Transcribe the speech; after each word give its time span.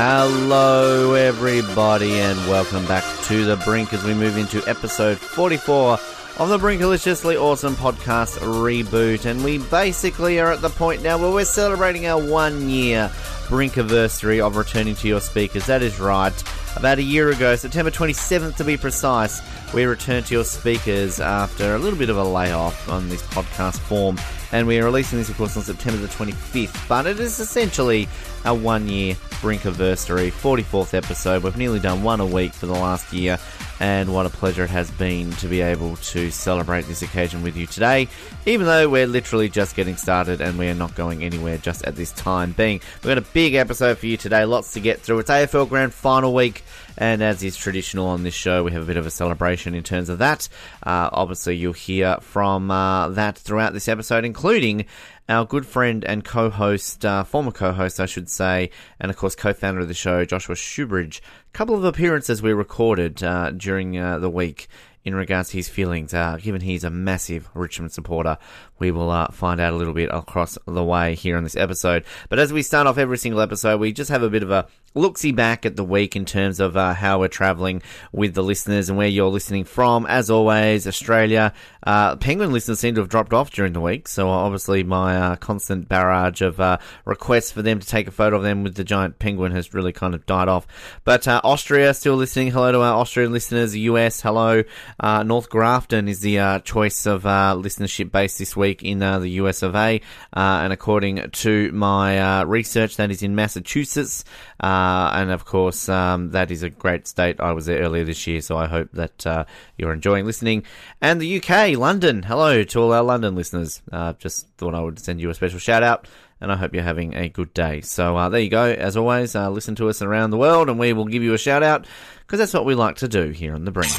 Hello, 0.00 1.14
everybody, 1.14 2.12
and 2.20 2.38
welcome 2.48 2.86
back 2.86 3.02
to 3.24 3.44
The 3.44 3.56
Brink 3.56 3.92
as 3.92 4.04
we 4.04 4.14
move 4.14 4.36
into 4.36 4.62
episode 4.68 5.18
44 5.18 5.98
of 6.38 6.48
the 6.48 6.56
Brinkaliciously 6.56 7.34
Awesome 7.34 7.74
podcast 7.74 8.38
reboot. 8.38 9.24
And 9.24 9.42
we 9.42 9.58
basically 9.58 10.38
are 10.38 10.52
at 10.52 10.60
the 10.60 10.68
point 10.68 11.02
now 11.02 11.18
where 11.18 11.32
we're 11.32 11.44
celebrating 11.44 12.06
our 12.06 12.24
one 12.24 12.68
year 12.68 13.10
Brinkiversary 13.48 14.40
of 14.40 14.56
returning 14.56 14.94
to 14.94 15.08
your 15.08 15.20
speakers. 15.20 15.66
That 15.66 15.82
is 15.82 15.98
right. 15.98 16.44
About 16.76 16.98
a 16.98 17.02
year 17.02 17.30
ago, 17.30 17.56
September 17.56 17.90
27th 17.90 18.54
to 18.54 18.62
be 18.62 18.76
precise, 18.76 19.42
we 19.74 19.84
returned 19.84 20.26
to 20.26 20.34
your 20.34 20.44
speakers 20.44 21.18
after 21.18 21.74
a 21.74 21.78
little 21.78 21.98
bit 21.98 22.08
of 22.08 22.18
a 22.18 22.24
layoff 22.24 22.88
on 22.88 23.08
this 23.08 23.22
podcast 23.22 23.80
form. 23.80 24.16
And 24.52 24.66
we 24.66 24.78
are 24.78 24.84
releasing 24.84 25.18
this, 25.18 25.28
of 25.28 25.36
course, 25.36 25.56
on 25.56 25.62
September 25.62 26.00
the 26.00 26.08
25th. 26.08 26.88
But 26.88 27.06
it 27.06 27.20
is 27.20 27.38
essentially 27.38 28.08
a 28.44 28.54
one 28.54 28.88
year 28.88 29.14
Brinkiversary, 29.40 30.32
44th 30.32 30.94
episode. 30.94 31.42
We've 31.42 31.56
nearly 31.56 31.80
done 31.80 32.02
one 32.02 32.20
a 32.20 32.26
week 32.26 32.52
for 32.52 32.66
the 32.66 32.72
last 32.72 33.12
year. 33.12 33.38
And 33.80 34.12
what 34.12 34.26
a 34.26 34.30
pleasure 34.30 34.64
it 34.64 34.70
has 34.70 34.90
been 34.90 35.30
to 35.32 35.46
be 35.46 35.60
able 35.60 35.96
to 35.96 36.30
celebrate 36.32 36.86
this 36.86 37.02
occasion 37.02 37.44
with 37.44 37.56
you 37.56 37.66
today, 37.66 38.08
even 38.44 38.66
though 38.66 38.88
we're 38.88 39.06
literally 39.06 39.48
just 39.48 39.76
getting 39.76 39.96
started 39.96 40.40
and 40.40 40.58
we 40.58 40.68
are 40.68 40.74
not 40.74 40.96
going 40.96 41.22
anywhere 41.22 41.58
just 41.58 41.84
at 41.84 41.94
this 41.94 42.10
time 42.10 42.52
being. 42.52 42.80
We've 42.96 43.14
got 43.14 43.18
a 43.18 43.32
big 43.32 43.54
episode 43.54 43.98
for 43.98 44.06
you 44.06 44.16
today, 44.16 44.44
lots 44.44 44.72
to 44.72 44.80
get 44.80 45.00
through. 45.00 45.20
It's 45.20 45.30
AFL 45.30 45.68
Grand 45.68 45.94
Final 45.94 46.34
week. 46.34 46.64
And 46.98 47.22
as 47.22 47.44
is 47.44 47.56
traditional 47.56 48.06
on 48.06 48.24
this 48.24 48.34
show, 48.34 48.64
we 48.64 48.72
have 48.72 48.82
a 48.82 48.86
bit 48.86 48.96
of 48.96 49.06
a 49.06 49.10
celebration 49.10 49.72
in 49.74 49.84
terms 49.84 50.08
of 50.08 50.18
that. 50.18 50.48
Uh, 50.82 51.08
obviously, 51.12 51.56
you'll 51.56 51.72
hear 51.72 52.16
from 52.20 52.72
uh, 52.72 53.08
that 53.10 53.38
throughout 53.38 53.72
this 53.72 53.88
episode, 53.88 54.24
including 54.24 54.84
our 55.28 55.44
good 55.44 55.64
friend 55.64 56.04
and 56.04 56.24
co-host, 56.24 57.04
uh, 57.04 57.22
former 57.22 57.52
co-host, 57.52 58.00
I 58.00 58.06
should 58.06 58.28
say, 58.28 58.70
and 58.98 59.10
of 59.10 59.16
course 59.16 59.36
co-founder 59.36 59.80
of 59.80 59.88
the 59.88 59.94
show, 59.94 60.24
Joshua 60.24 60.56
Shoobridge. 60.56 61.20
A 61.20 61.52
couple 61.52 61.76
of 61.76 61.84
appearances 61.84 62.42
we 62.42 62.52
recorded 62.52 63.22
uh, 63.22 63.52
during 63.52 63.96
uh, 63.96 64.18
the 64.18 64.30
week 64.30 64.66
in 65.04 65.14
regards 65.14 65.50
to 65.50 65.56
his 65.56 65.68
feelings. 65.68 66.12
Uh, 66.12 66.36
given 66.40 66.60
he's 66.60 66.84
a 66.84 66.90
massive 66.90 67.48
Richmond 67.54 67.92
supporter, 67.92 68.38
we 68.78 68.90
will 68.90 69.10
uh, 69.10 69.28
find 69.28 69.60
out 69.60 69.72
a 69.72 69.76
little 69.76 69.94
bit 69.94 70.10
across 70.12 70.58
the 70.66 70.84
way 70.84 71.14
here 71.14 71.36
on 71.36 71.44
this 71.44 71.56
episode. 71.56 72.04
But 72.28 72.38
as 72.38 72.52
we 72.52 72.62
start 72.62 72.86
off 72.86 72.98
every 72.98 73.18
single 73.18 73.40
episode, 73.40 73.80
we 73.80 73.92
just 73.92 74.10
have 74.10 74.22
a 74.22 74.30
bit 74.30 74.42
of 74.42 74.50
a 74.50 74.66
look-see 74.94 75.32
back 75.32 75.66
at 75.66 75.76
the 75.76 75.84
week 75.84 76.16
in 76.16 76.24
terms 76.24 76.60
of 76.60 76.76
uh, 76.76 76.94
how 76.94 77.20
we're 77.20 77.28
travelling 77.28 77.82
with 78.12 78.34
the 78.34 78.42
listeners 78.42 78.88
and 78.88 78.96
where 78.96 79.06
you're 79.06 79.28
listening 79.28 79.64
from. 79.64 80.06
As 80.06 80.30
always, 80.30 80.86
Australia. 80.86 81.52
Uh, 81.82 82.16
Penguin 82.16 82.52
listeners 82.52 82.80
seem 82.80 82.94
to 82.94 83.00
have 83.00 83.08
dropped 83.08 83.32
off 83.32 83.50
during 83.50 83.72
the 83.72 83.80
week, 83.80 84.08
so 84.08 84.28
obviously 84.28 84.82
my 84.82 85.16
uh, 85.16 85.36
constant 85.36 85.88
barrage 85.88 86.42
of 86.42 86.60
uh, 86.60 86.78
requests 87.04 87.50
for 87.52 87.62
them 87.62 87.78
to 87.78 87.86
take 87.86 88.08
a 88.08 88.10
photo 88.10 88.36
of 88.36 88.42
them 88.42 88.62
with 88.62 88.74
the 88.74 88.84
giant 88.84 89.18
penguin 89.18 89.52
has 89.52 89.72
really 89.74 89.92
kind 89.92 90.14
of 90.14 90.26
died 90.26 90.48
off. 90.48 90.66
But 91.04 91.26
uh, 91.26 91.40
Austria 91.44 91.94
still 91.94 92.16
listening. 92.16 92.50
Hello 92.50 92.72
to 92.72 92.80
our 92.80 92.94
Austrian 92.94 93.32
listeners. 93.32 93.76
US, 93.76 94.20
hello. 94.20 94.64
Uh, 95.00 95.22
North 95.22 95.48
Grafton 95.48 96.08
is 96.08 96.20
the 96.20 96.60
choice 96.64 97.06
of 97.06 97.22
listenership 97.22 98.10
base 98.10 98.38
this 98.38 98.56
week 98.56 98.67
in 98.70 98.98
the 98.98 99.28
US 99.42 99.62
of 99.62 99.74
A, 99.74 100.00
and 100.32 100.72
according 100.72 101.30
to 101.30 101.72
my 101.72 102.42
research, 102.42 102.96
that 102.96 103.10
is 103.10 103.22
in 103.22 103.34
Massachusetts. 103.34 104.24
Uh, 104.60 105.10
and 105.14 105.30
of 105.30 105.44
course, 105.44 105.88
um, 105.88 106.30
that 106.30 106.50
is 106.50 106.62
a 106.62 106.70
great 106.70 107.06
state. 107.06 107.40
I 107.40 107.52
was 107.52 107.66
there 107.66 107.80
earlier 107.80 108.04
this 108.04 108.26
year, 108.26 108.40
so 108.40 108.56
I 108.56 108.66
hope 108.66 108.90
that 108.92 109.26
uh, 109.26 109.44
you're 109.76 109.92
enjoying 109.92 110.26
listening. 110.26 110.64
And 111.00 111.20
the 111.20 111.40
UK, 111.40 111.76
London. 111.76 112.22
Hello 112.22 112.64
to 112.64 112.80
all 112.80 112.92
our 112.92 113.02
London 113.02 113.34
listeners. 113.34 113.82
Uh, 113.92 114.14
just 114.14 114.46
thought 114.58 114.74
I 114.74 114.80
would 114.80 114.98
send 114.98 115.20
you 115.20 115.30
a 115.30 115.34
special 115.34 115.58
shout 115.58 115.82
out. 115.82 116.08
And 116.40 116.52
I 116.52 116.56
hope 116.56 116.72
you're 116.72 116.84
having 116.84 117.16
a 117.16 117.28
good 117.28 117.52
day. 117.52 117.80
So 117.80 118.16
uh, 118.16 118.28
there 118.28 118.40
you 118.40 118.48
go. 118.48 118.64
As 118.64 118.96
always, 118.96 119.34
uh, 119.34 119.50
listen 119.50 119.74
to 119.76 119.88
us 119.88 120.02
around 120.02 120.30
the 120.30 120.36
world, 120.36 120.68
and 120.68 120.78
we 120.78 120.92
will 120.92 121.06
give 121.06 121.24
you 121.24 121.34
a 121.34 121.38
shout 121.38 121.64
out 121.64 121.84
because 122.20 122.38
that's 122.38 122.54
what 122.54 122.64
we 122.64 122.76
like 122.76 122.96
to 122.96 123.08
do 123.08 123.30
here 123.30 123.54
on 123.54 123.64
the 123.64 123.72
Brink. 123.72 123.90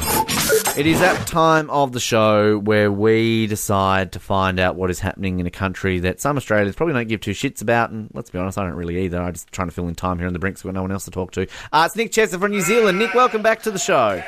It 0.76 0.86
is 0.86 1.00
that 1.00 1.26
time 1.26 1.68
of 1.68 1.92
the 1.92 2.00
show 2.00 2.58
where 2.58 2.92
we 2.92 3.48
decide 3.48 4.12
to 4.12 4.20
find 4.20 4.60
out 4.60 4.76
what 4.76 4.88
is 4.88 5.00
happening 5.00 5.40
in 5.40 5.46
a 5.46 5.50
country 5.50 5.98
that 5.98 6.20
some 6.20 6.36
Australians 6.36 6.76
probably 6.76 6.94
don't 6.94 7.08
give 7.08 7.20
two 7.20 7.32
shits 7.32 7.60
about, 7.60 7.90
and 7.90 8.08
let's 8.14 8.30
be 8.30 8.38
honest, 8.38 8.56
I 8.56 8.62
don't 8.62 8.76
really 8.76 8.98
either. 9.04 9.20
I'm 9.20 9.32
just 9.32 9.50
trying 9.50 9.68
to 9.68 9.74
fill 9.74 9.88
in 9.88 9.96
time 9.96 10.18
here 10.18 10.28
on 10.28 10.32
the 10.32 10.38
Brink 10.38 10.58
so 10.58 10.68
we've 10.68 10.72
got 10.72 10.78
no 10.78 10.82
one 10.82 10.92
else 10.92 11.04
to 11.06 11.10
talk 11.10 11.32
to. 11.32 11.46
Uh, 11.72 11.82
it's 11.86 11.96
Nick 11.96 12.12
Chester 12.12 12.38
from 12.38 12.52
New 12.52 12.60
Zealand. 12.60 12.98
Nick, 12.98 13.14
welcome 13.14 13.42
back 13.42 13.62
to 13.62 13.70
the 13.70 13.78
show. 13.80 14.22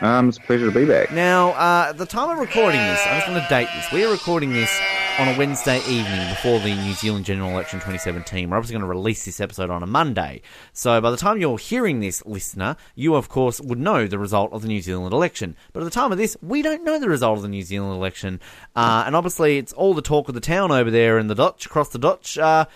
Um, 0.00 0.28
it's 0.28 0.38
a 0.38 0.40
pleasure 0.42 0.66
to 0.66 0.72
be 0.72 0.84
back. 0.84 1.10
Now, 1.10 1.50
uh, 1.50 1.92
the 1.92 2.06
time 2.06 2.30
of 2.30 2.38
recording 2.38 2.80
this, 2.80 3.00
I'm 3.04 3.18
just 3.20 3.28
want 3.28 3.42
to 3.42 3.48
date 3.48 3.68
this. 3.74 3.90
We 3.92 4.04
are 4.04 4.10
recording 4.12 4.52
this 4.52 4.70
on 5.18 5.26
a 5.26 5.36
Wednesday 5.36 5.78
evening 5.88 6.28
before 6.28 6.60
the 6.60 6.72
New 6.72 6.92
Zealand 6.94 7.24
general 7.24 7.50
election 7.50 7.80
2017. 7.80 8.48
We're 8.48 8.56
obviously 8.56 8.74
going 8.74 8.82
to 8.82 8.88
release 8.88 9.24
this 9.24 9.40
episode 9.40 9.70
on 9.70 9.82
a 9.82 9.86
Monday. 9.86 10.42
So 10.72 11.00
by 11.00 11.10
the 11.10 11.16
time 11.16 11.40
you're 11.40 11.58
hearing 11.58 11.98
this, 11.98 12.24
listener, 12.24 12.76
you 12.94 13.16
of 13.16 13.28
course 13.28 13.60
would 13.60 13.80
know 13.80 14.06
the 14.06 14.20
result 14.20 14.52
of 14.52 14.62
the 14.62 14.68
New 14.68 14.80
Zealand 14.80 15.12
election. 15.12 15.56
But 15.72 15.80
at 15.80 15.84
the 15.84 15.90
time 15.90 16.12
of 16.12 16.18
this, 16.18 16.36
we 16.40 16.62
don't 16.62 16.84
know 16.84 17.00
the 17.00 17.08
result 17.08 17.38
of 17.38 17.42
the 17.42 17.48
New 17.48 17.62
Zealand 17.62 17.94
election. 17.94 18.38
Uh, 18.76 19.02
and 19.04 19.16
obviously, 19.16 19.58
it's 19.58 19.72
all 19.72 19.94
the 19.94 20.02
talk 20.02 20.28
of 20.28 20.34
the 20.34 20.40
town 20.40 20.70
over 20.70 20.92
there 20.92 21.18
in 21.18 21.26
the 21.26 21.34
Dutch, 21.34 21.66
across 21.66 21.88
the 21.88 21.98
Dutch. 21.98 22.38
Uh, 22.38 22.66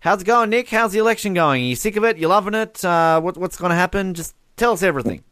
how's 0.00 0.22
it 0.22 0.24
going, 0.24 0.50
Nick? 0.50 0.68
How's 0.70 0.90
the 0.90 0.98
election 0.98 1.32
going? 1.34 1.62
Are 1.62 1.66
you 1.66 1.76
sick 1.76 1.94
of 1.94 2.02
it? 2.02 2.18
You 2.18 2.26
loving 2.26 2.54
it? 2.54 2.84
Uh, 2.84 3.20
what, 3.20 3.36
what's 3.36 3.56
going 3.56 3.70
to 3.70 3.76
happen? 3.76 4.14
Just 4.14 4.34
tell 4.56 4.72
us 4.72 4.82
everything. 4.82 5.22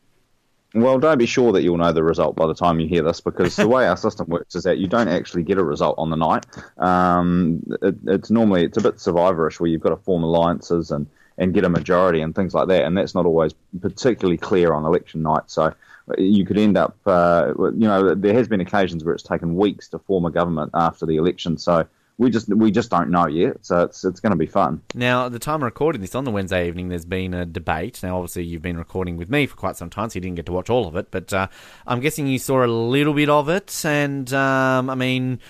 Well, 0.72 1.00
don't 1.00 1.18
be 1.18 1.26
sure 1.26 1.52
that 1.52 1.62
you'll 1.62 1.78
know 1.78 1.92
the 1.92 2.04
result 2.04 2.36
by 2.36 2.46
the 2.46 2.54
time 2.54 2.78
you 2.78 2.86
hear 2.86 3.02
this, 3.02 3.20
because 3.20 3.56
the 3.56 3.66
way 3.66 3.86
our 3.86 3.96
system 3.96 4.28
works 4.28 4.54
is 4.54 4.62
that 4.64 4.78
you 4.78 4.86
don't 4.86 5.08
actually 5.08 5.42
get 5.42 5.58
a 5.58 5.64
result 5.64 5.96
on 5.98 6.10
the 6.10 6.16
night. 6.16 6.46
Um, 6.78 7.62
it, 7.82 7.96
it's 8.06 8.30
normally 8.30 8.64
it's 8.64 8.78
a 8.78 8.82
bit 8.82 8.96
survivorish, 8.96 9.58
where 9.58 9.68
you've 9.68 9.80
got 9.80 9.90
to 9.90 9.96
form 9.96 10.22
alliances 10.22 10.90
and 10.90 11.06
and 11.38 11.54
get 11.54 11.64
a 11.64 11.70
majority 11.70 12.20
and 12.20 12.34
things 12.34 12.52
like 12.54 12.68
that, 12.68 12.84
and 12.84 12.96
that's 12.96 13.14
not 13.14 13.24
always 13.24 13.54
particularly 13.80 14.36
clear 14.36 14.74
on 14.74 14.84
election 14.84 15.22
night. 15.22 15.44
So 15.46 15.74
you 16.18 16.44
could 16.44 16.58
end 16.58 16.76
up, 16.76 16.96
uh, 17.06 17.54
you 17.58 17.88
know, 17.88 18.14
there 18.14 18.34
has 18.34 18.46
been 18.46 18.60
occasions 18.60 19.04
where 19.04 19.14
it's 19.14 19.22
taken 19.22 19.56
weeks 19.56 19.88
to 19.88 19.98
form 19.98 20.26
a 20.26 20.30
government 20.30 20.72
after 20.74 21.06
the 21.06 21.16
election. 21.16 21.56
So 21.56 21.86
we 22.20 22.28
just 22.28 22.48
we 22.50 22.70
just 22.70 22.90
don't 22.90 23.10
know 23.10 23.26
yet. 23.26 23.56
So 23.62 23.82
it's 23.82 24.04
it's 24.04 24.20
going 24.20 24.32
to 24.32 24.36
be 24.36 24.46
fun. 24.46 24.82
Now, 24.94 25.26
at 25.26 25.32
the 25.32 25.38
time 25.38 25.56
of 25.56 25.62
recording 25.62 26.02
this 26.02 26.14
on 26.14 26.24
the 26.24 26.30
Wednesday 26.30 26.68
evening, 26.68 26.90
there's 26.90 27.06
been 27.06 27.32
a 27.32 27.46
debate. 27.46 28.02
Now, 28.02 28.18
obviously, 28.18 28.44
you've 28.44 28.60
been 28.60 28.76
recording 28.76 29.16
with 29.16 29.30
me 29.30 29.46
for 29.46 29.56
quite 29.56 29.76
some 29.76 29.88
time, 29.88 30.10
so 30.10 30.16
you 30.16 30.20
didn't 30.20 30.36
get 30.36 30.44
to 30.46 30.52
watch 30.52 30.68
all 30.68 30.86
of 30.86 30.96
it. 30.96 31.10
But 31.10 31.32
uh, 31.32 31.46
I'm 31.86 32.00
guessing 32.00 32.26
you 32.26 32.38
saw 32.38 32.62
a 32.62 32.66
little 32.66 33.14
bit 33.14 33.30
of 33.30 33.48
it, 33.48 33.84
and 33.84 34.32
um, 34.32 34.90
I 34.90 34.94
mean. 34.94 35.40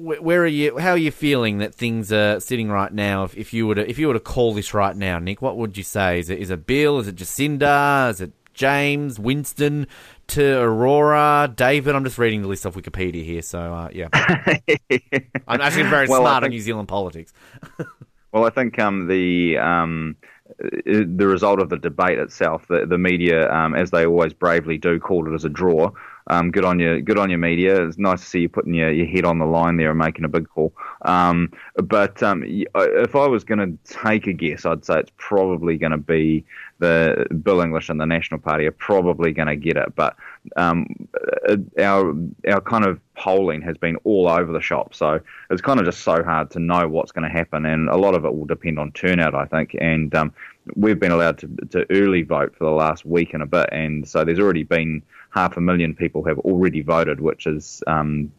Where 0.00 0.42
are 0.42 0.46
you? 0.46 0.78
How 0.78 0.90
are 0.90 0.96
you 0.96 1.10
feeling 1.10 1.58
that 1.58 1.74
things 1.74 2.12
are 2.12 2.38
sitting 2.38 2.70
right 2.70 2.92
now? 2.92 3.24
If, 3.24 3.36
if 3.36 3.52
you 3.52 3.66
were 3.66 3.74
to 3.74 3.90
if 3.90 3.98
you 3.98 4.06
were 4.06 4.14
to 4.14 4.20
call 4.20 4.54
this 4.54 4.72
right 4.72 4.96
now, 4.96 5.18
Nick, 5.18 5.42
what 5.42 5.56
would 5.56 5.76
you 5.76 5.82
say? 5.82 6.20
Is 6.20 6.30
it 6.30 6.38
is 6.38 6.50
it 6.50 6.68
Bill? 6.68 7.00
Is 7.00 7.08
it 7.08 7.16
Jacinda? 7.16 8.10
Is 8.10 8.20
it 8.20 8.30
James, 8.58 9.20
Winston, 9.20 9.86
Te 10.26 10.40
Ururoa, 10.40 11.54
David. 11.54 11.94
I'm 11.94 12.02
just 12.02 12.18
reading 12.18 12.42
the 12.42 12.48
list 12.48 12.66
off 12.66 12.74
Wikipedia 12.74 13.24
here, 13.24 13.40
so 13.40 13.60
uh, 13.72 13.88
yeah. 13.92 14.08
I'm 15.46 15.60
actually 15.60 15.84
very 15.84 16.08
well, 16.08 16.22
smart 16.22 16.42
think, 16.42 16.48
on 16.48 16.50
New 16.50 16.60
Zealand 16.60 16.88
politics. 16.88 17.32
well, 18.32 18.44
I 18.44 18.50
think 18.50 18.76
um, 18.80 19.06
the 19.06 19.58
um, 19.58 20.16
the 20.58 21.26
result 21.26 21.60
of 21.62 21.68
the 21.68 21.76
debate 21.76 22.18
itself, 22.18 22.66
the, 22.68 22.84
the 22.84 22.98
media, 22.98 23.48
um, 23.52 23.76
as 23.76 23.92
they 23.92 24.04
always 24.04 24.32
bravely 24.32 24.76
do, 24.76 24.98
called 24.98 25.28
it 25.28 25.34
as 25.34 25.44
a 25.44 25.48
draw. 25.48 25.92
Um, 26.26 26.50
good 26.50 26.64
on 26.64 26.78
you, 26.78 27.00
good 27.00 27.18
on 27.18 27.30
your 27.30 27.38
media. 27.38 27.86
It's 27.86 27.96
nice 27.96 28.20
to 28.20 28.26
see 28.26 28.40
you 28.40 28.48
putting 28.48 28.74
your, 28.74 28.90
your 28.90 29.06
head 29.06 29.24
on 29.24 29.38
the 29.38 29.46
line 29.46 29.76
there 29.76 29.90
and 29.90 29.98
making 29.98 30.24
a 30.24 30.28
big 30.28 30.48
call. 30.48 30.74
Um, 31.02 31.52
but 31.76 32.22
um, 32.22 32.42
if 32.44 33.14
I 33.14 33.26
was 33.26 33.44
going 33.44 33.60
to 33.60 33.94
take 33.94 34.26
a 34.26 34.32
guess, 34.32 34.66
I'd 34.66 34.84
say 34.84 34.98
it's 35.00 35.12
probably 35.16 35.78
going 35.78 35.92
to 35.92 35.96
be 35.98 36.44
the 36.78 37.26
Bill 37.42 37.60
English 37.60 37.88
and 37.88 38.00
the 38.00 38.06
National 38.06 38.38
Party 38.40 38.66
are 38.66 38.72
probably 38.72 39.32
going 39.32 39.48
to 39.48 39.56
get 39.56 39.76
it. 39.76 39.94
But 39.94 40.16
um, 40.56 40.86
our 41.78 42.14
our 42.48 42.60
kind 42.60 42.86
of 42.86 43.00
polling 43.14 43.62
has 43.62 43.76
been 43.76 43.96
all 44.04 44.28
over 44.28 44.52
the 44.52 44.60
shop, 44.60 44.94
so 44.94 45.20
it's 45.50 45.62
kind 45.62 45.80
of 45.80 45.86
just 45.86 46.00
so 46.00 46.22
hard 46.22 46.50
to 46.52 46.58
know 46.60 46.88
what's 46.88 47.12
going 47.12 47.28
to 47.28 47.36
happen, 47.36 47.66
and 47.66 47.88
a 47.88 47.96
lot 47.96 48.14
of 48.14 48.24
it 48.24 48.34
will 48.34 48.46
depend 48.46 48.78
on 48.78 48.92
turnout, 48.92 49.34
I 49.34 49.46
think. 49.46 49.76
And 49.80 50.14
um, 50.14 50.32
we've 50.76 51.00
been 51.00 51.12
allowed 51.12 51.38
to 51.38 51.48
to 51.70 51.86
early 51.90 52.22
vote 52.22 52.54
for 52.56 52.64
the 52.64 52.70
last 52.70 53.04
week 53.04 53.34
and 53.34 53.42
a 53.42 53.46
bit, 53.46 53.68
and 53.72 54.06
so 54.08 54.24
there's 54.24 54.40
already 54.40 54.64
been 54.64 55.02
half 55.30 55.56
a 55.56 55.60
million 55.60 55.94
people 55.94 56.24
have 56.24 56.38
already 56.40 56.80
voted, 56.80 57.20
which 57.20 57.46
is 57.46 57.82
um, 57.86 58.32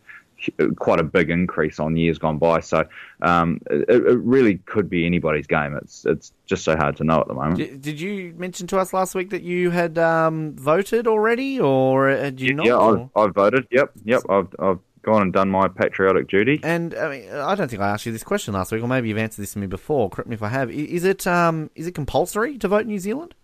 quite 0.77 1.00
a 1.00 1.03
big 1.03 1.30
increase 1.30 1.80
on 1.80 1.95
years 1.97 2.18
gone 2.18 2.38
by. 2.38 2.59
So 2.59 2.86
um, 3.21 3.59
it, 3.69 3.89
it, 3.89 4.19
really 4.19 4.57
could 4.65 4.89
be 4.89 5.06
anybody's 5.06 5.47
game. 5.47 5.75
It's 5.81 6.06
it's 6.06 6.31
just 6.45 6.63
so 6.63 6.75
hard 6.75 6.97
to 6.97 7.03
know 7.03 7.21
at 7.21 7.27
the 7.27 7.33
moment. 7.33 7.57
Did, 7.57 7.81
did 7.81 8.01
you 8.01 8.33
mention 8.38 8.68
to 8.68 8.77
us 8.77 8.94
last 8.94 9.15
week 9.15 9.30
that 9.31 9.44
you 9.44 9.69
had 9.69 9.97
um, 9.97 10.56
voted 10.56 11.07
already, 11.07 11.59
or 11.59 12.09
had 12.09 12.39
you 12.39 12.50
yeah, 12.50 12.53
not? 12.53 12.65
Yeah, 12.65 12.77
I've, 12.77 13.09
I've, 13.15 13.36
voted. 13.36 13.68
Yep, 13.71 13.91
yep. 14.06 14.21
I've 14.30 14.56
I've 14.59 14.80
gone 15.01 15.21
and 15.21 15.33
done 15.33 15.50
my 15.50 15.68
patriotic 15.68 16.27
duty. 16.27 16.59
And 16.63 16.94
I 16.95 17.09
mean, 17.09 17.31
I 17.31 17.56
don't 17.56 17.69
think 17.69 17.81
I 17.81 17.89
asked 17.89 18.06
you 18.06 18.12
this 18.12 18.24
question 18.24 18.53
last 18.53 18.71
week, 18.71 18.83
or 18.83 18.88
maybe 18.88 19.09
you've 19.09 19.18
answered 19.18 19.42
this 19.42 19.53
to 19.53 19.59
me 19.59 19.68
before. 19.68 20.09
Correct 20.09 20.30
me 20.30 20.35
if 20.35 20.44
I 20.44 20.50
have. 20.50 20.71
Is 20.71 21.03
it 21.03 21.25
um 21.27 21.69
is 21.75 21.88
it 21.88 21.94
compulsory 21.94 22.57
to 22.57 22.68
vote 22.68 22.81
in 22.81 22.88
New 22.88 23.00
Zealand? 23.00 23.35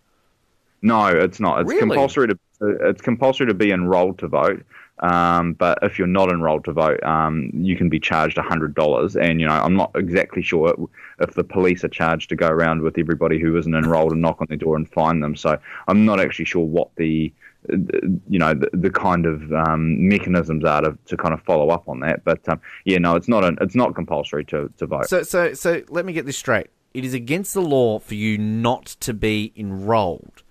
No, 0.81 1.07
it's 1.07 1.39
not. 1.39 1.61
It's 1.61 1.69
really? 1.69 1.79
compulsory 1.79 2.27
to 2.27 2.37
it's 2.61 3.01
compulsory 3.01 3.47
to 3.47 3.53
be 3.53 3.71
enrolled 3.71 4.19
to 4.19 4.27
vote. 4.27 4.65
Um, 4.99 5.53
but 5.53 5.79
if 5.81 5.99
you're 5.99 6.07
not 6.07 6.29
enrolled 6.29 6.65
to 6.65 6.71
vote, 6.71 7.03
um, 7.03 7.51
you 7.53 7.75
can 7.75 7.89
be 7.89 7.99
charged 7.99 8.37
$100. 8.37 9.21
And, 9.21 9.41
you 9.41 9.47
know, 9.47 9.53
I'm 9.53 9.75
not 9.75 9.91
exactly 9.95 10.41
sure 10.41 10.73
if 11.19 11.33
the 11.33 11.43
police 11.43 11.83
are 11.83 11.89
charged 11.89 12.29
to 12.29 12.35
go 12.35 12.47
around 12.47 12.81
with 12.81 12.97
everybody 12.97 13.39
who 13.39 13.57
isn't 13.57 13.73
enrolled 13.73 14.13
and 14.13 14.21
knock 14.21 14.39
on 14.39 14.47
their 14.47 14.57
door 14.57 14.75
and 14.75 14.89
find 14.89 15.21
them. 15.21 15.35
So 15.35 15.59
I'm 15.87 16.05
not 16.05 16.19
actually 16.21 16.45
sure 16.45 16.65
what 16.65 16.95
the, 16.95 17.33
you 17.67 18.39
know, 18.39 18.53
the, 18.53 18.69
the 18.71 18.89
kind 18.89 19.25
of 19.25 19.51
um, 19.51 20.07
mechanisms 20.07 20.63
are 20.63 20.81
to, 20.81 20.97
to 21.07 21.17
kind 21.17 21.33
of 21.33 21.41
follow 21.41 21.69
up 21.69 21.89
on 21.89 21.99
that. 21.99 22.23
But 22.23 22.47
um, 22.47 22.61
yeah, 22.85 22.97
no, 22.97 23.15
it's 23.15 23.27
not 23.27 23.43
an, 23.43 23.57
it's 23.59 23.75
not 23.75 23.95
compulsory 23.95 24.45
to, 24.45 24.71
to 24.77 24.85
vote. 24.85 25.09
So, 25.09 25.23
so, 25.23 25.53
so 25.53 25.83
let 25.89 26.05
me 26.05 26.13
get 26.13 26.25
this 26.25 26.37
straight. 26.37 26.67
It 26.93 27.03
is 27.03 27.13
against 27.13 27.53
the 27.53 27.61
law 27.61 27.99
for 27.99 28.15
you 28.15 28.37
not 28.37 28.85
to 29.01 29.13
be 29.13 29.51
enrolled, 29.57 30.43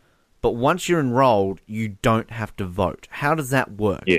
but 0.43 0.51
once 0.51 0.91
you're 0.91 1.01
enrolled, 1.01 1.63
you 1.67 1.97
don't 2.03 2.31
have 2.31 2.55
to 2.57 2.67
vote. 2.67 3.09
How 3.11 3.35
does 3.35 3.49
that 3.49 3.73
work? 3.73 4.03
Yeah. 4.07 4.19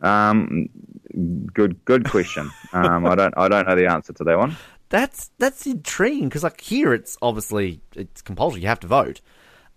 Um, 0.00 0.68
good, 1.52 1.84
good 1.84 2.08
question. 2.08 2.50
um, 2.72 3.06
I 3.06 3.14
don't, 3.14 3.34
I 3.36 3.48
don't 3.48 3.66
know 3.66 3.74
the 3.74 3.90
answer 3.90 4.12
to 4.12 4.24
that 4.24 4.38
one. 4.38 4.56
That's 4.88 5.30
that's 5.38 5.66
intriguing 5.66 6.28
because 6.28 6.44
like 6.44 6.60
here 6.60 6.94
it's 6.94 7.16
obviously 7.20 7.80
it's 7.96 8.22
compulsory. 8.22 8.60
You 8.60 8.68
have 8.68 8.80
to 8.80 8.86
vote. 8.86 9.20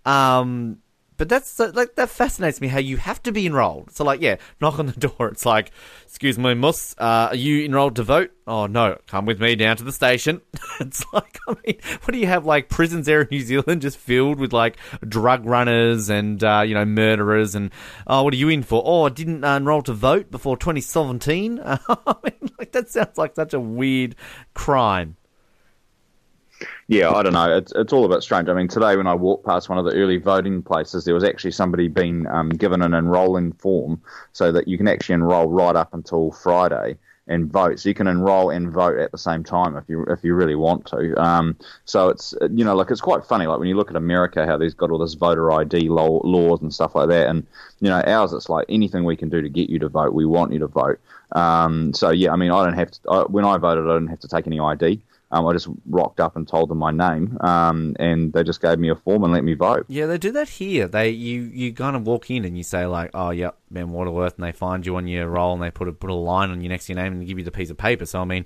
Um, 0.05 0.77
but 1.19 1.27
that's 1.27 1.59
like 1.59 1.95
that 1.95 2.09
fascinates 2.09 2.61
me 2.61 2.69
how 2.69 2.79
you 2.79 2.95
have 2.95 3.21
to 3.23 3.33
be 3.33 3.45
enrolled. 3.45 3.91
So 3.91 4.05
like, 4.05 4.21
yeah, 4.21 4.37
knock 4.61 4.79
on 4.79 4.85
the 4.85 4.93
door. 4.93 5.27
It's 5.27 5.45
like, 5.45 5.71
excuse 6.05 6.39
me, 6.39 6.53
Mus, 6.53 6.95
uh, 6.97 7.27
are 7.29 7.35
you 7.35 7.65
enrolled 7.65 7.97
to 7.97 8.03
vote? 8.03 8.31
Oh 8.47 8.67
no, 8.67 8.97
come 9.05 9.25
with 9.25 9.41
me 9.41 9.55
down 9.55 9.75
to 9.77 9.83
the 9.83 9.91
station. 9.91 10.41
it's 10.79 11.03
like, 11.11 11.37
I 11.47 11.55
mean, 11.65 11.77
what 12.03 12.13
do 12.13 12.17
you 12.17 12.25
have 12.25 12.45
like 12.45 12.69
prisons 12.69 13.05
there 13.05 13.21
in 13.21 13.27
New 13.29 13.41
Zealand 13.41 13.81
just 13.81 13.97
filled 13.97 14.39
with 14.39 14.53
like 14.53 14.77
drug 15.05 15.45
runners 15.45 16.09
and 16.09 16.41
uh, 16.41 16.63
you 16.65 16.73
know 16.73 16.85
murderers 16.85 17.53
and 17.53 17.71
oh, 18.07 18.23
what 18.23 18.33
are 18.33 18.37
you 18.37 18.47
in 18.47 18.63
for? 18.63 18.81
Oh, 18.85 19.03
I 19.03 19.09
didn't 19.09 19.43
uh, 19.43 19.57
enroll 19.57 19.81
to 19.83 19.93
vote 19.93 20.31
before 20.31 20.55
2017. 20.55 21.59
I 21.65 21.77
mean, 22.23 22.51
like 22.57 22.71
that 22.71 22.89
sounds 22.89 23.17
like 23.17 23.35
such 23.35 23.53
a 23.53 23.59
weird 23.59 24.15
crime 24.53 25.17
yeah, 26.89 27.11
I 27.11 27.21
don't 27.21 27.33
know. 27.33 27.55
It's 27.55 27.71
it's 27.75 27.93
all 27.93 28.03
a 28.03 28.09
bit 28.09 28.23
strange. 28.23 28.49
I 28.49 28.53
mean, 28.53 28.67
today 28.67 28.97
when 28.97 29.05
I 29.05 29.13
walked 29.13 29.45
past 29.45 29.69
one 29.69 29.77
of 29.77 29.85
the 29.85 29.93
early 29.93 30.17
voting 30.17 30.63
places, 30.63 31.05
there 31.05 31.13
was 31.13 31.23
actually 31.23 31.51
somebody 31.51 31.87
being 31.87 32.25
um, 32.25 32.49
given 32.49 32.81
an 32.81 32.95
enrolling 32.95 33.51
form 33.53 34.01
so 34.31 34.51
that 34.51 34.67
you 34.67 34.75
can 34.75 34.87
actually 34.87 35.13
enrol 35.13 35.51
right 35.51 35.75
up 35.75 35.93
until 35.93 36.31
Friday 36.31 36.97
and 37.27 37.45
vote. 37.51 37.79
So 37.79 37.89
you 37.89 37.93
can 37.93 38.07
enrol 38.07 38.49
and 38.49 38.71
vote 38.71 38.97
at 38.97 39.11
the 39.11 39.19
same 39.19 39.43
time 39.43 39.77
if 39.77 39.83
you 39.87 40.03
if 40.05 40.23
you 40.23 40.33
really 40.33 40.55
want 40.55 40.87
to. 40.87 41.13
Um, 41.21 41.55
so 41.85 42.09
it's 42.09 42.33
you 42.49 42.65
know 42.65 42.75
like 42.75 42.89
it's 42.89 43.01
quite 43.01 43.23
funny. 43.23 43.45
Like 43.45 43.59
when 43.59 43.67
you 43.67 43.75
look 43.75 43.91
at 43.91 43.95
America, 43.95 44.47
how 44.47 44.57
they've 44.57 44.75
got 44.75 44.89
all 44.89 44.97
this 44.97 45.13
voter 45.13 45.51
ID 45.51 45.89
law, 45.89 46.19
laws 46.23 46.59
and 46.63 46.73
stuff 46.73 46.95
like 46.95 47.09
that, 47.09 47.27
and 47.27 47.45
you 47.81 47.89
know 47.89 48.01
ours 48.01 48.33
it's 48.33 48.49
like 48.49 48.65
anything 48.67 49.03
we 49.03 49.15
can 49.15 49.29
do 49.29 49.43
to 49.43 49.49
get 49.49 49.69
you 49.69 49.77
to 49.77 49.89
vote, 49.89 50.15
we 50.15 50.25
want 50.25 50.53
you 50.53 50.59
to 50.59 50.67
vote. 50.67 50.99
Um, 51.33 51.93
so 51.93 52.09
yeah, 52.09 52.33
I 52.33 52.35
mean 52.35 52.49
I 52.49 52.63
don't 52.63 52.73
have 52.73 52.89
to. 52.89 52.99
I, 53.11 53.21
when 53.25 53.45
I 53.45 53.57
voted, 53.57 53.85
I 53.87 53.93
didn't 53.93 54.07
have 54.07 54.21
to 54.21 54.27
take 54.27 54.47
any 54.47 54.59
ID. 54.59 54.99
Um, 55.31 55.45
I 55.45 55.53
just 55.53 55.67
rocked 55.87 56.19
up 56.19 56.35
and 56.35 56.47
told 56.47 56.69
them 56.69 56.79
my 56.79 56.91
name, 56.91 57.37
um, 57.41 57.95
and 57.99 58.33
they 58.33 58.43
just 58.43 58.61
gave 58.61 58.79
me 58.79 58.89
a 58.89 58.95
form 58.95 59.23
and 59.23 59.31
let 59.31 59.43
me 59.43 59.53
vote. 59.53 59.85
Yeah, 59.87 60.07
they 60.07 60.17
do 60.17 60.31
that 60.31 60.49
here. 60.49 60.87
They 60.87 61.09
you 61.09 61.43
you 61.53 61.71
kind 61.71 61.95
of 61.95 62.07
walk 62.07 62.31
in 62.31 62.45
and 62.45 62.57
you 62.57 62.63
say 62.63 62.87
like, 62.87 63.11
oh 63.13 63.29
yep, 63.29 63.57
Ben 63.69 63.91
Waterworth, 63.91 64.35
and 64.37 64.43
they 64.43 64.51
find 64.51 64.85
you 64.85 64.95
on 64.95 65.07
your 65.07 65.27
roll 65.27 65.53
and 65.53 65.61
they 65.61 65.69
put 65.69 65.87
a 65.87 65.91
put 65.91 66.09
a 66.09 66.15
line 66.15 66.49
on 66.49 66.61
your 66.61 66.69
next 66.69 66.87
to 66.87 66.93
your 66.93 67.03
name 67.03 67.13
and 67.13 67.27
give 67.27 67.37
you 67.37 67.43
the 67.43 67.51
piece 67.51 67.69
of 67.69 67.77
paper. 67.77 68.05
So 68.05 68.21
I 68.21 68.25
mean. 68.25 68.45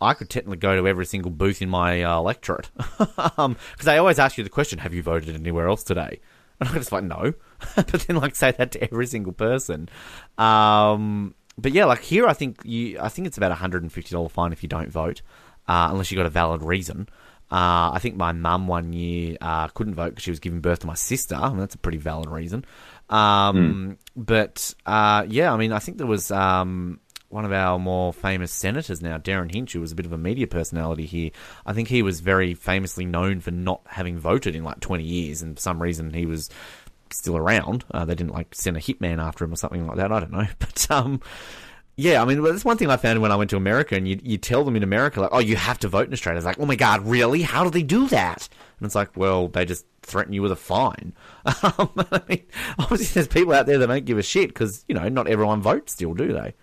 I 0.00 0.12
could 0.12 0.28
technically 0.28 0.58
go 0.58 0.76
to 0.76 0.86
every 0.88 1.06
single 1.06 1.30
booth 1.30 1.62
in 1.62 1.70
my 1.70 2.02
uh, 2.02 2.18
electorate 2.18 2.68
because 2.98 3.32
um, 3.38 3.56
they 3.82 3.96
always 3.96 4.18
ask 4.18 4.36
you 4.36 4.44
the 4.44 4.50
question, 4.50 4.80
"Have 4.80 4.92
you 4.92 5.02
voted 5.02 5.34
anywhere 5.34 5.68
else 5.68 5.82
today?" 5.82 6.20
And 6.60 6.68
I'm 6.68 6.74
just 6.74 6.92
like, 6.92 7.04
"No," 7.04 7.32
but 7.76 7.88
then 7.88 8.16
like 8.16 8.34
say 8.34 8.50
that 8.50 8.72
to 8.72 8.82
every 8.82 9.06
single 9.06 9.32
person. 9.32 9.88
Um, 10.36 11.34
but 11.56 11.72
yeah, 11.72 11.84
like 11.84 12.00
here, 12.00 12.26
I 12.26 12.32
think 12.32 12.60
you, 12.64 12.98
I 13.00 13.08
think 13.08 13.26
it's 13.28 13.36
about 13.36 13.52
a 13.52 13.56
hundred 13.56 13.82
and 13.82 13.90
fifty 13.90 14.12
dollar 14.12 14.28
fine 14.28 14.52
if 14.52 14.62
you 14.62 14.68
don't 14.68 14.90
vote 14.90 15.22
uh, 15.68 15.88
unless 15.90 16.10
you 16.10 16.16
got 16.16 16.26
a 16.26 16.30
valid 16.30 16.62
reason. 16.62 17.08
Uh, 17.50 17.92
I 17.92 17.98
think 18.00 18.16
my 18.16 18.32
mum 18.32 18.66
one 18.66 18.92
year 18.92 19.36
uh, 19.40 19.68
couldn't 19.68 19.94
vote 19.94 20.10
because 20.10 20.24
she 20.24 20.30
was 20.30 20.40
giving 20.40 20.60
birth 20.60 20.80
to 20.80 20.86
my 20.86 20.94
sister. 20.94 21.36
I 21.36 21.50
mean, 21.50 21.58
that's 21.58 21.74
a 21.74 21.78
pretty 21.78 21.98
valid 21.98 22.28
reason. 22.28 22.64
Um, 23.10 23.56
mm. 23.56 23.96
But 24.16 24.74
uh, 24.86 25.26
yeah, 25.28 25.52
I 25.52 25.56
mean, 25.56 25.72
I 25.72 25.78
think 25.78 25.98
there 25.98 26.06
was 26.06 26.30
um, 26.30 27.00
one 27.28 27.44
of 27.44 27.52
our 27.52 27.78
more 27.78 28.12
famous 28.12 28.50
senators 28.50 29.02
now, 29.02 29.18
Derryn 29.18 29.52
Hinch, 29.54 29.72
who 29.72 29.80
was 29.80 29.92
a 29.92 29.94
bit 29.94 30.06
of 30.06 30.12
a 30.12 30.18
media 30.18 30.46
personality 30.46 31.04
here. 31.04 31.30
I 31.66 31.74
think 31.74 31.88
he 31.88 32.02
was 32.02 32.20
very 32.20 32.54
famously 32.54 33.04
known 33.04 33.40
for 33.40 33.50
not 33.50 33.82
having 33.86 34.18
voted 34.18 34.56
in 34.56 34.64
like 34.64 34.80
20 34.80 35.04
years, 35.04 35.42
and 35.42 35.56
for 35.56 35.60
some 35.60 35.82
reason 35.82 36.12
he 36.12 36.26
was 36.26 36.48
still 37.10 37.36
around. 37.36 37.84
Uh, 37.90 38.04
they 38.04 38.14
didn't 38.14 38.32
like 38.32 38.54
send 38.54 38.76
a 38.76 38.80
hitman 38.80 39.22
after 39.22 39.44
him 39.44 39.52
or 39.52 39.56
something 39.56 39.86
like 39.86 39.96
that. 39.96 40.12
I 40.12 40.20
don't 40.20 40.32
know, 40.32 40.46
but 40.58 40.90
um, 40.90 41.20
yeah, 41.96 42.20
I 42.20 42.24
mean, 42.24 42.42
well, 42.42 42.52
that's 42.52 42.64
one 42.64 42.76
thing 42.76 42.90
I 42.90 42.96
found 42.96 43.22
when 43.22 43.30
I 43.30 43.36
went 43.36 43.50
to 43.50 43.56
America, 43.56 43.94
and 43.94 44.08
you, 44.08 44.18
you 44.22 44.36
tell 44.36 44.64
them 44.64 44.74
in 44.74 44.82
America, 44.82 45.20
like, 45.20 45.30
oh, 45.32 45.38
you 45.38 45.54
have 45.54 45.78
to 45.80 45.88
vote 45.88 46.08
in 46.08 46.12
Australia. 46.12 46.38
It's 46.38 46.46
like, 46.46 46.58
oh 46.58 46.66
my 46.66 46.74
God, 46.74 47.06
really? 47.06 47.42
How 47.42 47.62
do 47.62 47.70
they 47.70 47.84
do 47.84 48.08
that? 48.08 48.48
And 48.78 48.86
it's 48.86 48.96
like, 48.96 49.16
well, 49.16 49.46
they 49.46 49.64
just 49.64 49.86
threaten 50.02 50.32
you 50.32 50.42
with 50.42 50.52
a 50.52 50.56
fine. 50.56 51.12
Um, 51.62 51.90
I 52.10 52.22
mean, 52.28 52.42
obviously, 52.78 53.14
there's 53.14 53.28
people 53.28 53.52
out 53.52 53.66
there 53.66 53.78
that 53.78 53.86
don't 53.86 54.04
give 54.04 54.18
a 54.18 54.22
shit 54.22 54.48
because, 54.48 54.84
you 54.88 54.94
know, 54.94 55.08
not 55.08 55.28
everyone 55.28 55.60
votes 55.60 55.92
still, 55.92 56.14
do 56.14 56.32
they? 56.32 56.54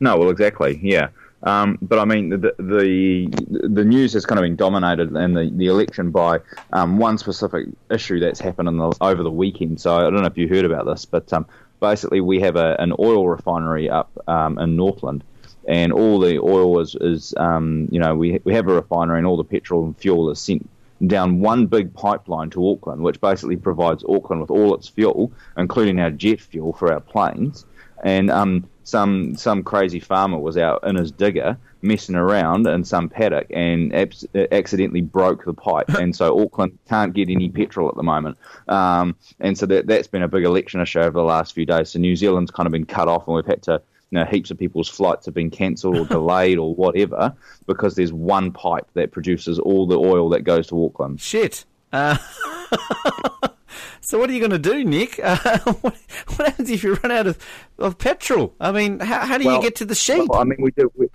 No, 0.00 0.16
well, 0.18 0.30
exactly, 0.30 0.78
yeah. 0.82 1.08
Um, 1.42 1.78
but 1.80 1.98
I 1.98 2.04
mean, 2.04 2.30
the, 2.30 2.54
the 2.58 3.28
the 3.68 3.84
news 3.84 4.12
has 4.14 4.26
kind 4.26 4.38
of 4.38 4.42
been 4.42 4.56
dominated 4.56 5.14
in 5.14 5.34
the, 5.34 5.50
the 5.54 5.66
election 5.66 6.10
by 6.10 6.40
um, 6.72 6.98
one 6.98 7.18
specific 7.18 7.68
issue 7.90 8.18
that's 8.18 8.40
happened 8.40 8.68
the, 8.68 8.96
over 9.00 9.22
the 9.22 9.30
weekend. 9.30 9.80
So 9.80 9.94
I 9.96 10.02
don't 10.02 10.16
know 10.16 10.26
if 10.26 10.36
you 10.36 10.48
heard 10.48 10.64
about 10.64 10.86
this, 10.86 11.04
but 11.04 11.32
um, 11.32 11.46
basically 11.90 12.20
we 12.20 12.40
have 12.40 12.56
a, 12.56 12.76
an 12.78 12.92
oil 12.98 13.28
refinery 13.28 13.88
up 13.88 14.10
um, 14.26 14.58
in 14.58 14.76
Northland, 14.76 15.22
and 15.68 15.92
all 15.92 16.18
the 16.20 16.38
oil 16.38 16.80
is, 16.80 16.96
is 17.00 17.34
um, 17.36 17.88
you 17.90 18.00
know, 18.00 18.14
we, 18.14 18.40
we 18.44 18.54
have 18.54 18.68
a 18.68 18.74
refinery 18.74 19.18
and 19.18 19.26
all 19.26 19.36
the 19.36 19.44
petrol 19.44 19.84
and 19.84 19.96
fuel 19.98 20.30
is 20.30 20.40
sent 20.40 20.68
down 21.06 21.40
one 21.40 21.66
big 21.66 21.92
pipeline 21.94 22.50
to 22.50 22.68
Auckland, 22.70 23.02
which 23.02 23.20
basically 23.20 23.56
provides 23.56 24.04
Auckland 24.08 24.40
with 24.40 24.50
all 24.50 24.74
its 24.74 24.88
fuel, 24.88 25.32
including 25.56 26.00
our 26.00 26.10
jet 26.10 26.40
fuel 26.40 26.72
for 26.72 26.92
our 26.92 27.00
planes. 27.00 27.66
And 28.04 28.30
um, 28.30 28.68
some 28.84 29.36
some 29.36 29.62
crazy 29.62 30.00
farmer 30.00 30.38
was 30.38 30.56
out 30.56 30.86
in 30.86 30.96
his 30.96 31.10
digger 31.10 31.58
messing 31.86 32.14
around 32.14 32.66
in 32.66 32.84
some 32.84 33.08
paddock 33.08 33.46
and 33.50 33.94
abs- 33.94 34.26
accidentally 34.34 35.00
broke 35.00 35.44
the 35.44 35.54
pipe, 35.54 35.88
and 36.00 36.14
so 36.14 36.40
Auckland 36.40 36.78
can't 36.88 37.14
get 37.14 37.28
any 37.28 37.48
petrol 37.48 37.88
at 37.88 37.94
the 37.94 38.02
moment. 38.02 38.38
Um, 38.68 39.16
and 39.40 39.56
so 39.56 39.66
that 39.66 39.86
that's 39.86 40.08
been 40.08 40.22
a 40.22 40.28
big 40.28 40.44
election 40.44 40.80
issue 40.80 41.00
over 41.00 41.12
the 41.12 41.24
last 41.24 41.54
few 41.54 41.66
days. 41.66 41.90
So 41.90 41.98
New 41.98 42.16
Zealand's 42.16 42.50
kind 42.50 42.66
of 42.66 42.72
been 42.72 42.86
cut 42.86 43.08
off, 43.08 43.26
and 43.26 43.36
we've 43.36 43.46
had 43.46 43.62
to. 43.64 43.82
You 44.12 44.20
know, 44.20 44.24
heaps 44.24 44.52
of 44.52 44.58
people's 44.58 44.88
flights 44.88 45.26
have 45.26 45.34
been 45.34 45.50
cancelled 45.50 45.96
or 45.96 46.04
delayed 46.06 46.58
or 46.58 46.72
whatever 46.76 47.34
because 47.66 47.96
there's 47.96 48.12
one 48.12 48.52
pipe 48.52 48.86
that 48.94 49.10
produces 49.10 49.58
all 49.58 49.84
the 49.84 49.98
oil 49.98 50.28
that 50.28 50.42
goes 50.42 50.68
to 50.68 50.84
Auckland. 50.84 51.20
Shit. 51.20 51.64
Uh... 51.92 52.16
So 54.06 54.20
what 54.20 54.30
are 54.30 54.32
you 54.32 54.38
going 54.38 54.52
to 54.52 54.58
do, 54.58 54.84
Nick? 54.84 55.18
Uh, 55.20 55.58
what, 55.80 55.96
what, 56.36 56.46
happens 56.46 56.70
if 56.70 56.84
you 56.84 56.94
run 56.94 57.10
out 57.10 57.26
of, 57.26 57.44
of 57.76 57.98
petrol? 57.98 58.54
I 58.60 58.70
mean, 58.70 59.00
how, 59.00 59.26
how 59.26 59.36
do 59.36 59.46
well, 59.46 59.56
you 59.56 59.62
get 59.62 59.74
to 59.76 59.84
the 59.84 59.96
sheep? 59.96 60.28
Well, 60.28 60.40
I 60.40 60.44
mean, 60.44 60.58
we 60.60 60.70
do. 60.70 60.92
We, 60.94 61.08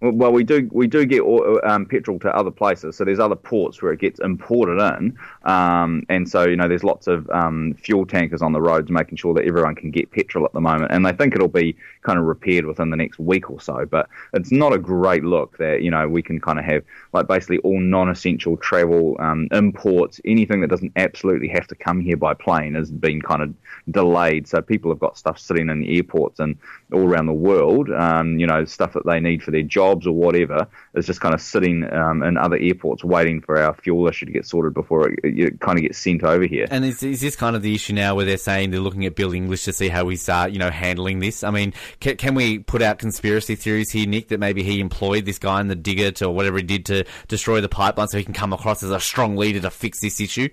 well, 0.00 0.30
we 0.30 0.44
do 0.44 0.68
we 0.72 0.86
do 0.86 1.06
get 1.06 1.22
um, 1.64 1.86
petrol 1.86 2.18
to 2.18 2.34
other 2.36 2.50
places. 2.50 2.96
So 2.96 3.04
there's 3.04 3.18
other 3.18 3.34
ports 3.34 3.80
where 3.80 3.92
it 3.92 4.00
gets 4.00 4.20
imported 4.20 4.78
in, 4.78 5.16
um, 5.44 6.04
and 6.10 6.28
so 6.28 6.44
you 6.44 6.54
know 6.54 6.68
there's 6.68 6.84
lots 6.84 7.06
of 7.06 7.28
um, 7.30 7.74
fuel 7.74 8.04
tankers 8.04 8.42
on 8.42 8.52
the 8.52 8.60
roads, 8.60 8.90
making 8.90 9.16
sure 9.16 9.32
that 9.32 9.46
everyone 9.46 9.74
can 9.74 9.90
get 9.90 10.10
petrol 10.10 10.44
at 10.44 10.52
the 10.52 10.60
moment. 10.60 10.92
And 10.92 11.04
they 11.06 11.12
think 11.12 11.34
it'll 11.34 11.48
be 11.48 11.74
kind 12.02 12.18
of 12.18 12.26
repaired 12.26 12.66
within 12.66 12.90
the 12.90 12.96
next 12.96 13.18
week 13.18 13.50
or 13.50 13.58
so. 13.58 13.86
But 13.86 14.10
it's 14.34 14.52
not 14.52 14.74
a 14.74 14.78
great 14.78 15.24
look 15.24 15.56
that 15.56 15.80
you 15.80 15.90
know 15.90 16.06
we 16.06 16.22
can 16.22 16.40
kind 16.40 16.58
of 16.58 16.66
have 16.66 16.84
like 17.14 17.26
basically 17.26 17.58
all 17.58 17.80
non-essential 17.80 18.58
travel 18.58 19.16
um, 19.18 19.48
imports, 19.50 20.20
anything 20.26 20.60
that 20.60 20.68
doesn't 20.68 20.92
absolutely 20.96 21.48
have 21.48 21.66
to 21.68 21.74
come 21.74 22.00
here 22.00 22.18
by 22.18 22.34
plane, 22.34 22.74
has 22.74 22.90
been 22.90 23.22
kind 23.22 23.40
of 23.40 23.54
delayed. 23.90 24.46
So 24.46 24.60
people 24.60 24.90
have 24.90 25.00
got 25.00 25.16
stuff 25.16 25.38
sitting 25.38 25.70
in 25.70 25.84
airports 25.84 26.38
and 26.38 26.58
all 26.92 27.00
around 27.00 27.26
the 27.26 27.32
world, 27.32 27.90
um, 27.90 28.38
you 28.38 28.46
know, 28.46 28.64
stuff 28.64 28.92
that 28.92 29.04
they 29.04 29.18
need 29.18 29.42
for 29.42 29.50
their 29.50 29.62
jobs 29.62 30.06
or 30.06 30.12
whatever, 30.12 30.68
is 30.94 31.06
just 31.06 31.20
kind 31.20 31.34
of 31.34 31.40
sitting 31.40 31.84
um, 31.92 32.22
in 32.22 32.36
other 32.36 32.56
airports 32.56 33.02
waiting 33.02 33.40
for 33.40 33.60
our 33.60 33.74
fuel 33.74 34.06
issue 34.06 34.26
to 34.26 34.32
get 34.32 34.46
sorted 34.46 34.72
before 34.72 35.08
it, 35.08 35.18
it 35.24 35.60
kind 35.60 35.78
of 35.78 35.82
gets 35.82 35.98
sent 35.98 36.22
over 36.22 36.44
here. 36.44 36.66
And 36.70 36.84
is, 36.84 37.02
is, 37.02 37.20
this 37.20 37.34
kind 37.34 37.56
of 37.56 37.62
the 37.62 37.74
issue 37.74 37.92
now 37.92 38.14
where 38.14 38.24
they're 38.24 38.36
saying 38.36 38.70
they're 38.70 38.80
looking 38.80 39.04
at 39.04 39.16
Bill 39.16 39.32
English 39.32 39.64
to 39.64 39.72
see 39.72 39.88
how 39.88 40.08
he's, 40.08 40.22
start, 40.22 40.52
you 40.52 40.58
know, 40.58 40.70
handling 40.70 41.18
this? 41.18 41.42
I 41.42 41.50
mean, 41.50 41.72
can, 42.00 42.16
can 42.16 42.34
we 42.34 42.58
put 42.60 42.82
out 42.82 42.98
conspiracy 42.98 43.56
theories 43.56 43.90
here, 43.90 44.06
Nick, 44.06 44.28
that 44.28 44.38
maybe 44.38 44.62
he 44.62 44.80
employed 44.80 45.24
this 45.24 45.38
guy 45.38 45.60
in 45.60 45.68
the 45.68 45.76
digger 45.76 46.12
to, 46.12 46.26
or 46.26 46.34
whatever 46.34 46.58
he 46.58 46.62
did 46.62 46.86
to 46.86 47.04
destroy 47.26 47.60
the 47.60 47.68
pipeline 47.68 48.08
so 48.08 48.18
he 48.18 48.24
can 48.24 48.34
come 48.34 48.52
across 48.52 48.82
as 48.82 48.90
a 48.90 49.00
strong 49.00 49.36
leader 49.36 49.60
to 49.60 49.70
fix 49.70 50.00
this 50.00 50.20
issue? 50.20 50.48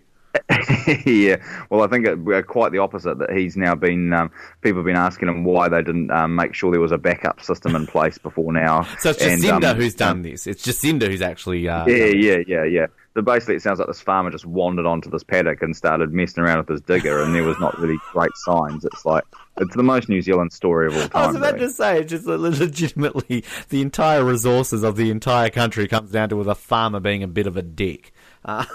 yeah, 1.05 1.35
well, 1.69 1.83
I 1.83 1.87
think 1.87 2.07
we're 2.25 2.41
quite 2.41 2.71
the 2.71 2.79
opposite. 2.79 3.19
That 3.19 3.31
he's 3.31 3.55
now 3.55 3.75
been 3.75 4.11
um, 4.13 4.31
people 4.61 4.79
have 4.79 4.85
been 4.85 4.95
asking 4.95 5.29
him 5.29 5.43
why 5.43 5.69
they 5.69 5.83
didn't 5.83 6.09
um, 6.09 6.35
make 6.35 6.55
sure 6.55 6.71
there 6.71 6.81
was 6.81 6.91
a 6.91 6.97
backup 6.97 7.41
system 7.41 7.75
in 7.75 7.85
place 7.85 8.17
before 8.17 8.51
now. 8.51 8.83
so 8.99 9.11
it's 9.11 9.23
Jacinda 9.23 9.55
and, 9.55 9.63
um, 9.65 9.77
who's 9.77 9.93
done 9.93 10.23
this. 10.23 10.47
It's 10.47 10.65
Jacinda 10.65 11.07
who's 11.07 11.21
actually. 11.21 11.67
Uh, 11.69 11.85
yeah, 11.85 12.05
yeah, 12.05 12.37
yeah, 12.47 12.63
yeah. 12.63 12.87
that 13.13 13.21
basically 13.21 13.55
it 13.55 13.61
sounds 13.61 13.77
like 13.77 13.87
this 13.87 14.01
farmer 14.01 14.31
just 14.31 14.45
wandered 14.45 14.87
onto 14.87 15.09
this 15.11 15.23
paddock 15.23 15.61
and 15.61 15.75
started 15.75 16.11
messing 16.11 16.43
around 16.43 16.57
with 16.57 16.69
his 16.69 16.81
digger, 16.81 17.21
and 17.21 17.35
there 17.35 17.43
was 17.43 17.59
not 17.59 17.77
really 17.77 17.97
great 18.11 18.35
signs. 18.35 18.85
It's 18.85 19.05
like 19.05 19.23
it's 19.57 19.75
the 19.75 19.83
most 19.83 20.09
New 20.09 20.23
Zealand 20.23 20.51
story 20.51 20.87
of 20.87 20.95
all 20.95 21.09
time. 21.09 21.11
I 21.13 21.27
was 21.27 21.35
about 21.35 21.53
really. 21.53 21.67
to 21.67 21.71
say, 21.73 21.99
it's 21.99 22.09
just 22.09 22.25
legitimately, 22.25 23.43
the 23.69 23.81
entire 23.83 24.23
resources 24.23 24.81
of 24.83 24.95
the 24.95 25.11
entire 25.11 25.51
country 25.51 25.87
comes 25.87 26.09
down 26.09 26.29
to 26.29 26.35
with 26.35 26.47
a 26.47 26.55
farmer 26.55 26.99
being 26.99 27.21
a 27.21 27.27
bit 27.27 27.45
of 27.45 27.55
a 27.55 27.61
dick. 27.61 28.11
Uh, 28.43 28.65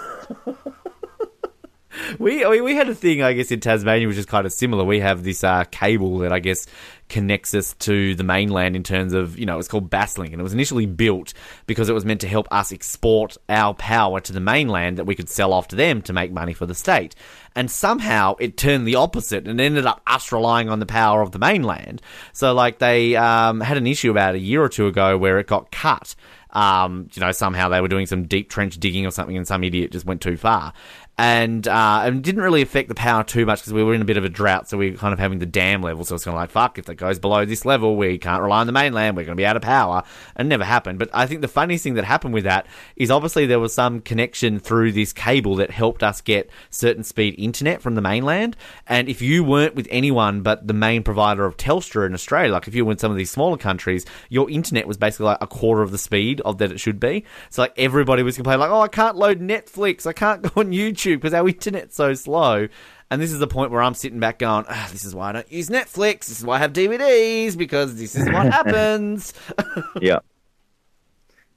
we 2.17 2.45
I 2.45 2.51
mean, 2.51 2.63
we 2.63 2.75
had 2.75 2.89
a 2.89 2.95
thing, 2.95 3.21
I 3.21 3.33
guess, 3.33 3.51
in 3.51 3.59
Tasmania, 3.59 4.07
which 4.07 4.17
is 4.17 4.25
kind 4.25 4.45
of 4.45 4.53
similar. 4.53 4.83
We 4.83 4.99
have 4.99 5.23
this 5.23 5.43
uh, 5.43 5.63
cable 5.65 6.19
that 6.19 6.31
I 6.31 6.39
guess 6.39 6.67
connects 7.09 7.53
us 7.55 7.73
to 7.79 8.15
the 8.15 8.23
mainland 8.23 8.75
in 8.75 8.83
terms 8.83 9.13
of, 9.13 9.37
you 9.37 9.45
know, 9.45 9.57
it's 9.57 9.67
called 9.67 9.89
Basslink, 9.89 10.31
and 10.31 10.39
it 10.39 10.43
was 10.43 10.53
initially 10.53 10.85
built 10.85 11.33
because 11.65 11.89
it 11.89 11.93
was 11.93 12.05
meant 12.05 12.21
to 12.21 12.27
help 12.27 12.47
us 12.51 12.71
export 12.71 13.35
our 13.49 13.73
power 13.73 14.19
to 14.21 14.31
the 14.31 14.39
mainland 14.39 14.97
that 14.97 15.05
we 15.05 15.15
could 15.15 15.27
sell 15.27 15.51
off 15.51 15.67
to 15.69 15.75
them 15.75 16.01
to 16.03 16.13
make 16.13 16.31
money 16.31 16.53
for 16.53 16.65
the 16.65 16.75
state. 16.75 17.15
And 17.55 17.69
somehow 17.69 18.35
it 18.39 18.57
turned 18.57 18.87
the 18.87 18.95
opposite 18.95 19.47
and 19.47 19.59
ended 19.59 19.85
up 19.85 20.01
us 20.07 20.31
relying 20.31 20.69
on 20.69 20.79
the 20.79 20.85
power 20.85 21.21
of 21.21 21.31
the 21.31 21.39
mainland. 21.39 22.01
So, 22.31 22.53
like, 22.53 22.77
they 22.77 23.15
um, 23.15 23.59
had 23.59 23.77
an 23.77 23.87
issue 23.87 24.11
about 24.11 24.35
a 24.35 24.39
year 24.39 24.63
or 24.63 24.69
two 24.69 24.87
ago 24.87 25.17
where 25.17 25.39
it 25.39 25.47
got 25.47 25.71
cut. 25.71 26.15
Um, 26.51 27.09
you 27.13 27.19
know, 27.19 27.31
somehow 27.31 27.69
they 27.69 27.81
were 27.81 27.87
doing 27.87 28.07
some 28.07 28.25
deep 28.25 28.49
trench 28.49 28.79
digging 28.79 29.05
or 29.05 29.11
something, 29.11 29.37
and 29.37 29.47
some 29.47 29.63
idiot 29.63 29.91
just 29.91 30.05
went 30.05 30.21
too 30.21 30.37
far 30.37 30.73
and 31.19 31.67
uh, 31.67 32.03
and 32.05 32.23
didn't 32.23 32.41
really 32.41 32.61
affect 32.61 32.87
the 32.87 32.95
power 32.95 33.25
too 33.25 33.45
much 33.45 33.59
because 33.59 33.73
we 33.73 33.83
were 33.83 33.93
in 33.93 34.01
a 34.01 34.05
bit 34.05 34.15
of 34.15 34.23
a 34.23 34.29
drought, 34.29 34.69
so 34.69 34.77
we 34.77 34.91
were 34.91 34.97
kind 34.97 35.11
of 35.11 35.19
having 35.19 35.39
the 35.39 35.45
dam 35.45 35.81
level. 35.81 36.05
So 36.05 36.15
it's 36.15 36.23
kind 36.23 36.33
of 36.33 36.39
like 36.39 36.49
fuck, 36.49 36.77
if 36.77 36.85
that 36.85 36.95
goes 36.95 37.19
below 37.19 37.43
this 37.43 37.65
level, 37.65 37.97
we 37.97 38.17
can't 38.17 38.41
rely 38.41 38.61
on 38.61 38.67
the 38.67 38.71
mainland. 38.71 39.17
We're 39.17 39.25
going 39.25 39.35
to 39.35 39.41
be 39.41 39.45
out 39.45 39.57
of 39.57 39.61
power, 39.61 40.03
and 40.37 40.45
it 40.45 40.49
never 40.49 40.63
happened. 40.63 40.97
But 40.97 41.09
I 41.11 41.27
think 41.27 41.41
the 41.41 41.49
funniest 41.49 41.83
thing 41.83 41.95
that 41.95 42.05
happened 42.05 42.33
with 42.33 42.45
that 42.45 42.67
is 42.95 43.11
obviously 43.11 43.45
there 43.45 43.59
was 43.59 43.73
some 43.73 43.99
connection 43.99 44.59
through 44.59 44.93
this 44.93 45.11
cable 45.11 45.57
that 45.57 45.71
helped 45.71 46.03
us 46.03 46.21
get 46.21 46.49
certain 46.69 47.03
speed 47.03 47.35
internet 47.37 47.81
from 47.81 47.95
the 47.95 48.01
mainland. 48.01 48.55
And 48.87 49.09
if 49.09 49.21
you 49.21 49.43
weren't 49.43 49.75
with 49.75 49.89
anyone 49.91 50.41
but 50.41 50.67
the 50.67 50.73
main 50.73 51.03
provider 51.03 51.43
of 51.43 51.57
Telstra 51.57 52.05
in 52.05 52.13
Australia, 52.13 52.53
like 52.53 52.69
if 52.69 52.73
you 52.73 52.85
were 52.85 52.93
in 52.93 52.97
some 52.97 53.11
of 53.11 53.17
these 53.17 53.29
smaller 53.29 53.57
countries, 53.57 54.05
your 54.29 54.49
internet 54.49 54.87
was 54.87 54.95
basically 54.95 55.25
like 55.25 55.39
a 55.41 55.47
quarter 55.47 55.81
of 55.81 55.91
the 55.91 55.97
speed 55.97 56.39
of 56.45 56.59
that 56.59 56.71
it 56.71 56.79
should 56.79 57.01
be. 57.01 57.25
So 57.49 57.63
like 57.63 57.73
everybody 57.77 58.23
was 58.23 58.37
complaining 58.37 58.61
like, 58.61 58.69
oh, 58.69 58.79
I 58.79 58.87
can't 58.87 59.17
load 59.17 59.41
Netflix, 59.41 60.07
I 60.07 60.13
can't 60.13 60.41
go 60.55 60.61
on 60.61 60.71
YouTube 60.71 61.08
because 61.17 61.33
our 61.33 61.47
internet's 61.47 61.95
so 61.95 62.13
slow. 62.13 62.67
And 63.11 63.21
this 63.21 63.31
is 63.31 63.39
the 63.39 63.47
point 63.47 63.71
where 63.71 63.81
I'm 63.81 63.95
sitting 63.95 64.19
back 64.19 64.39
going, 64.39 64.65
ah, 64.69 64.87
this 64.91 65.03
is 65.03 65.15
why 65.15 65.29
I 65.29 65.31
don't 65.31 65.51
use 65.51 65.69
Netflix. 65.69 66.27
This 66.27 66.39
is 66.39 66.45
why 66.45 66.57
I 66.57 66.59
have 66.59 66.73
DVDs 66.73 67.57
because 67.57 67.95
this 67.95 68.15
is 68.15 68.27
what 68.27 68.45
happens. 68.53 69.33
yeah. 70.01 70.19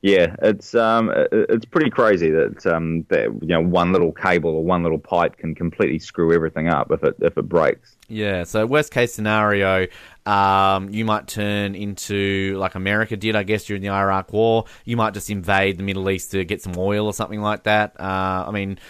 Yeah, 0.02 0.34
it's 0.42 0.74
um, 0.74 1.12
it's 1.30 1.64
pretty 1.64 1.88
crazy 1.88 2.28
that 2.30 2.66
um, 2.66 3.06
that 3.08 3.26
you 3.40 3.46
know 3.46 3.60
one 3.60 3.92
little 3.92 4.10
cable 4.10 4.50
or 4.50 4.64
one 4.64 4.82
little 4.82 4.98
pipe 4.98 5.36
can 5.36 5.54
completely 5.54 6.00
screw 6.00 6.34
everything 6.34 6.66
up 6.66 6.90
if 6.90 7.04
it 7.04 7.14
if 7.20 7.38
it 7.38 7.48
breaks. 7.48 7.96
Yeah, 8.08 8.42
so 8.42 8.66
worst 8.66 8.90
case 8.90 9.14
scenario, 9.14 9.86
um, 10.26 10.90
you 10.90 11.04
might 11.04 11.28
turn 11.28 11.76
into 11.76 12.56
like 12.58 12.74
America 12.74 13.16
did, 13.16 13.36
I 13.36 13.44
guess, 13.44 13.64
during 13.64 13.80
the 13.80 13.90
Iraq 13.90 14.32
War. 14.32 14.64
You 14.84 14.96
might 14.96 15.14
just 15.14 15.30
invade 15.30 15.78
the 15.78 15.84
Middle 15.84 16.10
East 16.10 16.32
to 16.32 16.44
get 16.44 16.60
some 16.62 16.74
oil 16.76 17.06
or 17.06 17.14
something 17.14 17.40
like 17.40 17.62
that. 17.62 17.94
Uh, 18.00 18.44
I 18.48 18.50
mean, 18.50 18.80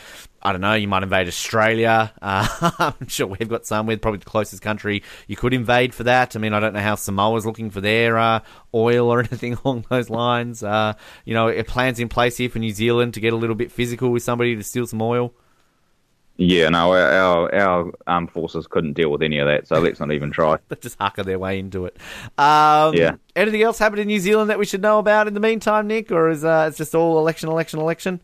I 0.44 0.50
don't 0.50 0.61
know. 0.61 0.75
You 0.75 0.88
might 0.88 1.04
invade 1.04 1.28
Australia. 1.28 2.12
Uh, 2.20 2.70
I'm 3.00 3.06
sure 3.08 3.28
we've 3.28 3.49
got 3.49 3.64
some. 3.64 3.87
We're 3.87 3.96
probably 3.96 4.18
the 4.18 4.25
closest 4.25 4.61
country 4.61 5.04
you 5.28 5.37
could 5.37 5.54
invade 5.54 5.94
for 5.94 6.02
that. 6.04 6.34
I 6.34 6.40
mean, 6.40 6.52
I 6.52 6.58
don't 6.58 6.72
know 6.75 6.80
how 6.80 6.96
Samoa's 6.96 7.46
looking 7.46 7.70
for 7.70 7.80
their 7.80 8.18
uh, 8.18 8.40
oil 8.75 9.08
or 9.08 9.20
anything 9.20 9.54
along 9.64 9.87
those 9.88 10.11
lines. 10.11 10.62
Uh, 10.62 10.94
you 11.25 11.34
know, 11.34 11.62
plans 11.62 12.00
in 12.00 12.08
place 12.08 12.37
here 12.37 12.49
for 12.49 12.58
New 12.58 12.72
Zealand 12.72 13.14
to 13.14 13.20
get 13.20 13.32
a 13.32 13.37
little 13.37 13.54
bit 13.54 13.70
physical 13.70 14.11
with 14.11 14.25
somebody 14.25 14.56
to 14.56 14.62
steal 14.64 14.87
some 14.87 15.00
oil. 15.00 15.32
Yeah, 16.38 16.70
no, 16.70 16.92
our, 16.92 17.12
our 17.12 17.54
our 17.54 17.92
armed 18.06 18.30
forces 18.30 18.66
couldn't 18.66 18.94
deal 18.94 19.11
with 19.11 19.22
any 19.22 19.38
of 19.38 19.46
that, 19.46 19.68
so 19.68 19.78
let's 19.78 20.00
not 20.00 20.12
even 20.12 20.30
try. 20.30 20.56
They 20.68 20.76
just 20.76 20.99
haka 20.99 21.22
their 21.22 21.38
way 21.38 21.58
into 21.58 21.84
it. 21.84 21.96
Um, 22.38 22.94
Yeah. 22.94 23.16
Anything 23.37 23.62
else 23.62 23.78
happened 23.78 24.00
in 24.00 24.08
New 24.08 24.18
Zealand 24.18 24.50
that 24.50 24.58
we 24.58 24.64
should 24.64 24.82
know 24.82 24.99
about 24.99 25.28
in 25.28 25.34
the 25.34 25.40
meantime, 25.40 25.87
Nick, 25.87 26.11
or 26.11 26.30
is 26.30 26.42
uh, 26.44 26.66
it's 26.68 26.78
just 26.78 26.94
all 26.94 27.18
election, 27.18 27.49
election, 27.49 27.78
election? 27.80 28.20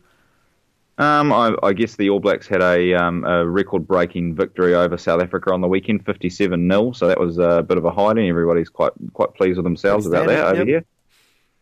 Um, 0.99 1.31
I, 1.31 1.55
I 1.63 1.71
guess 1.71 1.95
the 1.95 2.09
All 2.09 2.19
Blacks 2.19 2.45
had 2.45 2.61
a, 2.61 2.93
um, 2.93 3.23
a 3.23 3.47
record-breaking 3.47 4.35
victory 4.35 4.75
over 4.75 4.97
South 4.97 5.21
Africa 5.21 5.53
on 5.53 5.61
the 5.61 5.67
weekend, 5.67 6.05
fifty-seven 6.05 6.69
0 6.69 6.91
So 6.91 7.07
that 7.07 7.17
was 7.17 7.37
a 7.37 7.63
bit 7.63 7.77
of 7.77 7.85
a 7.85 7.91
hiding. 7.91 8.27
Everybody's 8.27 8.67
quite 8.67 8.91
quite 9.13 9.33
pleased 9.33 9.55
with 9.55 9.63
themselves 9.63 10.05
about 10.05 10.27
that 10.27 10.45
over 10.45 10.57
yep. 10.57 10.67
here. 10.67 10.85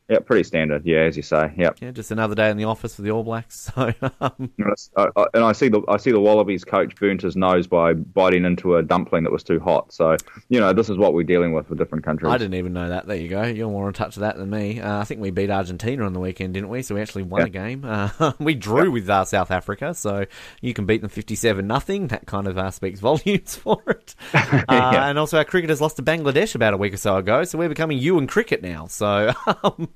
Yeah, 0.10 0.20
pretty 0.20 0.44
standard. 0.44 0.86
Yeah, 0.86 1.00
as 1.00 1.18
you 1.18 1.24
say. 1.24 1.52
Yep. 1.58 1.78
Yeah, 1.82 1.92
just 1.92 2.12
another 2.12 2.34
day 2.34 2.50
in 2.50 2.56
the 2.58 2.64
office 2.64 2.96
for 2.96 3.02
the 3.02 3.12
All 3.12 3.24
Blacks. 3.24 3.70
So 3.78 3.94
um, 4.22 4.32
And 4.58 4.74
I, 4.96 5.08
I- 5.16 5.26
and 5.34 5.44
I 5.44 5.52
see 5.52 5.68
the 5.70 5.82
I 5.88 5.98
see 5.98 6.12
the 6.12 6.20
Wallabies 6.20 6.64
coach 6.64 6.96
burnt 6.96 7.22
his 7.24 7.36
nose 7.36 7.68
by 7.68 7.94
biting 7.94 8.46
into 8.46 8.76
a 8.78 8.84
dumpling 8.84 9.24
that 9.24 9.32
was 9.32 9.44
too 9.44 9.60
hot. 9.60 9.92
So 9.92 10.16
you 10.50 10.60
know 10.60 10.72
this 10.74 10.90
is 10.90 10.98
what 10.98 11.14
we're 11.14 11.24
dealing 11.24 11.52
with 11.54 11.70
with 11.70 11.78
different 11.78 12.06
countries. 12.06 12.32
I 12.32 12.38
didn't 12.38 12.54
even 12.56 12.74
know 12.74 12.90
that. 12.90 13.08
There 13.08 13.18
you 13.18 13.28
go. 13.28 13.44
You're 13.44 13.70
more 13.70 13.88
in 13.88 13.94
touch 13.94 14.16
with 14.16 14.22
that 14.22 14.38
than 14.38 14.50
me. 14.50 14.80
Uh, 14.80 15.00
I 15.00 15.04
think 15.04 15.20
we 15.22 15.32
beat 15.32 15.50
Argentina 15.50 16.06
on 16.06 16.14
the 16.14 16.20
weekend, 16.20 16.54
didn't 16.54 16.70
we? 16.70 16.82
So 16.84 16.96
we 16.96 17.02
actually 17.02 17.24
won 17.24 17.42
Yeah. 17.42 17.48
a 17.48 17.50
game. 17.50 17.86
Uh, 17.88 18.32
we 18.40 18.54
drew 18.56 18.92
with 18.92 19.10
uh, 19.10 19.26
South 19.26 19.52
Africa, 19.52 19.94
so 19.94 20.26
you 20.62 20.74
can 20.74 20.86
beat 20.86 21.02
them 21.02 21.10
fifty-seven 21.10 21.68
nothing. 21.68 22.08
That 22.08 22.26
kind 22.26 22.48
of 22.48 22.58
uh, 22.58 22.72
speaks 22.72 23.00
volumes 23.02 23.56
for 23.56 23.82
it. 23.88 24.16
Uh, 24.34 24.64
Yeah. 24.70 25.10
And 25.10 25.20
also, 25.20 25.38
our 25.38 25.46
cricketers 25.46 25.82
lost 25.82 25.98
to 25.98 26.04
Bangladesh 26.04 26.56
about 26.56 26.74
a 26.74 26.78
week 26.78 26.94
or 26.94 26.98
so 26.98 27.18
ago, 27.18 27.44
so 27.44 27.58
we're 27.58 27.70
becoming 27.70 27.98
you 27.98 28.18
and 28.18 28.28
cricket 28.30 28.62
now. 28.62 28.88
So 28.88 29.32
um, 29.64 29.90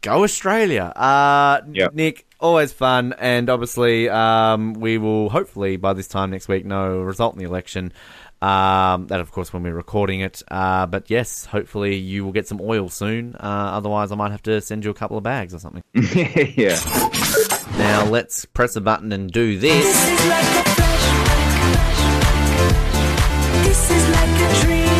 go 0.00 0.24
Australia. 0.24 0.84
Uh, 0.84 1.60
Yep. 1.72 1.94
Nick, 1.94 2.26
always 2.40 2.72
fun, 2.72 3.14
and 3.18 3.48
obviously 3.48 4.08
um, 4.08 4.74
we 4.74 4.98
will 4.98 5.28
hopefully 5.30 5.76
by 5.76 5.92
this 5.92 6.08
time 6.08 6.30
next 6.30 6.48
week 6.48 6.64
know 6.64 7.00
a 7.00 7.04
result 7.04 7.34
in 7.34 7.38
the 7.38 7.44
election. 7.46 7.92
Um, 8.42 9.06
that, 9.06 9.20
of 9.20 9.30
course, 9.30 9.52
when 9.52 9.62
we're 9.62 9.72
recording 9.72 10.20
it. 10.20 10.42
Uh, 10.50 10.86
but 10.86 11.08
yes, 11.10 11.44
hopefully 11.44 11.94
you 11.94 12.24
will 12.24 12.32
get 12.32 12.48
some 12.48 12.60
oil 12.60 12.88
soon. 12.88 13.36
Uh, 13.36 13.38
otherwise, 13.76 14.10
I 14.10 14.16
might 14.16 14.32
have 14.32 14.42
to 14.42 14.60
send 14.60 14.84
you 14.84 14.90
a 14.90 14.94
couple 14.94 15.16
of 15.16 15.22
bags 15.22 15.54
or 15.54 15.60
something. 15.60 15.84
yeah. 15.94 16.76
now, 17.78 18.04
let's 18.06 18.44
press 18.44 18.74
a 18.74 18.80
button 18.80 19.12
and 19.12 19.30
do 19.30 19.58
this. 19.58 19.84
This 23.62 24.91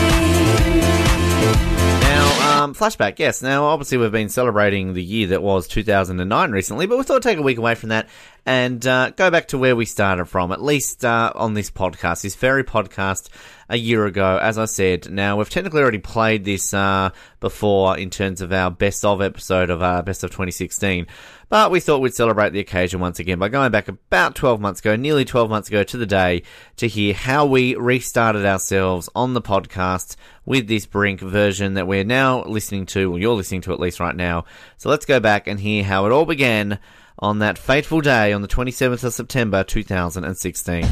um, 2.62 2.74
flashback, 2.74 3.18
yes. 3.18 3.42
Now, 3.42 3.64
obviously, 3.64 3.98
we've 3.98 4.12
been 4.12 4.28
celebrating 4.28 4.94
the 4.94 5.02
year 5.02 5.28
that 5.28 5.42
was 5.42 5.66
2009 5.68 6.50
recently, 6.52 6.86
but 6.86 6.96
we 6.96 7.04
thought 7.04 7.22
take 7.22 7.38
a 7.38 7.42
week 7.42 7.58
away 7.58 7.74
from 7.74 7.88
that 7.90 8.08
and 8.46 8.84
uh, 8.86 9.10
go 9.10 9.30
back 9.30 9.48
to 9.48 9.58
where 9.58 9.76
we 9.76 9.84
started 9.84 10.26
from, 10.26 10.52
at 10.52 10.62
least 10.62 11.04
uh, 11.04 11.32
on 11.34 11.54
this 11.54 11.70
podcast, 11.70 12.22
this 12.22 12.34
very 12.34 12.64
podcast 12.64 13.28
a 13.68 13.76
year 13.76 14.06
ago, 14.06 14.38
as 14.40 14.58
I 14.58 14.66
said. 14.66 15.10
Now, 15.10 15.36
we've 15.36 15.50
technically 15.50 15.80
already 15.80 15.98
played 15.98 16.44
this 16.44 16.74
uh, 16.74 17.10
before 17.40 17.96
in 17.98 18.10
terms 18.10 18.40
of 18.40 18.52
our 18.52 18.70
best 18.70 19.04
of 19.04 19.20
episode 19.20 19.70
of 19.70 19.82
uh, 19.82 20.02
Best 20.02 20.24
of 20.24 20.30
2016, 20.30 21.06
but 21.52 21.70
we 21.70 21.80
thought 21.80 22.00
we'd 22.00 22.14
celebrate 22.14 22.54
the 22.54 22.60
occasion 22.60 22.98
once 22.98 23.18
again 23.18 23.38
by 23.38 23.46
going 23.46 23.70
back 23.70 23.86
about 23.86 24.34
12 24.34 24.58
months 24.58 24.80
ago, 24.80 24.96
nearly 24.96 25.22
12 25.22 25.50
months 25.50 25.68
ago 25.68 25.84
to 25.84 25.98
the 25.98 26.06
day, 26.06 26.42
to 26.78 26.88
hear 26.88 27.12
how 27.12 27.44
we 27.44 27.74
restarted 27.74 28.46
ourselves 28.46 29.10
on 29.14 29.34
the 29.34 29.42
podcast 29.42 30.16
with 30.46 30.66
this 30.66 30.86
Brink 30.86 31.20
version 31.20 31.74
that 31.74 31.86
we're 31.86 32.04
now 32.04 32.42
listening 32.44 32.86
to, 32.86 33.12
or 33.12 33.18
you're 33.18 33.34
listening 33.34 33.60
to 33.60 33.72
at 33.74 33.80
least 33.80 34.00
right 34.00 34.16
now. 34.16 34.46
So 34.78 34.88
let's 34.88 35.04
go 35.04 35.20
back 35.20 35.46
and 35.46 35.60
hear 35.60 35.84
how 35.84 36.06
it 36.06 36.12
all 36.12 36.24
began 36.24 36.78
on 37.18 37.40
that 37.40 37.58
fateful 37.58 38.00
day 38.00 38.32
on 38.32 38.40
the 38.40 38.48
27th 38.48 39.04
of 39.04 39.12
September 39.12 39.62
2016. 39.62 40.86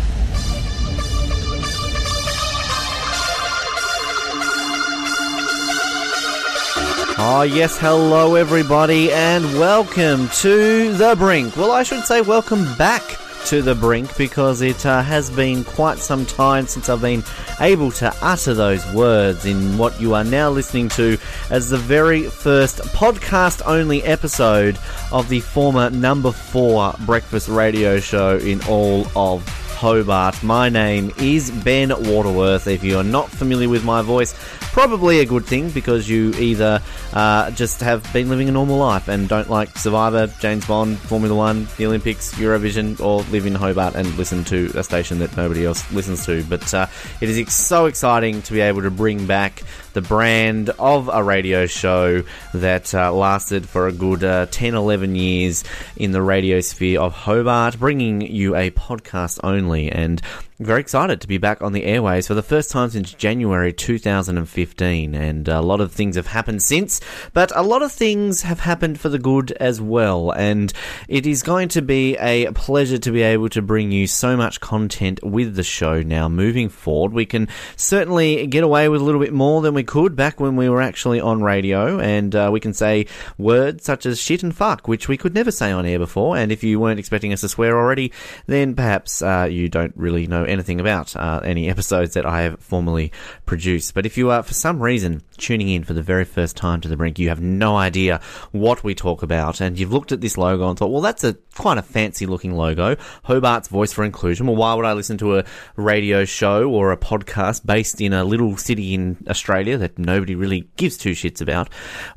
Oh, 7.18 7.42
yes, 7.42 7.78
hello 7.78 8.34
everybody, 8.34 9.12
and 9.12 9.44
welcome 9.58 10.28
to 10.40 10.92
The 10.94 11.14
Brink. 11.16 11.56
Well, 11.56 11.72
I 11.72 11.82
should 11.82 12.04
say 12.04 12.20
welcome 12.22 12.64
back 12.76 13.02
to 13.46 13.60
The 13.62 13.74
Brink 13.74 14.16
because 14.16 14.62
it 14.62 14.86
uh, 14.86 15.02
has 15.02 15.30
been 15.30 15.64
quite 15.64 15.98
some 15.98 16.24
time 16.24 16.66
since 16.66 16.88
I've 16.88 17.00
been 17.02 17.22
able 17.60 17.90
to 17.92 18.14
utter 18.22 18.54
those 18.54 18.84
words 18.92 19.44
in 19.44 19.76
what 19.76 20.00
you 20.00 20.14
are 20.14 20.24
now 20.24 20.50
listening 20.50 20.88
to 20.90 21.18
as 21.50 21.68
the 21.68 21.78
very 21.78 22.24
first 22.24 22.78
podcast 22.78 23.62
only 23.66 24.02
episode 24.04 24.78
of 25.12 25.28
the 25.28 25.40
former 25.40 25.90
number 25.90 26.32
four 26.32 26.94
breakfast 27.04 27.48
radio 27.48 28.00
show 28.00 28.38
in 28.38 28.62
all 28.64 29.06
of 29.16 29.44
Hobart. 29.80 30.42
My 30.42 30.68
name 30.68 31.10
is 31.16 31.50
Ben 31.50 31.88
Waterworth. 31.88 32.66
If 32.66 32.84
you 32.84 32.98
are 32.98 33.02
not 33.02 33.30
familiar 33.30 33.66
with 33.66 33.82
my 33.82 34.02
voice, 34.02 34.34
probably 34.60 35.20
a 35.20 35.24
good 35.24 35.46
thing 35.46 35.70
because 35.70 36.06
you 36.06 36.34
either 36.34 36.82
uh, 37.14 37.50
just 37.52 37.80
have 37.80 38.06
been 38.12 38.28
living 38.28 38.50
a 38.50 38.52
normal 38.52 38.76
life 38.76 39.08
and 39.08 39.26
don't 39.26 39.48
like 39.48 39.78
Survivor, 39.78 40.26
James 40.38 40.66
Bond, 40.66 40.98
Formula 40.98 41.34
One, 41.34 41.66
the 41.78 41.86
Olympics, 41.86 42.34
Eurovision, 42.34 43.00
or 43.00 43.22
live 43.32 43.46
in 43.46 43.54
Hobart 43.54 43.94
and 43.94 44.06
listen 44.18 44.44
to 44.44 44.70
a 44.74 44.84
station 44.84 45.18
that 45.20 45.34
nobody 45.34 45.64
else 45.64 45.90
listens 45.92 46.26
to. 46.26 46.44
But 46.44 46.74
uh, 46.74 46.86
it 47.22 47.30
is 47.30 47.38
ex- 47.38 47.54
so 47.54 47.86
exciting 47.86 48.42
to 48.42 48.52
be 48.52 48.60
able 48.60 48.82
to 48.82 48.90
bring 48.90 49.24
back 49.24 49.62
the 49.92 50.00
brand 50.00 50.70
of 50.78 51.08
a 51.12 51.22
radio 51.22 51.66
show 51.66 52.22
that 52.54 52.94
uh, 52.94 53.12
lasted 53.12 53.68
for 53.68 53.88
a 53.88 53.92
good 53.92 54.22
uh, 54.24 54.46
10, 54.50 54.74
11 54.74 55.14
years 55.14 55.64
in 55.96 56.12
the 56.12 56.22
radio 56.22 56.60
sphere 56.60 57.00
of 57.00 57.12
Hobart, 57.12 57.78
bringing 57.78 58.20
you 58.20 58.54
a 58.56 58.70
podcast 58.70 59.40
only. 59.42 59.90
And 59.90 60.20
very 60.60 60.80
excited 60.80 61.22
to 61.22 61.26
be 61.26 61.38
back 61.38 61.62
on 61.62 61.72
the 61.72 61.84
airways 61.84 62.26
for 62.26 62.34
the 62.34 62.42
first 62.42 62.70
time 62.70 62.90
since 62.90 63.14
January 63.14 63.72
2015. 63.72 65.14
And 65.14 65.48
a 65.48 65.62
lot 65.62 65.80
of 65.80 65.90
things 65.90 66.16
have 66.16 66.26
happened 66.26 66.62
since, 66.62 67.00
but 67.32 67.50
a 67.56 67.62
lot 67.62 67.82
of 67.82 67.90
things 67.90 68.42
have 68.42 68.60
happened 68.60 69.00
for 69.00 69.08
the 69.08 69.18
good 69.18 69.52
as 69.52 69.80
well. 69.80 70.30
And 70.32 70.70
it 71.08 71.26
is 71.26 71.42
going 71.42 71.68
to 71.70 71.80
be 71.80 72.14
a 72.18 72.52
pleasure 72.52 72.98
to 72.98 73.10
be 73.10 73.22
able 73.22 73.48
to 73.48 73.62
bring 73.62 73.90
you 73.90 74.06
so 74.06 74.36
much 74.36 74.60
content 74.60 75.22
with 75.22 75.56
the 75.56 75.62
show 75.62 76.02
now 76.02 76.28
moving 76.28 76.68
forward. 76.68 77.14
We 77.14 77.24
can 77.24 77.48
certainly 77.76 78.46
get 78.46 78.62
away 78.62 78.90
with 78.90 79.00
a 79.00 79.04
little 79.04 79.20
bit 79.20 79.32
more 79.32 79.62
than 79.62 79.72
we 79.72 79.82
could 79.82 80.14
back 80.14 80.40
when 80.40 80.56
we 80.56 80.68
were 80.68 80.82
actually 80.82 81.20
on 81.20 81.42
radio. 81.42 81.98
And 81.98 82.36
uh, 82.36 82.50
we 82.52 82.60
can 82.60 82.74
say 82.74 83.06
words 83.38 83.84
such 83.84 84.04
as 84.04 84.20
shit 84.20 84.42
and 84.42 84.54
fuck, 84.54 84.86
which 84.86 85.08
we 85.08 85.16
could 85.16 85.34
never 85.34 85.50
say 85.50 85.72
on 85.72 85.86
air 85.86 85.98
before. 85.98 86.36
And 86.36 86.52
if 86.52 86.62
you 86.62 86.78
weren't 86.78 87.00
expecting 87.00 87.32
us 87.32 87.40
to 87.40 87.48
swear 87.48 87.78
already, 87.78 88.12
then 88.46 88.74
perhaps 88.74 89.22
uh, 89.22 89.48
you 89.50 89.70
don't 89.70 89.96
really 89.96 90.26
know 90.26 90.49
anything 90.50 90.80
about 90.80 91.16
uh, 91.16 91.40
any 91.44 91.68
episodes 91.70 92.14
that 92.14 92.26
I 92.26 92.42
have 92.42 92.60
formerly 92.60 93.12
produced. 93.46 93.94
But 93.94 94.06
if 94.06 94.18
you 94.18 94.30
are, 94.30 94.42
for 94.42 94.54
some 94.54 94.82
reason, 94.82 95.22
tuning 95.38 95.68
in 95.68 95.84
for 95.84 95.94
the 95.94 96.02
very 96.02 96.24
first 96.24 96.56
time 96.56 96.80
to 96.82 96.88
the 96.88 96.96
brink, 96.96 97.18
you 97.18 97.28
have 97.28 97.40
no 97.40 97.76
idea 97.76 98.20
what 98.52 98.84
we 98.84 98.94
talk 98.94 99.22
about, 99.22 99.60
and 99.60 99.78
you've 99.78 99.92
looked 99.92 100.12
at 100.12 100.20
this 100.20 100.36
logo 100.36 100.68
and 100.68 100.78
thought, 100.78 100.90
well, 100.90 101.00
that's 101.00 101.24
a 101.24 101.34
quite 101.56 101.78
a 101.78 101.82
fancy 101.82 102.26
looking 102.26 102.52
logo. 102.52 102.96
Hobart's 103.24 103.68
Voice 103.68 103.92
for 103.92 104.04
Inclusion. 104.04 104.46
Well, 104.46 104.56
why 104.56 104.74
would 104.74 104.84
I 104.84 104.92
listen 104.92 105.18
to 105.18 105.38
a 105.38 105.44
radio 105.76 106.24
show 106.24 106.70
or 106.70 106.92
a 106.92 106.96
podcast 106.96 107.66
based 107.66 108.00
in 108.00 108.12
a 108.12 108.24
little 108.24 108.56
city 108.56 108.94
in 108.94 109.24
Australia 109.28 109.76
that 109.78 109.98
nobody 109.98 110.34
really 110.34 110.68
gives 110.76 110.96
two 110.96 111.12
shits 111.12 111.40
about? 111.40 111.68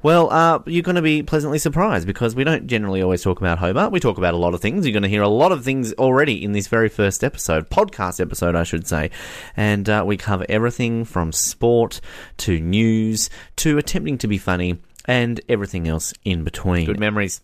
Well, 0.01 0.31
uh, 0.31 0.59
you're 0.65 0.83
going 0.83 0.95
to 0.95 1.01
be 1.01 1.23
pleasantly 1.23 1.59
surprised 1.59 2.07
because 2.07 2.35
we 2.35 2.43
don't 2.43 2.67
generally 2.67 3.01
always 3.01 3.21
talk 3.21 3.39
about 3.39 3.59
Hobart. 3.59 3.91
We 3.91 3.99
talk 3.99 4.17
about 4.17 4.33
a 4.33 4.37
lot 4.37 4.53
of 4.53 4.61
things. 4.61 4.85
You're 4.85 4.93
going 4.93 5.03
to 5.03 5.09
hear 5.09 5.21
a 5.21 5.27
lot 5.27 5.51
of 5.51 5.63
things 5.63 5.93
already 5.93 6.43
in 6.43 6.53
this 6.53 6.67
very 6.67 6.89
first 6.89 7.23
episode, 7.23 7.69
podcast 7.69 8.19
episode, 8.23 8.55
I 8.55 8.63
should 8.63 8.87
say. 8.87 9.11
And 9.55 9.87
uh, 9.87 10.03
we 10.05 10.17
cover 10.17 10.45
everything 10.49 11.05
from 11.05 11.31
sport 11.31 12.01
to 12.37 12.59
news 12.59 13.29
to 13.57 13.77
attempting 13.77 14.17
to 14.19 14.27
be 14.27 14.39
funny 14.39 14.79
and 15.05 15.39
everything 15.47 15.87
else 15.87 16.13
in 16.23 16.43
between. 16.43 16.85
Good 16.85 16.99
memories. 16.99 17.41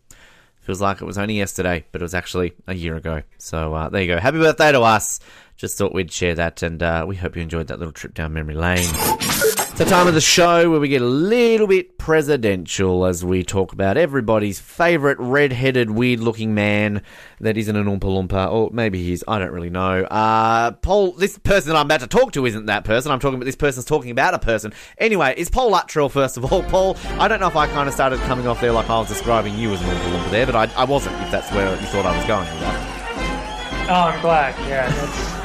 Feels 0.62 0.82
like 0.82 1.02
it 1.02 1.06
was 1.06 1.18
only 1.18 1.36
yesterday, 1.36 1.86
but 1.92 2.02
it 2.02 2.04
was 2.04 2.14
actually 2.14 2.54
a 2.68 2.74
year 2.74 2.96
ago. 2.96 3.24
So 3.38 3.74
uh, 3.74 3.90
there 3.90 4.02
you 4.02 4.08
go. 4.08 4.20
Happy 4.20 4.38
birthday 4.38 4.72
to 4.72 4.82
us. 4.82 5.20
Just 5.58 5.78
thought 5.78 5.94
we'd 5.94 6.12
share 6.12 6.36
that, 6.36 6.64
and 6.64 6.82
uh, 6.82 7.06
we 7.08 7.16
hope 7.18 7.36
you 7.36 7.42
enjoyed 7.42 7.68
that 7.68 7.80
little 7.80 7.92
trip 7.92 8.14
down 8.14 8.34
memory 8.34 8.56
lane. 8.56 8.88
The 9.80 9.86
time 9.86 10.08
of 10.08 10.14
the 10.14 10.20
show 10.20 10.70
where 10.70 10.82
we 10.82 10.90
get 10.90 11.02
a 11.02 11.06
little 11.06 11.66
bit 11.66 11.98
presidential 11.98 13.06
as 13.06 13.24
we 13.24 13.44
talk 13.44 13.72
about 13.72 13.96
everybody's 13.96 14.60
favourite 14.60 15.18
red-headed, 15.18 15.90
weird-looking 15.90 16.54
man 16.54 17.02
that 17.40 17.56
isn't 17.56 17.74
an 17.74 17.86
Oompa 17.86 18.02
Loompa, 18.02 18.52
or 18.52 18.72
maybe 18.74 19.02
he's, 19.02 19.24
I 19.26 19.40
don't 19.40 19.52
really 19.52 19.70
know. 19.70 20.04
Uh, 20.04 20.72
Paul, 20.72 21.14
this 21.14 21.38
person 21.38 21.70
that 21.70 21.80
I'm 21.80 21.86
about 21.86 22.02
to 22.02 22.08
talk 22.08 22.34
to 22.34 22.46
isn't 22.46 22.66
that 22.66 22.84
person. 22.84 23.10
I'm 23.10 23.22
talking 23.22 23.36
about 23.36 23.46
this 23.46 23.56
person's 23.56 23.86
talking 23.86 24.12
about 24.12 24.34
a 24.34 24.40
person. 24.40 24.74
Anyway, 24.98 25.34
is 25.38 25.50
Paul 25.50 25.72
Luttrell, 25.72 26.10
first 26.10 26.36
of 26.36 26.52
all. 26.52 26.62
Paul, 26.64 26.98
I 27.12 27.30
don't 27.30 27.40
know 27.40 27.48
if 27.48 27.56
I 27.56 27.66
kind 27.68 27.88
of 27.88 27.94
started 27.94 28.20
coming 28.24 28.48
off 28.48 28.60
there 28.60 28.74
like 28.74 28.90
I 28.90 29.00
was 29.00 29.08
describing 29.08 29.58
you 29.58 29.72
as 29.72 29.82
an 29.82 29.88
Oompa 29.88 30.12
Loompa 30.12 30.32
there, 30.32 30.46
but 30.46 30.56
I, 30.58 30.70
I 30.76 30.84
wasn't, 30.84 31.16
if 31.22 31.32
that's 31.32 31.50
where 31.54 31.72
you 31.72 31.88
thought 31.88 32.06
I 32.06 32.18
was 32.18 32.28
going. 32.28 32.50
Oh, 33.90 34.12
I'm 34.12 34.20
glad. 34.20 34.60
Yeah, 34.68 35.39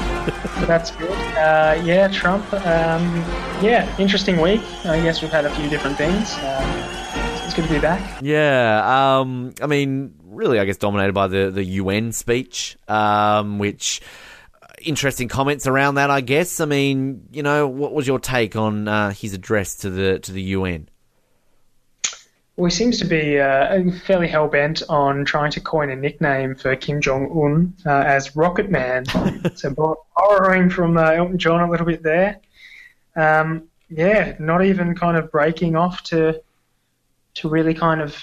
that's 0.66 0.90
good. 0.92 1.10
Uh, 1.10 1.80
yeah, 1.84 2.08
Trump. 2.08 2.50
Um, 2.52 3.16
yeah, 3.62 3.94
interesting 3.98 4.40
week. 4.40 4.62
I 4.84 5.00
guess 5.00 5.22
we've 5.22 5.30
had 5.30 5.44
a 5.44 5.54
few 5.54 5.68
different 5.68 5.96
things. 5.96 6.34
Uh, 6.34 7.42
it's 7.44 7.54
good 7.54 7.66
to 7.66 7.72
be 7.72 7.80
back. 7.80 8.20
Yeah, 8.22 9.18
um, 9.18 9.52
I 9.60 9.66
mean, 9.66 10.14
really, 10.24 10.58
I 10.58 10.64
guess 10.64 10.76
dominated 10.76 11.12
by 11.12 11.28
the, 11.28 11.50
the 11.50 11.64
UN 11.64 12.12
speech, 12.12 12.76
um, 12.88 13.58
which 13.58 14.00
uh, 14.62 14.66
interesting 14.82 15.28
comments 15.28 15.66
around 15.66 15.96
that. 15.96 16.10
I 16.10 16.20
guess. 16.20 16.60
I 16.60 16.64
mean, 16.64 17.28
you 17.32 17.42
know, 17.42 17.68
what 17.68 17.92
was 17.92 18.06
your 18.06 18.18
take 18.18 18.56
on 18.56 18.88
uh, 18.88 19.10
his 19.10 19.34
address 19.34 19.76
to 19.78 19.90
the 19.90 20.18
to 20.20 20.32
the 20.32 20.42
UN? 20.42 20.88
Well, 22.56 22.66
he 22.66 22.70
seems 22.70 22.98
to 23.00 23.04
be 23.04 23.40
uh, 23.40 23.90
fairly 24.04 24.28
hell 24.28 24.46
bent 24.46 24.82
on 24.88 25.24
trying 25.24 25.50
to 25.52 25.60
coin 25.60 25.90
a 25.90 25.96
nickname 25.96 26.54
for 26.54 26.76
Kim 26.76 27.00
Jong 27.00 27.26
Un 27.36 27.74
uh, 27.84 28.04
as 28.06 28.36
Rocket 28.36 28.70
Man. 28.70 29.04
so 29.56 29.70
bor- 29.70 29.98
borrowing 30.16 30.70
from 30.70 30.96
uh, 30.96 31.10
Elton 31.10 31.38
John 31.38 31.60
a 31.60 31.70
little 31.70 31.86
bit 31.86 32.02
there. 32.04 32.38
Um, 33.16 33.64
yeah, 33.88 34.36
not 34.38 34.64
even 34.64 34.94
kind 34.94 35.16
of 35.16 35.32
breaking 35.32 35.74
off 35.76 36.02
to 36.04 36.40
to 37.34 37.48
really 37.48 37.74
kind 37.74 38.00
of 38.00 38.16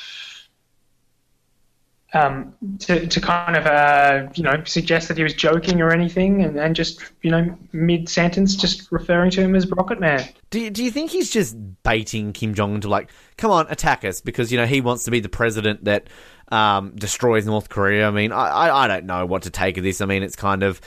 um, 2.13 2.53
to, 2.79 3.07
to 3.07 3.21
kind 3.21 3.55
of 3.55 3.65
uh, 3.65 4.27
you 4.35 4.43
know 4.43 4.63
suggest 4.65 5.07
that 5.07 5.17
he 5.17 5.23
was 5.23 5.33
joking 5.33 5.81
or 5.81 5.91
anything, 5.91 6.43
and, 6.43 6.59
and 6.59 6.75
just 6.75 7.01
you 7.21 7.31
know 7.31 7.57
mid 7.71 8.09
sentence 8.09 8.55
just 8.55 8.91
referring 8.91 9.31
to 9.31 9.41
him 9.41 9.55
as 9.55 9.67
Rocket 9.67 9.99
Man. 9.99 10.27
Do 10.49 10.59
you, 10.59 10.69
do 10.69 10.83
you 10.83 10.91
think 10.91 11.11
he's 11.11 11.29
just 11.29 11.55
baiting 11.83 12.33
Kim 12.33 12.53
Jong 12.53 12.75
Un 12.75 12.81
to 12.81 12.89
like, 12.89 13.09
come 13.37 13.51
on, 13.51 13.67
attack 13.69 14.03
us 14.03 14.19
because 14.19 14.51
you 14.51 14.57
know 14.57 14.65
he 14.65 14.81
wants 14.81 15.05
to 15.05 15.11
be 15.11 15.21
the 15.21 15.29
president 15.29 15.85
that 15.85 16.07
um, 16.51 16.93
destroys 16.95 17.45
North 17.45 17.69
Korea? 17.69 18.07
I 18.07 18.11
mean, 18.11 18.31
I, 18.31 18.47
I 18.47 18.83
I 18.83 18.87
don't 18.87 19.05
know 19.05 19.25
what 19.25 19.43
to 19.43 19.49
take 19.49 19.77
of 19.77 19.83
this. 19.83 20.01
I 20.01 20.05
mean, 20.05 20.23
it's 20.23 20.35
kind 20.35 20.63
of. 20.63 20.81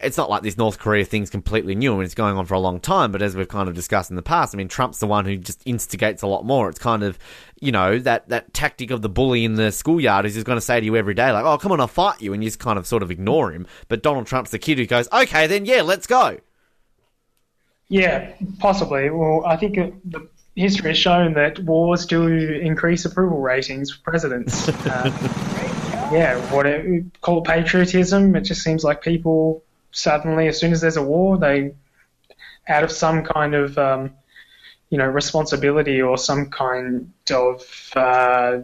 It's 0.00 0.16
not 0.16 0.30
like 0.30 0.42
this 0.42 0.56
North 0.56 0.78
Korea 0.78 1.04
thing's 1.04 1.28
completely 1.28 1.74
new. 1.74 1.92
I 1.92 1.96
mean, 1.96 2.04
it's 2.04 2.14
going 2.14 2.36
on 2.36 2.46
for 2.46 2.54
a 2.54 2.60
long 2.60 2.78
time, 2.78 3.10
but 3.10 3.20
as 3.20 3.34
we've 3.34 3.48
kind 3.48 3.68
of 3.68 3.74
discussed 3.74 4.10
in 4.10 4.16
the 4.16 4.22
past, 4.22 4.54
I 4.54 4.56
mean, 4.56 4.68
Trump's 4.68 5.00
the 5.00 5.08
one 5.08 5.24
who 5.24 5.36
just 5.36 5.60
instigates 5.66 6.22
a 6.22 6.28
lot 6.28 6.44
more. 6.44 6.68
It's 6.68 6.78
kind 6.78 7.02
of, 7.02 7.18
you 7.60 7.72
know, 7.72 7.98
that, 7.98 8.28
that 8.28 8.54
tactic 8.54 8.92
of 8.92 9.02
the 9.02 9.08
bully 9.08 9.44
in 9.44 9.54
the 9.54 9.72
schoolyard 9.72 10.24
is 10.24 10.34
just 10.34 10.46
going 10.46 10.56
to 10.56 10.64
say 10.64 10.78
to 10.78 10.86
you 10.86 10.94
every 10.96 11.14
day, 11.14 11.32
like, 11.32 11.44
oh, 11.44 11.58
come 11.58 11.72
on, 11.72 11.80
I'll 11.80 11.88
fight 11.88 12.22
you, 12.22 12.32
and 12.32 12.44
you 12.44 12.48
just 12.48 12.60
kind 12.60 12.78
of 12.78 12.86
sort 12.86 13.02
of 13.02 13.10
ignore 13.10 13.50
him. 13.50 13.66
But 13.88 14.04
Donald 14.04 14.28
Trump's 14.28 14.52
the 14.52 14.58
kid 14.60 14.78
who 14.78 14.86
goes, 14.86 15.08
okay, 15.12 15.48
then 15.48 15.64
yeah, 15.64 15.82
let's 15.82 16.06
go. 16.06 16.38
Yeah, 17.88 18.32
possibly. 18.60 19.10
Well, 19.10 19.44
I 19.44 19.56
think 19.56 19.74
the 19.74 20.28
history 20.54 20.90
has 20.90 20.98
shown 20.98 21.34
that 21.34 21.58
wars 21.60 22.06
do 22.06 22.26
increase 22.26 23.04
approval 23.04 23.40
ratings 23.40 23.90
for 23.90 24.02
presidents. 24.02 24.68
uh, 24.86 25.10
yeah, 26.12 26.38
what 26.52 26.66
it, 26.66 27.20
call 27.20 27.38
it 27.38 27.44
patriotism. 27.44 28.36
It 28.36 28.42
just 28.42 28.62
seems 28.62 28.84
like 28.84 29.02
people 29.02 29.64
suddenly, 29.90 30.48
as 30.48 30.58
soon 30.58 30.72
as 30.72 30.80
there's 30.80 30.96
a 30.96 31.02
war, 31.02 31.38
they, 31.38 31.74
out 32.68 32.84
of 32.84 32.92
some 32.92 33.24
kind 33.24 33.54
of, 33.54 33.78
um, 33.78 34.12
you 34.90 34.98
know, 34.98 35.06
responsibility 35.06 36.00
or 36.00 36.16
some 36.18 36.50
kind 36.50 37.12
of 37.30 37.92
uh, 37.96 38.58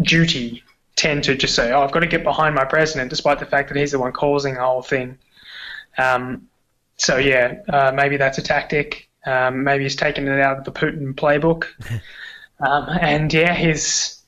duty, 0.00 0.62
tend 0.96 1.24
to 1.24 1.36
just 1.36 1.54
say, 1.54 1.72
"Oh, 1.72 1.82
I've 1.82 1.92
got 1.92 2.00
to 2.00 2.06
get 2.06 2.24
behind 2.24 2.54
my 2.54 2.64
president," 2.64 3.10
despite 3.10 3.38
the 3.38 3.46
fact 3.46 3.68
that 3.68 3.78
he's 3.78 3.92
the 3.92 3.98
one 3.98 4.12
causing 4.12 4.54
the 4.54 4.60
whole 4.60 4.82
thing. 4.82 5.18
Um, 5.96 6.48
so 6.96 7.16
yeah, 7.16 7.62
uh, 7.68 7.92
maybe 7.94 8.16
that's 8.16 8.38
a 8.38 8.42
tactic. 8.42 9.08
Um, 9.24 9.64
maybe 9.64 9.84
he's 9.84 9.96
taken 9.96 10.26
it 10.28 10.40
out 10.40 10.58
of 10.58 10.64
the 10.64 10.72
Putin 10.72 11.14
playbook. 11.14 11.66
um, 12.60 12.88
and 13.00 13.32
yeah, 13.32 13.54
he's. 13.54 14.22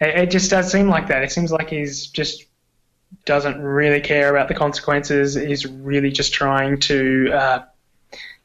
It, 0.00 0.16
it 0.16 0.30
just 0.30 0.50
does 0.50 0.70
seem 0.70 0.88
like 0.88 1.08
that. 1.08 1.22
It 1.22 1.32
seems 1.32 1.50
like 1.50 1.70
he's 1.70 2.06
just 2.06 2.45
doesn't 3.26 3.60
really 3.60 4.00
care 4.00 4.30
about 4.30 4.48
the 4.48 4.54
consequences. 4.54 5.36
is 5.36 5.66
really 5.66 6.10
just 6.10 6.32
trying 6.32 6.80
to, 6.80 7.30
uh, 7.32 7.64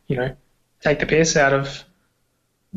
you 0.07 0.17
know, 0.17 0.35
take 0.81 0.99
the 0.99 1.05
piss 1.05 1.37
out 1.37 1.53
of 1.53 1.85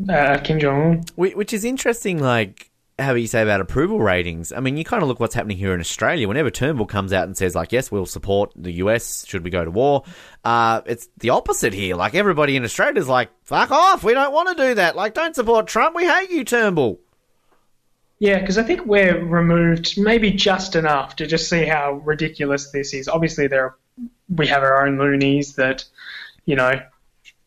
uh, 0.09 0.37
Kim 0.43 0.59
Jong 0.59 0.81
Un. 0.81 1.03
Which 1.15 1.51
is 1.51 1.65
interesting, 1.65 2.19
like 2.19 2.71
how 2.97 3.13
you 3.13 3.27
say 3.27 3.41
about 3.41 3.59
approval 3.59 3.99
ratings. 3.99 4.53
I 4.53 4.61
mean, 4.61 4.77
you 4.77 4.85
kind 4.85 5.03
of 5.03 5.09
look 5.09 5.19
what's 5.19 5.35
happening 5.35 5.57
here 5.57 5.73
in 5.73 5.81
Australia. 5.81 6.27
Whenever 6.27 6.49
Turnbull 6.49 6.85
comes 6.85 7.11
out 7.11 7.25
and 7.25 7.35
says, 7.35 7.53
like, 7.53 7.73
yes, 7.73 7.91
we'll 7.91 8.05
support 8.05 8.53
the 8.55 8.71
US 8.73 9.25
should 9.27 9.43
we 9.43 9.49
go 9.49 9.65
to 9.65 9.71
war, 9.71 10.03
uh, 10.45 10.81
it's 10.85 11.09
the 11.17 11.31
opposite 11.31 11.73
here. 11.73 11.95
Like, 11.95 12.15
everybody 12.15 12.55
in 12.55 12.63
Australia 12.63 13.01
is 13.01 13.09
like, 13.09 13.31
fuck 13.43 13.71
off, 13.71 14.03
we 14.03 14.13
don't 14.13 14.31
want 14.31 14.55
to 14.55 14.67
do 14.67 14.75
that. 14.75 14.95
Like, 14.95 15.13
don't 15.13 15.35
support 15.35 15.67
Trump, 15.67 15.95
we 15.95 16.05
hate 16.05 16.29
you, 16.29 16.45
Turnbull. 16.45 17.01
Yeah, 18.19 18.39
because 18.39 18.57
I 18.57 18.63
think 18.63 18.85
we're 18.85 19.23
removed 19.23 19.97
maybe 19.97 20.31
just 20.31 20.75
enough 20.75 21.17
to 21.17 21.27
just 21.27 21.49
see 21.49 21.65
how 21.65 21.93
ridiculous 22.05 22.71
this 22.71 22.93
is. 22.93 23.07
Obviously, 23.07 23.47
there 23.47 23.65
are, 23.65 23.75
we 24.29 24.47
have 24.47 24.63
our 24.63 24.87
own 24.87 24.97
loonies 24.97 25.55
that, 25.55 25.83
you 26.45 26.55
know, 26.55 26.81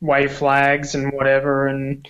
wave 0.01 0.33
flags 0.33 0.95
and 0.95 1.13
whatever, 1.13 1.67
and 1.67 2.07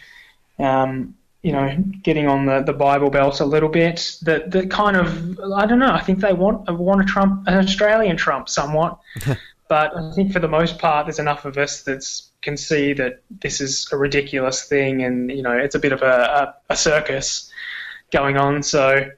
um, 0.58 1.14
you 1.42 1.52
know, 1.52 1.76
getting 2.02 2.26
on 2.26 2.46
the, 2.46 2.62
the 2.62 2.72
Bible 2.72 3.10
Belt 3.10 3.40
a 3.40 3.44
little 3.44 3.68
bit. 3.68 4.16
That 4.22 4.50
that 4.50 4.70
kind 4.70 4.96
of 4.96 5.38
I 5.54 5.66
don't 5.66 5.78
know. 5.78 5.92
I 5.92 6.00
think 6.00 6.20
they 6.20 6.32
want 6.32 6.68
want 6.70 7.00
a 7.00 7.04
Trump, 7.04 7.46
an 7.46 7.58
Australian 7.58 8.16
Trump, 8.16 8.48
somewhat. 8.48 8.98
but 9.68 9.96
I 9.96 10.12
think 10.12 10.32
for 10.32 10.40
the 10.40 10.48
most 10.48 10.78
part, 10.78 11.06
there's 11.06 11.20
enough 11.20 11.44
of 11.44 11.56
us 11.58 11.82
that 11.82 12.04
can 12.42 12.56
see 12.56 12.92
that 12.94 13.22
this 13.30 13.60
is 13.60 13.88
a 13.92 13.96
ridiculous 13.96 14.64
thing, 14.64 15.04
and 15.04 15.30
you 15.30 15.42
know, 15.42 15.52
it's 15.52 15.76
a 15.76 15.78
bit 15.78 15.92
of 15.92 16.02
a, 16.02 16.54
a, 16.68 16.72
a 16.72 16.76
circus 16.76 17.47
going 18.10 18.36
on. 18.36 18.62
So 18.62 19.10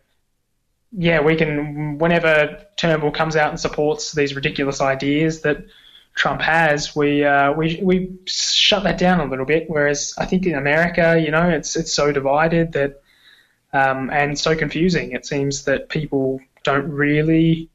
yeah, 0.93 1.21
we 1.21 1.37
can 1.37 1.99
whenever 1.99 2.65
Turnbull 2.77 3.13
comes 3.13 3.37
out 3.37 3.51
and 3.51 3.61
supports 3.61 4.13
these 4.13 4.35
ridiculous 4.35 4.81
ideas 4.81 5.43
that 5.43 5.65
Trump 6.15 6.41
has, 6.41 6.97
we 6.97 7.25
uh, 7.25 7.53
we 7.53 7.81
we 7.83 8.13
shut 8.27 8.83
that 8.83 8.99
down 8.99 9.21
a 9.21 9.25
little 9.25 9.47
bit. 9.47 9.71
Whereas 9.71 10.15
I 10.19 10.27
think 10.27 10.47
in 10.47 10.55
America, 10.55 11.21
you 11.21 11.31
know, 11.31 11.49
it's 11.49 11.77
it's 11.77 11.93
so 11.93 12.13
divided 12.13 12.73
that 12.73 13.03
um, 13.73 14.11
and 14.11 14.39
so 14.39 14.57
confusing. 14.57 15.13
It 15.13 15.25
seems 15.25 15.65
that 15.65 15.89
people 15.89 16.41
don't 16.65 16.91
really 16.91 17.69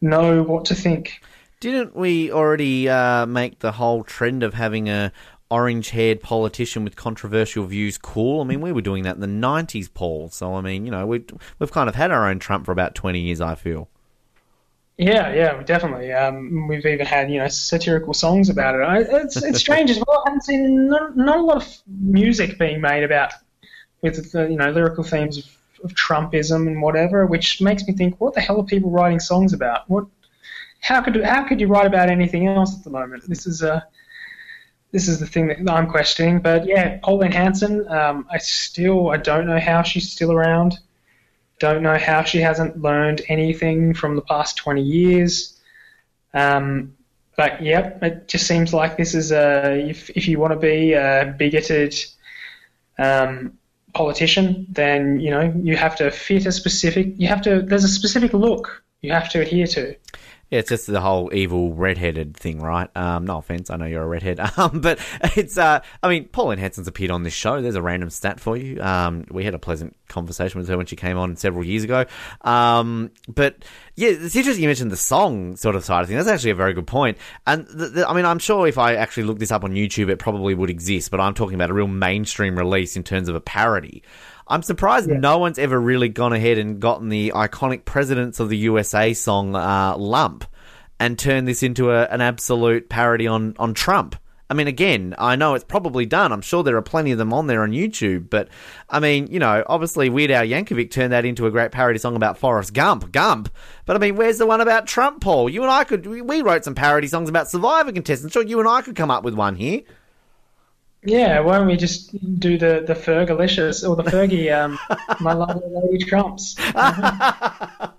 know 0.00 0.42
what 0.42 0.64
to 0.66 0.74
think. 0.74 1.22
Didn't 1.60 1.94
we 1.94 2.32
already 2.32 2.88
uh, 2.88 3.24
make 3.26 3.60
the 3.60 3.72
whole 3.72 4.02
trend 4.02 4.42
of 4.42 4.54
having 4.54 4.88
a 4.88 5.12
orange-haired 5.52 6.22
politician 6.22 6.82
with 6.82 6.96
controversial 6.96 7.66
views 7.66 7.98
cool? 7.98 8.40
I 8.40 8.44
mean, 8.44 8.60
we 8.60 8.72
were 8.72 8.80
doing 8.80 9.02
that 9.04 9.16
in 9.16 9.20
the 9.20 9.26
'90s, 9.26 9.92
Paul. 9.92 10.30
So 10.30 10.54
I 10.54 10.60
mean, 10.62 10.84
you 10.86 10.90
know, 10.90 11.06
we've 11.06 11.26
we've 11.58 11.72
kind 11.72 11.88
of 11.88 11.94
had 11.94 12.10
our 12.10 12.28
own 12.28 12.38
Trump 12.38 12.64
for 12.64 12.72
about 12.72 12.94
20 12.94 13.20
years. 13.20 13.40
I 13.40 13.54
feel. 13.54 13.88
Yeah, 14.98 15.32
yeah, 15.34 15.62
definitely. 15.62 16.12
Um, 16.12 16.68
we've 16.68 16.84
even 16.84 17.06
had 17.06 17.30
you 17.30 17.38
know 17.38 17.48
satirical 17.48 18.14
songs 18.14 18.48
about 18.48 18.74
it. 18.74 19.08
It's 19.10 19.42
it's 19.42 19.58
strange 19.66 19.90
as 19.90 19.98
well. 19.98 20.22
I 20.26 20.30
haven't 20.30 20.44
seen 20.44 20.88
not, 20.88 21.16
not 21.16 21.38
a 21.38 21.42
lot 21.42 21.56
of 21.56 21.82
music 21.86 22.58
being 22.58 22.80
made 22.80 23.02
about 23.02 23.32
with 24.02 24.32
the 24.32 24.48
you 24.48 24.56
know 24.56 24.70
lyrical 24.70 25.02
themes 25.04 25.38
of, 25.38 25.44
of 25.84 25.94
Trumpism 25.94 26.66
and 26.66 26.82
whatever, 26.82 27.26
which 27.26 27.60
makes 27.60 27.86
me 27.86 27.94
think, 27.94 28.20
what 28.20 28.34
the 28.34 28.40
hell 28.40 28.60
are 28.60 28.64
people 28.64 28.90
writing 28.90 29.20
songs 29.20 29.52
about? 29.52 29.88
What? 29.88 30.06
How 30.80 31.00
could 31.00 31.24
how 31.24 31.44
could 31.44 31.60
you 31.60 31.68
write 31.68 31.86
about 31.86 32.10
anything 32.10 32.46
else 32.46 32.76
at 32.76 32.84
the 32.84 32.90
moment? 32.90 33.28
This 33.28 33.46
is 33.46 33.62
a 33.62 33.86
this 34.92 35.08
is 35.08 35.18
the 35.18 35.26
thing 35.26 35.48
that 35.48 35.70
I'm 35.70 35.88
questioning. 35.88 36.40
But 36.40 36.66
yeah, 36.66 36.98
Pauline 37.02 37.32
Hanson, 37.32 37.88
um, 37.88 38.26
I 38.30 38.38
still 38.38 39.10
I 39.10 39.16
don't 39.16 39.46
know 39.46 39.58
how 39.58 39.82
she's 39.82 40.12
still 40.12 40.30
around. 40.30 40.78
Don't 41.58 41.82
know 41.82 41.98
how 41.98 42.22
she 42.22 42.38
hasn't 42.38 42.80
learned 42.80 43.22
anything 43.28 43.94
from 43.94 44.16
the 44.16 44.22
past 44.22 44.56
20 44.56 44.82
years. 44.82 45.58
Um, 46.34 46.94
but 47.36 47.62
yep, 47.62 48.02
it 48.02 48.28
just 48.28 48.46
seems 48.46 48.74
like 48.74 48.96
this 48.96 49.14
is 49.14 49.32
a 49.32 49.88
if 49.88 50.10
if 50.10 50.28
you 50.28 50.38
want 50.38 50.52
to 50.52 50.58
be 50.58 50.92
a 50.92 51.34
bigoted 51.38 51.94
um, 52.98 53.58
politician, 53.94 54.66
then 54.68 55.18
you 55.20 55.30
know 55.30 55.52
you 55.62 55.76
have 55.76 55.96
to 55.96 56.10
fit 56.10 56.44
a 56.46 56.52
specific. 56.52 57.14
You 57.16 57.28
have 57.28 57.42
to. 57.42 57.62
There's 57.62 57.84
a 57.84 57.88
specific 57.88 58.34
look 58.34 58.84
you 59.00 59.12
have 59.12 59.30
to 59.30 59.40
adhere 59.40 59.66
to. 59.68 59.96
Yeah, 60.52 60.58
it's 60.58 60.68
just 60.68 60.86
the 60.86 61.00
whole 61.00 61.32
evil 61.32 61.72
redheaded 61.72 62.36
thing, 62.36 62.60
right? 62.60 62.94
Um, 62.94 63.24
no 63.24 63.38
offense, 63.38 63.70
I 63.70 63.76
know 63.76 63.86
you're 63.86 64.02
a 64.02 64.06
redhead, 64.06 64.38
um, 64.58 64.82
but 64.82 64.98
it's. 65.34 65.56
Uh, 65.56 65.80
I 66.02 66.08
mean, 66.10 66.26
Pauline 66.26 66.58
Hanson's 66.58 66.86
appeared 66.86 67.10
on 67.10 67.22
this 67.22 67.32
show. 67.32 67.62
There's 67.62 67.74
a 67.74 67.80
random 67.80 68.10
stat 68.10 68.38
for 68.38 68.54
you. 68.54 68.78
Um, 68.82 69.24
we 69.30 69.44
had 69.44 69.54
a 69.54 69.58
pleasant 69.58 69.96
conversation 70.08 70.60
with 70.60 70.68
her 70.68 70.76
when 70.76 70.84
she 70.84 70.94
came 70.94 71.16
on 71.16 71.36
several 71.36 71.64
years 71.64 71.84
ago. 71.84 72.04
Um, 72.42 73.12
but 73.28 73.64
yeah, 73.96 74.10
it's 74.10 74.36
interesting 74.36 74.62
you 74.62 74.68
mentioned 74.68 74.90
the 74.90 74.96
song 74.98 75.56
sort 75.56 75.74
of 75.74 75.86
side 75.86 76.02
of 76.02 76.08
things. 76.08 76.22
That's 76.22 76.34
actually 76.34 76.50
a 76.50 76.54
very 76.54 76.74
good 76.74 76.86
point. 76.86 77.16
And 77.46 77.66
the, 77.68 77.88
the, 77.88 78.06
I 78.06 78.12
mean, 78.12 78.26
I'm 78.26 78.38
sure 78.38 78.68
if 78.68 78.76
I 78.76 78.96
actually 78.96 79.22
look 79.22 79.38
this 79.38 79.52
up 79.52 79.64
on 79.64 79.72
YouTube, 79.72 80.10
it 80.10 80.18
probably 80.18 80.54
would 80.54 80.68
exist. 80.68 81.10
But 81.10 81.20
I'm 81.20 81.32
talking 81.32 81.54
about 81.54 81.70
a 81.70 81.74
real 81.74 81.88
mainstream 81.88 82.58
release 82.58 82.94
in 82.94 83.04
terms 83.04 83.30
of 83.30 83.34
a 83.34 83.40
parody. 83.40 84.02
I'm 84.52 84.62
surprised 84.62 85.08
no 85.08 85.38
one's 85.38 85.58
ever 85.58 85.80
really 85.80 86.10
gone 86.10 86.34
ahead 86.34 86.58
and 86.58 86.78
gotten 86.78 87.08
the 87.08 87.32
iconic 87.34 87.86
Presidents 87.86 88.38
of 88.38 88.50
the 88.50 88.56
USA 88.58 89.14
song 89.14 89.56
uh, 89.56 89.96
Lump 89.96 90.44
and 91.00 91.18
turned 91.18 91.48
this 91.48 91.62
into 91.62 91.90
a, 91.90 92.04
an 92.04 92.20
absolute 92.20 92.90
parody 92.90 93.26
on, 93.26 93.54
on 93.58 93.72
Trump. 93.72 94.14
I 94.50 94.54
mean, 94.54 94.68
again, 94.68 95.14
I 95.16 95.36
know 95.36 95.54
it's 95.54 95.64
probably 95.64 96.04
done. 96.04 96.32
I'm 96.32 96.42
sure 96.42 96.62
there 96.62 96.76
are 96.76 96.82
plenty 96.82 97.12
of 97.12 97.16
them 97.16 97.32
on 97.32 97.46
there 97.46 97.62
on 97.62 97.70
YouTube. 97.70 98.28
But, 98.28 98.50
I 98.90 99.00
mean, 99.00 99.28
you 99.28 99.38
know, 99.38 99.64
obviously 99.66 100.10
Weird 100.10 100.30
Al 100.30 100.44
Yankovic 100.44 100.90
turned 100.90 101.14
that 101.14 101.24
into 101.24 101.46
a 101.46 101.50
great 101.50 101.72
parody 101.72 101.98
song 101.98 102.14
about 102.14 102.36
Forrest 102.36 102.74
Gump. 102.74 103.10
Gump. 103.10 103.48
But, 103.86 103.96
I 103.96 104.00
mean, 104.00 104.16
where's 104.16 104.36
the 104.36 104.44
one 104.44 104.60
about 104.60 104.86
Trump, 104.86 105.22
Paul? 105.22 105.48
You 105.48 105.62
and 105.62 105.70
I 105.70 105.84
could, 105.84 106.04
we- 106.04 106.20
we 106.20 106.42
wrote 106.42 106.64
some 106.64 106.74
parody 106.74 107.06
songs 107.06 107.30
about 107.30 107.48
Survivor 107.48 107.90
contestants. 107.90 108.34
Sure, 108.34 108.44
you 108.44 108.60
and 108.60 108.68
I 108.68 108.82
could 108.82 108.96
come 108.96 109.10
up 109.10 109.24
with 109.24 109.32
one 109.32 109.56
here. 109.56 109.80
Yeah, 111.04 111.40
why 111.40 111.58
don't 111.58 111.66
we 111.66 111.76
just 111.76 112.12
do 112.38 112.56
the 112.56 112.84
the 112.86 112.94
Fergalicious 112.94 113.88
or 113.88 113.96
the 113.96 114.04
Fergie, 114.04 114.52
um, 114.56 114.78
my 115.20 115.32
lovely 115.32 115.62
lady 115.68 116.04
Trumps? 116.04 116.54
I, 116.58 117.90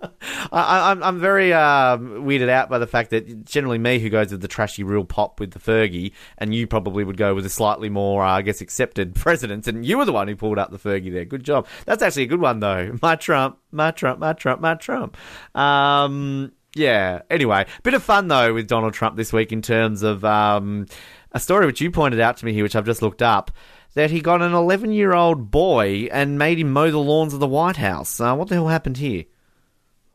I- 0.52 0.90
I'm, 0.90 1.02
I'm 1.02 1.20
very 1.20 1.52
um, 1.52 2.24
weirded 2.24 2.48
out 2.48 2.70
by 2.70 2.78
the 2.78 2.86
fact 2.86 3.10
that 3.10 3.44
generally 3.44 3.76
me 3.78 3.98
who 3.98 4.08
goes 4.08 4.30
with 4.32 4.40
the 4.40 4.48
trashy 4.48 4.82
real 4.84 5.04
pop 5.04 5.38
with 5.38 5.50
the 5.50 5.58
Fergie, 5.58 6.12
and 6.38 6.54
you 6.54 6.66
probably 6.66 7.04
would 7.04 7.18
go 7.18 7.34
with 7.34 7.44
a 7.44 7.50
slightly 7.50 7.90
more, 7.90 8.24
uh, 8.24 8.30
I 8.38 8.42
guess, 8.42 8.60
accepted 8.62 9.14
presidents, 9.16 9.68
and 9.68 9.84
you 9.84 9.98
were 9.98 10.06
the 10.06 10.12
one 10.12 10.26
who 10.28 10.36
pulled 10.36 10.58
out 10.58 10.70
the 10.70 10.78
Fergie 10.78 11.12
there. 11.12 11.26
Good 11.26 11.44
job. 11.44 11.66
That's 11.84 12.02
actually 12.02 12.22
a 12.24 12.26
good 12.28 12.40
one 12.40 12.60
though. 12.60 12.96
My 13.02 13.16
Trump, 13.16 13.58
my 13.70 13.90
Trump, 13.90 14.18
my 14.18 14.32
Trump, 14.32 14.62
my 14.62 14.76
Trump. 14.76 15.16
Um, 15.54 16.52
yeah. 16.74 17.22
Anyway, 17.30 17.66
bit 17.82 17.94
of 17.94 18.02
fun 18.02 18.28
though 18.28 18.54
with 18.54 18.66
Donald 18.66 18.94
Trump 18.94 19.16
this 19.16 19.32
week 19.32 19.52
in 19.52 19.62
terms 19.62 20.02
of 20.02 20.24
um, 20.24 20.86
a 21.34 21.40
story 21.40 21.66
which 21.66 21.80
you 21.80 21.90
pointed 21.90 22.20
out 22.20 22.36
to 22.38 22.44
me 22.46 22.52
here, 22.52 22.62
which 22.62 22.76
I've 22.76 22.86
just 22.86 23.02
looked 23.02 23.22
up. 23.22 23.50
That 23.94 24.10
he 24.10 24.20
got 24.20 24.42
an 24.42 24.54
11 24.54 24.92
year 24.92 25.12
old 25.12 25.50
boy 25.50 26.08
and 26.10 26.38
made 26.38 26.58
him 26.58 26.72
mow 26.72 26.90
the 26.90 26.98
lawns 26.98 27.34
of 27.34 27.40
the 27.40 27.46
White 27.46 27.76
House. 27.76 28.18
Uh, 28.18 28.34
what 28.34 28.48
the 28.48 28.54
hell 28.54 28.68
happened 28.68 28.96
here? 28.96 29.24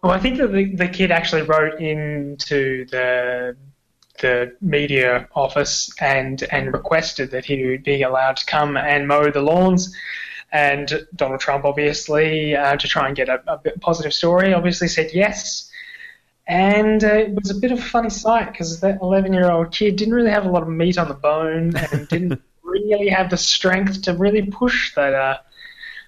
Well, 0.01 0.12
I 0.12 0.19
think 0.19 0.38
that 0.38 0.51
the, 0.51 0.75
the 0.75 0.88
kid 0.88 1.12
actually 1.12 1.43
wrote 1.43 1.79
into 1.79 2.86
the 2.86 3.55
the 4.21 4.53
media 4.60 5.29
office 5.34 5.89
and 6.01 6.43
and 6.51 6.73
requested 6.73 7.32
that 7.32 7.45
he 7.45 7.65
would 7.65 7.84
be 7.84 8.01
allowed 8.01 8.36
to 8.38 8.45
come 8.45 8.75
and 8.75 9.08
mow 9.08 9.32
the 9.32 9.41
lawns. 9.41 9.95
And 10.51 11.08
Donald 11.15 11.39
Trump, 11.39 11.63
obviously, 11.63 12.55
uh, 12.55 12.75
to 12.75 12.88
try 12.88 13.08
and 13.08 13.15
get 13.15 13.29
a, 13.29 13.41
a 13.47 13.79
positive 13.79 14.13
story, 14.13 14.53
obviously 14.53 14.88
said 14.88 15.12
yes. 15.13 15.68
And 16.49 17.03
uh, 17.03 17.13
it 17.13 17.35
was 17.35 17.51
a 17.51 17.55
bit 17.55 17.71
of 17.71 17.77
a 17.77 17.81
funny 17.81 18.09
sight 18.09 18.51
because 18.51 18.79
that 18.79 18.97
11 19.03 19.33
year 19.33 19.51
old 19.51 19.71
kid 19.71 19.95
didn't 19.97 20.15
really 20.15 20.31
have 20.31 20.47
a 20.47 20.49
lot 20.49 20.63
of 20.63 20.67
meat 20.67 20.97
on 20.97 21.07
the 21.07 21.13
bone 21.13 21.75
and 21.75 22.07
didn't 22.07 22.41
really 22.63 23.07
have 23.07 23.29
the 23.29 23.38
strength 23.38 24.01
to 24.03 24.15
really 24.15 24.41
push 24.41 24.95
that 24.95 25.13
uh, 25.13 25.38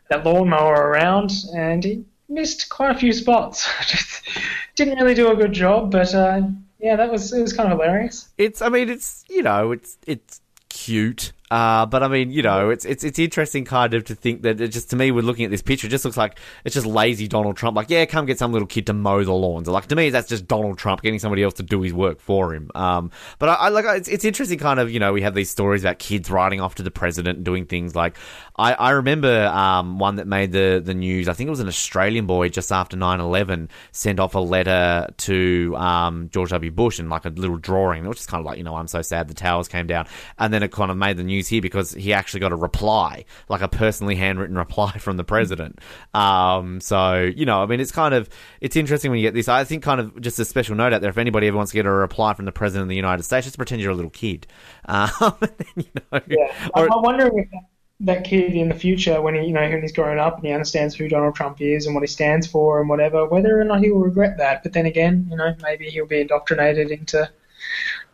that 0.09 0.25
lawnmower 0.25 0.73
around. 0.73 1.31
And 1.55 1.83
he 1.83 2.05
missed 2.27 2.69
quite 2.69 2.95
a 2.95 2.97
few 2.97 3.13
spots. 3.13 3.69
Just 3.85 4.27
didn't 4.75 4.97
really 4.97 5.13
do 5.13 5.31
a 5.31 5.35
good 5.35 5.53
job, 5.53 5.91
but 5.91 6.13
uh, 6.15 6.41
yeah, 6.79 6.95
that 6.95 7.11
was 7.11 7.31
it 7.31 7.41
was 7.41 7.53
kind 7.53 7.71
of 7.71 7.77
hilarious. 7.77 8.27
It's, 8.39 8.63
I 8.63 8.69
mean, 8.69 8.89
it's 8.89 9.23
you 9.29 9.43
know, 9.43 9.71
it's 9.71 9.99
it's 10.07 10.41
cute. 10.69 11.33
Uh, 11.51 11.85
but 11.85 12.01
I 12.01 12.07
mean, 12.07 12.31
you 12.31 12.41
know, 12.41 12.69
it's 12.69 12.85
it's 12.85 13.03
it's 13.03 13.19
interesting 13.19 13.65
kind 13.65 13.93
of 13.93 14.05
to 14.05 14.15
think 14.15 14.43
that 14.43 14.61
it 14.61 14.69
just 14.69 14.89
to 14.91 14.95
me, 14.95 15.11
we're 15.11 15.21
looking 15.21 15.43
at 15.43 15.51
this 15.51 15.61
picture, 15.61 15.87
it 15.87 15.89
just 15.89 16.05
looks 16.05 16.15
like 16.15 16.39
it's 16.63 16.73
just 16.73 16.87
lazy 16.87 17.27
Donald 17.27 17.57
Trump. 17.57 17.75
Like, 17.75 17.89
yeah, 17.89 18.05
come 18.05 18.25
get 18.25 18.39
some 18.39 18.53
little 18.53 18.67
kid 18.67 18.87
to 18.87 18.93
mow 18.93 19.21
the 19.21 19.33
lawns. 19.33 19.67
Like 19.67 19.87
to 19.87 19.97
me, 19.97 20.11
that's 20.11 20.29
just 20.29 20.47
Donald 20.47 20.77
Trump 20.77 21.01
getting 21.01 21.19
somebody 21.19 21.43
else 21.43 21.55
to 21.55 21.63
do 21.63 21.81
his 21.81 21.93
work 21.93 22.21
for 22.21 22.55
him. 22.55 22.71
Um, 22.73 23.11
but 23.37 23.49
I, 23.49 23.53
I 23.55 23.69
like 23.69 23.83
it's, 23.85 24.07
it's 24.07 24.23
interesting, 24.23 24.59
kind 24.59 24.79
of, 24.79 24.89
you 24.89 25.01
know, 25.01 25.11
we 25.11 25.23
have 25.23 25.35
these 25.35 25.49
stories 25.49 25.83
about 25.83 25.99
kids 25.99 26.31
riding 26.31 26.61
off 26.61 26.75
to 26.75 26.83
the 26.83 26.91
president 26.91 27.35
and 27.35 27.45
doing 27.45 27.65
things 27.65 27.95
like. 27.95 28.17
I, 28.55 28.73
I 28.73 28.89
remember 28.91 29.47
um, 29.47 29.97
one 29.97 30.17
that 30.17 30.27
made 30.27 30.51
the 30.51 30.81
the 30.83 30.93
news. 30.93 31.27
I 31.27 31.33
think 31.33 31.47
it 31.47 31.49
was 31.49 31.61
an 31.61 31.67
Australian 31.67 32.27
boy 32.27 32.49
just 32.49 32.71
after 32.71 32.95
9-11 32.95 33.69
sent 33.91 34.19
off 34.19 34.35
a 34.35 34.39
letter 34.39 35.07
to 35.17 35.75
um, 35.77 36.29
George 36.31 36.51
W. 36.51 36.71
Bush 36.71 36.99
and 36.99 37.09
like 37.09 37.25
a 37.25 37.29
little 37.29 37.57
drawing, 37.57 38.07
which 38.07 38.19
is 38.19 38.25
kind 38.25 38.39
of 38.39 38.45
like, 38.45 38.57
you 38.57 38.63
know, 38.63 38.75
I'm 38.75 38.87
so 38.87 39.01
sad 39.01 39.27
the 39.27 39.33
towers 39.33 39.67
came 39.67 39.87
down, 39.87 40.07
and 40.37 40.53
then 40.53 40.63
it 40.63 40.71
kind 40.71 40.91
of 40.91 40.97
made 40.97 41.17
the 41.17 41.23
news 41.23 41.40
here 41.47 41.61
because 41.61 41.91
he 41.91 42.13
actually 42.13 42.39
got 42.39 42.51
a 42.51 42.55
reply, 42.55 43.25
like 43.49 43.61
a 43.61 43.67
personally 43.67 44.15
handwritten 44.15 44.57
reply 44.57 44.91
from 44.99 45.17
the 45.17 45.23
president. 45.23 45.79
Um, 46.13 46.81
so 46.81 47.21
you 47.21 47.45
know, 47.45 47.61
I 47.61 47.65
mean, 47.65 47.79
it's 47.79 47.91
kind 47.91 48.13
of 48.13 48.29
it's 48.59 48.75
interesting 48.75 49.11
when 49.11 49.19
you 49.19 49.27
get 49.27 49.33
this. 49.33 49.47
I 49.47 49.63
think 49.63 49.83
kind 49.83 49.99
of 49.99 50.19
just 50.21 50.39
a 50.39 50.45
special 50.45 50.75
note 50.75 50.93
out 50.93 51.01
there. 51.01 51.09
If 51.09 51.17
anybody 51.17 51.47
ever 51.47 51.57
wants 51.57 51.71
to 51.71 51.77
get 51.77 51.85
a 51.85 51.91
reply 51.91 52.33
from 52.33 52.45
the 52.45 52.51
president 52.51 52.83
of 52.83 52.89
the 52.89 52.95
United 52.95 53.23
States, 53.23 53.45
just 53.45 53.57
pretend 53.57 53.81
you're 53.81 53.91
a 53.91 53.95
little 53.95 54.11
kid. 54.11 54.47
Um, 54.91 55.37
you 55.75 55.85
know, 56.11 56.19
Yeah, 56.27 56.69
or- 56.73 56.91
I'm, 56.91 57.01
wondering 57.01 57.37
if 57.37 57.49
that, 57.51 57.63
that 58.01 58.23
kid 58.23 58.53
in 58.55 58.67
the 58.67 58.75
future, 58.75 59.21
when 59.21 59.35
he 59.35 59.47
you 59.47 59.53
know 59.53 59.61
when 59.61 59.81
he's 59.81 59.93
grown 59.93 60.19
up 60.19 60.37
and 60.37 60.45
he 60.45 60.51
understands 60.51 60.95
who 60.95 61.07
Donald 61.07 61.35
Trump 61.35 61.61
is 61.61 61.85
and 61.85 61.95
what 61.95 62.01
he 62.01 62.07
stands 62.07 62.47
for 62.47 62.81
and 62.81 62.89
whatever, 62.89 63.25
whether 63.27 63.59
or 63.59 63.63
not 63.63 63.79
he 63.79 63.91
will 63.91 64.01
regret 64.01 64.37
that. 64.37 64.63
But 64.63 64.73
then 64.73 64.85
again, 64.85 65.27
you 65.29 65.37
know, 65.37 65.55
maybe 65.61 65.89
he'll 65.89 66.07
be 66.07 66.21
indoctrinated 66.21 66.91
into 66.91 67.29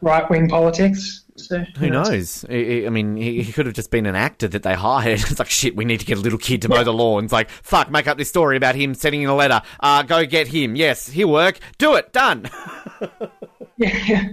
right 0.02 0.30
wing 0.30 0.50
politics. 0.50 1.24
So 1.38 1.60
Who 1.78 1.90
knows? 1.90 2.46
I- 2.50 2.84
I 2.86 2.90
mean, 2.90 3.16
he, 3.16 3.52
could 3.52 3.68
have 3.68 3.76
just 3.76 3.92
been 3.92 4.06
an 4.06 4.16
actor 4.16 4.48
that 4.48 4.64
they 4.64 4.74
hired. 4.74 5.20
It's 5.30 5.40
like, 5.40 5.50
shit, 5.50 5.76
we 5.76 5.86
need 5.86 6.00
to 6.00 6.06
get 6.06 6.18
a 6.18 6.22
little 6.22 6.40
kid 6.40 6.64
to 6.64 6.70
mow 6.70 6.84
the 6.84 6.92
lawns. 6.94 7.32
Like, 7.32 7.50
fuck, 7.50 7.92
make 7.92 8.08
up 8.08 8.18
this 8.18 8.30
story 8.30 8.58
about 8.58 8.76
him 8.76 8.94
sending 8.94 9.22
in 9.22 9.30
a 9.30 9.36
letter. 9.36 9.62
Uh, 9.80 10.04
go 10.04 10.26
get 10.26 10.48
him. 10.48 10.76
Yes, 10.76 11.08
he'll 11.08 11.32
work. 11.32 11.60
Do 11.78 11.96
it. 11.96 12.12
Done. 12.12 12.50
Yeah. 13.78 14.24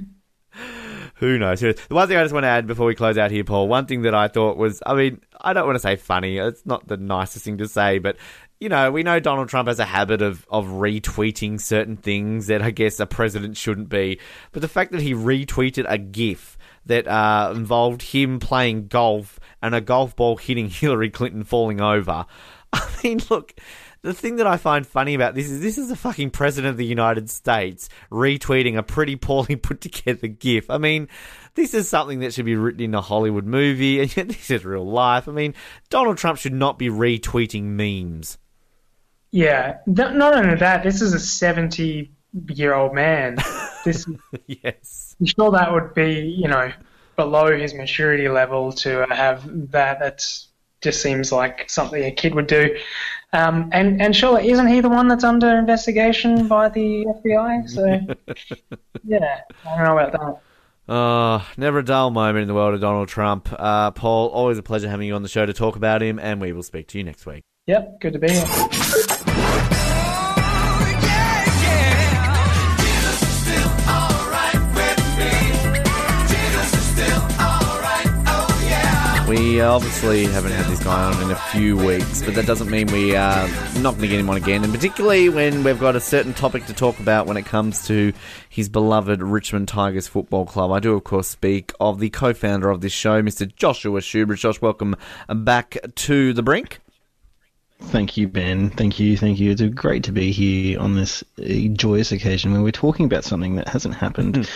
Who 1.16 1.38
knows? 1.38 1.60
Who 1.60 1.68
knows? 1.68 1.76
The 1.88 1.94
one 1.94 2.08
thing 2.08 2.16
I 2.16 2.22
just 2.22 2.32
want 2.34 2.44
to 2.44 2.48
add 2.48 2.66
before 2.66 2.86
we 2.86 2.94
close 2.94 3.18
out 3.18 3.30
here, 3.30 3.44
Paul, 3.44 3.68
one 3.68 3.86
thing 3.86 4.02
that 4.02 4.14
I 4.14 4.28
thought 4.28 4.56
was, 4.56 4.82
I 4.84 4.94
mean, 4.94 5.20
I 5.40 5.52
don't 5.52 5.66
want 5.66 5.76
to 5.76 5.80
say 5.80 5.96
funny. 5.96 6.38
It's 6.38 6.64
not 6.66 6.86
the 6.88 6.96
nicest 6.96 7.44
thing 7.44 7.58
to 7.58 7.68
say, 7.68 7.98
but, 7.98 8.16
you 8.60 8.68
know, 8.68 8.90
we 8.90 9.02
know 9.02 9.20
Donald 9.20 9.48
Trump 9.48 9.68
has 9.68 9.78
a 9.78 9.84
habit 9.84 10.22
of, 10.22 10.46
of 10.50 10.66
retweeting 10.66 11.60
certain 11.60 11.96
things 11.96 12.46
that 12.48 12.62
I 12.62 12.70
guess 12.70 12.98
a 13.00 13.06
president 13.06 13.56
shouldn't 13.56 13.88
be. 13.88 14.18
But 14.52 14.62
the 14.62 14.68
fact 14.68 14.92
that 14.92 15.02
he 15.02 15.12
retweeted 15.14 15.86
a 15.88 15.98
GIF 15.98 16.56
that 16.86 17.06
uh, 17.06 17.52
involved 17.54 18.02
him 18.02 18.40
playing 18.40 18.88
golf 18.88 19.38
and 19.62 19.74
a 19.74 19.80
golf 19.80 20.14
ball 20.16 20.36
hitting 20.36 20.68
Hillary 20.68 21.10
Clinton 21.10 21.44
falling 21.44 21.80
over. 21.80 22.26
I 22.72 22.88
mean, 23.02 23.20
look, 23.30 23.54
the 24.04 24.12
thing 24.12 24.36
that 24.36 24.46
I 24.46 24.58
find 24.58 24.86
funny 24.86 25.14
about 25.14 25.34
this 25.34 25.50
is 25.50 25.62
this 25.62 25.78
is 25.78 25.88
the 25.88 25.96
fucking 25.96 26.30
president 26.30 26.72
of 26.72 26.76
the 26.76 26.84
United 26.84 27.30
States 27.30 27.88
retweeting 28.10 28.76
a 28.76 28.82
pretty 28.82 29.16
poorly 29.16 29.56
put 29.62 29.80
together 29.80 30.28
GIF. 30.28 30.68
I 30.68 30.76
mean, 30.76 31.08
this 31.54 31.72
is 31.72 31.88
something 31.88 32.20
that 32.20 32.34
should 32.34 32.44
be 32.44 32.56
written 32.56 32.82
in 32.82 32.94
a 32.94 33.00
Hollywood 33.00 33.46
movie, 33.46 34.00
and 34.00 34.14
yet 34.16 34.28
this 34.28 34.50
is 34.50 34.64
real 34.64 34.86
life. 34.86 35.26
I 35.26 35.32
mean, 35.32 35.54
Donald 35.88 36.18
Trump 36.18 36.38
should 36.38 36.52
not 36.52 36.78
be 36.78 36.90
retweeting 36.90 37.62
memes. 37.62 38.36
Yeah, 39.30 39.78
not 39.86 40.34
only 40.34 40.56
that, 40.56 40.84
this 40.84 41.00
is 41.00 41.12
a 41.12 41.18
70 41.18 42.12
year 42.48 42.74
old 42.74 42.94
man. 42.94 43.36
This, 43.84 44.06
yes. 44.46 45.14
I'm 45.20 45.26
sure 45.26 45.50
that 45.50 45.70
would 45.70 45.92
be, 45.92 46.20
you 46.20 46.48
know, 46.48 46.72
below 47.16 47.54
his 47.54 47.74
maturity 47.74 48.30
level 48.30 48.72
to 48.72 49.04
have 49.10 49.44
that. 49.72 49.98
That 49.98 50.24
just 50.80 51.02
seems 51.02 51.30
like 51.30 51.68
something 51.68 52.02
a 52.02 52.10
kid 52.10 52.34
would 52.34 52.46
do. 52.46 52.78
Um, 53.34 53.68
and 53.72 54.00
and 54.00 54.16
surely 54.16 54.48
isn't 54.50 54.68
he 54.68 54.80
the 54.80 54.88
one 54.88 55.08
that's 55.08 55.22
under 55.22 55.58
investigation 55.58 56.48
by 56.48 56.70
the 56.70 57.04
FBI? 57.04 57.68
So 57.68 57.84
yeah, 59.04 59.40
I 59.66 59.76
don't 59.76 59.84
know 59.84 59.98
about 59.98 60.12
that. 60.12 60.40
Oh, 60.88 61.46
never 61.56 61.80
a 61.80 61.84
dull 61.84 62.10
moment 62.10 62.42
in 62.42 62.48
the 62.48 62.54
world 62.54 62.72
of 62.72 62.80
Donald 62.80 63.08
Trump. 63.08 63.48
Uh, 63.50 63.90
Paul, 63.90 64.28
always 64.28 64.56
a 64.56 64.62
pleasure 64.62 64.88
having 64.88 65.08
you 65.08 65.14
on 65.14 65.22
the 65.22 65.28
show 65.28 65.44
to 65.44 65.52
talk 65.52 65.76
about 65.76 66.02
him, 66.02 66.18
and 66.18 66.40
we 66.40 66.52
will 66.52 66.62
speak 66.62 66.88
to 66.88 66.98
you 66.98 67.04
next 67.04 67.26
week. 67.26 67.42
Yep, 67.66 68.00
good 68.00 68.12
to 68.14 68.18
be 68.18 68.30
here. 68.30 68.90
We 79.34 79.60
obviously 79.60 80.26
haven't 80.26 80.52
had 80.52 80.66
this 80.66 80.84
guy 80.84 81.12
on 81.12 81.20
in 81.20 81.32
a 81.32 81.34
few 81.34 81.76
weeks, 81.76 82.22
but 82.22 82.36
that 82.36 82.46
doesn't 82.46 82.70
mean 82.70 82.86
we 82.92 83.16
are 83.16 83.48
not 83.80 83.96
going 83.96 84.02
to 84.02 84.06
get 84.06 84.20
him 84.20 84.30
on 84.30 84.36
again. 84.36 84.62
And 84.62 84.72
particularly 84.72 85.28
when 85.28 85.64
we've 85.64 85.80
got 85.80 85.96
a 85.96 86.00
certain 86.00 86.34
topic 86.34 86.66
to 86.66 86.72
talk 86.72 87.00
about 87.00 87.26
when 87.26 87.36
it 87.36 87.44
comes 87.44 87.84
to 87.88 88.12
his 88.48 88.68
beloved 88.68 89.20
Richmond 89.20 89.66
Tigers 89.66 90.06
Football 90.06 90.46
Club. 90.46 90.70
I 90.70 90.78
do, 90.78 90.94
of 90.94 91.02
course, 91.02 91.26
speak 91.26 91.72
of 91.80 91.98
the 91.98 92.10
co 92.10 92.32
founder 92.32 92.70
of 92.70 92.80
this 92.80 92.92
show, 92.92 93.20
Mr. 93.22 93.52
Joshua 93.56 94.00
Shoobridge. 94.00 94.38
Josh, 94.38 94.60
welcome 94.60 94.94
back 95.28 95.78
to 95.96 96.32
the 96.32 96.42
brink. 96.44 96.78
Thank 97.80 98.16
you, 98.16 98.28
Ben. 98.28 98.70
Thank 98.70 99.00
you, 99.00 99.16
thank 99.16 99.40
you. 99.40 99.50
It's 99.50 99.62
great 99.62 100.04
to 100.04 100.12
be 100.12 100.30
here 100.30 100.78
on 100.78 100.94
this 100.94 101.24
uh, 101.40 101.72
joyous 101.72 102.12
occasion 102.12 102.52
when 102.52 102.62
we're 102.62 102.70
talking 102.70 103.04
about 103.04 103.24
something 103.24 103.56
that 103.56 103.68
hasn't 103.68 103.96
happened 103.96 104.48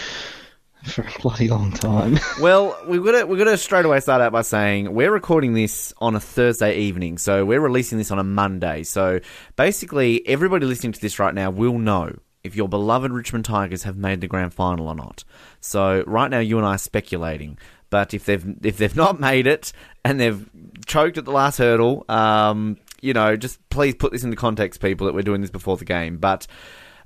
for 0.95 1.03
a 1.03 1.21
bloody 1.21 1.49
long 1.49 1.73
time. 1.73 2.19
Well, 2.41 2.79
to 2.83 2.87
we've 2.89 3.05
got 3.39 3.45
to 3.45 3.59
straight 3.59 3.85
away 3.85 4.01
start 4.01 4.23
out 4.23 4.33
by 4.33 4.43
saying 4.43 4.95
we're 4.95 5.11
recording 5.11 5.55
this 5.55 5.93
on 5.99 6.15
a 6.15 6.21
Thursday 6.21 6.79
evening, 6.79 7.19
so 7.19 7.45
we're 7.45 7.61
releasing 7.61 7.99
this 7.99 8.11
on 8.11 8.19
a 8.19 8.25
Monday. 8.25 8.85
So 8.85 9.21
basically, 9.57 10.27
everybody 10.27 10.67
listening 10.67 10.93
to 10.93 11.01
this 11.01 11.19
right 11.19 11.35
now 11.35 11.51
will 11.51 11.79
know 11.79 12.17
if 12.45 12.55
your 12.55 12.69
beloved 12.69 13.13
Richmond 13.13 13.45
Tigers 13.45 13.83
have 13.83 13.97
made 13.97 14.21
the 14.21 14.29
grand 14.29 14.55
final 14.55 14.89
or 14.89 14.95
not. 14.95 15.25
So 15.61 16.05
right 16.07 16.31
now, 16.31 16.39
you 16.39 16.59
and 16.59 16.67
I 16.67 16.75
are 16.75 16.79
speculating. 16.79 17.59
But 17.91 18.15
if 18.15 18.25
they've 18.25 18.45
if 18.65 18.79
they've 18.79 18.97
not 18.97 19.19
made 19.29 19.47
it 19.47 19.73
and 20.05 20.21
they've 20.21 20.49
choked 20.87 21.19
at 21.19 21.25
the 21.25 21.33
last 21.33 21.59
hurdle, 21.59 22.05
um, 22.09 22.79
you 23.01 23.15
know, 23.15 23.37
just 23.37 23.67
please 23.69 23.95
put 23.95 24.13
this 24.13 24.25
into 24.25 24.37
context, 24.37 24.81
people, 24.81 25.07
that 25.07 25.15
we're 25.15 25.23
doing 25.23 25.41
this 25.41 25.51
before 25.51 25.77
the 25.77 25.85
game. 25.85 26.19
But 26.19 26.47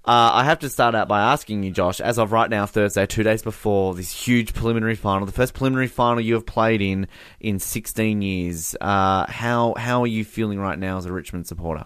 uh, 0.05 0.31
I 0.35 0.45
have 0.45 0.59
to 0.61 0.69
start 0.69 0.97
out 0.97 1.07
by 1.07 1.21
asking 1.21 1.63
you, 1.63 1.71
Josh, 1.71 2.01
as 2.01 2.19
of 2.19 2.33
right 2.33 2.51
now, 2.51 2.67
Thursday, 2.67 3.07
two 3.07 3.23
days 3.23 3.43
before 3.43 3.95
this 3.95 4.11
huge 4.11 4.53
preliminary 4.53 4.97
final, 4.97 5.27
the 5.27 5.33
first 5.33 5.55
preliminary 5.55 5.87
final 5.87 6.21
you 6.21 6.35
have 6.35 6.45
played 6.45 6.83
in 6.83 7.07
in 7.39 7.61
16 7.61 8.21
years, 8.21 8.75
uh, 8.81 9.31
how 9.31 9.75
how 9.75 10.03
are 10.03 10.09
you 10.09 10.25
feeling 10.25 10.59
right 10.59 10.79
now 10.79 10.99
as 10.99 11.07
a 11.07 11.13
Richmond 11.13 11.47
supporter? 11.47 11.85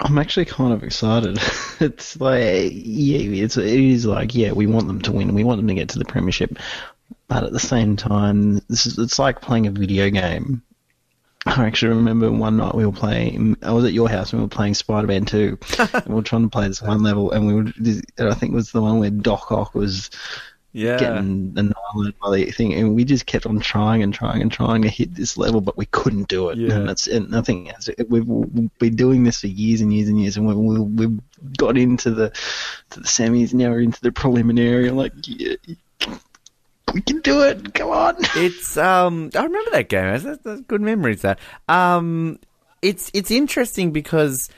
I'm 0.00 0.16
actually 0.16 0.46
kind 0.46 0.72
of 0.72 0.82
excited. 0.82 1.38
it's 1.80 2.18
like, 2.20 2.72
yeah, 2.72 3.42
it's, 3.42 3.56
it 3.56 3.66
is 3.66 4.06
like, 4.06 4.34
yeah, 4.34 4.52
we 4.52 4.66
want 4.66 4.86
them 4.86 5.02
to 5.02 5.12
win. 5.12 5.34
We 5.34 5.44
want 5.44 5.58
them 5.58 5.68
to 5.68 5.74
get 5.74 5.90
to 5.90 5.98
the 5.98 6.04
premiership. 6.04 6.58
But 7.26 7.44
at 7.44 7.52
the 7.52 7.60
same 7.60 7.96
time, 7.96 8.60
this 8.68 8.86
is, 8.86 8.98
it's 8.98 9.18
like 9.18 9.42
playing 9.42 9.66
a 9.66 9.70
video 9.70 10.08
game. 10.08 10.62
I 11.46 11.66
actually 11.66 11.94
remember 11.94 12.30
one 12.30 12.56
night 12.56 12.74
we 12.74 12.84
were 12.84 12.92
playing. 12.92 13.56
I 13.62 13.72
was 13.72 13.84
at 13.84 13.92
your 13.92 14.08
house 14.08 14.32
and 14.32 14.40
we 14.40 14.44
were 14.44 14.50
playing 14.50 14.74
Spider-Man 14.74 15.24
2. 15.24 15.58
and 15.78 16.06
we 16.06 16.14
were 16.14 16.22
trying 16.22 16.42
to 16.42 16.48
play 16.48 16.68
this 16.68 16.82
one 16.82 17.02
level, 17.02 17.30
and 17.30 17.46
we 17.46 17.54
were. 17.54 17.72
I 18.18 18.34
think 18.34 18.52
it 18.52 18.56
was 18.56 18.72
the 18.72 18.82
one 18.82 18.98
where 18.98 19.10
Doc 19.10 19.50
Ock 19.52 19.74
was 19.74 20.10
Yeah. 20.72 20.98
getting 20.98 21.54
annihilated 21.56 22.18
by 22.20 22.36
the 22.36 22.50
thing, 22.50 22.74
and 22.74 22.94
we 22.94 23.04
just 23.04 23.26
kept 23.26 23.46
on 23.46 23.60
trying 23.60 24.02
and 24.02 24.12
trying 24.12 24.42
and 24.42 24.52
trying 24.52 24.82
to 24.82 24.88
hit 24.88 25.14
this 25.14 25.36
level, 25.38 25.60
but 25.60 25.76
we 25.76 25.86
couldn't 25.86 26.28
do 26.28 26.50
it. 26.50 26.58
Yeah. 26.58 26.72
And 26.72 26.88
that's 26.88 27.06
and 27.06 27.34
I 27.34 27.40
think 27.40 27.70
we've, 28.08 28.26
we've 28.26 28.78
been 28.78 28.96
doing 28.96 29.22
this 29.22 29.40
for 29.40 29.46
years 29.46 29.80
and 29.80 29.92
years 29.92 30.08
and 30.08 30.20
years, 30.20 30.36
and 30.36 30.46
we, 30.46 30.54
we, 30.54 30.80
we've 30.80 31.20
got 31.56 31.78
into 31.78 32.10
the 32.10 32.30
to 32.90 33.00
the 33.00 33.06
semis, 33.06 33.54
now 33.54 33.70
we're 33.70 33.80
into 33.80 34.00
the 34.02 34.12
preliminary. 34.12 34.88
I'm 34.88 34.96
like, 34.96 35.12
yeah, 35.24 35.54
we 36.92 37.00
can 37.00 37.20
do 37.20 37.42
it. 37.42 37.74
Come 37.74 37.90
on. 37.90 38.16
It's 38.36 38.76
um 38.76 39.30
I 39.34 39.44
remember 39.44 39.70
that 39.72 39.88
game. 39.88 40.22
That's, 40.22 40.42
that's 40.42 40.60
good 40.62 40.80
memories 40.80 41.22
that. 41.22 41.38
Um 41.68 42.38
it's 42.82 43.10
it's 43.14 43.30
interesting 43.30 43.92
because 43.92 44.48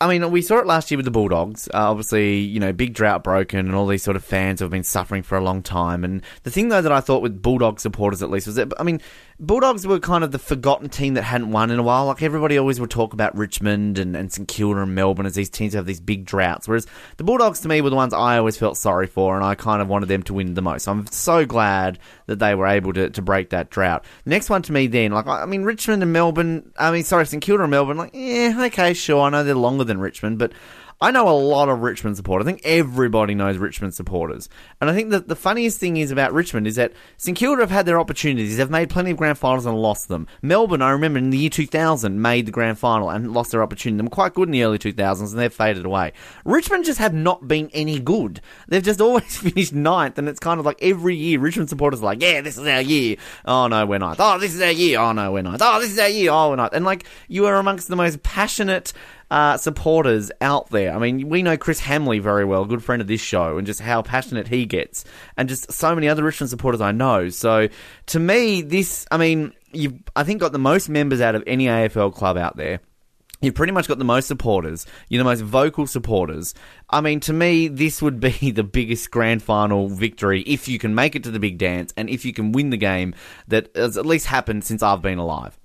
I 0.00 0.08
mean, 0.08 0.30
we 0.32 0.42
saw 0.42 0.58
it 0.58 0.66
last 0.66 0.90
year 0.90 0.98
with 0.98 1.04
the 1.04 1.10
Bulldogs. 1.10 1.68
Uh, 1.68 1.90
obviously, 1.90 2.38
you 2.38 2.60
know, 2.60 2.72
big 2.72 2.94
drought 2.94 3.24
broken, 3.24 3.60
and 3.60 3.74
all 3.74 3.86
these 3.86 4.02
sort 4.02 4.16
of 4.16 4.24
fans 4.24 4.60
have 4.60 4.68
been 4.68 4.82
suffering 4.82 5.22
for 5.22 5.38
a 5.38 5.42
long 5.42 5.62
time. 5.62 6.04
And 6.04 6.20
the 6.42 6.50
thing, 6.50 6.68
though, 6.68 6.82
that 6.82 6.92
I 6.92 7.00
thought 7.00 7.22
with 7.22 7.40
Bulldog 7.40 7.80
supporters 7.80 8.22
at 8.22 8.28
least 8.28 8.46
was 8.46 8.56
that, 8.56 8.72
I 8.78 8.82
mean, 8.82 9.00
Bulldogs 9.40 9.84
were 9.84 9.98
kind 9.98 10.22
of 10.22 10.30
the 10.30 10.38
forgotten 10.38 10.88
team 10.88 11.14
that 11.14 11.22
hadn't 11.22 11.50
won 11.50 11.70
in 11.70 11.78
a 11.80 11.82
while. 11.82 12.06
Like 12.06 12.22
everybody 12.22 12.56
always 12.56 12.78
would 12.78 12.90
talk 12.90 13.12
about 13.12 13.36
Richmond 13.36 13.98
and, 13.98 14.16
and 14.16 14.32
St 14.32 14.46
Kilda 14.46 14.82
and 14.82 14.94
Melbourne 14.94 15.26
as 15.26 15.34
these 15.34 15.50
teams 15.50 15.74
have 15.74 15.86
these 15.86 16.00
big 16.00 16.24
droughts. 16.24 16.68
Whereas 16.68 16.86
the 17.16 17.24
Bulldogs, 17.24 17.60
to 17.60 17.68
me, 17.68 17.80
were 17.80 17.90
the 17.90 17.96
ones 17.96 18.14
I 18.14 18.38
always 18.38 18.56
felt 18.56 18.76
sorry 18.76 19.08
for, 19.08 19.34
and 19.34 19.44
I 19.44 19.56
kind 19.56 19.82
of 19.82 19.88
wanted 19.88 20.06
them 20.06 20.22
to 20.24 20.34
win 20.34 20.54
the 20.54 20.62
most. 20.62 20.84
So 20.84 20.92
I'm 20.92 21.06
so 21.08 21.44
glad 21.44 21.98
that 22.26 22.38
they 22.38 22.54
were 22.54 22.68
able 22.68 22.92
to, 22.92 23.10
to 23.10 23.22
break 23.22 23.50
that 23.50 23.70
drought. 23.70 24.04
Next 24.24 24.50
one 24.50 24.62
to 24.62 24.72
me, 24.72 24.86
then, 24.86 25.10
like 25.10 25.26
I 25.26 25.46
mean, 25.46 25.64
Richmond 25.64 26.02
and 26.02 26.12
Melbourne. 26.12 26.72
I 26.78 26.92
mean, 26.92 27.02
sorry, 27.02 27.26
St 27.26 27.42
Kilda 27.42 27.64
and 27.64 27.70
Melbourne. 27.72 27.96
Like, 27.96 28.12
yeah, 28.14 28.54
okay, 28.66 28.94
sure. 28.94 29.22
I 29.22 29.30
know 29.30 29.42
they're 29.42 29.54
longer 29.56 29.84
than 29.84 29.98
Richmond, 29.98 30.38
but 30.38 30.52
I 31.00 31.10
know 31.10 31.28
a 31.28 31.36
lot 31.36 31.68
of 31.68 31.80
Richmond 31.80 32.16
supporters. 32.16 32.46
I 32.46 32.50
think 32.50 32.62
everybody 32.64 33.34
knows 33.34 33.56
Richmond 33.56 33.94
supporters. 33.94 34.48
And 34.80 34.88
I 34.88 34.94
think 34.94 35.10
that 35.10 35.28
the 35.28 35.36
funniest 35.36 35.78
thing 35.78 35.96
is 35.96 36.10
about 36.10 36.32
Richmond 36.32 36.66
is 36.66 36.76
that 36.76 36.92
St 37.16 37.36
Kilda 37.36 37.62
have 37.62 37.70
had 37.70 37.84
their 37.84 37.98
opportunities. 37.98 38.56
They've 38.56 38.70
made 38.70 38.90
plenty 38.90 39.10
of 39.10 39.16
grand 39.16 39.36
finals 39.36 39.66
and 39.66 39.76
lost 39.76 40.08
them. 40.08 40.26
Melbourne, 40.40 40.82
I 40.82 40.90
remember 40.90 41.18
in 41.18 41.30
the 41.30 41.38
year 41.38 41.50
2000, 41.50 42.20
made 42.22 42.46
the 42.46 42.52
grand 42.52 42.78
final 42.78 43.10
and 43.10 43.32
lost 43.32 43.50
their 43.50 43.62
opportunity. 43.62 43.98
They 43.98 44.04
were 44.04 44.10
quite 44.10 44.34
good 44.34 44.48
in 44.48 44.52
the 44.52 44.62
early 44.62 44.78
2000s 44.78 45.30
and 45.30 45.38
they've 45.38 45.52
faded 45.52 45.84
away. 45.84 46.12
Richmond 46.44 46.84
just 46.84 47.00
have 47.00 47.12
not 47.12 47.46
been 47.48 47.70
any 47.72 47.98
good. 47.98 48.40
They've 48.68 48.82
just 48.82 49.00
always 49.02 49.36
finished 49.36 49.72
ninth 49.72 50.16
and 50.18 50.28
it's 50.28 50.40
kind 50.40 50.60
of 50.60 50.66
like 50.66 50.78
every 50.80 51.16
year 51.16 51.40
Richmond 51.40 51.68
supporters 51.68 52.00
are 52.00 52.04
like, 52.04 52.22
yeah, 52.22 52.40
this 52.40 52.56
is 52.56 52.66
our 52.66 52.80
year. 52.80 53.16
Oh 53.44 53.66
no, 53.66 53.84
we're 53.84 53.98
ninth. 53.98 54.18
Oh, 54.20 54.38
this 54.38 54.54
is 54.54 54.62
our 54.62 54.70
year. 54.70 55.00
Oh 55.00 55.12
no, 55.12 55.32
we're 55.32 55.42
ninth. 55.42 55.60
Oh, 55.62 55.80
this 55.80 55.90
is 55.90 55.98
our 55.98 56.08
year. 56.08 56.30
Oh, 56.30 56.50
we're 56.50 56.56
ninth. 56.56 56.72
And 56.72 56.84
like, 56.84 57.04
you 57.28 57.46
are 57.46 57.56
amongst 57.56 57.88
the 57.88 57.96
most 57.96 58.22
passionate 58.22 58.92
uh, 59.34 59.56
supporters 59.56 60.30
out 60.40 60.70
there. 60.70 60.94
I 60.94 60.98
mean, 61.00 61.28
we 61.28 61.42
know 61.42 61.56
Chris 61.56 61.80
Hamley 61.80 62.20
very 62.20 62.44
well, 62.44 62.64
good 62.66 62.84
friend 62.84 63.02
of 63.02 63.08
this 63.08 63.20
show, 63.20 63.58
and 63.58 63.66
just 63.66 63.80
how 63.80 64.00
passionate 64.00 64.46
he 64.46 64.64
gets, 64.64 65.04
and 65.36 65.48
just 65.48 65.72
so 65.72 65.92
many 65.92 66.08
other 66.08 66.22
Richmond 66.22 66.50
supporters 66.50 66.80
I 66.80 66.92
know. 66.92 67.28
So, 67.30 67.68
to 68.06 68.20
me, 68.20 68.62
this, 68.62 69.06
I 69.10 69.16
mean, 69.16 69.52
you've, 69.72 69.94
I 70.14 70.22
think, 70.22 70.40
got 70.40 70.52
the 70.52 70.60
most 70.60 70.88
members 70.88 71.20
out 71.20 71.34
of 71.34 71.42
any 71.48 71.66
AFL 71.66 72.14
club 72.14 72.36
out 72.36 72.56
there. 72.56 72.78
You've 73.40 73.56
pretty 73.56 73.72
much 73.72 73.88
got 73.88 73.98
the 73.98 74.04
most 74.04 74.28
supporters. 74.28 74.86
You're 75.08 75.18
the 75.18 75.28
most 75.28 75.42
vocal 75.42 75.88
supporters. 75.88 76.54
I 76.88 77.00
mean, 77.00 77.18
to 77.20 77.32
me, 77.32 77.66
this 77.66 78.00
would 78.00 78.20
be 78.20 78.50
the 78.52 78.62
biggest 78.62 79.10
grand 79.10 79.42
final 79.42 79.88
victory 79.88 80.42
if 80.42 80.68
you 80.68 80.78
can 80.78 80.94
make 80.94 81.16
it 81.16 81.24
to 81.24 81.32
the 81.32 81.40
big 81.40 81.58
dance 81.58 81.92
and 81.96 82.08
if 82.08 82.24
you 82.24 82.32
can 82.32 82.52
win 82.52 82.70
the 82.70 82.76
game 82.76 83.16
that 83.48 83.76
has 83.76 83.98
at 83.98 84.06
least 84.06 84.26
happened 84.26 84.62
since 84.62 84.80
I've 84.80 85.02
been 85.02 85.18
alive. 85.18 85.58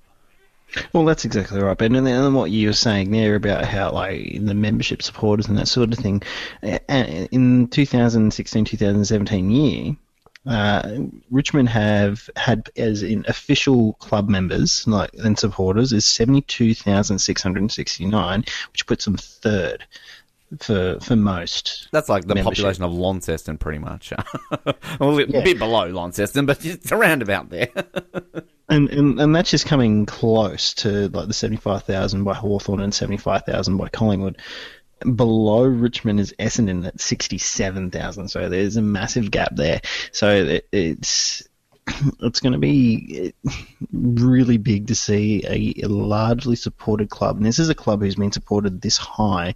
Well, 0.93 1.05
that's 1.05 1.25
exactly 1.25 1.61
right, 1.61 1.77
Ben. 1.77 1.95
And 1.95 2.05
then 2.05 2.33
what 2.33 2.51
you 2.51 2.67
were 2.67 2.73
saying 2.73 3.11
there 3.11 3.35
about 3.35 3.65
how, 3.65 3.91
like, 3.91 4.37
the 4.39 4.53
membership 4.53 5.01
supporters 5.01 5.47
and 5.47 5.57
that 5.57 5.67
sort 5.67 5.91
of 5.91 5.99
thing, 5.99 6.21
in 6.61 7.67
2016-2017 7.67 9.51
year, 9.51 9.97
uh, 10.45 10.99
Richmond 11.29 11.67
have 11.69 12.29
had 12.35 12.69
as 12.77 13.01
in 13.03 13.25
official 13.27 13.93
club 13.93 14.29
members 14.29 14.87
like 14.87 15.13
and 15.15 15.37
supporters 15.37 15.91
is 15.91 16.05
72,669, 16.05 18.45
which 18.71 18.87
puts 18.87 19.03
them 19.05 19.17
third 19.17 19.85
for 20.59 20.99
for 20.99 21.15
most. 21.15 21.87
That's 21.91 22.09
like 22.09 22.23
the 22.25 22.35
membership. 22.35 22.55
population 22.63 22.83
of 22.83 22.91
Launceston, 22.93 23.57
pretty 23.57 23.79
much. 23.79 24.11
well, 24.99 25.17
a 25.19 25.25
Yeah. 25.25 25.43
bit 25.43 25.59
below 25.59 25.87
Launceston, 25.87 26.45
but 26.45 26.65
it's 26.65 26.91
around 26.91 27.21
about 27.21 27.49
there. 27.49 27.69
And, 28.71 28.87
and 28.91 29.19
and 29.19 29.35
that's 29.35 29.49
just 29.49 29.65
coming 29.65 30.05
close 30.05 30.75
to 30.75 31.07
like 31.09 31.27
the 31.27 31.33
seventy 31.33 31.57
five 31.59 31.85
thousand 31.85 32.23
by 32.23 32.35
Hawthorn 32.35 32.81
and 32.81 32.93
seventy 32.93 33.17
five 33.17 33.43
thousand 33.43 33.77
by 33.77 33.89
Collingwood. 33.89 34.37
Below 35.15 35.63
Richmond 35.63 36.19
is 36.19 36.35
Essendon 36.37 36.85
at 36.85 37.01
sixty 37.01 37.39
seven 37.39 37.89
thousand, 37.89 38.27
so 38.27 38.47
there's 38.47 38.77
a 38.77 38.83
massive 38.83 39.31
gap 39.31 39.55
there. 39.55 39.81
So 40.11 40.29
it, 40.29 40.67
it's 40.71 41.47
it's 42.21 42.41
going 42.41 42.53
to 42.53 42.59
be 42.59 43.33
really 43.91 44.57
big 44.57 44.85
to 44.89 44.93
see 44.95 45.43
a, 45.47 45.85
a 45.85 45.89
largely 45.89 46.55
supported 46.55 47.09
club, 47.09 47.37
and 47.37 47.45
this 47.47 47.57
is 47.57 47.69
a 47.69 47.75
club 47.75 48.01
who's 48.01 48.17
been 48.17 48.31
supported 48.31 48.81
this 48.81 48.97
high 48.97 49.55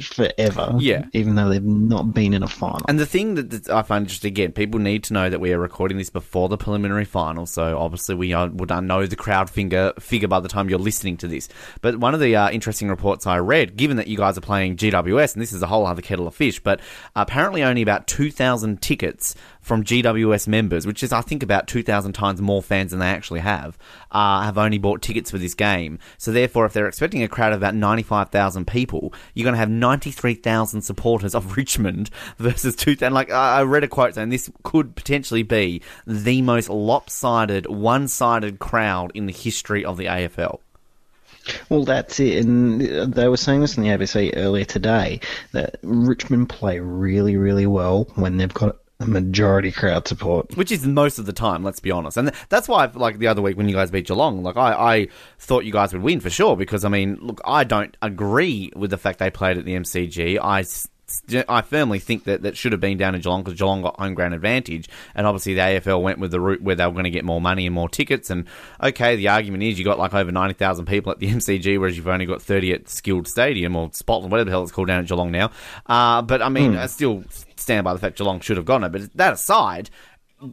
forever. 0.00 0.76
Yeah. 0.78 1.06
even 1.12 1.34
though 1.36 1.48
they've 1.48 1.64
not 1.64 2.12
been 2.12 2.34
in 2.34 2.42
a 2.42 2.48
final. 2.48 2.80
And 2.86 2.98
the 2.98 3.06
thing 3.06 3.34
that, 3.36 3.50
that 3.50 3.70
I 3.70 3.82
find 3.82 4.04
interesting, 4.04 4.28
again, 4.28 4.52
people 4.52 4.78
need 4.78 5.04
to 5.04 5.14
know 5.14 5.30
that 5.30 5.40
we 5.40 5.52
are 5.52 5.58
recording 5.58 5.96
this 5.96 6.10
before 6.10 6.48
the 6.48 6.58
preliminary 6.58 7.06
final, 7.06 7.46
so 7.46 7.78
obviously 7.78 8.14
we 8.14 8.32
are, 8.32 8.48
would 8.48 8.70
know 8.70 9.06
the 9.06 9.16
crowd 9.16 9.48
figure, 9.48 9.92
figure 9.98 10.28
by 10.28 10.40
the 10.40 10.48
time 10.48 10.68
you're 10.68 10.78
listening 10.78 11.16
to 11.18 11.28
this. 11.28 11.48
But 11.80 11.96
one 11.96 12.14
of 12.14 12.20
the 12.20 12.36
uh, 12.36 12.50
interesting 12.50 12.88
reports 12.88 13.26
I 13.26 13.38
read, 13.38 13.76
given 13.76 13.96
that 13.96 14.06
you 14.06 14.16
guys 14.16 14.36
are 14.36 14.42
playing 14.42 14.76
GWS, 14.76 15.34
and 15.34 15.42
this 15.42 15.52
is 15.52 15.62
a 15.62 15.66
whole 15.66 15.86
other 15.86 16.02
kettle 16.02 16.26
of 16.26 16.34
fish, 16.34 16.60
but 16.60 16.80
apparently 17.16 17.62
only 17.62 17.82
about 17.82 18.06
2,000 18.06 18.82
tickets 18.82 19.34
from 19.60 19.84
GWS 19.84 20.48
members, 20.48 20.86
which 20.86 21.02
is, 21.02 21.12
I 21.12 21.20
think, 21.20 21.42
about 21.42 21.66
2,000 21.68 22.12
times 22.12 22.40
more 22.40 22.62
fans 22.62 22.90
than 22.90 23.00
they 23.00 23.06
actually 23.06 23.40
have, 23.40 23.78
uh, 24.10 24.42
have 24.42 24.58
only 24.58 24.78
bought 24.78 25.02
tickets 25.02 25.30
for 25.30 25.38
this 25.38 25.54
game. 25.54 25.98
So, 26.18 26.32
therefore, 26.32 26.66
if 26.66 26.72
they're 26.72 26.88
expecting 26.88 27.22
a 27.22 27.28
crowd 27.28 27.52
of 27.52 27.58
about 27.58 27.74
95,000 27.74 28.66
people, 28.66 29.12
you're 29.34 29.44
going 29.44 29.54
to 29.54 29.58
have 29.58 29.70
93,000 29.70 30.82
supporters 30.82 31.34
of 31.34 31.56
Richmond 31.56 32.10
versus 32.38 32.74
2,000. 32.76 33.12
Like, 33.12 33.30
I 33.30 33.60
I 33.60 33.62
read 33.64 33.84
a 33.84 33.88
quote 33.88 34.14
saying 34.14 34.30
this 34.30 34.50
could 34.62 34.96
potentially 34.96 35.42
be 35.42 35.82
the 36.06 36.40
most 36.42 36.68
lopsided, 36.68 37.66
one 37.66 38.08
sided 38.08 38.58
crowd 38.58 39.12
in 39.14 39.26
the 39.26 39.32
history 39.32 39.84
of 39.84 39.96
the 39.96 40.06
AFL. 40.06 40.60
Well, 41.68 41.84
that's 41.84 42.20
it. 42.20 42.44
And 42.44 42.80
they 42.80 43.28
were 43.28 43.36
saying 43.36 43.60
this 43.60 43.76
in 43.76 43.82
the 43.82 43.90
ABC 43.90 44.32
earlier 44.36 44.64
today 44.64 45.20
that 45.52 45.76
Richmond 45.82 46.48
play 46.48 46.80
really, 46.80 47.36
really 47.36 47.66
well 47.66 48.04
when 48.14 48.36
they've 48.36 48.52
got 48.52 48.76
a 49.00 49.06
majority 49.06 49.72
crowd 49.72 50.06
support. 50.06 50.56
which 50.56 50.70
is 50.70 50.86
most 50.86 51.18
of 51.18 51.26
the 51.26 51.32
time. 51.32 51.64
Let's 51.64 51.80
be 51.80 51.90
honest, 51.90 52.16
and 52.16 52.28
th- 52.28 52.44
that's 52.48 52.68
why, 52.68 52.90
like 52.94 53.18
the 53.18 53.26
other 53.26 53.42
week 53.42 53.56
when 53.56 53.68
you 53.68 53.74
guys 53.74 53.90
beat 53.90 54.06
Geelong, 54.06 54.42
like 54.42 54.56
I, 54.56 54.72
I 54.72 55.08
thought 55.38 55.64
you 55.64 55.72
guys 55.72 55.92
would 55.92 56.02
win 56.02 56.20
for 56.20 56.30
sure 56.30 56.56
because 56.56 56.84
I 56.84 56.88
mean, 56.88 57.18
look, 57.20 57.40
I 57.44 57.64
don't 57.64 57.96
agree 58.02 58.70
with 58.76 58.90
the 58.90 58.98
fact 58.98 59.18
they 59.18 59.30
played 59.30 59.58
at 59.58 59.64
the 59.64 59.74
MCG. 59.74 60.38
I. 60.40 60.64
I 61.48 61.62
firmly 61.62 61.98
think 61.98 62.24
that 62.24 62.42
that 62.42 62.56
should 62.56 62.72
have 62.72 62.80
been 62.80 62.98
down 62.98 63.14
in 63.14 63.20
Geelong 63.20 63.42
because 63.42 63.58
Geelong 63.58 63.82
got 63.82 63.98
home 63.98 64.14
ground 64.14 64.34
advantage, 64.34 64.88
and 65.14 65.26
obviously 65.26 65.54
the 65.54 65.60
AFL 65.60 66.02
went 66.02 66.18
with 66.18 66.30
the 66.30 66.40
route 66.40 66.62
where 66.62 66.74
they 66.74 66.86
were 66.86 66.92
going 66.92 67.04
to 67.04 67.10
get 67.10 67.24
more 67.24 67.40
money 67.40 67.66
and 67.66 67.74
more 67.74 67.88
tickets. 67.88 68.30
And 68.30 68.46
okay, 68.82 69.16
the 69.16 69.28
argument 69.28 69.62
is 69.62 69.78
you 69.78 69.84
got 69.84 69.98
like 69.98 70.14
over 70.14 70.32
ninety 70.32 70.54
thousand 70.54 70.86
people 70.86 71.12
at 71.12 71.18
the 71.18 71.28
MCG, 71.32 71.78
whereas 71.78 71.96
you've 71.96 72.08
only 72.08 72.26
got 72.26 72.42
thirty 72.42 72.72
at 72.72 72.88
Skilled 72.88 73.28
Stadium 73.28 73.76
or 73.76 73.90
Spotland, 73.90 74.30
whatever 74.30 74.44
the 74.44 74.50
hell 74.50 74.62
it's 74.62 74.72
called 74.72 74.88
down 74.88 75.00
at 75.00 75.06
Geelong 75.06 75.30
now. 75.30 75.50
Uh, 75.86 76.22
but 76.22 76.42
I 76.42 76.48
mean, 76.48 76.76
I 76.76 76.86
still 76.86 77.24
stand 77.56 77.84
by 77.84 77.92
the 77.92 77.98
fact 77.98 78.18
Geelong 78.18 78.40
should 78.40 78.56
have 78.56 78.66
gone 78.66 78.84
it. 78.84 78.90
But 78.92 79.12
that 79.14 79.32
aside, 79.32 79.90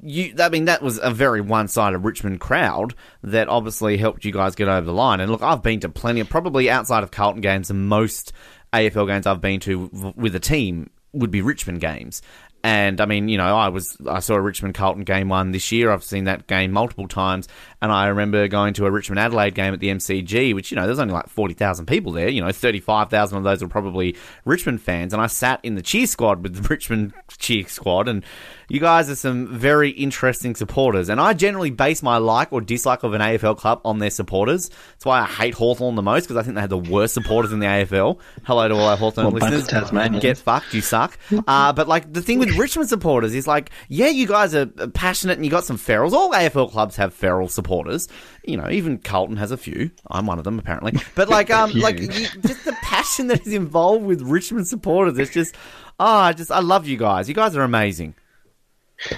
you, 0.03 0.33
I 0.39 0.49
mean, 0.49 0.65
that 0.65 0.81
was 0.81 0.99
a 1.01 1.11
very 1.11 1.41
one-sided 1.41 1.99
Richmond 1.99 2.39
crowd 2.39 2.93
that 3.23 3.47
obviously 3.47 3.97
helped 3.97 4.25
you 4.25 4.31
guys 4.31 4.55
get 4.55 4.67
over 4.67 4.85
the 4.85 4.93
line. 4.93 5.19
And 5.19 5.31
look, 5.31 5.41
I've 5.41 5.63
been 5.63 5.79
to 5.81 5.89
plenty 5.89 6.19
of, 6.19 6.29
probably 6.29 6.69
outside 6.69 7.03
of 7.03 7.11
Carlton 7.11 7.41
games, 7.41 7.69
the 7.69 7.73
most 7.73 8.33
AFL 8.73 9.07
games 9.07 9.25
I've 9.25 9.41
been 9.41 9.59
to 9.61 10.13
with 10.15 10.35
a 10.35 10.39
team 10.39 10.89
would 11.13 11.31
be 11.31 11.41
Richmond 11.41 11.81
games. 11.81 12.21
And 12.63 12.99
I 12.99 13.05
mean, 13.05 13.29
you 13.29 13.37
know, 13.37 13.55
I 13.55 13.69
was 13.69 13.97
I 14.09 14.19
saw 14.19 14.33
a 14.33 14.41
Richmond 14.41 14.73
Carlton 14.73 15.03
game 15.03 15.29
one 15.29 15.51
this 15.51 15.71
year. 15.71 15.91
I've 15.91 16.03
seen 16.03 16.25
that 16.25 16.47
game 16.47 16.71
multiple 16.71 17.07
times, 17.07 17.47
and 17.81 17.91
I 17.91 18.07
remember 18.07 18.47
going 18.47 18.73
to 18.73 18.85
a 18.85 18.91
Richmond 18.91 19.19
Adelaide 19.19 19.53
game 19.53 19.73
at 19.73 19.79
the 19.79 19.89
MCG, 19.89 20.53
which 20.53 20.71
you 20.71 20.75
know 20.75 20.85
there's 20.85 20.99
only 20.99 21.13
like 21.13 21.29
forty 21.29 21.53
thousand 21.53 21.85
people 21.85 22.11
there. 22.11 22.29
You 22.29 22.41
know, 22.41 22.51
thirty 22.51 22.79
five 22.79 23.09
thousand 23.09 23.37
of 23.37 23.43
those 23.43 23.61
were 23.61 23.69
probably 23.69 24.17
Richmond 24.43 24.81
fans, 24.81 25.13
and 25.13 25.21
I 25.21 25.27
sat 25.27 25.59
in 25.63 25.75
the 25.75 25.81
cheer 25.81 26.07
squad 26.07 26.43
with 26.43 26.55
the 26.55 26.67
Richmond 26.69 27.13
cheer 27.37 27.67
squad, 27.67 28.07
and 28.07 28.25
you 28.69 28.79
guys 28.81 29.09
are 29.09 29.15
some 29.15 29.47
very 29.47 29.91
interesting 29.91 30.53
supporters. 30.55 31.07
And 31.09 31.21
I 31.21 31.33
generally 31.33 31.69
base 31.69 32.03
my 32.03 32.17
like 32.17 32.51
or 32.51 32.59
dislike 32.59 33.03
of 33.03 33.13
an 33.13 33.21
AFL 33.21 33.57
club 33.57 33.79
on 33.85 33.99
their 33.99 34.09
supporters. 34.09 34.69
That's 34.69 35.05
why 35.05 35.21
I 35.21 35.25
hate 35.25 35.53
Hawthorn 35.53 35.95
the 35.95 36.01
most 36.01 36.23
because 36.23 36.35
I 36.35 36.43
think 36.43 36.55
they 36.55 36.61
have 36.61 36.69
the 36.69 36.77
worst 36.77 37.13
supporters 37.13 37.53
in 37.53 37.59
the 37.59 37.65
AFL. 37.65 38.19
Hello 38.43 38.67
to 38.67 38.73
all 38.75 38.87
our 38.87 38.97
Hawthorn 38.97 39.27
Well, 39.27 39.33
listeners. 39.35 39.67
Tasmanians. 39.67 40.21
Get 40.21 40.37
fucked, 40.37 40.73
you 40.73 40.81
suck. 40.81 41.17
Uh, 41.47 41.71
but 41.71 41.87
like 41.87 42.11
the 42.11 42.21
thing 42.21 42.39
with 42.39 42.57
Richmond 42.57 42.89
supporters 42.89 43.33
is 43.33 43.47
like, 43.47 43.69
yeah, 43.87 44.07
you 44.09 44.27
guys 44.27 44.53
are 44.53 44.65
passionate 44.65 45.37
and 45.37 45.45
you 45.45 45.51
got 45.51 45.63
some 45.63 45.77
ferals. 45.77 46.11
All 46.11 46.31
AFL 46.31 46.69
clubs 46.71 46.97
have 46.97 47.13
feral 47.13 47.47
supporters. 47.47 48.09
You 48.43 48.57
know, 48.57 48.69
even 48.69 48.97
Carlton 48.97 49.37
has 49.37 49.51
a 49.51 49.57
few. 49.57 49.91
I'm 50.11 50.25
one 50.25 50.39
of 50.39 50.43
them 50.43 50.59
apparently. 50.59 50.93
But 51.15 51.29
like, 51.29 51.49
um, 51.51 51.71
like 51.75 51.99
you, 51.99 52.07
just 52.09 52.65
the 52.65 52.75
passion 52.81 53.27
that 53.27 53.47
is 53.47 53.53
involved 53.53 54.05
with 54.05 54.21
Richmond 54.21 54.67
supporters. 54.67 55.17
It's 55.17 55.31
just, 55.31 55.55
ah, 56.01 56.25
I 56.25 56.33
just 56.33 56.51
I 56.51 56.59
love 56.59 56.85
you 56.85 56.97
guys. 56.97 57.29
You 57.29 57.35
guys 57.35 57.55
are 57.55 57.63
amazing. 57.63 58.15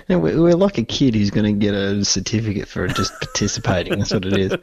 We're, 0.10 0.56
like 0.56 0.78
a 0.78 0.84
kid 0.84 1.16
who's 1.16 1.30
going 1.30 1.46
to 1.46 1.54
get 1.54 1.74
a 1.74 2.04
certificate 2.04 2.68
for 2.68 2.88
just 2.88 3.14
participating. 3.22 3.98
That's 4.00 4.14
what 4.14 4.26
it 4.26 4.38
is. 4.38 4.54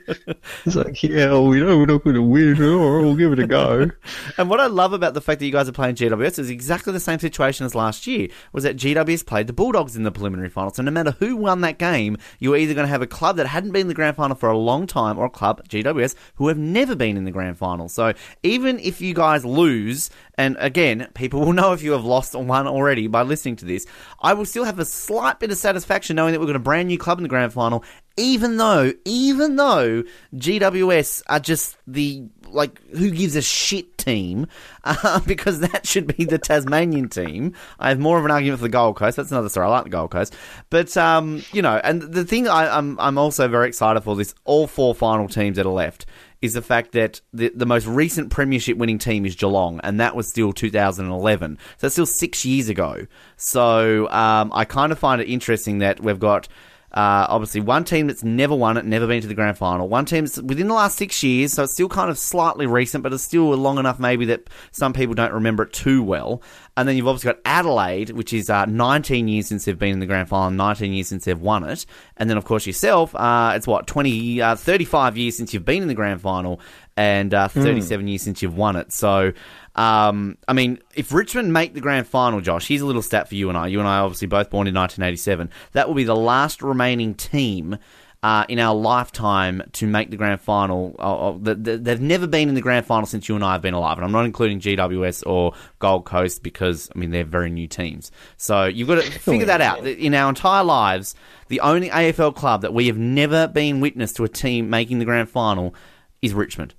It's 0.67 0.77
like, 0.77 1.03
yeah, 1.03 1.27
well, 1.27 1.47
we 1.47 1.61
know 1.61 1.79
we're 1.79 1.87
not 1.87 2.05
going 2.05 2.17
to 2.17 2.23
win, 2.23 2.61
or 2.63 3.01
we'll 3.01 3.17
give 3.17 3.33
it 3.33 3.39
a 3.39 3.47
go. 3.47 3.91
And 4.39 4.51
what 4.51 4.61
I 4.61 4.67
love 4.67 4.93
about 4.93 5.15
the 5.15 5.21
fact 5.21 5.41
that 5.41 5.47
you 5.47 5.53
guys 5.53 5.69
are 5.69 5.73
playing 5.73 5.95
GWS 5.95 6.39
is 6.39 6.51
exactly 6.51 6.93
the 6.93 7.01
same 7.01 7.19
situation 7.19 7.65
as 7.65 7.75
last 7.75 8.07
year. 8.07 8.29
Was 8.53 8.65
that 8.65 8.77
GWS 8.77 9.25
played 9.25 9.47
the 9.47 9.53
Bulldogs 9.53 9.97
in 9.97 10.03
the 10.03 10.11
preliminary 10.11 10.51
final. 10.51 10.73
So 10.73 10.83
no 10.83 10.91
matter 10.91 11.13
who 11.13 11.37
won 11.37 11.63
that 11.63 11.79
game, 11.79 12.19
you 12.39 12.51
were 12.51 12.57
either 12.57 12.75
going 12.75 12.87
to 12.87 12.91
have 12.91 13.03
a 13.03 13.07
club 13.07 13.37
that 13.37 13.47
hadn't 13.47 13.73
been 13.73 13.83
in 13.83 13.89
the 13.89 13.95
grand 13.95 14.17
final 14.17 14.37
for 14.37 14.49
a 14.49 14.57
long 14.57 14.87
time, 14.87 15.19
or 15.19 15.27
a 15.27 15.31
club 15.31 15.67
GWS 15.69 16.15
who 16.35 16.49
have 16.49 16.59
never 16.59 16.95
been 16.95 17.17
in 17.17 17.25
the 17.25 17.31
grand 17.31 17.57
final. 17.57 17.89
So 17.89 18.13
even 18.43 18.79
if 18.81 19.01
you 19.01 19.15
guys 19.15 19.45
lose, 19.45 20.11
and 20.37 20.57
again, 20.61 21.09
people 21.15 21.41
will 21.41 21.53
know 21.53 21.73
if 21.73 21.83
you 21.83 21.93
have 21.93 22.05
lost 22.05 22.35
or 22.35 22.45
won 22.45 22.67
already 22.67 23.07
by 23.07 23.23
listening 23.23 23.57
to 23.57 23.65
this, 23.65 23.87
I 24.21 24.35
will 24.35 24.45
still 24.45 24.65
have 24.65 24.79
a 24.79 24.85
slight 25.07 25.39
bit 25.39 25.51
of 25.51 25.57
satisfaction 25.57 26.17
knowing 26.17 26.33
that 26.33 26.41
we've 26.41 26.49
got 26.49 26.57
a 26.57 26.61
brand 26.61 26.89
new 26.89 26.99
club 26.99 27.19
in 27.19 27.23
the 27.23 27.29
grand 27.29 27.53
final. 27.53 27.85
Even 28.17 28.57
though, 28.57 28.93
even 29.05 29.57
though 29.57 30.03
GWS 30.35 31.23
are 31.29 31.41
just 31.41 31.77
the 31.87 32.25
like 32.49 32.81
who 32.91 33.11
gives 33.11 33.37
a 33.37 33.43
shit 33.43 33.99
team, 33.99 34.47
uh, 34.85 35.21
because 35.21 35.61
that 35.61 35.87
should 35.87 36.17
be 36.17 36.25
the 36.25 36.39
Tasmanian 36.39 37.09
team. 37.09 37.53
I 37.79 37.91
have 37.91 37.99
more 37.99 38.19
of 38.19 38.25
an 38.25 38.31
argument 38.31 38.61
for 38.61 38.65
the 38.65 38.71
Gold 38.71 38.97
Coast. 38.97 39.17
That's 39.17 39.31
another 39.31 39.49
story. 39.49 39.67
I 39.67 39.71
like 39.71 39.85
the 39.85 39.91
Gold 39.91 40.11
Coast, 40.11 40.35
but 40.71 40.97
um, 40.97 41.43
you 41.53 41.61
know, 41.61 41.81
and 41.85 42.01
the 42.01 42.25
thing 42.25 42.49
I, 42.49 42.77
I'm 42.77 42.99
I'm 42.99 43.19
also 43.19 43.49
very 43.49 43.69
excited 43.69 44.01
for 44.01 44.17
this 44.17 44.35
all 44.45 44.67
four 44.67 44.95
final 44.95 45.29
teams 45.29 45.57
that 45.57 45.67
are 45.67 45.71
left 45.71 46.07
is 46.43 46.55
the 46.55 46.63
fact 46.63 46.93
that 46.93 47.21
the, 47.33 47.51
the 47.55 47.67
most 47.67 47.87
recent 47.87 48.31
premiership 48.31 48.77
winning 48.77 48.99
team 48.99 49.25
is 49.27 49.35
Geelong, 49.35 49.81
and 49.83 50.01
that 50.01 50.15
was 50.15 50.29
still 50.29 50.53
2011. 50.53 51.57
So 51.57 51.63
that's 51.81 51.95
still 51.95 52.07
six 52.07 52.45
years 52.45 52.69
ago. 52.69 53.07
So 53.37 54.09
um, 54.11 54.51
I 54.55 54.65
kind 54.65 54.93
of 54.93 54.99
find 54.99 55.21
it 55.21 55.29
interesting 55.29 55.79
that 55.79 56.01
we've 56.01 56.21
got. 56.21 56.49
Uh, 56.93 57.27
obviously, 57.29 57.61
one 57.61 57.85
team 57.85 58.07
that's 58.07 58.25
never 58.25 58.55
won 58.55 58.77
it, 58.77 58.85
never 58.85 59.07
been 59.07 59.21
to 59.21 59.29
the 59.29 59.35
grand 59.35 59.59
final. 59.59 59.89
One 59.89 60.05
team 60.05 60.25
that's 60.25 60.41
within 60.41 60.69
the 60.69 60.75
last 60.75 60.97
six 60.97 61.23
years, 61.23 61.53
so 61.53 61.65
it's 61.65 61.73
still 61.73 61.89
kind 61.89 62.11
of 62.11 62.19
slightly 62.19 62.67
recent, 62.67 63.03
but 63.03 63.13
it's 63.13 63.23
still 63.23 63.51
long 63.55 63.79
enough 63.79 63.99
maybe 63.99 64.25
that 64.27 64.49
some 64.71 64.93
people 64.93 65.15
don't 65.15 65.33
remember 65.33 65.65
it 65.65 65.73
too 65.73 66.03
well. 66.03 66.43
And 66.77 66.89
then 66.89 66.97
you've 66.97 67.09
obviously 67.09 67.33
got 67.33 67.41
Adelaide, 67.45 68.11
which 68.11 68.33
is 68.33 68.51
uh, 68.51 68.67
19 68.67 69.29
years 69.29 69.47
since 69.47 69.65
they've 69.65 69.79
been 69.79 69.93
in 69.93 70.01
the 70.01 70.07
grand 70.07 70.29
final, 70.29 70.51
19 70.51 70.93
years 70.93 71.09
since 71.09 71.25
they've 71.25 71.41
won 71.41 71.65
it. 71.65 71.87
And 72.19 72.29
then, 72.29 72.37
of 72.37 72.45
course, 72.45 72.67
yourself, 72.67 73.15
uh, 73.15 73.53
it's 73.57 73.67
what, 73.67 73.87
20, 73.87 74.41
uh, 74.43 74.57
35 74.57 75.17
years 75.17 75.37
since 75.37 75.55
you've 75.55 75.65
been 75.65 75.83
in 75.83 75.89
the 75.89 75.95
grand 75.95 76.21
final, 76.21 76.61
and 76.97 77.33
uh, 77.35 77.49
37 77.49 78.09
years 78.09 78.23
since 78.23 78.43
you've 78.43 78.57
won 78.57 78.77
it. 78.77 78.93
So, 78.93 79.33
um, 79.77 80.39
I 80.49 80.55
mean, 80.55 80.79
if 80.95 81.13
Richmond 81.13 81.53
make 81.53 81.75
the 81.75 81.81
grand 81.81 82.07
final, 82.07 82.41
Josh, 82.41 82.67
here's 82.67 82.81
a 82.81 82.87
little 82.87 83.03
stat 83.03 83.29
for 83.29 83.35
you 83.35 83.51
and 83.51 83.59
I. 83.59 83.67
You 83.69 83.79
and 83.79 83.87
I 83.87 83.99
obviously 83.99 84.27
both 84.27 84.51
born 84.51 84.67
in 84.67 84.75
1987. 84.75 85.51
That 85.73 85.87
will 85.87 85.95
be 85.95 86.05
the 86.05 86.17
last 86.17 86.63
remaining 86.63 87.15
team. 87.15 87.79
Uh, 88.23 88.45
in 88.49 88.59
our 88.59 88.75
lifetime 88.75 89.63
to 89.73 89.87
make 89.87 90.11
the 90.11 90.17
grand 90.17 90.41
final, 90.41 90.97
uh, 90.99 91.29
uh, 91.29 91.39
th- 91.39 91.63
th- 91.63 91.81
they've 91.83 92.01
never 92.01 92.27
been 92.27 92.49
in 92.49 92.57
the 92.57 92.61
grand 92.63 92.85
final 92.85 93.07
since 93.07 93.29
you 93.29 93.37
and 93.37 93.45
I 93.45 93.53
have 93.53 93.63
been 93.63 93.75
alive, 93.75 93.99
and 93.99 94.05
I'm 94.05 94.11
not 94.11 94.25
including 94.25 94.59
GWS 94.59 95.23
or 95.27 95.53
Gold 95.79 96.07
Coast 96.07 96.43
because 96.43 96.91
I 96.93 96.99
mean 96.99 97.11
they're 97.11 97.25
very 97.25 97.51
new 97.51 97.69
teams. 97.69 98.11
So 98.37 98.65
you've 98.65 98.89
got 98.89 99.05
to 99.05 99.11
figure 99.21 99.47
that 99.47 99.61
out. 99.61 99.87
In 99.87 100.13
our 100.15 100.29
entire 100.31 100.65
lives, 100.65 101.15
the 101.49 101.61
only 101.61 101.89
AFL 101.89 102.35
club 102.35 102.63
that 102.63 102.75
we 102.75 102.89
have 102.89 102.99
never 102.99 103.47
been 103.47 103.81
witness 103.81 104.13
to 104.15 104.25
a 104.25 104.29
team 104.29 104.71
making 104.71 104.99
the 104.99 105.05
grand 105.05 105.29
final 105.29 105.73
is 106.21 106.35
Richmond. 106.35 106.75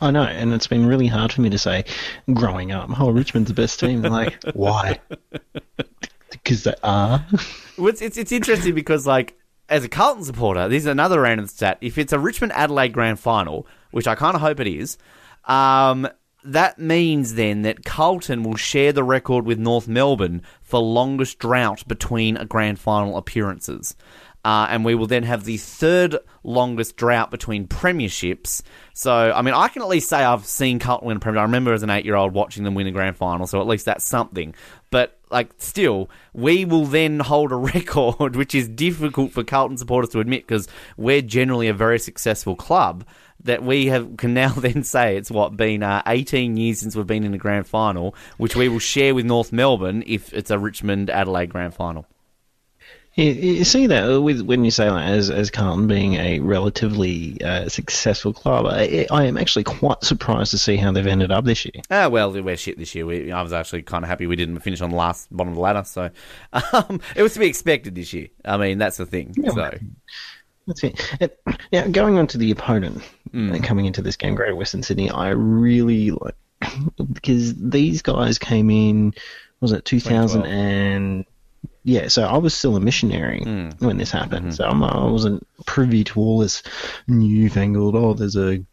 I 0.00 0.10
know, 0.10 0.22
and 0.22 0.52
it's 0.52 0.66
been 0.66 0.86
really 0.86 1.06
hard 1.06 1.32
for 1.32 1.40
me 1.40 1.50
to 1.50 1.58
say 1.58 1.84
growing 2.32 2.72
up, 2.72 3.00
oh, 3.00 3.10
Richmond's 3.10 3.48
the 3.48 3.54
best 3.54 3.80
team. 3.80 4.02
Like, 4.02 4.42
why? 4.54 5.00
Because 6.30 6.64
they 6.64 6.74
are. 6.82 7.24
Well, 7.76 7.88
it's, 7.88 8.02
it's 8.02 8.16
it's 8.16 8.32
interesting 8.32 8.74
because 8.74 9.06
like 9.06 9.38
as 9.68 9.84
a 9.84 9.88
Carlton 9.88 10.24
supporter, 10.24 10.68
this 10.68 10.82
is 10.82 10.86
another 10.86 11.20
random 11.20 11.46
stat. 11.46 11.78
If 11.80 11.98
it's 11.98 12.12
a 12.12 12.18
Richmond 12.18 12.52
Adelaide 12.52 12.92
grand 12.92 13.20
final, 13.20 13.66
which 13.90 14.06
I 14.06 14.14
kind 14.14 14.34
of 14.34 14.40
hope 14.40 14.60
it 14.60 14.66
is, 14.66 14.98
um, 15.44 16.08
that 16.44 16.78
means 16.78 17.34
then 17.34 17.62
that 17.62 17.84
Carlton 17.84 18.42
will 18.42 18.56
share 18.56 18.92
the 18.92 19.04
record 19.04 19.44
with 19.44 19.58
North 19.58 19.88
Melbourne 19.88 20.42
for 20.62 20.80
longest 20.80 21.38
drought 21.38 21.86
between 21.86 22.36
a 22.36 22.46
grand 22.46 22.78
final 22.78 23.16
appearances. 23.16 23.96
Uh, 24.48 24.66
and 24.70 24.82
we 24.82 24.94
will 24.94 25.06
then 25.06 25.24
have 25.24 25.44
the 25.44 25.58
third 25.58 26.16
longest 26.42 26.96
drought 26.96 27.30
between 27.30 27.68
premierships. 27.68 28.62
So, 28.94 29.12
I 29.12 29.42
mean, 29.42 29.52
I 29.52 29.68
can 29.68 29.82
at 29.82 29.88
least 29.88 30.08
say 30.08 30.24
I've 30.24 30.46
seen 30.46 30.78
Carlton 30.78 31.06
win 31.06 31.18
a 31.18 31.20
premiership. 31.20 31.40
I 31.40 31.42
remember 31.42 31.74
as 31.74 31.82
an 31.82 31.90
eight 31.90 32.06
year 32.06 32.14
old 32.14 32.32
watching 32.32 32.64
them 32.64 32.74
win 32.74 32.86
a 32.86 32.90
grand 32.90 33.18
final, 33.18 33.46
so 33.46 33.60
at 33.60 33.66
least 33.66 33.84
that's 33.84 34.06
something. 34.06 34.54
But 34.90 35.18
like 35.30 35.50
still, 35.58 36.08
we 36.32 36.64
will 36.64 36.86
then 36.86 37.20
hold 37.20 37.52
a 37.52 37.56
record, 37.74 38.36
which 38.36 38.54
is 38.54 38.68
difficult 38.68 39.32
for 39.32 39.44
Carlton 39.44 39.76
supporters 39.76 40.12
to 40.12 40.20
admit 40.20 40.46
because 40.46 40.66
we're 40.96 41.20
generally 41.20 41.68
a 41.68 41.74
very 41.74 41.98
successful 41.98 42.56
club. 42.56 43.04
That 43.44 43.62
we 43.62 43.88
have 43.88 44.16
can 44.16 44.32
now 44.32 44.52
then 44.56 44.82
say 44.82 45.18
it's 45.18 45.30
what 45.30 45.58
been 45.58 45.82
uh, 45.82 46.02
18 46.06 46.56
years 46.56 46.80
since 46.80 46.96
we've 46.96 47.06
been 47.06 47.24
in 47.24 47.32
the 47.32 47.38
grand 47.38 47.66
final, 47.66 48.14
which 48.38 48.56
we 48.56 48.70
will 48.70 48.78
share 48.78 49.14
with 49.14 49.26
North 49.26 49.52
Melbourne 49.52 50.04
if 50.06 50.32
it's 50.32 50.50
a 50.50 50.58
Richmond 50.58 51.10
Adelaide 51.10 51.50
grand 51.50 51.74
final. 51.74 52.06
You, 53.18 53.32
you 53.32 53.64
see 53.64 53.88
that 53.88 54.22
with 54.22 54.42
when 54.42 54.64
you 54.64 54.70
say 54.70 54.88
that 54.88 55.10
as 55.10 55.28
as 55.28 55.50
Carlton 55.50 55.88
being 55.88 56.14
a 56.14 56.38
relatively 56.38 57.42
uh, 57.42 57.68
successful 57.68 58.32
club, 58.32 58.66
I, 58.66 59.08
I 59.10 59.24
am 59.24 59.36
actually 59.36 59.64
quite 59.64 60.04
surprised 60.04 60.52
to 60.52 60.58
see 60.58 60.76
how 60.76 60.92
they've 60.92 61.04
ended 61.04 61.32
up 61.32 61.44
this 61.44 61.64
year. 61.64 61.82
Ah, 61.90 62.06
well, 62.06 62.30
we're 62.30 62.56
shit 62.56 62.78
this 62.78 62.94
year. 62.94 63.04
We, 63.06 63.32
I 63.32 63.42
was 63.42 63.52
actually 63.52 63.82
kind 63.82 64.04
of 64.04 64.08
happy 64.08 64.28
we 64.28 64.36
didn't 64.36 64.60
finish 64.60 64.80
on 64.80 64.90
the 64.90 64.96
last 64.96 65.36
bottom 65.36 65.48
of 65.48 65.56
the 65.56 65.60
ladder, 65.60 65.82
so 65.82 66.10
um, 66.72 67.00
it 67.16 67.22
was 67.24 67.34
to 67.34 67.40
be 67.40 67.48
expected 67.48 67.96
this 67.96 68.12
year. 68.12 68.28
I 68.44 68.56
mean, 68.56 68.78
that's 68.78 68.98
the 68.98 69.06
thing. 69.06 69.34
So 69.34 69.76
That's 70.68 70.84
it. 70.84 71.40
Now, 71.72 71.88
going 71.88 72.18
on 72.18 72.28
to 72.28 72.38
the 72.38 72.52
opponent 72.52 73.02
uh, 73.34 73.58
coming 73.64 73.86
into 73.86 74.00
this 74.00 74.14
game, 74.14 74.36
Greater 74.36 74.54
Western 74.54 74.84
Sydney, 74.84 75.10
I 75.10 75.30
really 75.30 76.12
like 76.12 76.36
because 77.12 77.56
these 77.56 78.00
guys 78.00 78.38
came 78.38 78.70
in. 78.70 79.12
Was 79.60 79.72
it 79.72 79.84
2000 79.84 80.46
and 80.46 81.24
yeah? 81.84 82.08
So 82.08 82.24
I 82.24 82.36
was 82.38 82.54
still 82.54 82.76
a 82.76 82.80
missionary 82.80 83.42
hmm. 83.42 83.70
when 83.78 83.96
this 83.98 84.10
happened. 84.10 84.46
Mm-hmm. 84.46 84.54
So 84.54 84.64
I'm, 84.64 84.82
I 84.82 85.06
wasn't 85.06 85.46
privy 85.66 86.04
to 86.04 86.20
all 86.20 86.38
this 86.38 86.62
newfangled. 87.06 87.96
Oh, 87.96 88.14
there's 88.14 88.36
a 88.36 88.64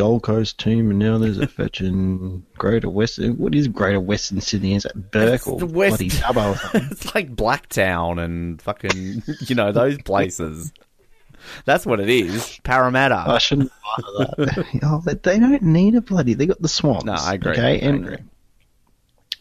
Gold 0.00 0.22
Coast 0.22 0.58
team, 0.58 0.90
and 0.90 0.98
now 0.98 1.18
there's 1.18 1.38
a 1.38 1.46
fetching 1.58 2.44
Greater 2.56 2.88
Western. 2.88 3.36
What 3.36 3.54
is 3.54 3.68
Greater 3.68 4.00
Western 4.00 4.40
Sydney? 4.40 4.74
Is 4.74 4.84
that 4.84 5.10
Burke 5.10 5.46
or 5.46 5.58
the 5.58 5.66
West- 5.66 5.98
bloody 5.98 6.08
Dubbo? 6.08 6.90
it's 6.90 7.14
like 7.14 7.34
Blacktown 7.34 8.22
and 8.22 8.60
fucking, 8.62 9.22
you 9.40 9.54
know, 9.54 9.72
those 9.72 9.98
places. 10.02 10.72
That's 11.64 11.84
what 11.86 12.00
it 12.00 12.08
is. 12.08 12.60
Parramatta. 12.64 13.24
I 13.26 13.38
shouldn't 13.38 13.72
that. 13.96 14.80
oh, 14.82 15.00
they 15.04 15.38
don't 15.38 15.62
need 15.62 15.94
a 15.94 16.00
bloody. 16.00 16.34
They 16.34 16.46
got 16.46 16.60
the 16.60 16.68
swamps. 16.68 17.04
No, 17.04 17.14
I 17.14 17.34
agree. 17.34 17.52
Okay, 17.52 17.82
I 17.82 17.88
and 17.88 18.04
agree. 18.04 18.18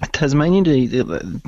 Tasmania, 0.08 0.62
do- 0.64 1.40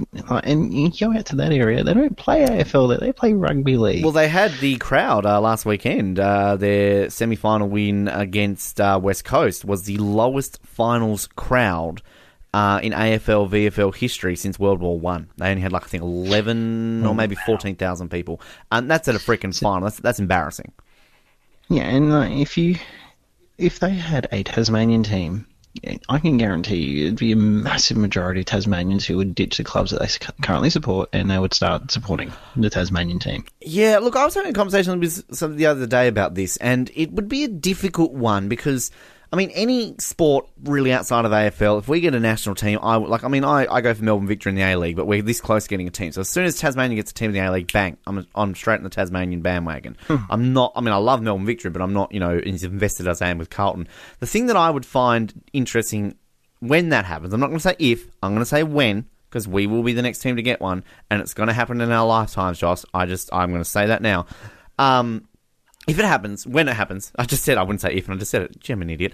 and 0.43 0.73
you 0.73 0.91
go 0.91 1.13
out 1.17 1.25
to 1.27 1.35
that 1.37 1.51
area. 1.53 1.83
They 1.83 1.93
don't 1.93 2.17
play 2.17 2.45
AFL 2.45 2.89
there. 2.89 2.97
They 2.97 3.13
play 3.13 3.33
rugby 3.33 3.77
league. 3.77 4.03
Well, 4.03 4.11
they 4.11 4.27
had 4.27 4.51
the 4.59 4.77
crowd 4.77 5.25
uh, 5.25 5.39
last 5.39 5.65
weekend. 5.65 6.19
Uh, 6.19 6.57
their 6.57 7.09
semi 7.09 7.35
final 7.35 7.69
win 7.69 8.07
against 8.09 8.81
uh, 8.81 8.99
West 9.01 9.23
Coast 9.25 9.63
was 9.63 9.83
the 9.83 9.97
lowest 9.97 10.59
finals 10.63 11.27
crowd 11.35 12.01
uh, 12.53 12.81
in 12.83 12.91
AFL 12.91 13.49
VFL 13.49 13.95
history 13.95 14.35
since 14.35 14.59
World 14.59 14.81
War 14.81 14.99
One. 14.99 15.29
They 15.37 15.49
only 15.49 15.61
had 15.61 15.71
like 15.71 15.85
I 15.85 15.87
think 15.87 16.03
eleven 16.03 17.05
or 17.05 17.15
maybe 17.15 17.35
fourteen 17.45 17.75
thousand 17.75 18.09
people, 18.09 18.41
and 18.71 18.91
that's 18.91 19.07
at 19.07 19.15
a 19.15 19.19
freaking 19.19 19.57
final. 19.57 19.85
That's 19.85 19.99
that's 20.01 20.19
embarrassing. 20.19 20.73
yeah, 21.69 21.83
and 21.83 22.11
uh, 22.11 22.27
if 22.29 22.57
you 22.57 22.75
if 23.57 23.79
they 23.79 23.91
had 23.91 24.27
a 24.33 24.43
Tasmanian 24.43 25.03
team. 25.03 25.47
I 26.09 26.19
can 26.19 26.37
guarantee 26.37 26.75
you 26.77 27.05
it'd 27.05 27.19
be 27.19 27.31
a 27.31 27.37
massive 27.37 27.95
majority 27.95 28.41
of 28.41 28.45
Tasmanians 28.45 29.05
who 29.05 29.17
would 29.17 29.33
ditch 29.33 29.57
the 29.57 29.63
clubs 29.63 29.91
that 29.91 30.01
they 30.01 30.07
currently 30.43 30.69
support 30.69 31.09
and 31.13 31.31
they 31.31 31.39
would 31.39 31.53
start 31.53 31.91
supporting 31.91 32.33
the 32.55 32.69
Tasmanian 32.69 33.19
team. 33.19 33.45
Yeah, 33.61 33.99
look, 33.99 34.15
I 34.15 34.25
was 34.25 34.35
having 34.35 34.51
a 34.51 34.53
conversation 34.53 34.99
with 34.99 35.33
some 35.33 35.55
the 35.55 35.67
other 35.67 35.87
day 35.87 36.07
about 36.07 36.35
this, 36.35 36.57
and 36.57 36.91
it 36.93 37.11
would 37.13 37.29
be 37.29 37.45
a 37.45 37.47
difficult 37.47 38.11
one 38.11 38.49
because, 38.49 38.91
I 39.33 39.37
mean, 39.37 39.49
any 39.51 39.95
sport 39.97 40.45
really 40.63 40.91
outside 40.91 41.23
of 41.23 41.31
AFL, 41.31 41.79
if 41.79 41.87
we 41.87 42.01
get 42.01 42.13
a 42.13 42.19
national 42.19 42.55
team, 42.55 42.79
I 42.81 42.97
like. 42.97 43.23
I 43.23 43.29
mean, 43.29 43.45
I, 43.45 43.65
I 43.71 43.79
go 43.79 43.93
for 43.93 44.03
Melbourne 44.03 44.27
Victory 44.27 44.49
in 44.49 44.55
the 44.57 44.63
A 44.63 44.75
League, 44.75 44.97
but 44.97 45.07
we're 45.07 45.21
this 45.21 45.39
close 45.39 45.63
to 45.63 45.69
getting 45.69 45.87
a 45.87 45.91
team. 45.91 46.11
So 46.11 46.19
as 46.21 46.27
soon 46.27 46.43
as 46.43 46.57
Tasmania 46.57 46.97
gets 46.97 47.11
a 47.11 47.13
team 47.13 47.29
in 47.29 47.33
the 47.33 47.39
A 47.39 47.49
League, 47.49 47.71
bang, 47.71 47.95
I'm 48.05 48.27
I'm 48.35 48.53
straight 48.55 48.77
in 48.77 48.83
the 48.83 48.89
Tasmanian 48.89 49.41
bandwagon. 49.41 49.95
I'm 50.29 50.51
not. 50.51 50.73
I 50.75 50.81
mean, 50.81 50.93
I 50.93 50.97
love 50.97 51.21
Melbourne 51.21 51.45
Victory, 51.45 51.71
but 51.71 51.81
I'm 51.81 51.93
not, 51.93 52.11
you 52.13 52.19
know, 52.19 52.37
as 52.37 52.65
invested 52.65 53.07
as 53.07 53.21
I 53.21 53.29
am 53.29 53.37
with 53.37 53.49
Carlton. 53.49 53.87
The 54.19 54.27
thing 54.27 54.47
that 54.47 54.57
I 54.57 54.69
would 54.69 54.85
find 54.85 55.33
interesting 55.53 56.15
when 56.59 56.89
that 56.89 57.05
happens, 57.05 57.33
I'm 57.33 57.39
not 57.39 57.47
going 57.47 57.59
to 57.59 57.63
say 57.63 57.75
if, 57.79 58.05
I'm 58.21 58.31
going 58.31 58.41
to 58.41 58.45
say 58.45 58.63
when, 58.63 59.05
because 59.29 59.47
we 59.47 59.65
will 59.65 59.81
be 59.81 59.93
the 59.93 60.01
next 60.01 60.19
team 60.19 60.35
to 60.35 60.41
get 60.41 60.59
one, 60.59 60.83
and 61.09 61.21
it's 61.21 61.33
going 61.33 61.47
to 61.47 61.53
happen 61.53 61.79
in 61.79 61.89
our 61.89 62.05
lifetimes, 62.05 62.59
Josh. 62.59 62.83
I 62.93 63.05
just, 63.05 63.29
I'm 63.31 63.49
going 63.49 63.63
to 63.63 63.69
say 63.69 63.87
that 63.87 64.01
now. 64.01 64.25
Um, 64.77 65.27
if 65.87 65.97
it 65.97 66.05
happens, 66.05 66.45
when 66.45 66.67
it 66.67 66.75
happens, 66.75 67.11
I 67.17 67.25
just 67.25 67.43
said 67.43 67.57
I 67.57 67.63
wouldn't 67.63 67.81
say 67.81 67.93
if, 67.93 68.07
and 68.07 68.15
I 68.15 68.19
just 68.19 68.31
said 68.31 68.43
it. 68.43 68.59
Gee, 68.59 68.73
I'm 68.73 68.81
an 68.81 68.89
idiot. 68.89 69.13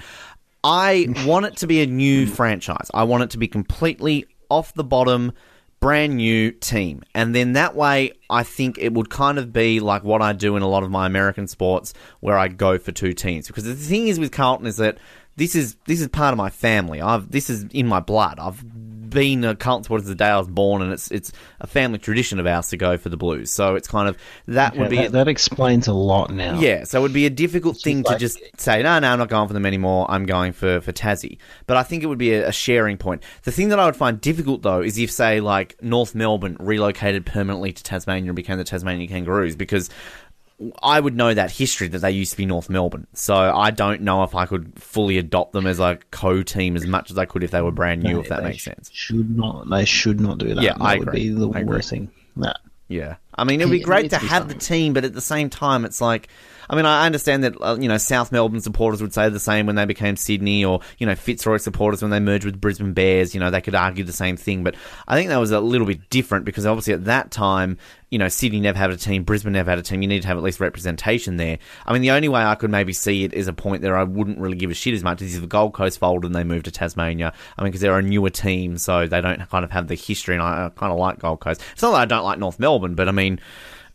I 0.63 1.07
want 1.25 1.45
it 1.45 1.57
to 1.57 1.67
be 1.67 1.81
a 1.81 1.87
new 1.87 2.25
hmm. 2.25 2.31
franchise. 2.31 2.89
I 2.93 3.03
want 3.03 3.23
it 3.23 3.29
to 3.31 3.37
be 3.37 3.47
completely 3.47 4.25
off 4.49 4.73
the 4.73 4.83
bottom, 4.83 5.31
brand 5.79 6.17
new 6.17 6.51
team. 6.51 7.03
And 7.13 7.33
then 7.33 7.53
that 7.53 7.75
way, 7.75 8.13
I 8.29 8.43
think 8.43 8.77
it 8.77 8.93
would 8.93 9.09
kind 9.09 9.37
of 9.37 9.53
be 9.53 9.79
like 9.79 10.03
what 10.03 10.21
I 10.21 10.33
do 10.33 10.55
in 10.55 10.63
a 10.63 10.67
lot 10.67 10.83
of 10.83 10.91
my 10.91 11.05
American 11.05 11.47
sports, 11.47 11.93
where 12.19 12.37
I 12.37 12.47
go 12.47 12.77
for 12.77 12.91
two 12.91 13.13
teams. 13.13 13.47
Because 13.47 13.63
the 13.63 13.75
thing 13.75 14.07
is 14.07 14.19
with 14.19 14.31
Carlton 14.31 14.67
is 14.67 14.77
that 14.77 14.97
this 15.37 15.55
is 15.55 15.75
this 15.85 16.01
is 16.01 16.07
part 16.09 16.33
of 16.33 16.37
my 16.37 16.49
family. 16.49 16.99
I've 16.99 17.31
this 17.31 17.49
is 17.49 17.63
in 17.71 17.87
my 17.87 17.99
blood. 17.99 18.39
I've 18.39 18.63
been 19.09 19.43
a 19.43 19.55
cult 19.55 19.85
towards 19.85 20.05
the 20.05 20.15
day 20.15 20.27
I 20.27 20.37
was 20.37 20.47
born, 20.47 20.81
and 20.81 20.91
it's 20.93 21.11
it's 21.11 21.31
a 21.59 21.67
family 21.67 21.99
tradition 21.99 22.39
of 22.39 22.47
ours 22.47 22.69
to 22.69 22.77
go 22.77 22.97
for 22.97 23.09
the 23.09 23.17
Blues. 23.17 23.51
So 23.51 23.75
it's 23.75 23.87
kind 23.87 24.07
of 24.09 24.17
that 24.47 24.75
would 24.77 24.89
be 24.89 24.97
that, 24.97 25.11
that 25.13 25.27
explains 25.27 25.87
a 25.87 25.93
lot 25.93 26.31
now. 26.31 26.59
yeah, 26.59 26.83
so 26.83 26.99
it 26.99 27.01
would 27.01 27.13
be 27.13 27.25
a 27.25 27.29
difficult 27.29 27.77
thing 27.77 28.03
to 28.03 28.11
like- 28.11 28.19
just 28.19 28.39
say, 28.57 28.83
no, 28.83 28.99
no, 28.99 29.11
I'm 29.11 29.19
not 29.19 29.29
going 29.29 29.47
for 29.47 29.53
them 29.53 29.65
anymore. 29.65 30.05
I'm 30.09 30.25
going 30.25 30.53
for, 30.53 30.81
for 30.81 30.91
Tassie. 30.91 31.37
But 31.65 31.77
I 31.77 31.83
think 31.83 32.03
it 32.03 32.07
would 32.07 32.17
be 32.17 32.33
a, 32.33 32.49
a 32.49 32.51
sharing 32.51 32.97
point. 32.97 33.23
The 33.43 33.51
thing 33.51 33.69
that 33.69 33.79
I 33.79 33.85
would 33.85 33.95
find 33.95 34.19
difficult, 34.19 34.61
though, 34.61 34.81
is 34.81 34.97
if, 34.97 35.11
say, 35.11 35.39
like 35.39 35.81
North 35.81 36.15
Melbourne 36.15 36.57
relocated 36.59 37.25
permanently 37.25 37.73
to 37.73 37.83
Tasmania 37.83 38.29
and 38.29 38.35
became 38.35 38.57
the 38.57 38.63
Tasmanian 38.63 39.09
Kangaroos, 39.09 39.55
because 39.55 39.89
I 40.81 40.99
would 40.99 41.15
know 41.15 41.33
that 41.33 41.51
history 41.51 41.87
that 41.89 41.99
they 41.99 42.11
used 42.11 42.31
to 42.31 42.37
be 42.37 42.45
North 42.45 42.69
Melbourne. 42.69 43.05
So 43.13 43.35
I 43.35 43.69
don't 43.71 44.01
know 44.01 44.23
if 44.23 44.33
I 44.33 44.47
could 44.47 44.73
fully 44.81 45.17
adopt 45.19 45.53
them 45.53 45.67
as 45.67 45.79
a 45.79 45.99
co 46.11 46.41
team 46.41 46.75
as 46.75 46.85
much 46.87 47.11
as 47.11 47.17
I 47.17 47.25
could 47.25 47.43
if 47.43 47.51
they 47.51 47.61
were 47.61 47.71
brand 47.71 48.01
new, 48.01 48.19
if 48.19 48.29
that 48.29 48.41
They 48.41 48.49
makes 48.49 48.63
sense. 48.63 48.89
Should 48.91 49.35
not. 49.37 49.69
They 49.69 49.85
should 49.85 50.19
not 50.19 50.39
do 50.39 50.55
that. 50.55 50.63
Yeah, 50.63 50.73
that 50.73 50.81
I 50.81 50.97
would 50.97 51.07
agree. 51.09 51.29
be 51.29 51.35
the 51.35 51.47
I 51.49 51.59
agree. 51.59 51.63
worst 51.63 51.89
thing. 51.91 52.09
That 52.37 52.57
Yeah. 52.87 53.17
I 53.35 53.43
mean, 53.43 53.61
it 53.61 53.65
would 53.65 53.71
be 53.71 53.81
It 53.81 53.83
great 53.83 54.03
needs 54.03 54.13
to 54.15 54.19
to 54.19 54.25
be 54.25 54.29
have 54.29 54.47
the 54.47 54.55
team, 54.55 54.93
but 54.93 55.05
at 55.05 55.13
the 55.13 55.21
same 55.21 55.49
time, 55.51 55.85
it's 55.85 56.01
like, 56.01 56.27
I 56.69 56.75
mean, 56.75 56.85
I 56.85 57.05
understand 57.05 57.43
that, 57.43 57.55
uh, 57.61 57.77
you 57.79 57.87
know, 57.87 57.97
South 57.97 58.31
Melbourne 58.31 58.61
supporters 58.61 59.01
would 59.01 59.13
say 59.13 59.29
the 59.29 59.39
same 59.39 59.65
when 59.65 59.75
they 59.75 59.85
became 59.85 60.15
Sydney, 60.15 60.65
or, 60.65 60.81
you 60.97 61.05
know, 61.05 61.15
Fitzroy 61.15 61.57
supporters 61.57 62.01
when 62.01 62.11
they 62.11 62.19
merged 62.19 62.45
with 62.45 62.59
Brisbane 62.59 62.93
Bears, 62.93 63.33
you 63.33 63.39
know, 63.39 63.51
they 63.51 63.61
could 63.61 63.75
argue 63.75 64.03
the 64.03 64.13
same 64.13 64.37
thing. 64.37 64.63
But 64.63 64.75
I 65.07 65.15
think 65.15 65.29
that 65.29 65.37
was 65.37 65.51
a 65.51 65.59
little 65.59 65.87
bit 65.87 66.09
different 66.09 66.45
because 66.45 66.65
obviously 66.65 66.93
at 66.93 67.05
that 67.05 67.31
time, 67.31 67.77
you 68.09 68.17
know, 68.17 68.29
Sydney 68.29 68.61
never 68.61 68.77
had 68.77 68.89
a 68.89 68.97
team, 68.97 69.23
Brisbane 69.23 69.53
never 69.53 69.69
had 69.69 69.79
a 69.79 69.83
team. 69.83 70.01
You 70.01 70.07
need 70.07 70.21
to 70.21 70.27
have 70.27 70.37
at 70.37 70.43
least 70.43 70.59
representation 70.59 71.37
there. 71.37 71.59
I 71.85 71.93
mean, 71.93 72.01
the 72.01 72.11
only 72.11 72.29
way 72.29 72.41
I 72.41 72.55
could 72.55 72.71
maybe 72.71 72.93
see 72.93 73.25
it 73.25 73.33
is 73.33 73.47
a 73.47 73.53
point 73.53 73.81
there 73.81 73.97
I 73.97 74.03
wouldn't 74.03 74.39
really 74.39 74.57
give 74.57 74.71
a 74.71 74.73
shit 74.73 74.93
as 74.93 75.03
much 75.03 75.21
is 75.21 75.35
if 75.35 75.41
the 75.41 75.47
Gold 75.47 75.73
Coast 75.73 75.99
folded 75.99 76.27
and 76.27 76.35
they 76.35 76.45
moved 76.45 76.65
to 76.65 76.71
Tasmania. 76.71 77.33
I 77.57 77.63
mean, 77.63 77.71
because 77.71 77.81
they're 77.81 77.97
a 77.97 78.01
newer 78.01 78.29
team, 78.29 78.77
so 78.77 79.07
they 79.07 79.19
don't 79.19 79.49
kind 79.49 79.65
of 79.65 79.71
have 79.71 79.87
the 79.87 79.95
history, 79.95 80.35
and 80.35 80.41
I, 80.41 80.65
I 80.65 80.69
kind 80.69 80.93
of 80.93 80.99
like 80.99 81.19
Gold 81.19 81.41
Coast. 81.41 81.61
It's 81.73 81.81
not 81.81 81.91
that 81.91 82.01
I 82.01 82.05
don't 82.05 82.23
like 82.23 82.39
North 82.39 82.59
Melbourne, 82.59 82.95
but 82.95 83.09
I 83.09 83.11
mean, 83.11 83.41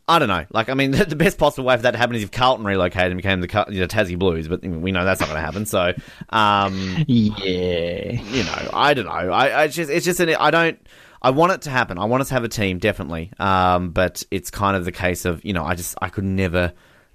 I 0.09 0.19
don't 0.19 0.29
know. 0.29 0.45
Like, 0.51 0.69
I 0.69 0.75
mean, 0.75 0.91
the 1.09 1.17
best 1.17 1.39
possible 1.39 1.65
way 1.67 1.77
for 1.77 1.83
that 1.83 1.93
to 1.93 1.99
happen 1.99 2.17
is 2.17 2.23
if 2.23 2.31
Carlton 2.31 2.65
relocated 2.67 3.13
and 3.13 3.17
became 3.19 3.41
the 3.41 3.67
you 3.71 3.81
know, 3.81 3.87
Tassie 3.87 4.19
Blues, 4.19 4.49
but 4.49 4.63
we 4.63 4.93
know 4.93 5.05
that's 5.05 5.21
not 5.21 5.29
going 5.29 5.39
to 5.39 5.45
happen. 5.45 5.67
So, 5.67 5.93
um, 6.31 7.05
yeah. 7.07 8.13
you 8.13 8.45
know, 8.45 8.71
I 8.73 8.95
don't 8.95 9.07
know. 9.07 9.11
I, 9.13 9.63
I 9.63 9.69
just, 9.69 9.91
it's 9.91 10.05
just, 10.05 10.21
an, 10.21 10.31
I 10.31 10.51
don't. 10.51 10.79
I 11.25 11.31
want 11.31 11.53
it 11.53 11.63
to 11.63 11.71
happen. 11.71 11.99
I 11.99 12.07
want 12.07 12.21
us 12.21 12.29
to 12.29 12.35
have 12.35 12.43
a 12.43 12.49
team, 12.49 12.79
definitely. 12.79 13.31
Um, 13.39 13.91
but 13.91 14.25
it's 14.33 14.51
kind 14.51 14.77
of 14.77 14.85
the 14.85 14.91
case 14.91 15.25
of, 15.25 15.45
you 15.45 15.53
know, 15.53 15.65
I 15.65 15.77
just, 15.77 15.95
I 16.03 16.09
could 16.09 16.25
never 16.25 16.73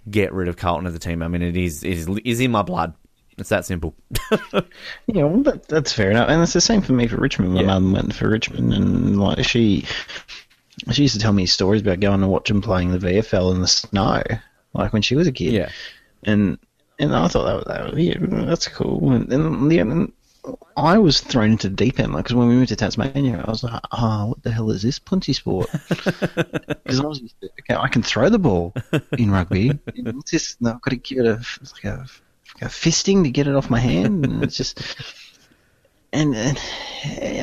get 0.09 0.31
rid 0.31 0.47
of 0.47 0.55
Carlton 0.55 0.87
as 0.87 0.95
a 0.95 0.99
team. 0.99 1.21
I 1.21 1.27
mean, 1.27 1.41
it 1.41 1.57
is, 1.57 1.83
it 1.83 1.91
is, 1.97 2.07
is 2.23 2.39
in 2.39 2.51
my 2.51 2.61
blood. 2.61 2.93
It's 3.37 3.49
that 3.49 3.65
simple. 3.65 3.95
Yeah, 5.07 5.23
well, 5.23 5.43
that, 5.43 5.67
that's 5.67 5.91
fair 5.93 6.11
enough, 6.11 6.29
and 6.29 6.41
it's 6.41 6.53
the 6.53 6.61
same 6.61 6.81
for 6.81 6.93
me 6.93 7.07
for 7.07 7.17
Richmond. 7.17 7.53
My 7.53 7.61
Yeah. 7.61 7.67
mum 7.67 7.91
went 7.93 8.15
for 8.15 8.29
Richmond, 8.29 8.73
and 8.73 9.19
like 9.19 9.43
she, 9.45 9.85
she 10.91 11.03
used 11.03 11.15
to 11.15 11.19
tell 11.19 11.33
me 11.33 11.45
stories 11.45 11.81
about 11.81 11.99
going 11.99 12.21
and 12.21 12.31
watching 12.31 12.61
playing 12.61 12.91
the 12.91 12.99
VFL 12.99 13.53
in 13.53 13.61
the 13.61 13.67
snow, 13.67 14.21
like 14.73 14.93
when 14.93 15.01
she 15.01 15.15
was 15.15 15.27
a 15.27 15.31
kid. 15.31 15.53
Yeah. 15.53 15.69
and 16.23 16.57
and 16.99 17.15
I 17.15 17.27
thought 17.27 17.45
that 17.45 17.55
was, 17.55 17.65
that 17.65 17.93
was 17.93 18.03
yeah, 18.03 18.45
that's 18.45 18.67
cool. 18.67 19.11
And 19.11 19.29
then 19.29 19.71
yeah, 19.71 19.81
and 19.81 20.11
I 20.75 20.97
was 20.97 21.19
thrown 21.21 21.51
into 21.51 21.69
the 21.69 21.75
deep 21.75 21.99
end, 21.99 22.13
like 22.13 22.25
because 22.25 22.35
when 22.35 22.47
we 22.47 22.55
moved 22.55 22.69
to 22.69 22.75
Tasmania, 22.75 23.43
I 23.45 23.49
was 23.49 23.63
like, 23.63 23.81
oh, 23.91 24.27
what 24.27 24.43
the 24.43 24.51
hell 24.51 24.71
is 24.71 24.81
this 24.81 24.99
plenty 24.99 25.33
sport? 25.33 25.69
Because 26.87 27.01
I 27.01 27.05
was 27.05 27.19
to, 27.19 27.49
okay, 27.59 27.75
I 27.75 27.89
can 27.89 28.01
throw 28.01 28.29
the 28.29 28.39
ball 28.39 28.73
in 29.17 29.29
rugby. 29.29 29.77
What's 30.03 30.31
this? 30.31 30.55
No, 30.61 30.71
I've 30.71 30.81
got 30.81 30.91
to 30.91 30.95
give 30.95 31.17
it 31.17 31.25
a 31.25 31.33
like 31.33 31.83
a, 31.83 32.05
like 32.55 32.61
a 32.61 32.65
fisting 32.65 33.23
to 33.23 33.29
get 33.29 33.47
it 33.47 33.55
off 33.55 33.69
my 33.69 33.79
hand, 33.79 34.25
and 34.25 34.41
it's 34.43 34.55
just. 34.55 34.81
And, 36.13 36.35
and 36.35 36.57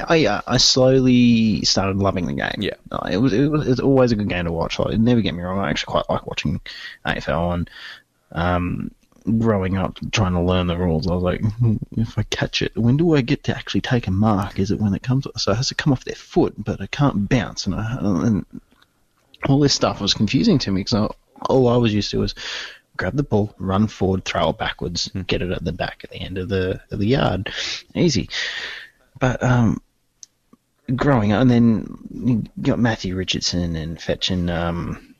I, 0.09 0.43
I 0.47 0.57
slowly 0.57 1.62
started 1.65 1.99
loving 1.99 2.27
the 2.27 2.33
game. 2.33 2.57
Yeah. 2.59 2.75
Uh, 2.91 3.09
it 3.11 3.19
was, 3.19 3.33
it 3.33 3.49
was 3.49 3.69
it's 3.69 3.81
always 3.81 4.12
a 4.12 4.17
good 4.17 4.29
game 4.29 4.47
to 4.47 4.53
watch. 4.53 4.79
Like, 4.79 4.99
never 4.99 5.21
get 5.21 5.35
me 5.35 5.43
wrong, 5.43 5.59
I 5.59 5.71
actually 5.71 5.93
quite 5.93 6.09
like 6.09 6.27
watching 6.27 6.61
AFL, 7.07 7.55
and 7.55 7.71
um, 8.33 8.91
growing 9.39 9.77
up 9.77 9.99
trying 10.12 10.33
to 10.33 10.41
learn 10.41 10.67
the 10.67 10.77
rules, 10.77 11.07
I 11.07 11.15
was 11.15 11.23
like, 11.23 11.43
"Hmm, 11.43 11.77
if 11.93 12.19
I 12.19 12.23
catch 12.25 12.62
it, 12.62 12.77
when 12.77 12.97
do 12.97 13.15
I 13.15 13.21
get 13.21 13.45
to 13.45 13.57
actually 13.57 13.83
take 13.83 14.07
a 14.07 14.11
mark? 14.11 14.59
Is 14.59 14.71
it 14.71 14.81
when 14.81 14.95
it 14.95 15.03
comes? 15.03 15.27
So 15.37 15.53
it 15.53 15.57
has 15.57 15.69
to 15.69 15.75
come 15.75 15.93
off 15.93 16.05
their 16.05 16.15
foot, 16.15 16.55
but 16.57 16.81
it 16.81 16.91
can't 16.91 17.29
bounce, 17.29 17.67
and, 17.67 17.75
I, 17.75 17.99
and 18.01 18.47
all 19.49 19.61
this 19.61 19.75
stuff 19.75 20.01
was 20.01 20.15
confusing 20.15 20.59
to 20.59 20.71
me 20.71 20.83
because 20.83 21.11
all 21.49 21.69
I 21.69 21.77
was 21.77 21.93
used 21.95 22.11
to 22.12 22.19
was 22.19 22.35
grab 22.97 23.16
the 23.16 23.22
ball, 23.22 23.55
run 23.59 23.86
forward, 23.86 24.24
throw 24.24 24.51
it 24.51 24.59
backwards, 24.59 25.11
and 25.14 25.26
get 25.26 25.42
it 25.42 25.51
at 25.51 25.64
the 25.64 25.72
back 25.72 26.03
at 26.05 26.11
the 26.11 26.20
end 26.20 26.38
of 26.38 26.49
the 26.49 26.80
of 26.90 26.99
the 26.99 27.07
yard, 27.07 27.53
easy. 27.95 28.28
But 29.18 29.42
um, 29.42 29.80
growing 30.95 31.32
up, 31.32 31.42
and 31.42 31.51
then 31.51 31.99
you 32.12 32.45
got 32.61 32.78
Matthew 32.78 33.16
Richardson 33.16 33.76
and 33.76 34.01
fetching 34.01 34.49
um, 34.51 35.14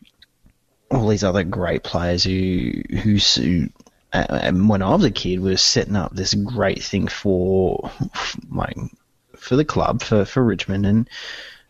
all 0.91 1.09
these 1.09 1.25
other 1.25 1.45
great 1.45 1.83
players 1.83 2.25
who 2.25 2.73
who, 2.91 3.17
who 3.17 3.69
uh, 4.13 4.27
and 4.43 4.69
when 4.69 4.83
I 4.83 4.95
was 4.95 5.05
a 5.05 5.11
kid 5.11 5.41
was 5.41 5.63
setting 5.63 5.97
up 5.97 6.15
this 6.15 6.35
great 6.35 6.83
thing 6.83 7.09
for 7.09 7.91
like 8.51 8.77
for 9.37 9.57
the 9.57 9.65
club 9.65 10.03
for 10.03 10.25
for 10.25 10.43
Richmond 10.43 10.87
and. 10.87 11.11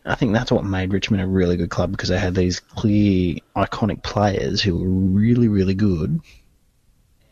I 0.05 0.15
think 0.15 0.33
that's 0.33 0.51
what 0.51 0.63
made 0.63 0.93
Richmond 0.93 1.23
a 1.23 1.27
really 1.27 1.57
good 1.57 1.69
club 1.69 1.91
because 1.91 2.09
they 2.09 2.19
had 2.19 2.35
these 2.35 2.59
clear, 2.59 3.37
iconic 3.55 4.03
players 4.03 4.61
who 4.61 4.77
were 4.77 4.87
really, 4.87 5.47
really 5.47 5.73
good, 5.73 6.19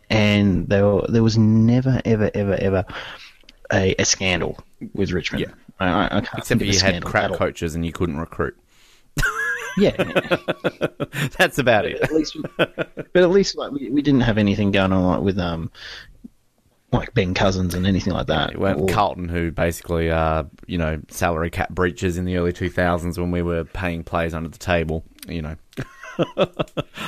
and 0.10 0.68
they 0.68 0.82
were, 0.82 1.06
there 1.08 1.24
was 1.24 1.38
never, 1.38 2.02
ever, 2.06 2.32
ever, 2.34 2.56
ever 2.56 2.86
a, 3.72 3.96
a 4.00 4.06
scandal 4.06 4.58
with 4.94 5.12
Richmond. 5.12 5.46
Yeah. 5.48 5.54
I, 5.80 5.88
I, 5.88 6.06
I 6.06 6.10
can't 6.10 6.24
Except 6.40 6.48
think 6.48 6.62
for 6.62 6.66
you 6.66 6.72
had 6.74 6.80
scandal 6.80 7.10
crap 7.10 7.34
coaches 7.34 7.76
and 7.76 7.86
you 7.86 7.92
couldn't 7.92 8.18
recruit. 8.18 8.58
Yeah, 9.76 9.92
That's 11.40 11.58
about 11.58 11.86
it. 11.86 12.00
at 12.02 12.12
least, 12.12 12.38
but 12.58 13.16
at 13.16 13.32
least 13.32 13.58
like 13.58 13.72
we, 13.72 13.90
we 13.90 14.04
didn't 14.04 14.22
have 14.22 14.38
anything 14.38 14.70
going 14.70 14.94
on 14.94 15.04
like 15.04 15.22
with 15.22 15.40
um 15.40 15.72
like 16.94 17.14
Ben 17.14 17.34
Cousins 17.34 17.74
and 17.74 17.86
anything 17.86 18.14
like 18.14 18.28
that. 18.28 18.56
Or- 18.56 18.88
Carlton 18.88 19.30
who 19.30 19.52
basically, 19.52 20.12
uh, 20.12 20.44
you 20.68 20.78
know, 20.78 21.02
salary 21.10 21.50
cap 21.50 21.70
breaches 21.70 22.18
in 22.18 22.26
the 22.26 22.38
early 22.38 22.54
2000s 22.54 23.18
when 23.18 23.32
we 23.32 23.42
were 23.42 23.64
paying 23.66 24.04
players 24.04 24.34
under 24.34 24.50
the 24.50 24.58
table. 24.58 25.04
You 25.28 25.42
know, 25.42 25.56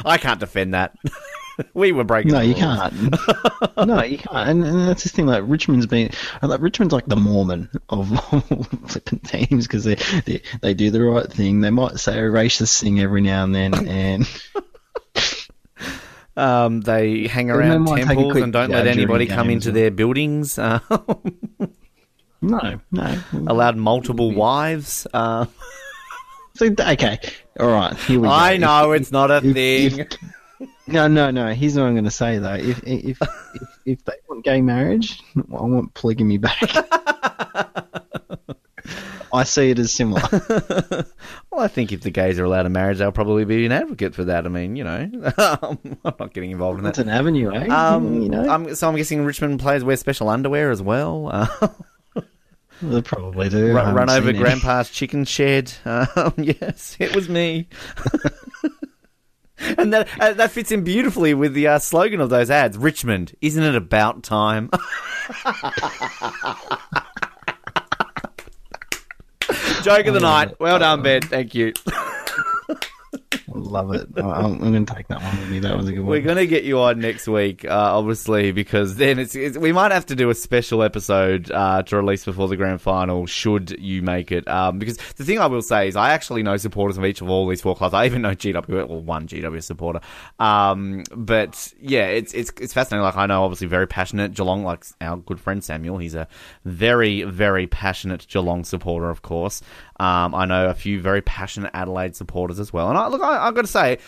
I 0.06 0.18
can't 0.18 0.40
defend 0.40 0.74
that. 0.74 0.96
we 1.74 1.92
were 1.92 2.04
breaking. 2.04 2.32
No, 2.32 2.42
you 2.42 2.56
can't. 2.56 2.94
no, 3.78 4.04
you 4.04 4.18
can't. 4.18 4.50
And, 4.50 4.66
and 4.66 4.88
that's 4.88 5.04
the 5.04 5.10
thing. 5.10 5.26
Like 5.26 5.44
Richmond's 5.46 5.86
been, 5.86 6.12
like 6.42 6.62
Richmond's 6.62 6.94
like 6.94 7.06
the 7.06 7.16
Mormon 7.16 7.70
of 7.90 8.08
flipping 8.88 9.20
teams 9.20 9.68
because 9.68 9.84
they, 9.84 9.96
they 10.26 10.42
they 10.62 10.74
do 10.74 10.92
the 10.92 11.04
right 11.04 11.32
thing. 11.32 11.62
They 11.62 11.70
might 11.70 12.00
say 12.00 12.18
a 12.20 12.24
racist 12.24 12.82
thing 12.82 13.00
every 13.00 13.22
now 13.22 13.44
and 13.44 13.56
then, 13.56 13.88
and 13.88 14.28
Um, 16.38 16.82
they 16.82 17.28
hang 17.28 17.50
around 17.50 17.88
a 17.90 17.96
temples 18.04 18.32
quick 18.34 18.44
and 18.44 18.52
don't 18.54 18.70
let 18.70 18.88
anybody 18.88 19.26
come 19.26 19.50
into 19.50 19.72
their 19.72 19.90
buildings. 19.92 20.60
Uh, 20.60 20.80
no, 22.42 22.80
no. 22.92 23.20
allowed 23.48 23.78
multiple 23.78 24.32
wives. 24.32 25.08
Uh, 25.14 25.46
So, 26.56 26.68
okay, 26.68 27.20
all 27.60 27.68
right. 27.68 27.94
Here 27.98 28.18
we 28.20 28.28
go. 28.28 28.34
I 28.34 28.56
know 28.56 28.94
If- 28.94 29.02
it's 29.02 29.12
not 29.12 29.30
a 29.30 29.38
if- 29.44 29.54
thing. 29.54 30.00
if- 30.00 30.68
no, 30.88 31.08
no, 31.08 31.32
no. 31.32 31.54
Here's 31.54 31.76
what 31.76 31.84
I'm 31.86 31.94
going 31.96 32.06
to 32.06 32.12
say 32.12 32.38
though. 32.38 32.54
If 32.54 32.82
if, 32.88 33.22
if 33.22 33.64
if 33.86 34.06
they 34.06 34.14
want 34.30 34.46
gay 34.46 34.62
marriage, 34.62 35.22
I 35.36 35.42
want 35.50 35.94
polygamy 35.96 36.38
back. 36.38 36.62
I 39.34 39.43
see 39.43 39.69
it 39.71 39.80
as 39.80 39.91
similar. 39.93 40.21
Well, 41.51 41.63
I 41.63 41.69
think 41.69 41.93
if 41.93 42.01
the 42.01 42.11
gays 42.11 42.38
are 42.38 42.43
allowed 42.43 42.65
a 42.65 42.69
marriage, 42.69 42.97
they'll 42.97 43.13
probably 43.13 43.45
be 43.45 43.65
an 43.65 43.71
advocate 43.71 44.13
for 44.13 44.26
that. 44.26 44.45
I 44.45 44.49
mean, 44.49 44.76
you 44.76 44.84
know, 44.84 45.09
I'm 45.38 45.97
not 46.03 46.34
getting 46.34 46.51
involved 46.51 46.80
in 46.80 46.84
that. 46.84 46.95
That's 46.95 47.07
an 47.07 47.09
avenue, 47.09 47.49
eh? 47.53 47.67
Um, 47.67 48.21
you 48.23 48.28
know, 48.28 48.49
I'm, 48.49 48.76
so 48.76 48.89
I'm 48.89 48.95
guessing 48.97 49.23
Richmond 49.23 49.61
players 49.61 49.82
wear 49.82 49.95
special 49.95 50.28
underwear 50.28 50.69
as 50.71 50.82
well. 50.82 51.30
Uh, 52.11 52.21
they 52.82 53.01
probably 53.01 53.47
do. 53.47 53.73
Run, 53.73 53.95
run 53.95 54.09
over 54.09 54.28
seen 54.28 54.36
any. 54.36 54.39
Grandpa's 54.39 54.89
chicken 54.89 55.23
shed. 55.23 55.71
Um, 55.86 56.34
yes, 56.36 56.97
it 56.99 57.15
was 57.15 57.30
me. 57.30 57.69
and 59.78 59.93
that 59.93 60.09
uh, 60.19 60.34
that 60.34 60.51
fits 60.51 60.73
in 60.73 60.84
beautifully 60.84 61.34
with 61.34 61.53
the 61.53 61.67
uh, 61.67 61.80
slogan 61.80 62.19
of 62.19 62.30
those 62.30 62.49
ads: 62.49 62.78
"Richmond, 62.78 63.34
isn't 63.39 63.63
it 63.63 63.76
about 63.76 64.23
time?" 64.23 64.69
Joke 69.86 70.08
of 70.08 70.16
the 70.16 70.20
oh, 70.20 70.24
night. 70.24 70.60
Well 70.60 70.78
oh, 70.78 70.80
done, 70.80 71.04
Ben. 71.04 71.22
Thank 71.22 71.54
you. 71.54 71.72
Love 73.48 73.94
it. 73.94 74.08
I'm, 74.18 74.26
I'm 74.26 74.72
going 74.72 74.86
to 74.86 74.94
take 74.94 75.08
that 75.08 75.22
one 75.22 75.40
with 75.40 75.50
me. 75.50 75.60
That 75.60 75.78
was 75.78 75.88
a 75.88 75.92
good 75.92 76.00
one. 76.00 76.10
We're 76.10 76.22
going 76.22 76.38
to 76.38 76.48
get 76.48 76.64
you 76.64 76.80
on 76.80 77.00
next 77.00 77.28
week, 77.28 77.66
uh, 77.66 77.70
obviously, 77.70 78.52
because 78.52 78.96
then 78.96 79.20
it's, 79.20 79.36
it's 79.36 79.58
we 79.58 79.72
might 79.72 79.92
have 79.92 80.06
to 80.08 80.16
do 80.16 80.30
a 80.30 80.36
special 80.36 80.84
episode 80.84 81.52
uh, 81.52 81.84
to 81.84 81.96
release 81.96 82.26
before 82.26 82.48
the 82.48 82.58
grand 82.58 82.82
final, 82.82 83.26
should 83.26 83.72
you 83.80 84.02
make 84.02 84.32
it. 84.32 84.48
Um, 84.48 84.80
because 84.80 84.98
the 85.16 85.24
thing 85.24 85.40
I 85.40 85.48
will 85.48 85.62
say 85.62 85.88
is, 85.88 85.96
I 85.96 86.12
actually 86.12 86.44
know 86.44 86.58
supporters 86.58 86.98
of 86.98 87.06
each 87.06 87.22
of 87.22 87.30
all 87.30 87.48
these 87.48 87.62
four 87.62 87.76
clubs. 87.76 87.94
I 87.94 88.06
even 88.06 88.22
know 88.22 88.32
GW, 88.32 88.88
well, 88.88 89.02
one 89.02 89.28
GW 89.28 89.64
supporter. 89.64 90.02
Um, 90.40 91.04
but 91.16 91.74
yeah, 91.80 92.08
it's 92.08 92.34
it's 92.34 92.52
it's 92.60 92.74
fascinating. 92.74 93.04
Like 93.04 93.18
I 93.18 93.26
know, 93.26 93.44
obviously, 93.44 93.68
very 93.68 93.88
passionate 93.88 94.34
Geelong, 94.34 94.64
like 94.64 94.86
our 95.02 95.18
good 95.18 95.40
friend 95.40 95.64
Samuel. 95.64 95.98
He's 95.98 96.16
a 96.16 96.28
very 96.64 97.24
very 97.24 97.68
passionate 97.68 98.28
Geelong 98.28 98.64
supporter, 98.64 99.10
of 99.10 99.22
course. 99.22 99.62
Um, 99.98 100.36
I 100.36 100.46
know 100.46 100.68
a 100.68 100.74
few 100.74 101.00
very 101.00 101.22
passionate 101.22 101.72
Adelaide 101.74 102.16
supporters 102.16 102.60
as 102.60 102.74
well. 102.74 102.90
And 102.90 102.98
I, 102.98 103.08
look, 103.08 103.22
I've 103.30 103.55
got 103.55 103.61
to 103.61 103.67
say, 103.67 103.99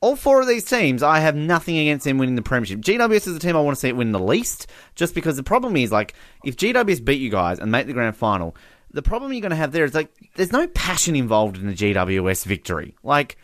all 0.00 0.16
four 0.16 0.40
of 0.40 0.48
these 0.48 0.64
teams, 0.64 1.02
I 1.02 1.20
have 1.20 1.36
nothing 1.36 1.76
against 1.76 2.04
them 2.04 2.18
winning 2.18 2.34
the 2.34 2.42
premiership. 2.42 2.80
GWS 2.80 3.28
is 3.28 3.34
the 3.34 3.38
team 3.38 3.56
I 3.56 3.60
want 3.60 3.76
to 3.76 3.80
see 3.80 3.88
it 3.88 3.96
win 3.96 4.12
the 4.12 4.18
least, 4.18 4.66
just 4.94 5.14
because 5.14 5.36
the 5.36 5.42
problem 5.42 5.76
is 5.76 5.92
like 5.92 6.14
if 6.44 6.56
GWS 6.56 7.04
beat 7.04 7.20
you 7.20 7.30
guys 7.30 7.58
and 7.58 7.70
make 7.70 7.86
the 7.86 7.92
grand 7.92 8.16
final, 8.16 8.56
the 8.92 9.02
problem 9.02 9.32
you're 9.32 9.42
going 9.42 9.50
to 9.50 9.56
have 9.56 9.72
there 9.72 9.84
is 9.84 9.94
like 9.94 10.12
there's 10.36 10.52
no 10.52 10.66
passion 10.68 11.14
involved 11.16 11.58
in 11.58 11.66
the 11.66 11.74
GWS 11.74 12.46
victory. 12.46 12.96
Like 13.02 13.36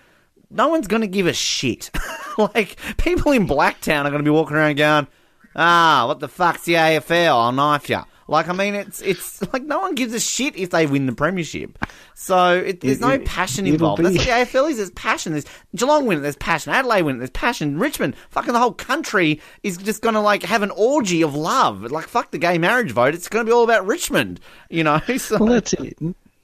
no 0.50 0.68
one's 0.68 0.86
going 0.86 1.02
to 1.02 1.08
give 1.08 1.26
a 1.26 1.32
shit. 1.32 1.90
like 2.38 2.76
people 2.96 3.32
in 3.32 3.46
Blacktown 3.46 4.04
are 4.04 4.10
going 4.10 4.24
to 4.24 4.28
be 4.28 4.30
walking 4.30 4.56
around 4.56 4.76
going, 4.76 5.06
"Ah, 5.54 6.04
what 6.06 6.20
the 6.20 6.28
fuck's 6.28 6.64
the 6.64 6.74
AFL? 6.74 7.28
I'll 7.28 7.52
knife 7.52 7.88
ya." 7.88 8.04
Like 8.28 8.48
I 8.48 8.52
mean, 8.52 8.74
it's 8.74 9.00
it's 9.02 9.40
like 9.52 9.62
no 9.62 9.78
one 9.80 9.94
gives 9.94 10.12
a 10.12 10.18
shit 10.20 10.56
if 10.56 10.70
they 10.70 10.86
win 10.86 11.06
the 11.06 11.12
premiership. 11.12 11.78
So 12.14 12.54
it, 12.56 12.80
there's 12.80 12.98
It- 12.98 13.00
no 13.00 13.18
passion 13.20 13.66
involved. 13.66 14.02
That's 14.02 14.12
be- 14.14 14.18
what 14.18 14.26
the 14.26 14.58
AFL 14.58 14.70
is. 14.70 14.76
There's 14.78 14.90
passion. 14.90 15.32
There's 15.32 15.44
Geelong 15.76 16.06
win 16.06 16.18
it. 16.18 16.20
There's 16.22 16.36
passion. 16.36 16.72
Adelaide 16.72 17.02
win 17.02 17.16
it. 17.16 17.18
There's 17.18 17.30
passion. 17.30 17.78
Richmond, 17.78 18.16
fucking 18.30 18.52
the 18.52 18.58
whole 18.58 18.72
country 18.72 19.40
is 19.62 19.76
just 19.76 20.02
going 20.02 20.14
to 20.14 20.20
like 20.20 20.42
have 20.42 20.62
an 20.62 20.70
orgy 20.72 21.22
of 21.22 21.34
love. 21.36 21.82
Like 21.82 22.06
fuck 22.08 22.30
the 22.32 22.38
gay 22.38 22.58
marriage 22.58 22.90
vote. 22.90 23.14
It's 23.14 23.28
going 23.28 23.44
to 23.44 23.48
be 23.48 23.52
all 23.54 23.64
about 23.64 23.86
Richmond. 23.86 24.40
You 24.70 24.84
know. 24.84 25.00
So, 25.18 25.38
well, 25.38 25.52
that's 25.54 25.72
it. 25.74 25.96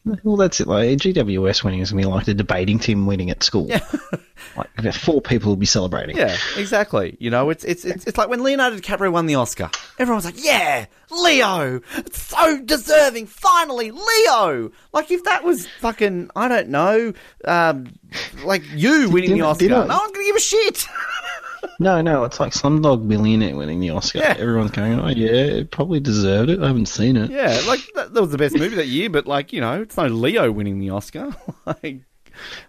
Well, 0.04 0.36
that's 0.36 0.60
it. 0.60 0.66
Like 0.66 0.98
GWS 0.98 1.62
winning 1.62 1.80
is 1.80 1.92
going 1.92 2.02
to 2.02 2.08
be 2.08 2.12
like 2.12 2.26
the 2.26 2.34
debating 2.34 2.80
team 2.80 3.06
winning 3.06 3.30
at 3.30 3.42
school. 3.44 3.66
Yeah. 3.68 3.86
like 4.56 4.94
four 4.94 5.22
people 5.22 5.50
will 5.50 5.56
be 5.56 5.66
celebrating. 5.66 6.16
Yeah, 6.16 6.36
exactly. 6.56 7.16
You 7.20 7.30
know, 7.30 7.50
it's 7.50 7.62
it's 7.62 7.84
it's, 7.84 8.04
it's 8.06 8.18
like 8.18 8.28
when 8.28 8.42
Leonardo 8.42 8.76
DiCaprio 8.76 9.12
won 9.12 9.26
the 9.26 9.36
Oscar. 9.36 9.70
Everyone's 10.00 10.24
like, 10.24 10.42
"Yeah, 10.44 10.86
Leo, 11.10 11.80
so 12.10 12.60
deserving. 12.62 13.26
Finally, 13.26 13.92
Leo." 13.92 14.72
Like 14.92 15.12
if 15.12 15.22
that 15.24 15.44
was 15.44 15.68
fucking, 15.80 16.30
I 16.34 16.48
don't 16.48 16.70
know, 16.70 17.12
um, 17.44 17.92
like 18.44 18.64
you 18.74 19.08
winning 19.08 19.34
the 19.34 19.42
Oscar, 19.42 19.68
no 19.68 19.86
one's 19.86 20.12
gonna 20.12 20.24
give 20.24 20.36
a 20.36 20.40
shit. 20.40 20.84
No, 21.78 22.00
no, 22.00 22.24
it's 22.24 22.38
like 22.40 22.52
Slumdog 22.52 23.02
Millionaire 23.02 23.56
winning 23.56 23.80
the 23.80 23.90
Oscar. 23.90 24.18
Yeah. 24.18 24.34
Everyone's 24.38 24.70
going, 24.72 24.98
oh 24.98 25.08
yeah, 25.08 25.30
it 25.30 25.70
probably 25.70 26.00
deserved 26.00 26.50
it. 26.50 26.60
I 26.60 26.66
haven't 26.68 26.86
seen 26.86 27.16
it. 27.16 27.30
yeah, 27.30 27.60
like 27.66 27.80
that, 27.94 28.12
that 28.14 28.20
was 28.20 28.30
the 28.30 28.38
best 28.38 28.56
movie 28.56 28.76
that 28.76 28.86
year, 28.88 29.08
but 29.10 29.26
like 29.26 29.52
you 29.52 29.60
know, 29.60 29.82
it's 29.82 29.96
no 29.96 30.06
Leo 30.06 30.50
winning 30.50 30.78
the 30.80 30.90
Oscar. 30.90 31.34
like, 31.66 32.00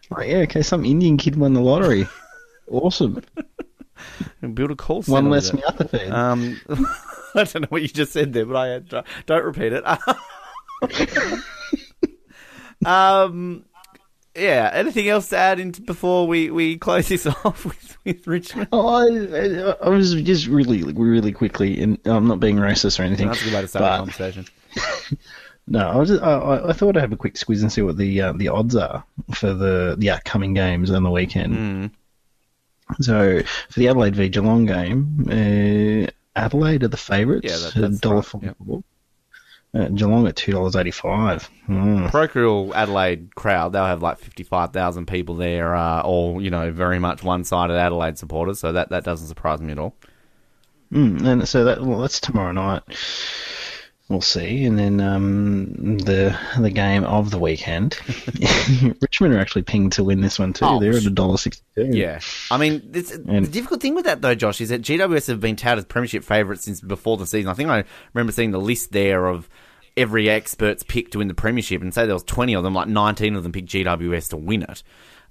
Like, 0.09 0.29
yeah, 0.29 0.37
okay, 0.39 0.61
some 0.61 0.85
Indian 0.85 1.17
kid 1.17 1.35
won 1.35 1.53
the 1.53 1.61
lottery. 1.61 2.07
awesome. 2.69 3.21
And 4.41 4.53
build 4.55 4.71
a 4.71 4.75
call 4.75 5.01
center. 5.03 5.13
One 5.13 5.29
less 5.29 5.49
it. 5.53 5.55
Miathafed. 5.61 6.11
Um, 6.11 6.59
I 7.35 7.43
don't 7.45 7.61
know 7.61 7.67
what 7.69 7.81
you 7.81 7.87
just 7.87 8.11
said 8.13 8.33
there, 8.33 8.45
but 8.45 8.55
I 8.55 8.67
had, 8.67 8.89
don't 9.25 9.43
repeat 9.43 9.73
it. 9.73 9.83
um, 12.85 13.65
yeah. 14.35 14.69
Anything 14.73 15.07
else 15.09 15.29
to 15.29 15.37
add 15.37 15.59
in 15.59 15.71
before 15.71 16.27
we, 16.27 16.49
we 16.51 16.77
close 16.77 17.07
this 17.09 17.25
off 17.45 17.65
with, 17.65 17.97
with 18.05 18.25
Richmond? 18.27 18.69
Oh, 18.71 18.87
I, 18.87 19.85
I 19.85 19.89
was 19.89 20.13
just 20.15 20.47
really, 20.47 20.83
really 20.83 21.31
quickly, 21.31 21.81
and 21.81 21.99
I'm 22.05 22.27
not 22.27 22.39
being 22.39 22.57
racist 22.57 22.99
or 22.99 23.03
anything. 23.03 23.27
That's 23.27 23.41
a 23.41 23.45
good 23.45 23.53
way 23.53 23.61
to 23.61 23.67
start 23.67 23.81
but- 23.83 23.97
conversation. 23.97 24.45
No, 25.65 25.79
I 25.87 25.95
was. 25.95 26.09
Just, 26.09 26.21
I, 26.21 26.65
I- 26.67 26.73
thought 26.73 26.97
I'd 26.97 27.01
have 27.01 27.13
a 27.13 27.15
quick 27.17 27.37
squeeze 27.37 27.61
and 27.61 27.71
see 27.71 27.81
what 27.81 27.95
the 27.95 28.19
uh, 28.19 28.33
the 28.33 28.49
odds 28.49 28.75
are 28.75 29.05
for 29.33 29.53
the 29.53 29.95
the 29.97 30.09
upcoming 30.09 30.53
games 30.53 30.91
on 30.91 31.03
the 31.03 31.09
weekend. 31.09 31.53
Mm. 31.55 31.91
So 32.99 33.41
for 33.69 33.79
the 33.79 33.87
Adelaide 33.87 34.13
v 34.13 34.27
Geelong 34.27 34.65
game, 34.65 35.25
uh, 35.29 36.11
Adelaide 36.37 36.83
are 36.83 36.89
the 36.89 36.97
favourites. 36.97 37.49
Yeah, 37.49 37.69
that- 37.69 37.79
that's 37.79 37.99
dollar 38.01 38.23
right, 38.33 38.43
yep. 38.43 38.83
Uh, 39.75 39.87
Geelong 39.87 40.27
at 40.27 40.35
two 40.35 40.51
dollars 40.51 40.75
eighty 40.75 40.91
five. 40.91 41.49
Mm. 41.67 42.11
Procreal 42.11 42.71
Adelaide 42.75 43.33
crowd, 43.33 43.73
they'll 43.73 43.85
have 43.85 44.03
like 44.03 44.19
55,000 44.19 45.07
people 45.07 45.35
there, 45.35 45.73
uh, 45.75 46.01
all, 46.01 46.39
you 46.41 46.51
know, 46.51 46.71
very 46.71 46.99
much 46.99 47.23
one 47.23 47.43
sided 47.43 47.73
Adelaide 47.73 48.17
supporters, 48.19 48.59
so 48.59 48.73
that, 48.73 48.89
that 48.89 49.03
doesn't 49.03 49.27
surprise 49.27 49.61
me 49.61 49.71
at 49.71 49.79
all. 49.79 49.95
Mm, 50.91 51.25
and 51.25 51.47
so 51.49 51.63
that 51.63 51.81
well, 51.81 52.01
that's 52.01 52.19
tomorrow 52.19 52.51
night. 52.51 52.83
We'll 54.09 54.21
see, 54.21 54.65
and 54.65 54.77
then 54.77 54.99
um, 55.01 55.97
the 55.97 56.37
the 56.59 56.69
game 56.69 57.03
of 57.05 57.31
the 57.31 57.39
weekend. 57.39 57.97
Richmond 59.01 59.33
are 59.33 59.39
actually 59.39 59.63
pinged 59.63 59.93
to 59.93 60.03
win 60.03 60.21
this 60.21 60.37
one 60.37 60.53
too. 60.53 60.65
Oh, 60.65 60.79
They're 60.79 60.95
at 60.97 61.05
a 61.05 61.09
dollar 61.09 61.37
sixty-two. 61.37 61.97
Yeah, 61.97 62.19
I 62.51 62.57
mean, 62.57 62.91
it's, 62.93 63.11
And- 63.11 63.45
the 63.45 63.49
difficult 63.49 63.81
thing 63.81 63.95
with 63.95 64.05
that 64.05 64.21
though, 64.21 64.35
Josh, 64.35 64.61
is 64.61 64.69
that 64.69 64.81
GWS 64.83 65.27
have 65.27 65.39
been 65.39 65.55
touted 65.55 65.79
as 65.79 65.85
premiership 65.85 66.23
favourites 66.23 66.65
since 66.65 66.79
before 66.81 67.17
the 67.17 67.25
season. 67.25 67.49
I 67.49 67.53
think 67.53 67.69
I 67.69 67.85
remember 68.13 68.33
seeing 68.33 68.51
the 68.51 68.59
list 68.61 68.91
there 68.91 69.25
of 69.25 69.49
every 69.95 70.29
expert's 70.29 70.83
pick 70.83 71.11
to 71.11 71.19
win 71.19 71.27
the 71.27 71.33
premiership, 71.33 71.81
and 71.81 71.93
say 71.93 72.05
there 72.05 72.15
was 72.15 72.23
twenty 72.23 72.53
of 72.53 72.63
them, 72.63 72.73
like 72.73 72.87
nineteen 72.87 73.35
of 73.35 73.43
them 73.43 73.51
picked 73.51 73.69
GWS 73.69 74.29
to 74.29 74.37
win 74.37 74.63
it, 74.63 74.83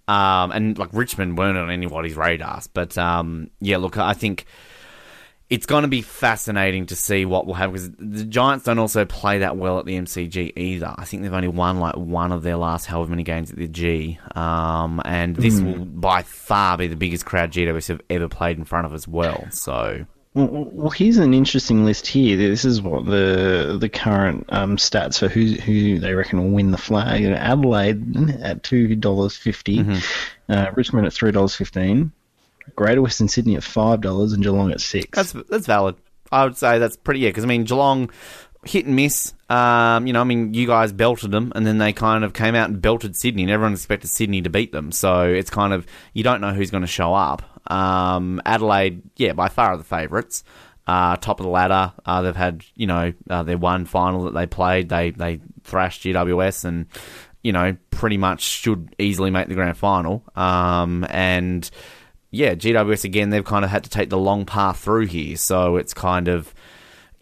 um, 0.08 0.52
and 0.52 0.78
like 0.78 0.90
Richmond 0.92 1.38
weren't 1.38 1.58
on 1.58 1.70
anybody's 1.70 2.16
radars. 2.16 2.66
But 2.66 2.96
um, 2.98 3.50
yeah, 3.60 3.76
look, 3.78 3.98
I 3.98 4.14
think 4.14 4.46
it's 5.52 5.66
going 5.66 5.82
to 5.82 5.88
be 5.88 6.00
fascinating 6.00 6.86
to 6.86 6.96
see 6.96 7.26
what 7.26 7.46
will 7.46 7.52
happen 7.52 7.74
because 7.74 7.90
the 7.90 8.24
Giants 8.24 8.64
don't 8.64 8.78
also 8.78 9.04
play 9.04 9.40
that 9.40 9.58
well 9.58 9.78
at 9.78 9.84
the 9.84 9.94
MCG 9.98 10.56
either. 10.56 10.94
I 10.96 11.04
think 11.04 11.22
they've 11.22 11.32
only 11.32 11.48
won 11.48 11.78
like 11.78 11.94
one 11.94 12.32
of 12.32 12.42
their 12.42 12.56
last 12.56 12.86
however 12.86 13.10
many 13.10 13.22
games 13.22 13.50
at 13.50 13.58
the 13.58 13.68
G, 13.68 14.18
um, 14.34 15.02
and 15.04 15.36
this 15.36 15.60
will 15.60 15.84
by 15.84 16.22
far 16.22 16.78
be 16.78 16.86
the 16.86 16.96
biggest 16.96 17.26
crowd 17.26 17.52
GWS 17.52 17.88
have 17.88 18.00
ever 18.08 18.28
played 18.28 18.56
in 18.56 18.64
front 18.64 18.86
of 18.86 18.94
as 18.94 19.06
well. 19.06 19.46
So 19.50 20.06
Well, 20.34 20.48
well, 20.72 20.90
here's 20.90 21.18
an 21.18 21.34
interesting 21.34 21.84
list 21.84 22.06
here. 22.06 22.38
This 22.38 22.64
is 22.64 22.80
what 22.80 23.04
the 23.04 23.76
the 23.78 23.90
current 23.90 24.46
um, 24.48 24.78
stats 24.78 25.18
for 25.18 25.28
who 25.28 25.52
who 25.60 25.98
they 25.98 26.14
reckon 26.14 26.42
will 26.42 26.50
win 26.50 26.70
the 26.70 26.78
flag. 26.78 27.20
You 27.20 27.30
know, 27.30 27.36
Adelaide 27.36 28.40
at 28.40 28.62
two 28.62 28.96
dollars 28.96 29.38
uh, 30.48 30.70
Richmond 30.74 31.06
at 31.06 31.12
three 31.12 31.32
dollars 31.32 31.54
fifteen, 31.54 32.12
Greater 32.76 33.02
Western 33.02 33.28
Sydney 33.28 33.56
at 33.56 33.62
five 33.62 34.00
dollars, 34.00 34.32
and 34.32 34.42
Geelong 34.42 34.72
at 34.72 34.80
six. 34.80 35.10
that's 35.10 35.32
that's 35.50 35.66
valid. 35.66 35.96
I 36.30 36.44
would 36.44 36.56
say 36.56 36.78
that's 36.78 36.96
pretty 36.96 37.20
yeah 37.20 37.28
because 37.28 37.44
I 37.44 37.48
mean 37.48 37.64
Geelong 37.64 38.10
hit 38.64 38.86
and 38.86 38.96
miss. 38.96 39.34
Um, 39.50 40.06
you 40.06 40.14
know, 40.14 40.20
I 40.22 40.24
mean, 40.24 40.54
you 40.54 40.66
guys 40.66 40.92
belted 40.92 41.30
them, 41.30 41.52
and 41.54 41.66
then 41.66 41.76
they 41.76 41.92
kind 41.92 42.24
of 42.24 42.32
came 42.32 42.54
out 42.54 42.70
and 42.70 42.80
belted 42.80 43.16
Sydney, 43.16 43.42
and 43.42 43.50
everyone 43.50 43.74
expected 43.74 44.08
Sydney 44.08 44.40
to 44.42 44.50
beat 44.50 44.72
them. 44.72 44.92
So 44.92 45.24
it's 45.24 45.50
kind 45.50 45.74
of 45.74 45.86
you 46.14 46.22
don't 46.22 46.40
know 46.40 46.54
who's 46.54 46.70
going 46.70 46.82
to 46.82 46.86
show 46.86 47.12
up. 47.12 47.42
Um, 47.66 48.40
Adelaide, 48.44 49.02
yeah, 49.16 49.32
by 49.32 49.48
far 49.48 49.72
are 49.72 49.76
the 49.76 49.84
favourites. 49.84 50.44
Uh, 50.86 51.16
top 51.16 51.38
of 51.38 51.44
the 51.44 51.50
ladder. 51.50 51.92
Uh, 52.04 52.22
they've 52.22 52.36
had 52.36 52.64
you 52.74 52.86
know 52.86 53.12
uh, 53.30 53.42
their 53.44 53.58
one 53.58 53.84
final 53.84 54.24
that 54.24 54.34
they 54.34 54.46
played. 54.46 54.88
They 54.88 55.10
they 55.10 55.40
thrashed 55.62 56.02
GWS 56.02 56.64
and 56.64 56.86
you 57.42 57.52
know 57.52 57.76
pretty 57.90 58.18
much 58.18 58.42
should 58.42 58.94
easily 58.98 59.30
make 59.30 59.48
the 59.48 59.54
grand 59.54 59.78
final. 59.78 60.24
Um, 60.34 61.06
and 61.08 61.70
yeah, 62.32 62.54
GWS 62.54 63.04
again, 63.04 63.30
they've 63.30 63.44
kind 63.44 63.64
of 63.64 63.70
had 63.70 63.84
to 63.84 63.90
take 63.90 64.10
the 64.10 64.18
long 64.18 64.44
path 64.44 64.78
through 64.80 65.06
here. 65.06 65.36
So 65.36 65.76
it's 65.76 65.94
kind 65.94 66.28
of, 66.28 66.52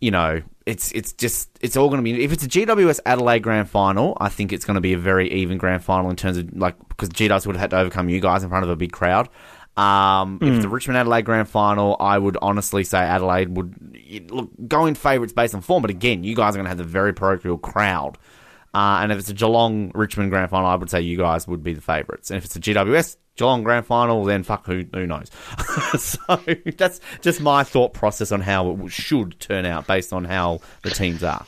you 0.00 0.12
know, 0.12 0.40
it's 0.66 0.92
it's 0.92 1.12
just 1.12 1.50
it's 1.60 1.76
all 1.76 1.88
going 1.88 2.02
to 2.02 2.04
be. 2.04 2.24
If 2.24 2.32
it's 2.32 2.44
a 2.44 2.48
GWS 2.48 3.00
Adelaide 3.04 3.40
Grand 3.40 3.68
Final, 3.68 4.16
I 4.20 4.28
think 4.28 4.52
it's 4.52 4.64
going 4.64 4.76
to 4.76 4.80
be 4.80 4.92
a 4.92 4.98
very 4.98 5.30
even 5.32 5.58
Grand 5.58 5.84
Final 5.84 6.10
in 6.10 6.16
terms 6.16 6.38
of 6.38 6.56
like 6.56 6.76
because 6.88 7.08
GWS 7.08 7.46
would 7.46 7.56
have 7.56 7.60
had 7.60 7.70
to 7.70 7.78
overcome 7.78 8.08
you 8.08 8.20
guys 8.20 8.44
in 8.44 8.48
front 8.48 8.64
of 8.64 8.70
a 8.70 8.76
big 8.76 8.92
crowd. 8.92 9.28
Um, 9.80 10.38
If 10.42 10.62
the 10.62 10.68
Richmond 10.68 10.98
Adelaide 10.98 11.24
Grand 11.24 11.48
Final, 11.48 11.96
I 11.98 12.18
would 12.18 12.36
honestly 12.42 12.84
say 12.84 12.98
Adelaide 12.98 13.56
would 13.56 14.30
look 14.30 14.50
go 14.68 14.86
in 14.86 14.94
favourites 14.94 15.32
based 15.32 15.54
on 15.54 15.60
form. 15.60 15.82
But 15.82 15.90
again, 15.90 16.24
you 16.24 16.34
guys 16.34 16.54
are 16.54 16.58
going 16.58 16.64
to 16.64 16.70
have 16.70 16.78
the 16.78 16.84
very 16.84 17.14
parochial 17.14 17.56
crowd. 17.58 18.18
Uh, 18.72 19.00
and 19.02 19.10
if 19.10 19.18
it's 19.18 19.28
a 19.28 19.34
Geelong 19.34 19.90
Richmond 19.94 20.30
Grand 20.30 20.50
Final, 20.50 20.68
I 20.68 20.74
would 20.76 20.90
say 20.90 21.00
you 21.00 21.16
guys 21.16 21.48
would 21.48 21.62
be 21.62 21.72
the 21.72 21.80
favourites. 21.80 22.30
And 22.30 22.36
if 22.38 22.44
it's 22.44 22.54
a 22.56 22.60
GWS 22.60 23.16
Geelong 23.36 23.62
Grand 23.64 23.86
Final, 23.86 24.22
then 24.24 24.42
fuck 24.42 24.66
who 24.66 24.84
who 24.92 25.06
knows. 25.06 25.30
so 25.98 26.18
that's 26.76 27.00
just 27.20 27.40
my 27.40 27.64
thought 27.64 27.94
process 27.94 28.32
on 28.32 28.40
how 28.42 28.70
it 28.70 28.88
should 28.90 29.40
turn 29.40 29.64
out 29.64 29.86
based 29.86 30.12
on 30.12 30.24
how 30.24 30.60
the 30.82 30.90
teams 30.90 31.22
are. 31.24 31.46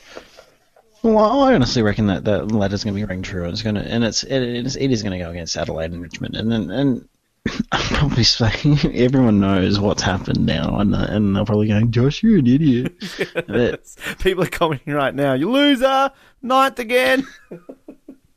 Well, 1.03 1.41
I 1.43 1.53
honestly 1.53 1.81
reckon 1.81 2.07
that 2.07 2.23
that 2.25 2.51
ladder's 2.51 2.83
going 2.83 2.95
to 2.95 2.99
be 2.99 3.05
ring 3.05 3.21
true. 3.21 3.43
and 3.43 3.51
It's 3.53 3.61
going 3.61 3.75
to, 3.75 3.81
and 3.81 4.03
it's 4.03 4.23
it 4.23 4.41
is, 4.41 4.75
it 4.77 4.89
is 4.89 5.03
going 5.03 5.17
to 5.17 5.23
go 5.23 5.29
against 5.31 5.55
Adelaide 5.55 5.91
and 5.91 6.01
Richmond, 6.01 6.35
and 6.35 6.51
then 6.51 6.71
and. 6.71 7.07
I'm 7.71 7.81
probably 7.95 8.23
saying 8.23 8.79
everyone 8.95 9.39
knows 9.39 9.79
what's 9.79 10.01
happened 10.01 10.45
now, 10.45 10.79
and, 10.79 10.95
and 10.95 11.35
they're 11.35 11.45
probably 11.45 11.67
going, 11.67 11.91
"Josh, 11.91 12.23
you're 12.23 12.39
an 12.39 12.47
idiot." 12.47 12.93
That- 13.47 14.15
People 14.19 14.43
are 14.43 14.47
commenting 14.47 14.93
right 14.93 15.13
now, 15.13 15.33
you 15.33 15.51
loser, 15.51 16.11
ninth 16.41 16.79
again. 16.79 17.27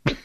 but 0.04 0.16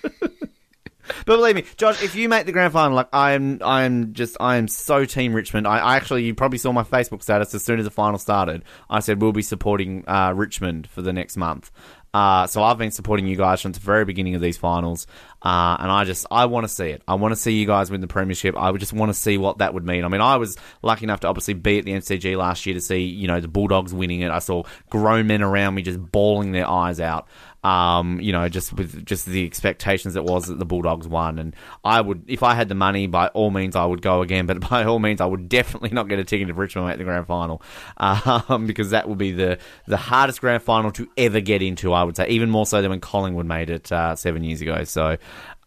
believe 1.26 1.56
me, 1.56 1.64
Josh, 1.78 2.02
if 2.04 2.16
you 2.16 2.28
make 2.30 2.46
the 2.46 2.52
grand 2.52 2.74
final, 2.74 2.96
like 2.96 3.10
I 3.14 3.32
am, 3.34 3.60
I 3.64 3.84
am 3.84 4.14
just, 4.14 4.38
I 4.40 4.58
am 4.58 4.68
so 4.68 5.06
team 5.06 5.34
Richmond. 5.34 5.68
I, 5.68 5.78
I 5.80 5.96
actually, 5.96 6.24
you 6.24 6.34
probably 6.34 6.58
saw 6.58 6.72
my 6.72 6.84
Facebook 6.84 7.22
status 7.22 7.54
as 7.54 7.64
soon 7.64 7.80
as 7.80 7.86
the 7.86 7.92
final 7.92 8.18
started. 8.18 8.64
I 8.90 9.00
said 9.00 9.22
we'll 9.22 9.32
be 9.32 9.42
supporting 9.42 10.04
uh, 10.08 10.34
Richmond 10.36 10.88
for 10.88 11.02
the 11.02 11.14
next 11.14 11.38
month. 11.38 11.72
Uh, 12.14 12.46
so 12.48 12.62
I've 12.62 12.78
been 12.78 12.92
supporting 12.92 13.26
you 13.26 13.38
guys 13.38 13.62
from 13.62 13.72
the 13.72 13.80
very 13.80 14.04
beginning 14.04 14.36
of 14.36 14.42
these 14.42 14.58
finals, 14.58 15.08
uh, 15.42 15.78
and 15.80 15.90
I 15.90 16.04
just 16.04 16.26
I 16.30 16.46
want 16.46 16.66
to 16.66 16.68
see 16.68 16.90
it. 16.90 17.02
I 17.08 17.16
want 17.16 17.32
to 17.32 17.36
see 17.38 17.54
you 17.54 17.66
guys 17.66 17.90
win 17.90 18.02
the 18.02 18.08
premiership. 18.08 18.58
I 18.58 18.72
just 18.74 18.92
want 18.92 19.10
to 19.10 19.14
see 19.14 19.38
what 19.38 19.60
that 19.60 19.74
would 19.74 19.86
mean. 19.86 20.04
I 20.04 20.10
mean, 20.10 20.20
I 20.22 20.36
was 20.36 20.58
lucky 20.82 21.06
enough 21.06 21.22
to 21.22 21.28
obviously 21.28 21.54
be 21.54 21.80
at 21.80 21.86
the 21.86 21.94
MCG 21.94 22.38
last 22.38 22.66
year 22.66 22.76
to 22.76 22.82
see 22.82 23.00
you 23.00 23.28
know 23.28 23.40
the 23.40 23.48
Bulldogs 23.48 23.94
winning 23.94 24.22
it. 24.22 24.30
I 24.30 24.40
saw 24.40 24.64
grown 24.90 25.28
men 25.28 25.42
around 25.42 25.76
me 25.76 25.84
just 25.84 26.00
bawling 26.00 26.52
their 26.52 26.68
eyes 26.68 27.00
out. 27.00 27.28
Um, 27.64 28.20
you 28.20 28.32
know, 28.32 28.50
just 28.50 28.74
with 28.74 29.06
just 29.06 29.28
the 29.28 29.46
expectations 29.46 30.16
it 30.16 30.24
was 30.24 30.48
that 30.48 30.58
the 30.58 30.66
Bulldogs 30.66 31.08
won, 31.08 31.38
and 31.38 31.56
I 31.84 32.02
would, 32.02 32.24
if 32.28 32.42
I 32.42 32.56
had 32.56 32.70
the 32.70 32.76
money, 32.76 33.06
by 33.06 33.28
all 33.28 33.52
means 33.52 33.76
I 33.76 33.86
would 33.86 34.02
go 34.02 34.22
again. 34.22 34.48
But 34.48 34.68
by 34.70 34.84
all 34.86 34.98
means, 35.00 35.22
I 35.22 35.26
would 35.26 35.48
definitely 35.48 35.90
not 35.90 36.10
get 36.10 36.18
a 36.18 36.24
ticket 36.24 36.50
if 36.50 36.58
Richmond 36.58 36.88
make 36.88 36.98
the 36.98 37.04
grand 37.04 37.28
final, 37.28 37.62
um, 37.98 38.66
because 38.68 38.90
that 38.90 39.08
would 39.08 39.18
be 39.20 39.32
the 39.32 39.60
the 39.86 39.98
hardest 39.98 40.42
grand 40.42 40.64
final 40.64 40.92
to 40.94 41.08
ever 41.18 41.40
get 41.40 41.62
into. 41.62 41.94
I 41.94 42.04
would 42.04 42.16
say, 42.16 42.28
even 42.30 42.50
more 42.50 42.66
so 42.66 42.82
than 42.82 42.90
when 42.90 43.00
Collingwood 43.00 43.46
made 43.46 43.70
it 43.70 43.92
uh, 43.92 44.16
seven 44.16 44.44
years 44.44 44.62
ago. 44.62 44.84
So, 44.84 45.18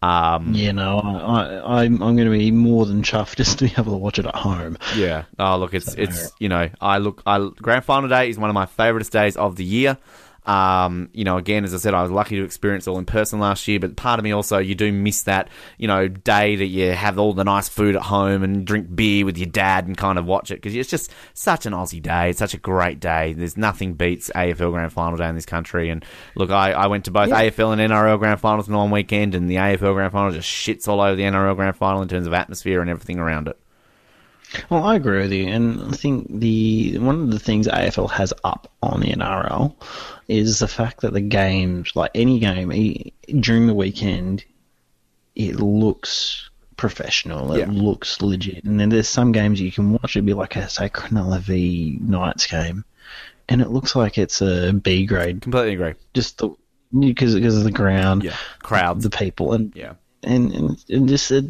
um, 0.01 0.53
Yeah, 0.53 0.71
no, 0.71 0.99
I, 0.99 1.09
I, 1.09 1.83
I'm, 1.83 2.01
I'm 2.03 2.15
going 2.15 2.29
to 2.29 2.37
be 2.37 2.51
more 2.51 2.85
than 2.85 3.01
chuffed 3.01 3.35
just 3.37 3.59
to 3.59 3.65
be 3.65 3.71
able 3.71 3.93
to 3.93 3.97
watch 3.97 4.19
it 4.19 4.25
at 4.25 4.35
home. 4.35 4.77
Yeah. 4.95 5.23
Oh, 5.39 5.57
look, 5.57 5.73
it's 5.73 5.93
it's 5.95 6.31
you 6.39 6.49
know, 6.49 6.69
I 6.81 6.97
look, 6.97 7.23
I 7.25 7.49
grand 7.55 7.85
final 7.85 8.09
day 8.09 8.29
is 8.29 8.37
one 8.37 8.49
of 8.49 8.53
my 8.53 8.65
favourite 8.65 9.09
days 9.09 9.37
of 9.37 9.55
the 9.55 9.63
year. 9.63 9.97
Um, 10.45 11.09
you 11.13 11.23
know, 11.23 11.37
again, 11.37 11.63
as 11.63 11.73
I 11.73 11.77
said, 11.77 11.93
I 11.93 12.01
was 12.01 12.11
lucky 12.11 12.37
to 12.37 12.43
experience 12.43 12.87
it 12.87 12.91
all 12.91 12.99
in 12.99 13.05
person 13.05 13.39
last 13.39 13.67
year, 13.67 13.79
but 13.79 13.95
part 13.95 14.19
of 14.19 14.23
me 14.23 14.31
also, 14.31 14.59
you 14.59 14.75
do 14.75 14.91
miss 14.91 15.23
that, 15.23 15.49
you 15.77 15.87
know, 15.87 16.07
day 16.07 16.55
that 16.55 16.67
you 16.67 16.91
have 16.91 17.17
all 17.17 17.33
the 17.33 17.43
nice 17.43 17.67
food 17.67 17.95
at 17.95 18.03
home 18.03 18.43
and 18.43 18.65
drink 18.65 18.95
beer 18.95 19.25
with 19.25 19.37
your 19.37 19.47
dad 19.47 19.87
and 19.87 19.97
kind 19.97 20.19
of 20.19 20.25
watch 20.25 20.51
it 20.51 20.55
because 20.55 20.75
it's 20.75 20.89
just 20.89 21.11
such 21.33 21.65
an 21.65 21.73
Aussie 21.73 22.01
day. 22.01 22.29
It's 22.29 22.39
such 22.39 22.53
a 22.53 22.59
great 22.59 22.99
day. 22.99 23.33
There's 23.33 23.57
nothing 23.57 23.93
beats 23.93 24.29
AFL 24.35 24.71
Grand 24.71 24.93
Final 24.93 25.17
day 25.17 25.27
in 25.27 25.35
this 25.35 25.45
country. 25.45 25.89
And 25.89 26.05
look, 26.35 26.51
I, 26.51 26.71
I 26.71 26.87
went 26.87 27.05
to 27.05 27.11
both 27.11 27.29
AFL 27.29 27.73
and 27.73 27.91
NRL 27.91 28.19
Grand 28.19 28.39
Finals 28.39 28.67
in 28.67 28.75
one 28.75 28.91
weekend, 28.91 29.35
and 29.35 29.49
the 29.49 29.55
AFL 29.55 29.93
Grand 29.93 30.11
Final 30.11 30.31
just 30.31 30.49
shits 30.49 30.87
all 30.87 31.01
over 31.01 31.15
the 31.15 31.23
NRL 31.23 31.55
Grand 31.55 31.75
Final 31.75 32.01
in 32.01 32.07
terms 32.07 32.27
of 32.27 32.33
atmosphere 32.33 32.81
and 32.81 32.89
everything 32.89 33.19
around 33.19 33.47
it. 33.47 33.59
Well, 34.69 34.83
I 34.83 34.95
agree 34.95 35.19
with 35.21 35.31
you, 35.33 35.47
and 35.47 35.81
I 35.81 35.91
think 35.97 36.27
the 36.29 36.97
one 36.99 37.21
of 37.23 37.31
the 37.31 37.39
things 37.39 37.67
AFL 37.67 38.09
has 38.11 38.33
up 38.43 38.71
on 38.81 39.01
the 39.01 39.11
NRL 39.11 39.73
is 40.27 40.59
the 40.59 40.67
fact 40.67 41.01
that 41.01 41.13
the 41.13 41.21
games, 41.21 41.91
like 41.95 42.11
any 42.15 42.39
game 42.39 42.69
during 43.41 43.67
the 43.67 43.73
weekend, 43.73 44.43
it 45.35 45.55
looks 45.57 46.49
professional. 46.77 47.53
It 47.53 47.59
Yeah. 47.59 47.69
looks 47.71 48.21
legit, 48.21 48.63
and 48.63 48.79
then 48.79 48.89
there's 48.89 49.09
some 49.09 49.31
games 49.31 49.59
you 49.59 49.71
can 49.71 49.91
watch. 49.93 50.15
It'd 50.15 50.25
be 50.25 50.33
like 50.33 50.55
a 50.55 50.69
say 50.69 50.89
Cronulla 50.89 51.39
v 51.39 51.97
Knights 52.01 52.47
game, 52.47 52.85
and 53.49 53.61
it 53.61 53.69
looks 53.71 53.95
like 53.95 54.17
it's 54.17 54.41
a 54.41 54.73
B 54.73 55.05
grade. 55.05 55.41
Completely 55.41 55.73
agree. 55.73 55.93
Just 56.13 56.37
the 56.37 56.49
because 56.97 57.35
because 57.35 57.57
of 57.57 57.63
the 57.65 57.71
ground, 57.71 58.23
Yeah. 58.23 58.35
Crowds. 58.59 59.03
the 59.03 59.09
people, 59.09 59.53
and 59.53 59.73
Yeah. 59.75 59.93
And 60.25 60.51
and, 60.53 60.85
and 60.89 61.07
just 61.07 61.31
it, 61.31 61.45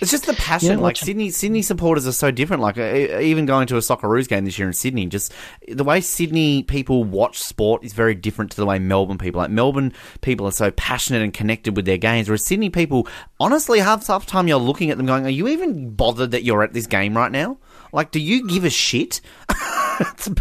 It's 0.00 0.10
just 0.10 0.26
the 0.26 0.34
passion. 0.38 0.70
Yeah, 0.70 0.74
like 0.76 0.82
watch- 0.82 1.00
Sydney, 1.00 1.30
Sydney 1.30 1.62
supporters 1.62 2.06
are 2.06 2.12
so 2.12 2.30
different. 2.30 2.62
Like 2.62 2.78
uh, 2.78 3.18
even 3.20 3.46
going 3.46 3.66
to 3.68 3.76
a 3.76 3.80
Socceroos 3.80 4.28
game 4.28 4.44
this 4.44 4.58
year 4.58 4.68
in 4.68 4.74
Sydney, 4.74 5.06
just 5.06 5.32
the 5.68 5.84
way 5.84 6.00
Sydney 6.00 6.62
people 6.62 7.04
watch 7.04 7.38
sport 7.40 7.84
is 7.84 7.92
very 7.92 8.14
different 8.14 8.50
to 8.52 8.56
the 8.56 8.66
way 8.66 8.78
Melbourne 8.78 9.18
people. 9.18 9.40
Like 9.40 9.50
Melbourne 9.50 9.92
people 10.20 10.46
are 10.46 10.52
so 10.52 10.70
passionate 10.70 11.22
and 11.22 11.32
connected 11.32 11.76
with 11.76 11.84
their 11.84 11.98
games, 11.98 12.28
whereas 12.28 12.46
Sydney 12.46 12.70
people, 12.70 13.08
honestly, 13.40 13.80
half 13.80 14.06
the 14.06 14.18
time 14.20 14.48
you're 14.48 14.58
looking 14.58 14.90
at 14.90 14.96
them 14.96 15.06
going, 15.06 15.26
"Are 15.26 15.30
you 15.30 15.48
even 15.48 15.90
bothered 15.90 16.30
that 16.30 16.44
you're 16.44 16.62
at 16.62 16.72
this 16.72 16.86
game 16.86 17.16
right 17.16 17.32
now? 17.32 17.58
Like, 17.92 18.10
do 18.10 18.20
you 18.20 18.46
give 18.46 18.64
a 18.64 18.70
shit?" 18.70 19.20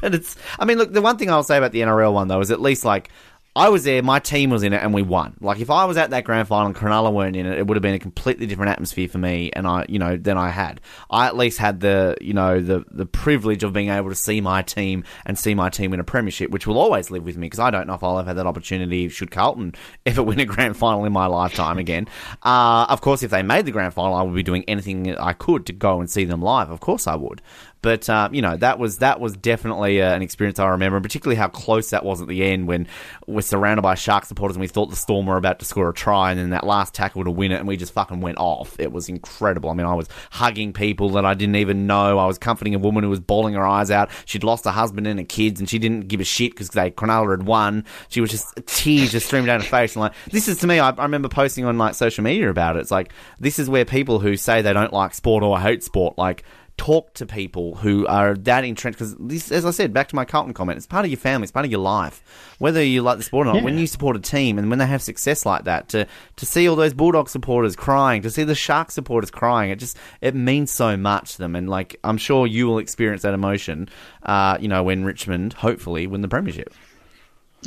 But 0.02 0.16
it's. 0.16 0.36
I 0.58 0.66
mean, 0.66 0.80
look. 0.80 0.94
The 0.94 1.02
one 1.02 1.18
thing 1.18 1.30
I'll 1.30 1.44
say 1.44 1.58
about 1.58 1.72
the 1.74 1.82
NRL 1.82 2.12
one 2.14 2.28
though 2.28 2.40
is 2.40 2.50
at 2.52 2.60
least 2.62 2.84
like. 2.86 3.10
I 3.56 3.70
was 3.70 3.84
there, 3.84 4.02
my 4.02 4.18
team 4.18 4.50
was 4.50 4.64
in 4.64 4.74
it, 4.74 4.82
and 4.82 4.94
we 4.94 5.04
won. 5.04 5.36
Like, 5.40 5.60
if 5.60 5.70
I 5.70 5.86
was 5.86 5.96
at 5.96 6.10
that 6.10 6.24
grand 6.24 6.48
final 6.48 6.68
and 6.68 6.76
Cronulla 6.76 7.14
weren't 7.14 7.36
in 7.36 7.46
it, 7.46 7.60
it 7.60 7.68
would 7.68 7.76
have 7.76 7.84
been 7.84 7.94
a 7.94 8.00
completely 8.00 8.48
different 8.48 8.72
atmosphere 8.72 9.08
for 9.08 9.20
me, 9.20 9.52
and 9.54 9.68
I, 9.68 9.86
you 9.88 10.00
know, 10.00 10.18
than 10.18 10.38
I 10.38 10.50
had. 10.50 10.82
I 11.12 11.28
at 11.28 11.38
least 11.38 11.60
had 11.60 11.80
the, 11.80 12.18
you 12.20 12.34
know, 12.34 12.60
the 12.60 12.84
the 12.90 13.06
privilege 13.06 13.64
of 13.64 13.72
being 13.72 13.90
able 13.90 14.10
to 14.10 14.16
see 14.16 14.42
my 14.42 14.64
team 14.64 15.04
and 15.26 15.38
see 15.38 15.54
my 15.54 15.70
team 15.70 15.92
win 15.92 16.00
a 16.00 16.04
premiership, 16.04 16.50
which 16.50 16.66
will 16.66 16.80
always 16.80 17.12
live 17.12 17.24
with 17.24 17.38
me 17.38 17.46
because 17.46 17.60
I 17.60 17.70
don't 17.70 17.86
know 17.86 17.94
if 17.94 18.04
I'll 18.04 18.18
ever 18.18 18.30
have 18.30 18.38
that 18.38 18.48
opportunity 18.48 19.08
should 19.10 19.30
Carlton 19.30 19.76
ever 20.06 20.24
win 20.24 20.40
a 20.40 20.46
grand 20.46 20.76
final 20.76 21.06
in 21.06 21.14
my 21.14 21.28
lifetime 21.28 21.78
again. 21.78 22.08
Uh, 22.42 22.88
of 22.90 23.02
course, 23.02 23.22
if 23.22 23.30
they 23.30 23.44
made 23.44 23.66
the 23.66 23.72
grand 23.72 23.94
final, 23.94 24.16
I 24.16 24.24
would 24.24 24.34
be 24.36 24.44
doing 24.44 24.64
anything 24.68 25.16
I 25.16 25.34
could 25.34 25.68
to 25.68 25.74
go 25.74 26.00
and 26.00 26.10
see 26.10 26.26
them 26.26 26.42
live. 26.42 26.72
Of 26.72 26.80
course, 26.80 27.06
I 27.06 27.16
would. 27.16 27.42
But 27.84 28.10
uh, 28.10 28.30
you 28.32 28.42
know 28.42 28.56
that 28.58 28.80
was 28.80 29.00
that 29.00 29.20
was 29.20 29.36
definitely 29.36 30.02
uh, 30.02 30.16
an 30.16 30.22
experience 30.22 30.58
I 30.58 30.70
remember, 30.70 30.96
and 30.96 31.04
particularly 31.04 31.36
how 31.36 31.50
close 31.50 31.90
that 31.90 32.06
was 32.06 32.22
at 32.22 32.30
the 32.30 32.42
end 32.44 32.66
when 32.66 32.88
we're 33.28 33.42
surrounded 33.42 33.82
by 33.82 33.96
Shark 33.96 34.24
supporters 34.24 34.56
and 34.56 34.62
we 34.62 34.68
thought 34.68 34.90
the 34.90 34.96
Storm 34.96 35.26
were 35.26 35.36
about 35.36 35.60
to 35.60 35.66
score 35.66 35.90
a 35.90 35.94
try, 35.94 36.32
and 36.32 36.40
then 36.40 36.52
that 36.52 36.66
last 36.66 36.94
tackle 36.94 37.26
to 37.26 37.30
win 37.30 37.52
it, 37.52 37.60
and 37.60 37.68
we 37.68 37.76
just 37.76 37.94
fucking 37.94 38.22
went 38.22 38.38
off. 38.38 38.80
It 38.80 38.94
was 38.94 39.10
incredible. 39.10 39.70
I 39.70 39.74
mean, 39.74 39.86
I 39.86 39.96
was 39.96 40.08
hugging 40.32 40.72
people 40.72 41.10
that 41.10 41.26
I 41.26 41.34
didn't 41.34 41.58
even 41.58 41.86
know. 41.86 42.18
I 42.18 42.26
was 42.26 42.38
comforting 42.38 42.74
a 42.74 42.80
woman 42.80 43.04
who 43.04 43.10
was 43.10 43.20
bawling 43.20 43.54
her 43.56 43.68
eyes 43.68 43.92
out. 43.92 44.10
She'd 44.24 44.46
lost 44.46 44.64
her 44.64 44.72
husband 44.72 45.06
and 45.06 45.20
her 45.20 45.26
kids, 45.26 45.60
and 45.60 45.70
she 45.70 45.78
didn't 45.78 46.08
give 46.08 46.22
a 46.22 46.24
shit 46.24 46.52
because 46.52 46.70
they 46.70 46.90
Cronulla 46.90 47.32
had 47.32 47.44
won. 47.44 47.84
She 48.08 48.22
was 48.22 48.32
just 48.32 48.48
tears 48.66 49.12
just 49.12 49.28
streaming 49.28 49.48
down 49.48 49.60
her 49.60 49.68
face, 49.68 49.96
and 49.96 50.02
like 50.04 50.14
this 50.32 50.48
is 50.48 50.58
to 50.60 50.68
me. 50.68 50.80
I, 50.80 50.92
I 50.92 51.04
remember 51.04 51.28
posting 51.28 51.66
on 51.66 51.78
like 51.78 51.96
social 51.96 52.24
media 52.24 52.50
about 52.50 52.78
it. 52.78 52.80
It's 52.80 52.92
like 52.92 53.12
this 53.42 53.60
is 53.60 53.70
where 53.70 53.84
people 53.84 54.20
who 54.20 54.38
say 54.38 54.62
they 54.62 54.72
don't 54.72 54.94
like 54.94 55.14
sport 55.14 55.44
or 55.44 55.60
hate 55.60 55.84
sport, 55.84 56.18
like 56.18 56.46
talk 56.78 57.14
to 57.14 57.26
people 57.26 57.76
who 57.76 58.06
are 58.08 58.34
that 58.34 58.64
entrenched 58.64 58.98
because 58.98 59.16
this 59.18 59.52
as 59.52 59.64
i 59.64 59.70
said 59.70 59.94
back 59.94 60.08
to 60.08 60.16
my 60.16 60.26
carlton 60.26 60.54
comment 60.54 60.76
it's 60.76 60.88
part 60.88 61.06
of 61.06 61.12
your 61.12 61.20
family 61.20 61.44
it's 61.44 61.52
part 61.52 61.66
of 61.66 61.72
your 61.72 61.80
life 61.80 62.56
whether 62.58 62.84
you 62.84 63.02
like 63.02 63.18
the 63.18 63.24
sport 63.24 63.46
or 63.46 63.54
not 63.54 63.64
when 63.64 63.78
you 63.78 63.86
support 63.86 64.16
a 64.16 64.20
team 64.20 64.58
and 64.58 64.70
when 64.72 64.80
they 64.80 64.86
have 64.86 65.02
success 65.02 65.46
like 65.46 65.66
that 65.66 65.88
to 65.88 66.08
to 66.36 66.46
see 66.48 66.68
all 66.68 66.76
those 66.76 66.94
bulldog 66.94 67.30
supporters 67.30 67.76
crying 67.76 68.24
to 68.24 68.32
see 68.32 68.44
the 68.44 68.56
shark 68.56 68.90
supporters 68.90 69.30
crying 69.30 69.70
it 69.70 69.78
just 69.78 69.98
it 70.20 70.34
means 70.34 70.72
so 70.72 70.98
much 70.98 71.34
to 71.34 71.38
them 71.38 71.56
and 71.56 71.70
like 71.70 71.96
i'm 72.04 72.18
sure 72.18 72.48
you 72.48 72.66
will 72.66 72.80
experience 72.80 73.22
that 73.22 73.36
emotion 73.36 73.88
uh 74.24 74.58
you 74.60 74.68
know 74.68 74.82
when 74.82 75.04
richmond 75.04 75.54
hopefully 75.54 76.08
win 76.08 76.22
the 76.22 76.28
premiership 76.28 76.74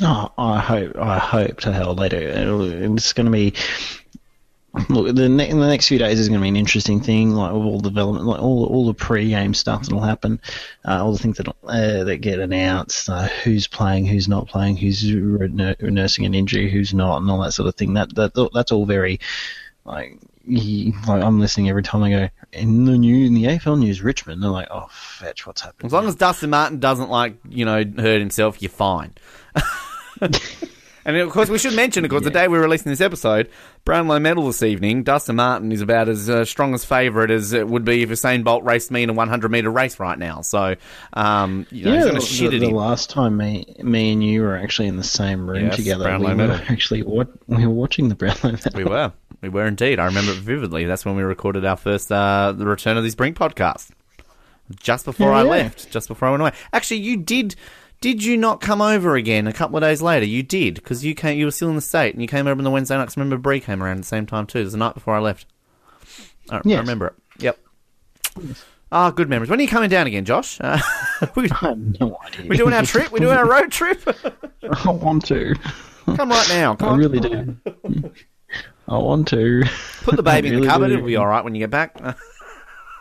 Oh, 0.01 0.31
I 0.37 0.59
hope, 0.59 0.95
I 0.95 1.17
hope 1.17 1.61
to 1.61 1.73
hell 1.73 1.95
they 1.95 2.09
do. 2.09 2.19
It's 2.95 3.13
going 3.13 3.25
to 3.25 3.31
be. 3.31 3.53
Look, 4.89 5.15
the, 5.15 5.27
ne- 5.29 5.49
in 5.49 5.59
the 5.59 5.67
next 5.67 5.87
few 5.87 5.97
days 5.97 6.19
is 6.19 6.27
going 6.29 6.39
to 6.39 6.43
be 6.43 6.49
an 6.49 6.55
interesting 6.55 6.99
thing, 7.01 7.31
like 7.31 7.51
all 7.51 7.79
the 7.79 7.89
development, 7.89 8.25
like 8.25 8.41
all 8.41 8.65
all 8.65 8.85
the 8.85 8.93
pre-game 8.93 9.53
stuff 9.53 9.83
that'll 9.83 10.01
happen, 10.01 10.39
uh, 10.85 11.03
all 11.03 11.11
the 11.11 11.17
things 11.19 11.37
that 11.37 11.47
uh, 11.65 12.03
that 12.03 12.17
get 12.17 12.39
announced, 12.39 13.09
uh, 13.09 13.27
who's 13.43 13.67
playing, 13.67 14.05
who's 14.05 14.27
not 14.27 14.47
playing, 14.47 14.77
who's 14.77 15.03
n- 15.03 15.75
nursing 15.79 16.25
an 16.25 16.33
injury, 16.33 16.69
who's 16.69 16.93
not, 16.93 17.17
and 17.21 17.29
all 17.31 17.41
that 17.41 17.51
sort 17.53 17.67
of 17.67 17.75
thing. 17.75 17.93
That 17.93 18.13
that 18.15 18.49
that's 18.53 18.71
all 18.71 18.85
very 18.85 19.19
like. 19.85 20.17
he- 20.45 20.93
Like 21.07 21.21
I'm 21.23 21.39
listening 21.39 21.67
every 21.69 21.83
time 21.83 22.03
I 22.03 22.09
go 22.09 22.29
in 22.53 22.85
the 22.85 22.97
new 22.97 23.25
in 23.25 23.33
the 23.33 23.43
AFL 23.45 23.77
news 23.79 24.01
Richmond. 24.01 24.41
They're 24.41 24.49
like, 24.49 24.69
oh 24.71 24.87
fetch, 24.91 25.45
what's 25.45 25.61
happening? 25.61 25.87
as 25.87 25.93
long 25.93 26.07
as 26.07 26.15
dustin 26.15 26.49
martin 26.51 26.79
doesn't 26.79 27.09
like 27.09 27.35
you 27.49 27.65
know 27.65 27.83
hurt 27.97 28.19
himself 28.19 28.61
you're 28.61 28.69
fine 28.69 29.13
And 31.07 31.15
of 31.15 31.29
course, 31.29 31.47
we 31.49 31.57
should 31.57 31.73
mention, 31.73 32.03
of 32.03 32.11
course, 32.11 32.25
the 32.25 32.29
day 32.29 32.49
we're 32.49 32.59
releasing 32.61 32.89
this 32.91 32.99
episode, 32.99 33.49
Brownlow 33.85 34.19
medal 34.19 34.45
this 34.45 34.61
evening. 34.61 35.03
Dustin 35.03 35.37
Martin 35.37 35.71
is 35.71 35.79
about 35.79 36.09
as 36.09 36.29
uh, 36.29 36.43
strong 36.43 36.73
as 36.73 36.83
favourite 36.83 37.31
as 37.31 37.53
it 37.53 37.65
would 37.65 37.85
be 37.85 38.01
if 38.03 38.09
Usain 38.09 38.43
Bolt 38.43 38.65
raced 38.65 38.91
me 38.91 39.03
in 39.03 39.09
a 39.09 39.13
100 39.13 39.49
metre 39.49 39.69
race 39.71 40.01
right 40.01 40.19
now. 40.19 40.41
So, 40.41 40.75
um, 41.13 41.65
you 41.71 41.85
know, 41.85 41.93
he's 41.93 42.03
going 42.03 42.15
the, 42.15 42.19
to 42.19 42.25
shit 42.25 42.51
the, 42.51 42.59
the 42.59 42.69
less 42.71 43.07
time 43.07 43.37
me, 43.37 43.73
me 43.81 44.11
and 44.11 44.21
you 44.21 44.41
were 44.41 44.57
actually 44.57 44.89
in 44.89 44.97
the 44.97 45.03
same 45.03 45.49
room 45.49 45.67
Yes, 45.67 45.77
together, 45.77 46.03
Brownlow 46.03 46.29
we 46.31 46.35
medal. 46.35 46.57
were 46.57 46.63
actually 46.67 47.03
what 47.03 47.29
we 47.47 47.65
were 47.65 47.73
watching 47.73 48.09
the 48.09 48.15
Brownlow 48.15 48.51
medal. 48.51 48.71
We 48.75 48.83
were. 48.83 49.13
We 49.39 49.47
were 49.47 49.65
indeed. 49.65 49.99
I 49.99 50.05
remember 50.07 50.33
it 50.33 50.39
vividly. 50.39 50.83
That's 50.87 51.05
when 51.05 51.15
we 51.15 51.23
recorded 51.23 51.63
our 51.63 51.77
first, 51.77 52.11
uh, 52.11 52.51
the 52.51 52.65
return 52.65 52.97
of 52.97 53.03
this 53.05 53.15
Brink 53.15 53.37
podcast. 53.37 53.91
Just 54.75 55.05
before 55.05 55.29
Yeah, 55.29 55.37
I 55.37 55.43
yeah. 55.43 55.49
left. 55.49 55.89
Just 55.89 56.09
before 56.09 56.27
I 56.27 56.31
went 56.31 56.41
away. 56.41 56.51
Actually, 56.73 56.97
you 56.99 57.15
did. 57.15 57.55
Did 57.99 58.23
you 58.23 58.37
not 58.37 58.61
come 58.61 58.81
over 58.81 59.15
again 59.15 59.47
a 59.47 59.53
couple 59.53 59.75
of 59.77 59.81
days 59.81 60.01
later? 60.01 60.25
You 60.25 60.43
did 60.43 60.75
because 60.75 61.03
you 61.03 61.15
came. 61.15 61.37
You 61.39 61.45
were 61.45 61.51
still 61.51 61.69
in 61.69 61.75
the 61.75 61.81
state, 61.81 62.13
and 62.13 62.21
you 62.21 62.27
came 62.27 62.45
over 62.47 62.59
on 62.59 62.63
the 62.63 62.69
Wednesday 62.71 62.95
night. 62.95 63.05
'cause 63.05 63.17
I 63.17 63.21
remember 63.21 63.37
Bree 63.41 63.59
came 63.59 63.81
around 63.81 63.93
at 63.97 64.01
the 64.03 64.07
same 64.07 64.25
time 64.27 64.45
too. 64.45 64.59
It 64.59 64.63
was 64.65 64.73
the 64.73 64.77
night 64.77 64.93
before 64.93 65.15
I 65.15 65.19
left. 65.19 65.45
I, 66.49 66.57
I 66.57 66.61
remember 66.63 67.07
it. 67.07 67.13
Yep. 67.39 67.59
Ah, 68.91 69.09
good 69.11 69.29
memories. 69.29 69.49
When 69.49 69.59
are 69.59 69.63
you 69.63 69.67
coming 69.67 69.89
down 69.89 70.05
again, 70.07 70.25
Josh? 70.25 70.59
Uh, 70.61 70.79
we, 71.35 71.49
I 71.49 71.55
have 71.55 71.99
no 71.99 72.17
idea. 72.25 72.45
we're 72.47 72.55
doing 72.57 72.73
our 72.73 72.83
trip. 72.83 73.11
We're 73.11 73.19
doing 73.19 73.35
our 73.37 73.49
road 73.49 73.71
trip. 73.71 74.01
I 74.85 74.91
want 74.91 75.25
to. 75.25 75.55
Come 76.15 76.29
right 76.29 76.47
now. 76.49 76.75
Come 76.75 76.87
I 76.89 76.91
on. 76.93 76.99
really 76.99 77.19
do. 77.19 77.57
I 78.87 78.97
want 78.97 79.27
to. 79.29 79.63
Put 80.03 80.15
the 80.15 80.23
baby 80.23 80.49
in 80.49 80.61
the 80.61 80.67
cupboard. 80.67 80.87
do. 80.87 80.93
It'll 80.93 81.05
be 81.05 81.17
all 81.17 81.27
right 81.27 81.43
when 81.43 81.53
you 81.55 81.59
get 81.59 81.69
back. 81.71 81.95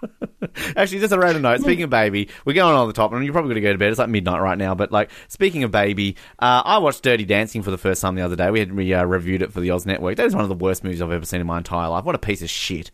Actually, 0.76 1.00
just 1.00 1.12
a 1.12 1.18
random 1.18 1.42
note. 1.42 1.60
Speaking 1.60 1.84
of 1.84 1.90
baby, 1.90 2.28
we're 2.44 2.54
going 2.54 2.74
on 2.74 2.86
the 2.86 2.92
top, 2.92 3.12
and 3.12 3.24
you're 3.24 3.32
probably 3.32 3.50
going 3.50 3.62
to 3.62 3.68
go 3.68 3.72
to 3.72 3.78
bed. 3.78 3.90
It's 3.90 3.98
like 3.98 4.08
midnight 4.08 4.40
right 4.40 4.58
now. 4.58 4.74
But 4.74 4.92
like, 4.92 5.10
speaking 5.28 5.64
of 5.64 5.70
baby, 5.70 6.16
uh, 6.38 6.62
I 6.64 6.78
watched 6.78 7.02
Dirty 7.02 7.24
Dancing 7.24 7.62
for 7.62 7.70
the 7.70 7.78
first 7.78 8.02
time 8.02 8.14
the 8.14 8.22
other 8.22 8.36
day. 8.36 8.50
We 8.50 8.60
had 8.60 8.72
we 8.72 8.92
uh, 8.94 9.04
reviewed 9.04 9.42
it 9.42 9.52
for 9.52 9.60
the 9.60 9.70
Oz 9.70 9.86
Network. 9.86 10.16
That 10.16 10.26
is 10.26 10.34
one 10.34 10.44
of 10.44 10.48
the 10.48 10.54
worst 10.54 10.84
movies 10.84 11.02
I've 11.02 11.12
ever 11.12 11.24
seen 11.24 11.40
in 11.40 11.46
my 11.46 11.58
entire 11.58 11.88
life. 11.88 12.04
What 12.04 12.14
a 12.14 12.18
piece 12.18 12.42
of 12.42 12.50
shit! 12.50 12.90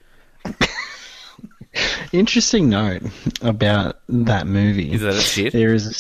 Interesting 2.13 2.69
note 2.69 3.03
about 3.41 4.01
that 4.09 4.47
movie. 4.47 4.93
Is 4.93 5.01
that 5.01 5.15
it's 5.15 5.23
shit? 5.23 5.53
There 5.55 5.73
is 5.73 5.99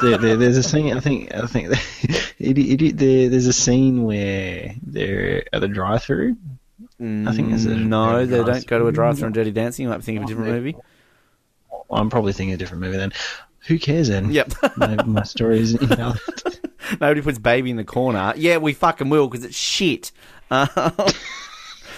there, 0.00 0.18
there, 0.18 0.36
there's 0.36 0.56
a 0.56 0.62
scene. 0.62 0.96
I 0.96 1.00
think 1.00 1.32
I 1.32 1.46
think 1.46 1.68
it, 2.38 2.58
it, 2.58 2.96
there, 2.96 3.28
there's 3.28 3.46
a 3.46 3.52
scene 3.52 4.02
where 4.02 4.74
they're 4.82 5.44
at 5.52 5.60
the 5.60 5.68
drive-through. 5.68 6.36
I 7.02 7.32
think 7.32 7.48
there's 7.48 7.66
a 7.66 7.74
No, 7.74 8.24
they 8.24 8.44
don't 8.44 8.66
go 8.66 8.78
to 8.78 8.86
a 8.86 8.92
drive-through 8.92 9.26
on 9.26 9.32
Dirty 9.32 9.50
Dancing. 9.50 9.84
You 9.84 9.88
might 9.90 9.98
be 9.98 10.02
thinking 10.04 10.22
of 10.22 10.28
a 10.28 10.32
different 10.32 10.50
movie. 10.52 10.76
I'm 11.90 12.10
probably 12.10 12.32
thinking 12.32 12.54
a 12.54 12.56
different 12.56 12.82
movie 12.82 12.96
then. 12.96 13.12
Who 13.66 13.78
cares 13.78 14.08
then? 14.08 14.30
Yep. 14.30 14.52
my, 14.76 15.02
my 15.04 15.22
story 15.24 15.60
is 15.60 15.74
invalid. 15.74 16.18
Nobody 17.00 17.22
puts 17.22 17.38
baby 17.38 17.70
in 17.70 17.76
the 17.76 17.84
corner. 17.84 18.32
Yeah, 18.36 18.58
we 18.58 18.72
fucking 18.72 19.08
will 19.08 19.28
because 19.28 19.44
it's 19.44 19.56
shit. 19.56 20.12
Uh, 20.50 20.66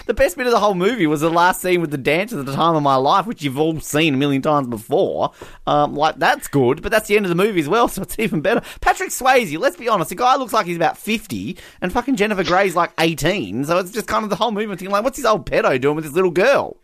the 0.05 0.13
best 0.13 0.37
bit 0.37 0.47
of 0.47 0.51
the 0.51 0.59
whole 0.59 0.75
movie 0.75 1.07
was 1.07 1.21
the 1.21 1.29
last 1.29 1.61
scene 1.61 1.81
with 1.81 1.91
the 1.91 1.97
dancers 1.97 2.39
at 2.39 2.45
the 2.45 2.53
time 2.53 2.75
of 2.75 2.83
my 2.83 2.95
life, 2.95 3.25
which 3.25 3.43
you've 3.43 3.59
all 3.59 3.79
seen 3.79 4.13
a 4.13 4.17
million 4.17 4.41
times 4.41 4.67
before. 4.67 5.31
Um, 5.67 5.95
like 5.95 6.17
that's 6.17 6.47
good, 6.47 6.81
but 6.81 6.91
that's 6.91 7.07
the 7.07 7.15
end 7.15 7.25
of 7.25 7.29
the 7.29 7.35
movie 7.35 7.59
as 7.59 7.69
well, 7.69 7.87
so 7.89 8.01
it's 8.01 8.17
even 8.19 8.41
better. 8.41 8.61
Patrick 8.81 9.09
Swayze, 9.09 9.57
let's 9.59 9.77
be 9.77 9.89
honest, 9.89 10.09
the 10.09 10.15
guy 10.15 10.35
looks 10.35 10.53
like 10.53 10.65
he's 10.65 10.75
about 10.75 10.97
fifty, 10.97 11.57
and 11.81 11.91
fucking 11.91 12.15
Jennifer 12.15 12.43
Grey's 12.43 12.75
like 12.75 12.91
eighteen. 12.99 13.65
So 13.65 13.77
it's 13.79 13.91
just 13.91 14.07
kind 14.07 14.23
of 14.23 14.29
the 14.29 14.35
whole 14.35 14.51
movie 14.51 14.75
thing. 14.75 14.89
like, 14.89 15.03
what's 15.03 15.17
this 15.17 15.25
old 15.25 15.49
pedo 15.49 15.79
doing 15.79 15.95
with 15.95 16.05
this 16.05 16.13
little 16.13 16.31
girl? 16.31 16.77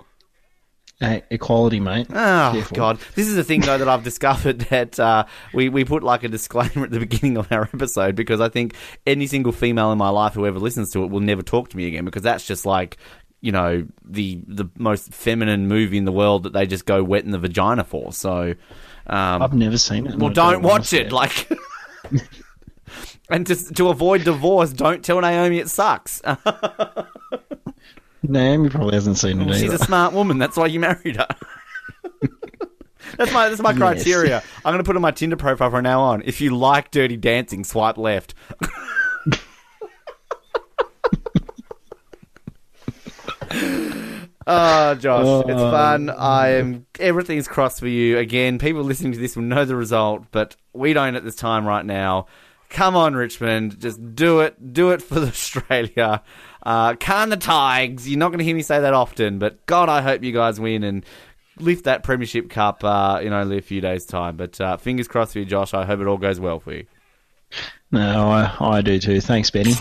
Hey, 1.02 1.24
equality, 1.32 1.80
mate. 1.80 2.06
Oh 2.12 2.52
Careful. 2.54 2.76
God! 2.76 3.00
This 3.16 3.28
is 3.28 3.34
the 3.36 3.44
thing 3.44 3.62
though 3.62 3.80
that 3.80 3.90
I've 3.90 4.04
discovered 4.04 4.60
that 4.70 5.00
uh, 5.00 5.26
we 5.52 5.68
we 5.68 5.84
put 5.84 6.04
like 6.04 6.24
a 6.24 6.28
disclaimer 6.28 6.86
at 6.86 6.92
the 6.92 7.00
beginning 7.00 7.38
of 7.38 7.52
our 7.52 7.64
episode 7.74 8.16
because 8.16 8.40
I 8.40 8.50
think 8.50 8.76
any 9.08 9.26
single 9.26 9.52
female 9.52 9.92
in 9.92 9.98
my 9.98 10.10
life 10.10 10.36
who 10.36 10.46
ever 10.46 10.60
listens 10.60 10.92
to 10.92 11.04
it 11.04 11.08
will 11.08 11.20
never 11.20 11.42
talk 11.42 11.70
to 11.70 11.78
me 11.78 11.88
again 11.88 12.06
because 12.06 12.22
that's 12.22 12.46
just 12.46 12.68
like 12.68 12.98
you 13.42 13.52
know 13.52 13.88
the 14.06 14.44
the 14.46 14.66
most 14.78 15.12
feminine 15.12 15.68
movie 15.68 15.98
in 15.98 16.06
the 16.06 16.12
world 16.12 16.44
that 16.44 16.54
they 16.54 16.68
just 16.68 16.86
go 16.86 17.04
wet 17.04 17.26
in 17.26 17.32
the 17.32 17.40
vagina 17.40 17.84
for. 17.84 18.14
So, 18.14 18.54
um, 19.08 19.42
I've 19.42 19.56
never 19.56 19.80
seen 19.80 20.06
it. 20.06 20.20
well, 20.20 20.30
don't 20.30 20.62
watch 20.62 20.94
it. 20.94 21.12
Like. 21.12 21.50
And 23.30 23.48
to, 23.48 23.56
to 23.76 23.88
avoid 23.88 24.26
divorce, 24.26 24.74
don't 24.74 25.06
tell 25.06 25.22
Naomi 25.22 25.60
it 25.60 25.70
sucks. 25.70 26.22
Naomi 28.24 28.70
probably 28.70 28.96
hasn't 28.96 29.18
seen 29.18 29.42
it 29.42 29.54
She's 29.54 29.64
either. 29.64 29.76
a 29.76 29.80
smart 29.80 30.14
woman. 30.14 30.38
That's 30.38 30.56
why 30.56 30.68
you 30.68 30.80
married 30.80 31.18
her. 31.18 31.28
that's 33.18 33.34
my 33.34 33.50
that's 33.50 33.62
my 33.62 33.74
criteria. 33.74 34.44
I'm 34.64 34.74
going 34.74 34.84
to 34.84 34.84
put 34.84 34.96
on 34.96 35.02
my 35.02 35.12
Tinder 35.12 35.36
profile 35.36 35.72
from 35.72 35.84
now 35.84 36.02
on. 36.02 36.22
If 36.26 36.42
you 36.42 36.56
like 36.56 36.92
Dirty 36.92 37.18
Dancing, 37.18 37.64
swipe 37.64 37.98
left. 37.98 38.36
Oh, 44.48 44.96
Josh, 45.00 45.46
it's 45.48 45.60
oh. 45.60 45.72
fun. 45.72 46.10
I 46.10 46.50
am 46.54 46.86
everything's 47.00 47.48
crossed 47.48 47.80
for 47.80 47.88
you. 47.88 48.18
Again, 48.18 48.60
people 48.60 48.84
listening 48.84 49.14
to 49.14 49.20
this 49.20 49.36
will 49.36 49.44
know 49.44 49.66
the 49.66 49.76
result, 49.76 50.26
but 50.32 50.56
we 50.74 50.94
don't 50.94 51.16
at 51.16 51.24
this 51.24 51.36
time 51.36 51.66
right 51.66 51.86
now. 51.86 52.28
Come 52.70 52.96
on, 52.96 53.16
Richmond, 53.16 53.82
just 53.82 54.16
do 54.16 54.40
it. 54.40 54.74
Do 54.74 54.92
it 54.92 55.02
for 55.02 55.20
Australia. 55.20 56.24
Uh, 56.64 56.96
can 56.96 57.30
the 57.30 57.38
Tigers? 57.38 58.08
You're 58.08 58.20
not 58.20 58.30
going 58.30 58.40
to 58.40 58.46
hear 58.46 58.56
me 58.56 58.62
say 58.62 58.80
that 58.80 58.94
often, 58.94 59.40
but 59.40 59.66
God, 59.66 59.90
I 59.90 60.02
hope 60.02 60.24
you 60.24 60.32
guys 60.32 60.60
win 60.60 60.84
and 60.84 61.06
lift 61.58 61.86
that 61.86 62.04
Premiership 62.04 62.50
Cup 62.50 62.84
uh, 62.84 63.20
in 63.22 63.34
only 63.34 63.58
a 63.58 63.62
few 63.62 63.82
days' 63.82 64.06
time. 64.06 64.38
But 64.38 64.60
uh, 64.62 64.78
fingers 64.78 65.08
crossed 65.08 65.34
for 65.34 65.40
you, 65.40 65.46
Josh. 65.46 65.74
I 65.74 65.86
hope 65.86 66.00
it 66.00 66.08
all 66.08 66.18
goes 66.18 66.40
well 66.40 66.60
for 66.60 66.74
you. 66.74 66.86
No, 67.92 68.30
I, 68.30 68.56
I 68.60 68.82
do 68.82 69.00
too. 69.00 69.20
Thanks, 69.20 69.50
Benny. 69.50 69.74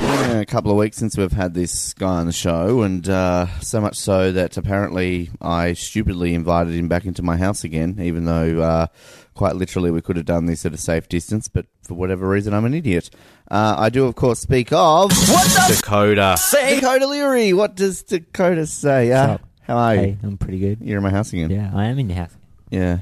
Yeah, 0.00 0.40
a 0.40 0.46
couple 0.46 0.70
of 0.70 0.78
weeks 0.78 0.96
since 0.96 1.16
we've 1.16 1.32
had 1.32 1.52
this 1.52 1.92
guy 1.94 2.16
on 2.16 2.26
the 2.26 2.32
show, 2.32 2.82
and 2.82 3.06
uh, 3.08 3.46
so 3.60 3.80
much 3.80 3.96
so 3.96 4.32
that 4.32 4.56
apparently 4.56 5.30
I 5.40 5.74
stupidly 5.74 6.34
invited 6.34 6.74
him 6.74 6.88
back 6.88 7.04
into 7.04 7.22
my 7.22 7.36
house 7.36 7.64
again, 7.64 7.98
even 8.00 8.24
though 8.24 8.60
uh, 8.62 8.86
quite 9.34 9.56
literally 9.56 9.90
we 9.90 10.00
could 10.02 10.16
have 10.16 10.26
done 10.26 10.46
this 10.46 10.64
at 10.66 10.74
a 10.74 10.76
safe 10.78 11.08
distance, 11.08 11.48
but 11.48 11.66
for 11.82 11.94
whatever 11.94 12.28
reason 12.28 12.54
I'm 12.54 12.64
an 12.64 12.74
idiot. 12.74 13.10
Uh, 13.50 13.74
I 13.78 13.88
do, 13.90 14.06
of 14.06 14.14
course, 14.14 14.40
speak 14.40 14.72
of 14.72 15.10
Dakoda. 15.10 16.36
Dakoda 16.36 17.08
Leary. 17.08 17.52
What 17.52 17.74
does 17.74 18.02
Dakoda 18.02 18.66
say? 18.66 19.12
Uh, 19.12 19.38
how 19.62 19.76
are 19.76 19.94
you? 19.94 20.00
Hey, 20.00 20.18
I'm 20.22 20.36
pretty 20.38 20.58
good. 20.58 20.78
You're 20.80 20.98
in 20.98 21.02
my 21.02 21.10
house 21.10 21.32
again. 21.32 21.50
Yeah, 21.50 21.70
I 21.74 21.86
am 21.86 21.98
in 21.98 22.08
the 22.08 22.14
house. 22.14 22.34
Yeah. 22.70 22.98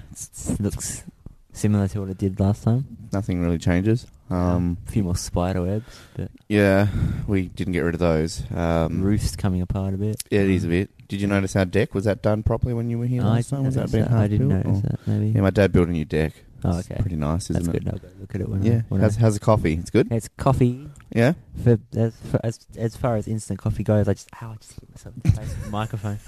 Looks 0.58 1.04
similar 1.52 1.88
to 1.88 2.00
what 2.00 2.10
it 2.10 2.18
did 2.18 2.40
last 2.40 2.62
time. 2.62 2.86
Nothing 3.12 3.40
really 3.42 3.58
changes. 3.58 4.06
Um, 4.30 4.76
a 4.86 4.90
few 4.90 5.02
more 5.02 5.16
spider 5.16 5.62
webs, 5.62 5.98
but 6.14 6.30
yeah, 6.48 6.88
we 7.26 7.48
didn't 7.48 7.72
get 7.72 7.80
rid 7.80 7.94
of 7.94 8.00
those. 8.00 8.42
Um, 8.54 9.00
roof's 9.02 9.34
coming 9.36 9.62
apart 9.62 9.94
a 9.94 9.96
bit. 9.96 10.22
Yeah, 10.30 10.40
it 10.40 10.50
is 10.50 10.64
a 10.64 10.68
bit. 10.68 10.90
Did 11.08 11.20
you 11.22 11.26
notice 11.26 11.56
our 11.56 11.64
deck? 11.64 11.94
Was 11.94 12.04
that 12.04 12.22
done 12.22 12.42
properly 12.42 12.74
when 12.74 12.90
you 12.90 12.98
were 12.98 13.06
here 13.06 13.22
I 13.22 13.26
last 13.26 13.50
time? 13.50 13.64
Was 13.64 13.74
that 13.76 13.90
being 13.90 14.04
half 14.04 14.12
I 14.12 14.28
didn't 14.28 14.48
built, 14.48 14.64
notice 14.66 14.84
or- 14.84 14.88
that. 14.88 15.06
Maybe. 15.06 15.28
Yeah, 15.30 15.40
my 15.40 15.50
dad 15.50 15.72
built 15.72 15.88
a 15.88 15.92
new 15.92 16.04
deck. 16.04 16.32
oh, 16.64 16.78
It's 16.78 16.90
okay. 16.90 17.00
pretty 17.00 17.16
nice, 17.16 17.48
isn't 17.50 17.64
That's 17.64 17.68
it? 17.76 17.84
good. 17.84 17.92
I'll 17.94 17.98
go 17.98 18.08
look 18.20 18.34
at 18.34 18.40
it 18.42 18.48
when 18.48 18.62
Yeah. 18.62 18.82
I, 18.92 18.98
How's, 18.98 19.16
I, 19.16 19.20
how's 19.20 19.34
the 19.34 19.40
coffee? 19.40 19.74
It's 19.74 19.90
good. 19.90 20.12
It's 20.12 20.28
coffee. 20.36 20.88
Yeah. 21.14 21.32
For 21.64 21.78
as, 21.96 22.14
for 22.30 22.40
as 22.44 22.60
as 22.76 22.94
far 22.96 23.16
as 23.16 23.26
instant 23.26 23.58
coffee 23.58 23.82
goes, 23.82 24.06
I 24.08 24.12
just 24.14 24.28
ow, 24.42 24.52
I 24.52 24.56
just 24.56 24.72
hit 24.78 24.90
myself 24.90 25.14
in 25.16 25.22
the 25.30 25.36
face 25.36 25.48
with 25.48 25.64
the 25.64 25.70
microphone. 25.70 26.18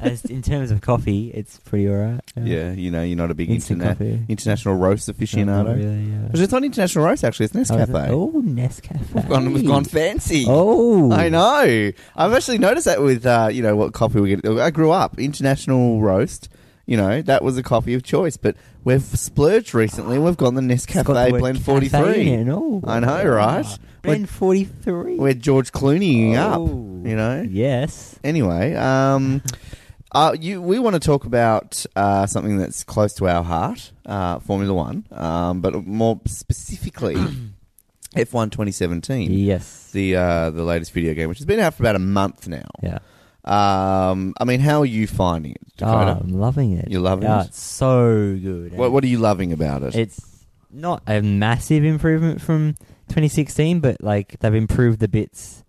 As 0.00 0.24
in 0.26 0.42
terms 0.42 0.70
of 0.70 0.80
coffee, 0.80 1.30
it's 1.32 1.58
pretty 1.60 1.88
alright. 1.88 2.20
Yeah. 2.36 2.72
You 2.72 2.90
know, 2.90 3.02
you're 3.02 3.16
not 3.16 3.30
a 3.30 3.34
big 3.34 3.50
instant 3.50 3.80
interna- 3.80 3.88
coffee. 3.98 4.22
international 4.28 4.74
roast 4.76 5.08
No, 5.08 5.12
not 5.14 5.20
aficionado. 5.20 5.76
really, 5.76 6.02
yeah. 6.04 6.18
Because 6.26 6.40
It's 6.40 6.52
not 6.52 6.64
international 6.64 7.04
roast 7.04 7.24
actually. 7.24 7.46
It's 7.46 7.70
Oh, 7.70 7.76
is 7.76 7.88
it? 7.88 7.92
Nescafe. 7.92 8.08
Oh, 8.10 8.42
Nescafe. 8.44 9.14
We've 9.14 9.28
gone, 9.28 9.52
we've 9.52 9.66
gone 9.66 9.84
fancy. 9.84 10.44
Oh, 10.48 11.10
I 11.12 11.28
know. 11.28 11.90
I've 12.16 12.32
actually 12.32 12.58
noticed 12.58 12.84
that 12.86 13.00
with 13.02 13.24
uh, 13.26 13.48
you 13.52 13.62
know 13.62 13.76
what 13.76 13.92
coffee 13.92 14.20
we 14.20 14.36
get. 14.36 14.46
I 14.46 14.70
grew 14.70 14.90
up 14.90 15.18
international 15.18 16.00
roast. 16.02 16.48
You 16.86 16.98
know 16.98 17.22
that 17.22 17.42
was 17.42 17.56
a 17.56 17.62
coffee 17.62 17.94
of 17.94 18.02
choice, 18.02 18.36
but 18.36 18.56
we've 18.84 19.02
splurged 19.02 19.74
recently. 19.74 20.18
We've 20.18 20.36
gone 20.36 20.54
the 20.54 20.60
the 20.60 20.74
Nescafe 20.74 21.08
word 21.08 21.38
Blend 21.38 21.56
cafe 21.58 21.64
Forty 21.64 21.88
Three. 21.88 22.28
in 22.28 22.50
oh. 22.50 22.82
I 22.86 23.00
know, 23.00 23.24
right? 23.24 23.66
Blend 24.02 24.28
forty 24.28 24.64
three. 24.64 25.16
We're 25.16 25.32
George 25.34 25.72
Clooneying 25.72 26.36
up. 26.36 26.60
Oh. 26.60 27.02
You 27.04 27.16
know. 27.16 27.46
Yes. 27.48 28.18
Anyway, 28.22 28.74
um, 28.74 29.42
uh, 30.12 30.36
you 30.38 30.60
we 30.60 30.78
want 30.78 30.94
to 30.94 31.00
talk 31.00 31.24
about 31.24 31.86
uh, 31.96 32.26
something 32.26 32.58
that's 32.58 32.84
close 32.84 33.14
to 33.14 33.28
our 33.28 33.42
heart, 33.42 33.92
uh, 34.04 34.40
Formula 34.40 34.74
One, 34.74 35.06
um, 35.10 35.62
but 35.62 35.86
more 35.86 36.20
specifically, 36.26 37.14
F1 38.14 38.50
2017. 38.50 39.32
Yes. 39.32 39.90
The 39.92 40.16
uh, 40.16 40.50
the 40.50 40.64
latest 40.64 40.92
video 40.92 41.14
game, 41.14 41.30
which 41.30 41.38
has 41.38 41.46
been 41.46 41.60
out 41.60 41.74
for 41.74 41.82
about 41.82 41.96
a 41.96 42.00
month 42.00 42.46
now. 42.46 42.68
Yeah. 42.82 42.98
Um, 43.44 44.32
I 44.40 44.44
mean, 44.44 44.60
how 44.60 44.80
are 44.80 44.86
you 44.86 45.06
finding 45.06 45.52
it, 45.52 45.60
Oh, 45.82 45.86
I'm 45.88 46.28
loving 46.28 46.72
it. 46.78 46.88
You're 46.90 47.00
loving 47.02 47.24
yeah, 47.28 47.42
it? 47.42 47.46
It's 47.48 47.60
so 47.62 48.38
good. 48.40 48.72
what 48.72 48.90
What 48.92 49.04
are 49.04 49.08
you 49.08 49.18
loving 49.18 49.52
about 49.52 49.82
it? 49.82 49.94
It's 49.94 50.46
not 50.72 51.02
a 51.06 51.20
massive 51.20 51.84
improvement 51.84 52.40
from 52.40 52.74
2016, 53.08 53.80
but 53.80 54.00
like 54.02 54.38
they've 54.40 54.54
improved 54.54 54.98
the 55.00 55.08
bits 55.08 55.62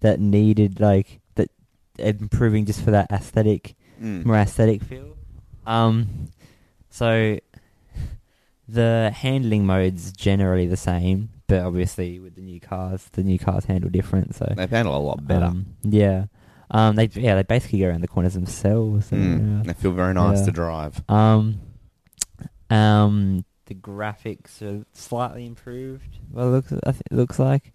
that 0.00 0.20
needed, 0.20 0.80
like 0.80 1.20
that 1.36 1.50
improving 1.98 2.66
just 2.66 2.82
for 2.82 2.90
that 2.90 3.10
aesthetic, 3.10 3.74
Mm. 4.02 4.24
more 4.26 4.36
aesthetic 4.36 4.82
feel. 4.82 5.16
Um, 5.66 6.28
so 6.90 7.38
the 8.68 9.12
handling 9.14 9.64
modes 9.66 10.12
generally 10.12 10.66
the 10.66 10.76
same, 10.76 11.30
but 11.46 11.60
obviously 11.62 12.18
with 12.18 12.34
the 12.34 12.42
new 12.42 12.60
cars, 12.60 13.04
the 13.12 13.22
new 13.22 13.38
cars 13.38 13.64
handle 13.66 13.88
different. 13.90 14.34
So 14.34 14.52
They 14.56 14.66
handle 14.66 14.96
a 14.96 14.98
lot 15.00 15.26
better. 15.26 15.46
um, 15.46 15.66
yeah. 15.82 16.26
Um, 16.70 16.96
they 16.96 17.06
yeah 17.14 17.34
they 17.34 17.42
basically 17.42 17.80
go 17.80 17.88
around 17.88 18.00
the 18.00 18.08
corners 18.08 18.34
themselves. 18.34 19.06
so, 19.06 19.16
Mm. 19.16 19.64
They 19.66 19.72
feel 19.74 19.92
very 19.92 20.14
nice 20.14 20.42
to 20.42 20.50
drive. 20.50 21.02
Um, 21.08 21.60
um, 22.70 23.44
the 23.66 23.74
graphics 23.74 24.60
are 24.62 24.84
slightly 24.92 25.46
improved. 25.46 26.18
Well, 26.30 26.48
it 26.48 26.50
looks 26.50 26.72
I 26.72 26.90
it 26.90 27.12
looks 27.12 27.38
like. 27.38 27.72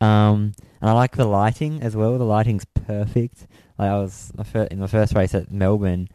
Um, 0.00 0.54
and 0.80 0.88
I 0.90 0.92
like 0.92 1.16
the 1.16 1.26
lighting 1.26 1.82
as 1.82 1.94
well. 1.94 2.16
The 2.18 2.24
lighting's 2.24 2.64
perfect. 2.64 3.46
Like 3.78 3.90
I 3.90 3.98
was 3.98 4.32
in 4.70 4.78
my 4.80 4.86
first 4.86 5.14
race 5.14 5.34
at 5.34 5.50
Melbourne, 5.50 6.08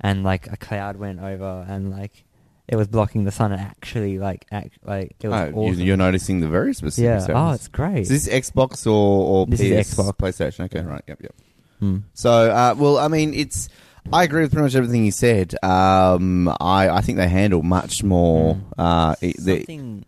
and 0.00 0.22
like 0.22 0.46
a 0.52 0.56
cloud 0.56 0.96
went 0.96 1.20
over, 1.20 1.64
and 1.68 1.90
like 1.90 2.24
it 2.68 2.76
was 2.76 2.86
blocking 2.88 3.24
the 3.24 3.30
sun. 3.32 3.52
And 3.52 3.60
actually, 3.60 4.18
like 4.18 4.46
act 4.52 4.78
like 4.84 5.16
it 5.22 5.28
was 5.28 5.52
Oh, 5.54 5.58
awesome. 5.58 5.80
you're 5.80 5.96
noticing 5.96 6.40
the 6.40 6.48
very 6.48 6.74
specific. 6.74 7.04
yeah. 7.04 7.18
settings. 7.18 7.38
Oh, 7.38 7.50
it's 7.52 7.68
great. 7.68 8.00
Is 8.00 8.08
this 8.10 8.28
Xbox 8.28 8.86
or, 8.86 8.90
or 8.90 9.46
This 9.46 9.60
PS? 9.60 9.64
is 9.64 9.94
Xbox. 9.94 10.12
PlayStation. 10.18 10.64
Okay, 10.64 10.82
right. 10.82 11.02
Yep, 11.08 11.22
yep. 11.22 11.34
Hmm. 11.80 11.98
So, 12.14 12.30
uh, 12.30 12.74
well, 12.78 12.98
I 12.98 13.08
mean, 13.08 13.34
it's. 13.34 13.68
I 14.12 14.24
agree 14.24 14.42
with 14.42 14.52
pretty 14.52 14.62
much 14.64 14.74
everything 14.74 15.04
you 15.04 15.12
said. 15.12 15.54
Um, 15.62 16.48
I, 16.60 16.88
I 16.88 17.00
think 17.02 17.18
they 17.18 17.28
handle 17.28 17.62
much 17.62 18.02
more. 18.02 18.54
Mm. 18.54 18.62
Uh, 18.78 19.14
it- 19.20 19.36
the, 19.36 19.56
something 19.58 20.04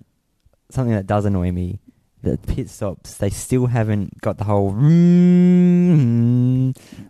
something 0.70 0.94
that 0.94 1.06
does 1.06 1.24
annoy 1.26 1.52
me 1.52 1.78
the 2.22 2.38
pit 2.46 2.70
stops 2.70 3.16
they 3.16 3.28
still 3.30 3.66
haven't 3.66 4.18
got 4.20 4.38
the 4.38 4.44
whole 4.44 4.70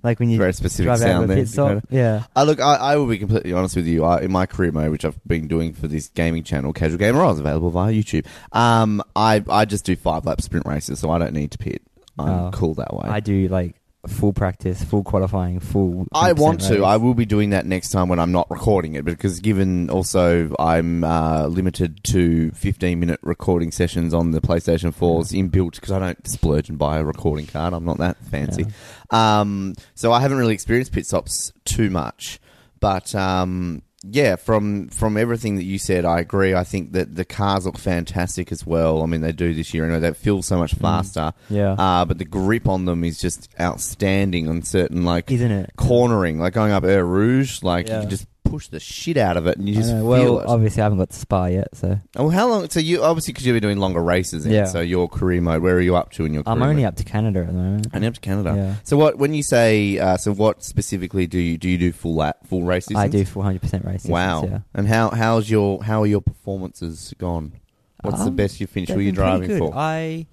like 0.02 0.18
when 0.18 0.30
you 0.30 0.38
very 0.38 0.52
specific 0.52 0.86
drive 0.86 1.00
out 1.02 1.04
sound 1.06 1.24
of 1.24 1.30
a 1.30 1.34
there. 1.34 1.42
pit 1.42 1.48
stop 1.48 1.84
yeah 1.90 2.24
Uh, 2.34 2.44
look, 2.44 2.60
I, 2.60 2.76
I 2.76 2.96
will 2.96 3.06
be 3.06 3.18
completely 3.18 3.52
honest 3.52 3.76
with 3.76 3.86
you. 3.86 4.04
I, 4.04 4.22
in 4.22 4.32
my 4.32 4.46
career 4.46 4.72
mode, 4.72 4.90
which 4.90 5.04
I've 5.04 5.22
been 5.26 5.48
doing 5.48 5.74
for 5.74 5.86
this 5.86 6.08
gaming 6.08 6.44
channel, 6.44 6.72
Casual 6.72 6.98
Gamer, 6.98 7.22
I 7.22 7.26
was 7.28 7.38
available 7.38 7.70
via 7.70 7.92
YouTube. 7.92 8.26
Um, 8.52 9.02
I 9.14 9.44
I 9.48 9.64
just 9.64 9.84
do 9.84 9.96
five 9.96 10.24
lap 10.24 10.40
sprint 10.40 10.66
races, 10.66 10.98
so 11.00 11.10
I 11.10 11.18
don't 11.18 11.34
need 11.34 11.50
to 11.52 11.58
pit. 11.58 11.82
I'm 12.18 12.28
Oh. 12.28 12.50
cool 12.52 12.74
that 12.74 12.92
way. 12.94 13.08
i 13.08 13.20
do 13.20 13.48
like 13.48 13.74
full 14.08 14.32
practice 14.32 14.82
full 14.82 15.04
qualifying 15.04 15.60
full 15.60 16.06
I 16.12 16.32
100% 16.32 16.38
want 16.38 16.60
to. 16.62 16.84
I 16.84 16.96
will 16.96 17.14
be 17.14 17.24
doing 17.24 17.50
that 17.50 17.66
next 17.66 17.90
time 17.90 18.08
when 18.08 18.18
I'm 18.18 18.32
not 18.32 18.50
recording 18.50 18.94
it, 18.94 19.04
because 19.04 19.38
given 19.40 19.90
also 19.90 20.52
I'm 20.58 21.04
uh, 21.04 21.46
limited 21.46 22.02
to 22.04 22.50
15 22.52 22.98
minute 22.98 23.20
recording 23.22 23.70
sessions 23.70 24.12
on 24.12 24.32
the 24.32 24.40
PlayStation 24.40 24.94
4's 24.94 25.32
inbuilt, 25.32 25.76
because 25.76 25.92
I 25.92 25.98
don't 26.00 26.26
splurge 26.26 26.68
and 26.68 26.78
buy 26.78 26.98
a 26.98 27.04
recording 27.04 27.46
card. 27.46 27.74
I'm 27.74 27.84
not 27.84 27.98
that 27.98 28.16
fancy. 28.24 28.66
Um, 29.10 29.74
so 29.94 30.12
I 30.12 30.20
haven't 30.20 30.38
really 30.38 30.54
experienced 30.54 30.92
pit 30.92 31.06
stops 31.06 31.52
too 31.64 31.88
much, 31.90 32.40
but 32.80 33.14
um, 33.14 33.82
yeah, 34.04 34.36
from 34.36 34.88
from 34.88 35.16
everything 35.16 35.56
that 35.56 35.64
you 35.64 35.78
said, 35.78 36.04
I 36.04 36.20
agree. 36.20 36.54
I 36.54 36.64
think 36.64 36.92
that 36.92 37.14
the 37.14 37.24
cars 37.24 37.66
look 37.66 37.78
fantastic 37.78 38.50
as 38.50 38.66
well. 38.66 39.02
I 39.02 39.06
mean, 39.06 39.20
they 39.20 39.32
do 39.32 39.54
this 39.54 39.72
year. 39.72 39.84
I 39.84 39.88
know 39.88 40.00
they 40.00 40.12
feel 40.12 40.42
so 40.42 40.58
much 40.58 40.74
faster. 40.74 41.32
yeah 41.48 41.72
Uh, 41.78 42.04
but 42.04 42.18
the 42.18 42.24
grip 42.24 42.68
on 42.68 42.84
them 42.84 43.04
is 43.04 43.20
just 43.20 43.48
outstanding 43.60 44.48
on 44.48 44.62
certain 44.62 45.04
like 45.04 45.30
isn't 45.30 45.50
it 45.50 45.70
cornering, 45.76 46.38
like 46.38 46.52
going 46.52 46.72
up 46.72 46.84
Eau 46.84 47.00
Rouge, 47.00 47.62
like 47.62 47.86
you 47.86 47.92
can 48.00 48.10
just 48.10 48.26
push 48.52 48.68
the 48.68 48.78
shit 48.78 49.16
out 49.16 49.36
of 49.36 49.46
it 49.46 49.56
and 49.58 49.68
you 49.68 49.74
I 49.74 49.78
just 49.78 49.90
know. 49.90 49.98
feel 50.00 50.06
well 50.08 50.38
it. 50.40 50.46
obviously 50.46 50.82
i 50.82 50.84
haven't 50.84 50.98
got 50.98 51.10
to 51.10 51.16
spa 51.18 51.46
yet 51.46 51.68
so 51.74 51.98
Oh, 52.16 52.28
how 52.28 52.46
long? 52.48 52.68
So 52.68 52.78
you 52.80 53.02
obviously 53.02 53.32
because 53.32 53.46
you've 53.46 53.54
been 53.54 53.62
doing 53.62 53.78
longer 53.78 54.02
races, 54.02 54.46
Yeah. 54.46 54.66
So 54.66 54.80
your 54.80 55.08
career 55.08 55.40
mode, 55.40 55.62
where 55.62 55.74
are 55.76 55.80
you 55.80 55.96
up 55.96 56.12
to 56.12 56.24
in 56.26 56.34
your? 56.34 56.42
Career 56.44 56.52
i'm 56.56 56.62
only 56.62 56.82
mode? 56.82 56.88
up 56.92 56.96
to 56.96 57.04
canada 57.04 57.40
at 57.40 57.46
the 57.46 57.52
moment 57.54 57.86
Only 57.94 58.06
up 58.06 58.14
to 58.14 58.20
Canada. 58.20 58.52
Yeah. 58.56 58.74
So 58.84 58.96
what? 58.96 59.16
When 59.18 59.32
you 59.34 59.42
say, 59.42 59.98
uh, 59.98 60.16
so 60.18 60.32
what 60.34 60.62
specifically 60.62 61.26
do 61.26 61.38
you 61.38 61.56
do? 61.58 61.68
You 61.68 61.78
do 61.78 61.92
full 61.92 62.14
lap, 62.14 62.36
full 62.46 62.62
race 62.62 62.86
i 62.94 63.08
do 63.08 63.24
full 63.24 63.42
100% 63.42 63.84
race 63.86 64.04
Wow. 64.04 64.44
yeah 64.44 64.58
And 64.74 64.86
how 64.86 65.10
how's 65.10 65.48
your 65.50 65.82
how 65.82 66.02
are 66.02 66.06
your 66.06 66.20
performances 66.20 67.14
gone? 67.18 67.52
What's 68.02 68.18
the 68.20 68.26
Um, 68.26 68.36
best 68.36 68.60
you 68.60 68.66
finished? 68.66 68.90
They've 68.90 68.98
are 68.98 69.02
you 69.02 69.12
been 69.12 69.16
pretty 69.16 69.30
driving 69.30 69.48
good. 69.48 69.58
for? 69.58 69.72
I 69.74 70.26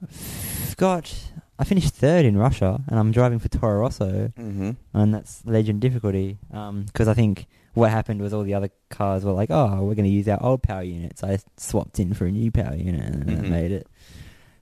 got. 0.76 1.12
I 1.60 1.64
finished 1.64 1.90
third 1.94 2.24
in 2.24 2.36
Russia, 2.38 2.80
and 2.88 2.98
I'm 2.98 3.12
driving 3.12 3.38
for 3.38 3.48
Toro 3.48 3.80
Rosso, 3.80 4.32
mm-hmm. 4.38 4.70
and 4.94 5.14
that's 5.14 5.42
legend 5.44 5.80
difficulty. 5.82 6.38
Because 6.50 7.06
I 7.06 7.14
think 7.14 7.46
what 7.74 7.90
happened 7.90 8.22
was 8.22 8.32
all 8.32 8.42
the 8.44 8.54
other 8.54 8.70
cars 8.88 9.24
were 9.24 9.32
like, 9.32 9.50
"Oh, 9.50 9.84
we're 9.84 9.94
going 9.94 10.08
to 10.08 10.10
use 10.10 10.26
our 10.26 10.42
old 10.42 10.62
power 10.62 10.82
unit," 10.82 11.18
so 11.18 11.28
I 11.28 11.38
swapped 11.58 12.00
in 12.00 12.14
for 12.14 12.24
a 12.24 12.30
new 12.32 12.50
power 12.50 12.74
unit, 12.74 13.04
and 13.04 13.24
Mhm. 13.28 13.48
made 13.50 13.72
it. 13.72 13.86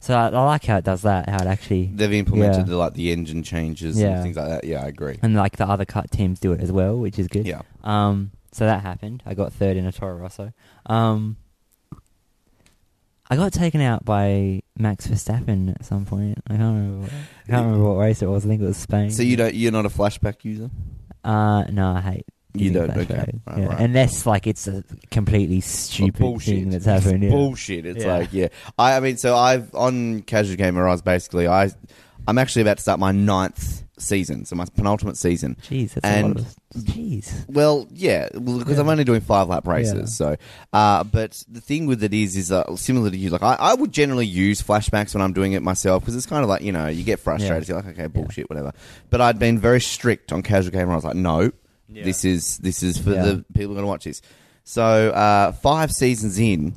So 0.01 0.15
I, 0.17 0.27
I 0.29 0.45
like 0.45 0.65
how 0.65 0.77
it 0.79 0.85
does 0.85 1.03
that. 1.03 1.29
How 1.29 1.37
it 1.43 1.47
actually, 1.47 1.91
They've 1.95 2.13
implemented 2.13 2.59
Yeah. 2.59 2.63
the, 2.65 2.77
like 2.77 2.95
the 2.95 3.11
engine 3.13 3.43
changes 3.43 3.99
Yeah. 3.99 4.09
and 4.15 4.23
things 4.25 4.37
like 4.37 4.49
that. 4.49 4.65
Yeah, 4.65 4.83
I 4.85 4.89
agree. 4.89 5.19
and 5.23 5.35
like 5.35 5.57
the 5.57 5.69
other 5.69 5.85
cut 5.85 6.11
teams 6.11 6.39
do 6.41 6.53
it 6.53 6.61
as 6.61 6.71
well, 6.73 6.97
which 6.99 7.19
is 7.19 7.27
good. 7.29 7.47
Yeah. 7.47 7.63
Um, 7.85 8.31
so 8.53 8.65
that 8.67 8.83
happened. 8.83 9.23
I 9.27 9.35
got 9.35 9.53
third 9.53 9.77
in 9.77 9.87
a 9.87 9.93
Toro 9.93 10.17
Rosso. 10.17 10.53
Um, 10.87 11.37
I 13.31 13.37
got 13.37 13.53
taken 13.53 13.81
out 13.81 14.05
by 14.05 14.63
Max 14.79 15.07
Verstappen 15.07 15.71
at 15.71 15.85
some 15.85 16.07
point. 16.07 16.39
I 16.47 16.57
can't 16.57 16.61
remember. 16.63 17.01
What, 17.01 17.11
I 17.13 17.51
can't 17.51 17.65
remember 17.67 17.89
what 17.89 18.01
race 18.01 18.23
it 18.23 18.27
was. 18.27 18.45
I 18.45 18.49
think 18.49 18.63
it 18.63 18.67
was 18.67 18.77
Spain. 18.79 19.11
So 19.11 19.23
you 19.23 19.37
don't 19.37 19.55
you're 19.55 19.73
not 19.73 19.85
a 19.87 19.91
flashback 19.91 20.45
user? 20.45 20.71
Uh, 21.25 21.65
no, 21.65 21.93
I 21.93 22.01
hate. 22.01 22.27
You 22.55 22.73
don't, 22.73 22.91
okay. 22.91 23.05
flashbacks. 23.05 23.41
Right, 23.47 23.59
yeah. 23.59 23.67
right. 23.67 23.81
Unless 23.81 24.25
like 24.27 24.47
it's 24.47 24.67
a 24.67 24.83
completely 25.11 25.61
stupid 25.61 26.21
Well, 26.21 26.31
bullshit. 26.33 26.55
thing 26.55 26.71
that's 26.71 26.87
happened. 26.87 27.23
It's 27.25 27.31
Yeah. 27.31 27.37
bullshit. 27.39 27.87
It's 27.87 28.05
Yeah. 28.05 28.17
like 28.17 28.33
yeah. 28.33 28.49
I, 28.79 28.97
I 28.97 29.01
mean, 29.01 29.19
so 29.19 29.37
I've 29.37 29.75
on 29.75 30.23
Casual 30.23 30.57
Gamer. 30.57 30.89
I 30.89 30.93
was 30.93 31.03
basically 31.03 31.47
I, 31.47 31.71
I'm 32.29 32.39
actually 32.39 32.63
about 32.63 32.77
to 32.77 32.83
start 32.83 33.01
my 33.01 33.11
ninth 33.13 33.83
season, 33.99 34.45
so 34.45 34.55
my 34.55 34.65
penultimate 34.77 35.17
season. 35.17 35.57
Jeez, 35.69 35.95
that's 35.95 36.05
And- 36.07 36.25
a 36.25 36.29
lot 36.29 36.37
of. 36.41 36.55
Jeez. 36.85 37.49
Well, 37.49 37.89
yeah, 37.91 38.29
well, 38.35 38.59
because 38.59 38.75
Yeah. 38.77 38.83
I'm 38.83 38.89
only 38.91 39.03
doing 39.03 39.21
five 39.23 39.49
lap 39.49 39.67
races. 39.67 39.95
Yeah. 39.95 40.05
So, 40.05 40.37
uh, 40.73 41.03
but 41.05 41.43
the 41.51 41.61
thing 41.61 41.87
with 41.87 42.05
it 42.05 42.13
is, 42.15 42.37
is 42.37 42.53
uh, 42.53 42.77
similar 42.77 43.11
to 43.11 43.17
you. 43.17 43.31
Like, 43.31 43.43
I, 43.43 43.55
I 43.59 43.75
would 43.75 43.91
generally 43.91 44.27
use 44.27 44.63
flashbacks 44.63 45.15
when 45.15 45.23
I'm 45.23 45.33
doing 45.33 45.53
it 45.55 45.63
myself 45.63 46.03
because 46.03 46.15
it's 46.15 46.27
kind 46.27 46.43
of 46.45 46.49
like 46.51 46.61
you 46.63 46.71
know 46.71 46.87
you 46.87 47.03
get 47.05 47.19
frustrated. 47.19 47.67
Yeah. 47.69 47.75
You're 47.77 47.83
like, 47.83 47.99
okay, 47.99 48.07
bullshit, 48.07 48.49
whatever. 48.51 48.73
But 49.11 49.21
I'd 49.23 49.39
been 49.39 49.59
very 49.59 49.81
strict 49.81 50.33
on 50.33 50.43
Casual 50.43 50.71
Gamer. 50.73 50.93
I 50.93 50.95
was 50.97 51.05
like, 51.05 51.17
no, 51.17 51.51
Yeah. 51.89 52.05
this 52.05 52.25
is 52.27 52.59
this 52.59 52.83
is 52.83 52.99
for 52.99 53.15
Yeah. 53.15 53.23
the 53.25 53.45
people 53.55 53.73
going 53.75 53.85
to 53.85 53.89
watch 53.89 54.05
this. 54.05 54.21
So, 54.65 54.85
uh, 55.11 55.53
five 55.53 55.91
seasons 55.91 56.39
in, 56.39 56.75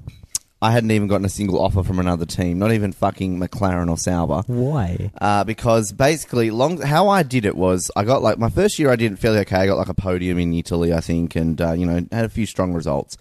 I 0.63 0.71
hadn't 0.71 0.91
even 0.91 1.07
gotten 1.07 1.25
a 1.25 1.29
single 1.29 1.59
offer 1.59 1.81
from 1.81 1.97
another 1.97 2.25
team, 2.25 2.59
not 2.59 2.71
even 2.71 2.91
fucking 2.91 3.39
McLaren 3.39 3.89
or 3.89 3.97
Sauber. 3.97 4.43
Why? 4.45 5.11
Uh, 5.19 5.43
because 5.43 5.91
basically, 5.91 6.51
long 6.51 6.79
how 6.79 7.09
I 7.09 7.23
did 7.23 7.45
it 7.45 7.55
was 7.55 7.89
I 7.95 8.03
got 8.03 8.21
like 8.21 8.37
my 8.37 8.49
first 8.49 8.77
year 8.77 8.91
I 8.91 8.95
did 8.95 9.11
it 9.11 9.17
fairly 9.17 9.39
okay. 9.39 9.55
I 9.55 9.65
got 9.65 9.77
like 9.77 9.89
a 9.89 9.95
podium 9.95 10.37
in 10.37 10.53
Italy, 10.53 10.93
I 10.93 11.01
think, 11.01 11.35
and 11.35 11.59
uh, 11.59 11.71
you 11.71 11.87
know 11.87 12.05
had 12.11 12.25
a 12.25 12.29
few 12.29 12.45
strong 12.45 12.73
results. 12.73 13.17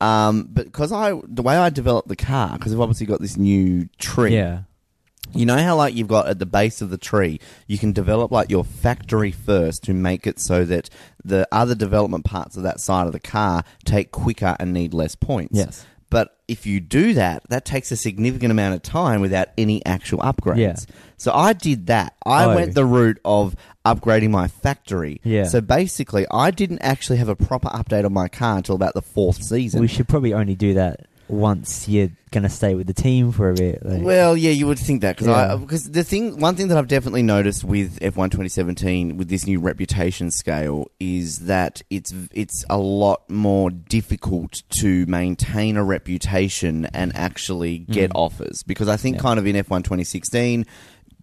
Um, 0.00 0.48
but 0.50 0.64
because 0.64 0.90
I 0.90 1.20
the 1.24 1.42
way 1.42 1.56
I 1.56 1.68
developed 1.68 2.08
the 2.08 2.16
car, 2.16 2.52
because 2.52 2.72
I've 2.72 2.80
obviously 2.80 3.06
got 3.06 3.20
this 3.20 3.36
new 3.36 3.88
trim. 3.98 4.32
Yeah. 4.32 4.62
You 5.34 5.44
know 5.44 5.58
how 5.58 5.76
like 5.76 5.94
you've 5.94 6.08
got 6.08 6.26
at 6.26 6.38
the 6.38 6.46
base 6.46 6.80
of 6.80 6.88
the 6.88 6.96
tree, 6.96 7.38
you 7.66 7.76
can 7.76 7.92
develop 7.92 8.30
like 8.30 8.48
your 8.48 8.64
factory 8.64 9.30
first 9.30 9.84
to 9.84 9.92
make 9.92 10.26
it 10.26 10.40
so 10.40 10.64
that 10.64 10.88
the 11.22 11.46
other 11.52 11.74
development 11.74 12.24
parts 12.24 12.56
of 12.56 12.62
that 12.62 12.80
side 12.80 13.06
of 13.06 13.12
the 13.12 13.20
car 13.20 13.62
take 13.84 14.10
quicker 14.10 14.56
and 14.58 14.72
need 14.72 14.94
less 14.94 15.14
points. 15.14 15.50
Yes. 15.54 15.84
But 16.10 16.36
if 16.48 16.64
you 16.64 16.80
do 16.80 17.12
that, 17.14 17.42
that 17.50 17.64
takes 17.66 17.92
a 17.92 17.96
significant 17.96 18.50
amount 18.50 18.74
of 18.74 18.82
time 18.82 19.20
without 19.20 19.48
any 19.58 19.84
actual 19.84 20.20
upgrades. 20.20 20.56
Yeah. 20.58 20.76
So 21.18 21.32
I 21.34 21.52
did 21.52 21.88
that. 21.88 22.14
I 22.24 22.44
Oh. 22.44 22.54
went 22.54 22.74
the 22.74 22.86
route 22.86 23.18
of 23.24 23.54
upgrading 23.84 24.30
my 24.30 24.48
factory. 24.48 25.20
Yeah. 25.24 25.44
So 25.44 25.60
basically, 25.60 26.26
I 26.30 26.50
didn't 26.50 26.78
actually 26.80 27.18
have 27.18 27.28
a 27.28 27.36
proper 27.36 27.68
update 27.68 28.04
on 28.06 28.12
my 28.14 28.28
car 28.28 28.56
until 28.56 28.74
about 28.74 28.94
the 28.94 29.02
fourth 29.02 29.42
season. 29.42 29.80
We 29.80 29.88
should 29.88 30.08
probably 30.08 30.32
only 30.32 30.54
do 30.54 30.74
that 30.74 31.06
once 31.28 31.88
you're 31.88 32.10
gonna 32.30 32.48
stay 32.48 32.74
with 32.74 32.86
the 32.86 32.92
team 32.92 33.32
for 33.32 33.50
a 33.50 33.54
bit. 33.54 33.84
Like, 33.84 34.02
Well, 34.02 34.36
yeah, 34.36 34.50
you 34.50 34.66
would 34.66 34.78
think 34.78 35.00
that 35.00 35.16
because 35.16 35.28
Yeah. 35.28 35.54
I 35.54 35.56
because 35.56 35.90
the 35.90 36.04
thing, 36.04 36.38
one 36.38 36.56
thing 36.56 36.68
that 36.68 36.76
I've 36.76 36.88
definitely 36.88 37.22
noticed 37.22 37.64
with 37.64 37.98
F1 38.00 38.30
2017 38.30 39.16
with 39.16 39.28
this 39.28 39.46
new 39.46 39.60
reputation 39.60 40.30
scale 40.30 40.90
is 41.00 41.40
that 41.40 41.82
it's 41.90 42.12
it's 42.32 42.64
a 42.68 42.78
lot 42.78 43.28
more 43.30 43.70
difficult 43.70 44.62
to 44.70 45.06
maintain 45.06 45.76
a 45.76 45.84
reputation 45.84 46.86
and 46.92 47.14
actually 47.16 47.78
get 47.78 48.10
mm. 48.10 48.16
offers 48.18 48.62
because 48.62 48.88
I 48.88 48.96
think 48.96 49.16
Yeah. 49.16 49.22
kind 49.22 49.38
of 49.38 49.46
in 49.46 49.56
F1 49.56 49.82
2016. 49.84 50.66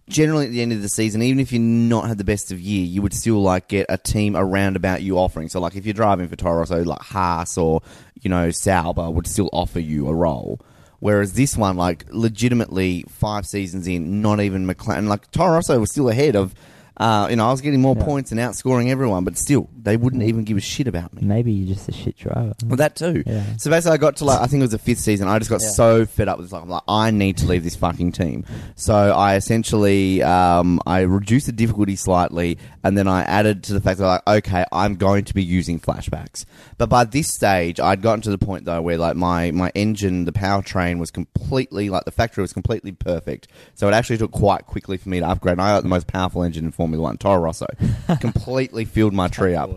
Generally, 0.08 0.46
at 0.46 0.52
the 0.52 0.62
end 0.62 0.72
of 0.72 0.82
the 0.82 0.88
season, 0.88 1.20
even 1.22 1.40
if 1.40 1.50
you 1.50 1.58
not 1.58 2.06
had 2.06 2.16
the 2.16 2.24
best 2.24 2.52
of 2.52 2.60
year, 2.60 2.84
you 2.84 3.02
would 3.02 3.12
still 3.12 3.42
like 3.42 3.68
get 3.68 3.86
a 3.88 3.98
team 3.98 4.36
around 4.36 4.76
about 4.76 5.02
you 5.02 5.18
offering. 5.18 5.48
So, 5.48 5.60
like 5.60 5.74
if 5.74 5.84
you're 5.84 5.94
driving 5.94 6.28
for 6.28 6.36
Toro 6.36 6.58
Rosso, 6.58 6.84
like 6.84 7.00
Haas 7.00 7.58
or 7.58 7.82
you 8.22 8.30
know 8.30 8.50
Sauber 8.50 9.10
would 9.10 9.26
still 9.26 9.50
offer 9.52 9.80
you 9.80 10.08
a 10.08 10.14
role. 10.14 10.60
Whereas 11.00 11.34
this 11.34 11.56
one, 11.56 11.76
like 11.76 12.06
legitimately 12.10 13.04
five 13.08 13.46
seasons 13.46 13.86
in, 13.86 14.22
not 14.22 14.40
even 14.40 14.66
McLaren, 14.66 15.08
like 15.08 15.30
Toro 15.30 15.54
Rosso 15.54 15.78
was 15.78 15.90
still 15.90 16.08
ahead 16.08 16.36
of, 16.36 16.54
uh, 16.98 17.26
you 17.30 17.36
know, 17.36 17.46
I 17.46 17.50
was 17.50 17.60
getting 17.60 17.80
more 17.80 17.94
Yeah. 17.98 18.04
points 18.04 18.32
and 18.32 18.40
outscoring 18.40 18.88
everyone, 18.88 19.24
but 19.24 19.36
still, 19.38 19.68
they 19.80 19.96
wouldn't 19.96 20.22
even 20.22 20.44
give 20.44 20.56
a 20.56 20.60
shit 20.60 20.88
about 20.88 21.12
me. 21.14 21.22
maybe 21.22 21.52
you're 21.52 21.74
just 21.74 21.88
a 21.88 21.92
shit 21.92 22.16
driver. 22.16 22.54
Well, 22.64 22.76
that 22.76 22.96
too. 22.96 23.22
Yeah. 23.26 23.42
So 23.58 23.70
basically, 23.70 23.94
I 23.94 23.96
got 23.98 24.16
to 24.16 24.24
like 24.24 24.40
I 24.40 24.46
think 24.46 24.60
it 24.60 24.64
was 24.64 24.70
the 24.70 24.78
fifth 24.78 24.98
season. 25.00 25.28
I 25.28 25.38
just 25.38 25.50
got 25.50 25.60
Yeah. 25.62 25.68
so 25.70 26.06
fed 26.06 26.28
up 26.28 26.38
with 26.38 26.46
this. 26.46 26.52
Like, 26.52 26.62
I'm 26.62 26.68
like, 26.68 26.82
I 26.88 27.10
need 27.10 27.36
to 27.38 27.46
leave 27.46 27.64
this 27.64 27.76
fucking 27.76 28.12
team. 28.12 28.44
So 28.74 28.94
I 28.94 29.36
essentially 29.36 30.22
um, 30.22 30.80
I 30.86 31.00
reduced 31.00 31.46
the 31.46 31.52
difficulty 31.52 31.96
slightly, 31.96 32.58
and 32.84 32.96
then 32.96 33.06
I 33.08 33.22
added 33.22 33.62
to 33.64 33.72
the 33.72 33.80
fact 33.80 33.98
that 33.98 34.06
like, 34.06 34.26
okay, 34.46 34.64
I'm 34.72 34.96
going 34.96 35.24
to 35.24 35.34
be 35.34 35.42
using 35.42 35.78
flashbacks. 35.80 36.44
But 36.78 36.88
by 36.88 37.04
this 37.04 37.28
stage, 37.32 37.78
I'd 37.80 38.02
gotten 38.02 38.20
to 38.22 38.30
the 38.30 38.38
point 38.38 38.64
though 38.64 38.80
where 38.82 38.98
like 38.98 39.16
my 39.16 39.50
my 39.50 39.70
engine, 39.74 40.24
the 40.24 40.32
powertrain 40.32 40.98
was 40.98 41.10
completely 41.10 41.90
like 41.90 42.04
the 42.04 42.10
factory 42.10 42.42
was 42.42 42.52
completely 42.52 42.92
perfect. 42.92 43.48
So 43.74 43.88
it 43.88 43.92
actually 43.94 44.18
took 44.18 44.32
quite 44.32 44.66
quickly 44.66 44.96
for 44.96 45.08
me 45.08 45.20
to 45.20 45.26
upgrade. 45.28 45.52
And 45.52 45.62
I 45.62 45.74
got 45.76 45.82
the 45.82 45.88
most 45.88 46.06
powerful 46.06 46.42
engine 46.42 46.64
in 46.64 46.72
Formula 46.86 47.02
One, 47.02 47.18
Toro 47.18 47.40
Rosso, 47.40 47.66
completely 48.20 48.84
filled 48.84 49.12
my 49.12 49.26
tree 49.26 49.56
up. 49.56 49.70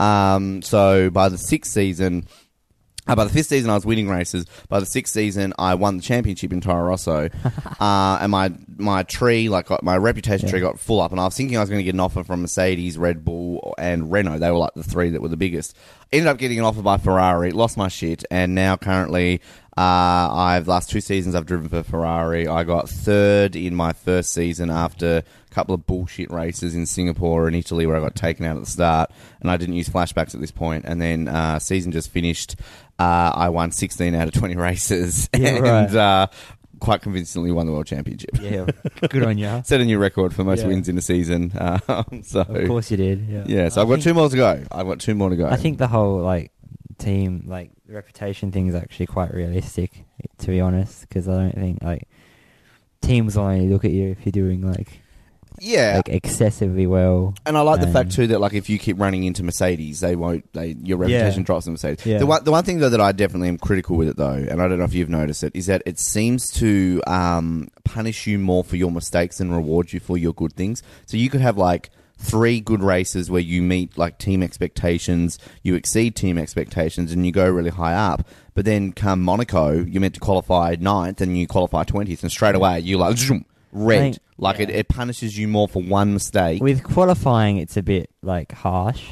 Um, 0.00 0.62
so 0.62 1.10
by 1.10 1.28
the 1.28 1.36
sixth 1.36 1.72
season, 1.72 2.26
uh, 3.06 3.14
by 3.14 3.24
the 3.24 3.30
fifth 3.30 3.48
season, 3.48 3.68
I 3.68 3.74
was 3.74 3.84
winning 3.84 4.08
races. 4.08 4.46
By 4.70 4.80
the 4.80 4.86
sixth 4.86 5.12
season, 5.12 5.52
I 5.58 5.74
won 5.74 5.98
the 5.98 6.02
championship 6.02 6.54
in 6.54 6.62
Toro 6.62 6.84
Rosso, 6.84 7.28
uh, 7.80 8.18
and 8.20 8.30
my 8.32 8.52
my 8.78 9.02
tree, 9.02 9.50
like 9.50 9.68
my 9.82 9.96
reputation 9.98 10.48
tree, 10.48 10.60
got 10.60 10.80
full 10.80 11.02
up. 11.02 11.10
And 11.10 11.20
I 11.20 11.24
was 11.24 11.36
thinking 11.36 11.58
I 11.58 11.60
was 11.60 11.68
going 11.68 11.80
to 11.80 11.84
get 11.84 11.94
an 11.94 12.00
offer 12.00 12.24
from 12.24 12.40
Mercedes, 12.40 12.96
Red 12.96 13.22
Bull, 13.22 13.74
and 13.76 14.10
Renault. 14.10 14.38
They 14.38 14.50
were 14.50 14.56
like 14.56 14.72
the 14.74 14.82
three 14.82 15.10
that 15.10 15.20
were 15.20 15.28
the 15.28 15.36
biggest. 15.36 15.76
Ended 16.12 16.28
up 16.28 16.38
getting 16.38 16.58
an 16.58 16.64
offer 16.64 16.80
by 16.80 16.96
Ferrari. 16.96 17.50
Lost 17.50 17.76
my 17.76 17.88
shit, 17.88 18.24
and 18.30 18.54
now 18.54 18.78
currently, 18.78 19.42
uh, 19.76 19.80
I've 20.32 20.66
last 20.66 20.88
two 20.88 21.02
seasons 21.02 21.34
I've 21.34 21.46
driven 21.46 21.68
for 21.68 21.82
Ferrari. 21.82 22.48
I 22.48 22.64
got 22.64 22.88
third 22.88 23.54
in 23.54 23.74
my 23.74 23.92
first 23.92 24.32
season 24.32 24.70
after 24.70 25.24
couple 25.54 25.74
of 25.74 25.86
bullshit 25.86 26.30
races 26.30 26.74
in 26.74 26.84
Singapore 26.86 27.46
and 27.46 27.54
Italy 27.56 27.86
where 27.86 27.96
I 27.96 28.00
got 28.00 28.14
taken 28.14 28.44
out 28.44 28.56
at 28.56 28.64
the 28.64 28.70
start, 28.70 29.10
and 29.40 29.50
I 29.50 29.56
didn't 29.56 29.76
use 29.76 29.88
flashbacks 29.88 30.34
at 30.34 30.40
this 30.40 30.50
point. 30.50 30.84
And 30.86 31.00
then 31.00 31.28
uh, 31.28 31.58
season 31.58 31.92
just 31.92 32.10
finished. 32.10 32.56
Uh, 32.98 33.32
I 33.34 33.48
won 33.48 33.70
16 33.70 34.14
out 34.14 34.28
of 34.28 34.34
20 34.34 34.56
races, 34.56 35.28
Yeah, 35.36 35.48
and 35.56 35.62
right. 35.64 35.94
uh, 35.94 36.26
quite 36.80 37.00
convincingly 37.02 37.50
won 37.50 37.66
the 37.66 37.72
world 37.72 37.86
championship. 37.86 38.30
Yeah, 38.40 38.66
good 39.08 39.22
on 39.24 39.38
you. 39.38 39.62
Set 39.64 39.80
a 39.80 39.84
new 39.84 39.98
record 39.98 40.34
for 40.34 40.44
most 40.44 40.60
Yeah. 40.62 40.68
wins 40.68 40.88
in 40.88 40.98
a 40.98 41.02
season. 41.02 41.52
Um, 41.58 42.22
so 42.24 42.40
Of 42.42 42.66
course 42.68 42.90
you 42.90 42.96
did. 42.96 43.26
Yeah. 43.28 43.44
yeah, 43.46 43.68
so 43.68 43.80
I 43.80 43.84
I've 43.84 43.90
got 43.90 44.00
two 44.02 44.12
more 44.14 44.28
to 44.28 44.36
go. 44.36 44.62
I've 44.70 44.86
got 44.86 45.00
two 45.00 45.14
more 45.14 45.30
to 45.30 45.36
go. 45.36 45.46
I 45.46 45.56
think 45.56 45.78
the 45.78 45.86
whole 45.88 46.20
like 46.20 46.50
team 46.98 47.44
like 47.46 47.70
reputation 47.88 48.52
thing 48.52 48.66
is 48.68 48.74
actually 48.74 49.06
quite 49.06 49.32
realistic, 49.34 50.04
to 50.38 50.46
be 50.48 50.60
honest. 50.60 51.00
Because 51.08 51.28
I 51.28 51.32
don't 51.42 51.54
think 51.54 51.82
like 51.82 52.06
teams 53.02 53.36
will 53.36 53.44
only 53.44 53.68
look 53.68 53.84
at 53.84 53.90
you 53.90 54.10
if 54.10 54.24
you're 54.24 54.32
doing 54.32 54.60
like 54.62 55.00
yeah, 55.60 55.96
like 55.96 56.08
excessively 56.08 56.86
well. 56.86 57.34
And 57.46 57.56
I 57.56 57.60
like 57.62 57.80
the 57.80 57.86
fact 57.86 58.06
Um, 58.06 58.10
too 58.10 58.26
that 58.28 58.40
like 58.40 58.54
if 58.54 58.68
you 58.68 58.78
keep 58.78 58.98
running 58.98 59.24
into 59.24 59.42
Mercedes, 59.42 60.00
they 60.00 60.16
won't. 60.16 60.52
They 60.52 60.76
your 60.82 60.98
reputation 60.98 61.40
Yeah. 61.42 61.46
drops 61.46 61.66
in 61.66 61.72
Mercedes. 61.72 62.04
Yeah. 62.04 62.18
The 62.18 62.26
one 62.26 62.44
the 62.44 62.50
one 62.50 62.64
thing 62.64 62.78
though 62.80 62.88
that 62.90 63.00
I 63.00 63.12
definitely 63.12 63.48
am 63.48 63.58
critical 63.58 63.96
with 63.96 64.08
it 64.08 64.16
though, 64.16 64.32
and 64.32 64.60
I 64.60 64.68
don't 64.68 64.78
know 64.78 64.84
if 64.84 64.94
you've 64.94 65.08
noticed 65.08 65.44
it, 65.44 65.52
is 65.54 65.66
that 65.66 65.82
it 65.86 65.98
seems 65.98 66.50
to 66.52 67.02
um, 67.06 67.68
punish 67.84 68.26
you 68.26 68.38
more 68.38 68.64
for 68.64 68.76
your 68.76 68.90
mistakes 68.90 69.38
than 69.38 69.52
reward 69.52 69.92
you 69.92 70.00
for 70.00 70.18
your 70.18 70.32
good 70.32 70.52
things. 70.54 70.82
So 71.06 71.16
you 71.16 71.30
could 71.30 71.40
have 71.40 71.56
like 71.56 71.90
three 72.16 72.60
good 72.60 72.80
races 72.82 73.28
where 73.30 73.40
you 73.40 73.60
meet 73.60 73.98
like 73.98 74.18
team 74.18 74.42
expectations, 74.42 75.38
you 75.62 75.74
exceed 75.74 76.14
team 76.16 76.38
expectations, 76.38 77.12
and 77.12 77.26
you 77.26 77.32
go 77.32 77.48
really 77.48 77.70
high 77.70 77.94
up. 77.94 78.26
But 78.54 78.64
then 78.64 78.92
come 78.92 79.20
Monaco, 79.22 79.72
you're 79.72 80.00
meant 80.00 80.14
to 80.14 80.20
qualify 80.20 80.76
ninth, 80.80 81.20
and 81.20 81.36
you 81.38 81.46
qualify 81.46 81.84
twentieth, 81.84 82.22
and 82.22 82.30
straight 82.30 82.54
away 82.54 82.80
you 82.80 82.98
like 82.98 83.16
zoom, 83.18 83.44
red. 83.74 84.00
Right. 84.00 84.18
Like 84.38 84.60
it, 84.60 84.70
Yeah. 84.70 84.76
it 84.76 84.88
punishes 84.88 85.36
you 85.36 85.46
more 85.48 85.68
for 85.68 85.82
one 85.82 86.14
mistake. 86.14 86.62
With 86.62 86.82
qualifying, 86.82 87.58
it's 87.58 87.76
a 87.76 87.82
bit 87.82 88.08
like 88.22 88.52
harsh, 88.52 89.02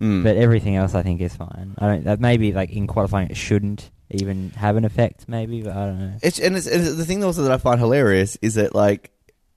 Mm. 0.00 0.22
but 0.22 0.36
everything 0.36 0.76
else 0.76 0.94
I 0.94 1.02
think 1.02 1.20
is 1.20 1.34
fine. 1.34 1.74
I 1.78 1.86
don't. 1.86 2.04
That 2.04 2.20
maybe 2.20 2.52
like 2.52 2.70
in 2.70 2.86
qualifying 2.86 3.28
it 3.28 3.36
shouldn't 3.36 3.90
even 4.10 4.50
have 4.56 4.76
an 4.76 4.84
effect. 4.84 5.28
Maybe, 5.28 5.62
but 5.62 5.76
I 5.76 5.86
don't 5.86 5.98
know. 5.98 6.12
It's, 6.22 6.38
and 6.38 6.56
it's, 6.56 6.66
it's, 6.66 6.94
the 6.96 7.04
thing 7.04 7.22
also 7.24 7.42
that 7.42 7.52
I 7.52 7.58
find 7.58 7.78
hilarious 7.78 8.36
is 8.40 8.54
that 8.54 8.74
like, 8.74 9.10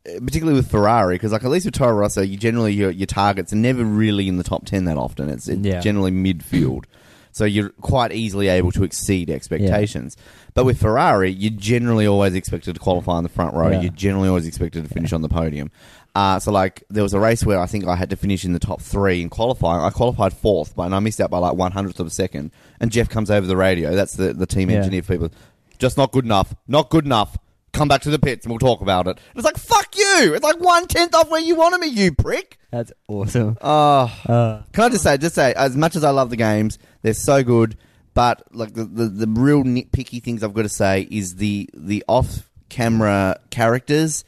particularly 0.06 0.56
with 0.58 0.70
Ferrari, 0.70 1.16
because 1.16 1.32
like 1.32 1.44
at 1.46 1.50
least 1.50 1.66
with 1.66 1.76
Toro 1.76 1.94
Rosso, 1.94 2.22
you 2.22 2.36
generally 2.38 2.74
your 2.74 2.92
your 2.92 3.06
targets 3.08 3.54
are 3.54 3.58
never 3.58 3.84
really 3.86 4.28
in 4.28 4.38
the 4.38 4.44
top 4.44 4.66
ten 4.66 4.84
that 4.86 4.98
often. 4.98 5.30
It's, 5.30 5.48
it's 5.48 5.62
Yeah. 5.66 5.80
generally 5.80 6.12
midfield, 6.12 6.84
so 7.32 7.46
you're 7.46 7.70
quite 7.82 8.12
easily 8.12 8.50
able 8.50 8.72
to 8.74 8.84
exceed 8.84 9.30
expectations. 9.30 10.18
But 10.54 10.66
with 10.66 10.80
Ferrari, 10.80 11.32
you're 11.32 11.52
generally 11.52 12.06
always 12.06 12.36
expected 12.36 12.74
to 12.76 12.80
qualify 12.80 13.18
in 13.18 13.24
the 13.24 13.30
front 13.30 13.56
row. 13.56 13.70
Yeah. 13.72 13.82
You're 13.82 13.92
generally 13.92 14.30
always 14.30 14.46
expected 14.48 14.84
to 14.84 14.90
finish 14.94 15.12
on 15.12 15.22
the 15.22 15.30
podium. 15.30 15.72
Uh, 16.16 16.38
so 16.40 16.52
like 16.52 16.84
there 16.92 17.02
was 17.02 17.14
a 17.16 17.20
race 17.20 17.44
where 17.44 17.60
I 17.60 17.66
think 17.66 17.88
I 17.88 17.96
had 17.96 18.12
to 18.12 18.16
finish 18.16 18.46
in 18.46 18.54
the 18.54 18.60
top 18.60 18.80
three 18.82 19.22
in 19.22 19.30
qualifying. 19.30 19.82
I 19.82 19.90
qualified 19.90 20.32
fourth, 20.34 20.76
but 20.76 20.84
and 20.84 20.94
I 20.94 21.00
missed 21.00 21.20
out 21.20 21.32
by 21.32 21.40
like 21.40 21.56
one 21.56 21.72
hundredth 21.72 22.00
of 22.00 22.06
a 22.06 22.12
second. 22.12 22.52
And 22.80 22.92
Jeff 22.92 23.10
comes 23.10 23.32
over 23.32 23.48
the 23.48 23.58
radio. 23.58 23.96
That's 23.96 24.14
the 24.14 24.32
the 24.34 24.46
team 24.46 24.70
engineer 24.70 25.02
for 25.02 25.14
people. 25.14 25.32
Just 25.80 25.98
not 25.98 26.12
good 26.12 26.26
enough. 26.26 26.54
Not 26.68 26.90
good 26.92 27.06
enough. 27.06 27.36
Come 27.72 27.88
back 27.88 28.02
to 28.04 28.12
the 28.12 28.20
pits 28.20 28.46
and 28.46 28.52
we'll 28.52 28.60
talk 28.60 28.82
about 28.82 29.08
it. 29.08 29.18
It's 29.36 29.44
like 29.44 29.58
fuck 29.58 29.98
you. 29.98 30.34
It's 30.36 30.44
like 30.44 30.60
one 30.60 30.86
tenth 30.88 31.16
off 31.16 31.32
where 31.32 31.42
you 31.42 31.56
wanted 31.56 31.80
me, 31.80 31.88
you 31.88 32.14
prick. 32.14 32.60
That's 32.70 32.92
awesome. 33.08 33.58
Oh, 33.62 34.14
Uh, 34.28 34.62
can 34.72 34.84
I 34.84 34.90
just 34.90 35.04
say, 35.04 35.18
just 35.18 35.34
say, 35.34 35.54
as 35.56 35.76
much 35.76 35.96
as 35.96 36.04
I 36.04 36.12
love 36.12 36.30
the 36.30 36.36
games, 36.36 36.78
they're 37.02 37.16
so 37.16 37.44
good. 37.44 37.76
But 38.14 38.44
like 38.52 38.74
the, 38.74 38.86
the, 38.86 39.08
the 39.08 39.28
real 39.28 39.64
nitpicky 39.64 40.22
things 40.22 40.44
I've 40.44 40.54
got 40.54 40.62
to 40.64 40.70
say 40.70 41.08
is 41.10 41.36
the 41.38 41.70
the 41.74 42.04
off 42.08 42.50
camera 42.70 43.40
characters 43.50 44.24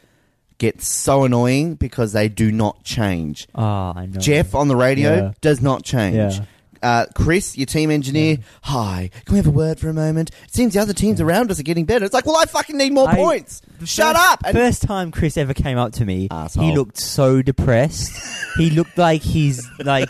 get 0.58 0.82
so 0.82 1.26
annoying 1.26 1.76
because 1.76 2.14
they 2.14 2.30
do 2.30 2.52
not 2.52 2.84
change. 2.84 3.48
oh, 3.56 3.64
I 3.96 4.06
know. 4.06 4.20
Jeff 4.20 4.56
on 4.56 4.68
the 4.70 4.76
radio 4.76 5.16
Yeah. 5.16 5.32
does 5.42 5.62
not 5.62 5.84
change. 5.84 6.16
Yeah. 6.16 6.46
Uh, 6.86 7.08
Chris, 7.16 7.58
your 7.58 7.66
team 7.66 7.90
engineer, 7.90 8.38
hi. 8.62 9.10
Can 9.26 9.34
we 9.34 9.38
have 9.38 9.48
a 9.48 9.52
word 9.52 9.80
for 9.80 9.90
a 9.90 9.94
moment? 9.94 10.30
It 10.44 10.54
seems 10.54 10.76
the 10.76 10.80
other 10.82 10.94
teams 10.94 11.20
around 11.20 11.50
us 11.50 11.60
are 11.60 11.64
getting 11.64 11.86
better. 11.86 12.06
It's 12.06 12.14
like, 12.14 12.28
well, 12.28 12.38
I 12.38 12.46
fucking 12.46 12.78
need 12.78 12.94
more 12.94 13.10
I- 13.10 13.16
points. 13.16 13.64
Shut 13.86 14.16
First- 14.16 14.32
up. 14.34 14.42
And- 14.46 14.56
First 14.56 14.84
time 14.84 15.12
Chris 15.12 15.36
ever 15.36 15.56
came 15.56 15.80
up 15.80 15.94
to 15.94 16.06
me, 16.06 16.28
Asshole. 16.30 16.64
he 16.64 16.76
looked 16.76 16.98
so 16.98 17.42
depressed. 17.42 18.12
he 18.58 18.70
looked 18.70 18.98
like 19.00 19.22
he's 19.24 19.68
like 19.84 20.10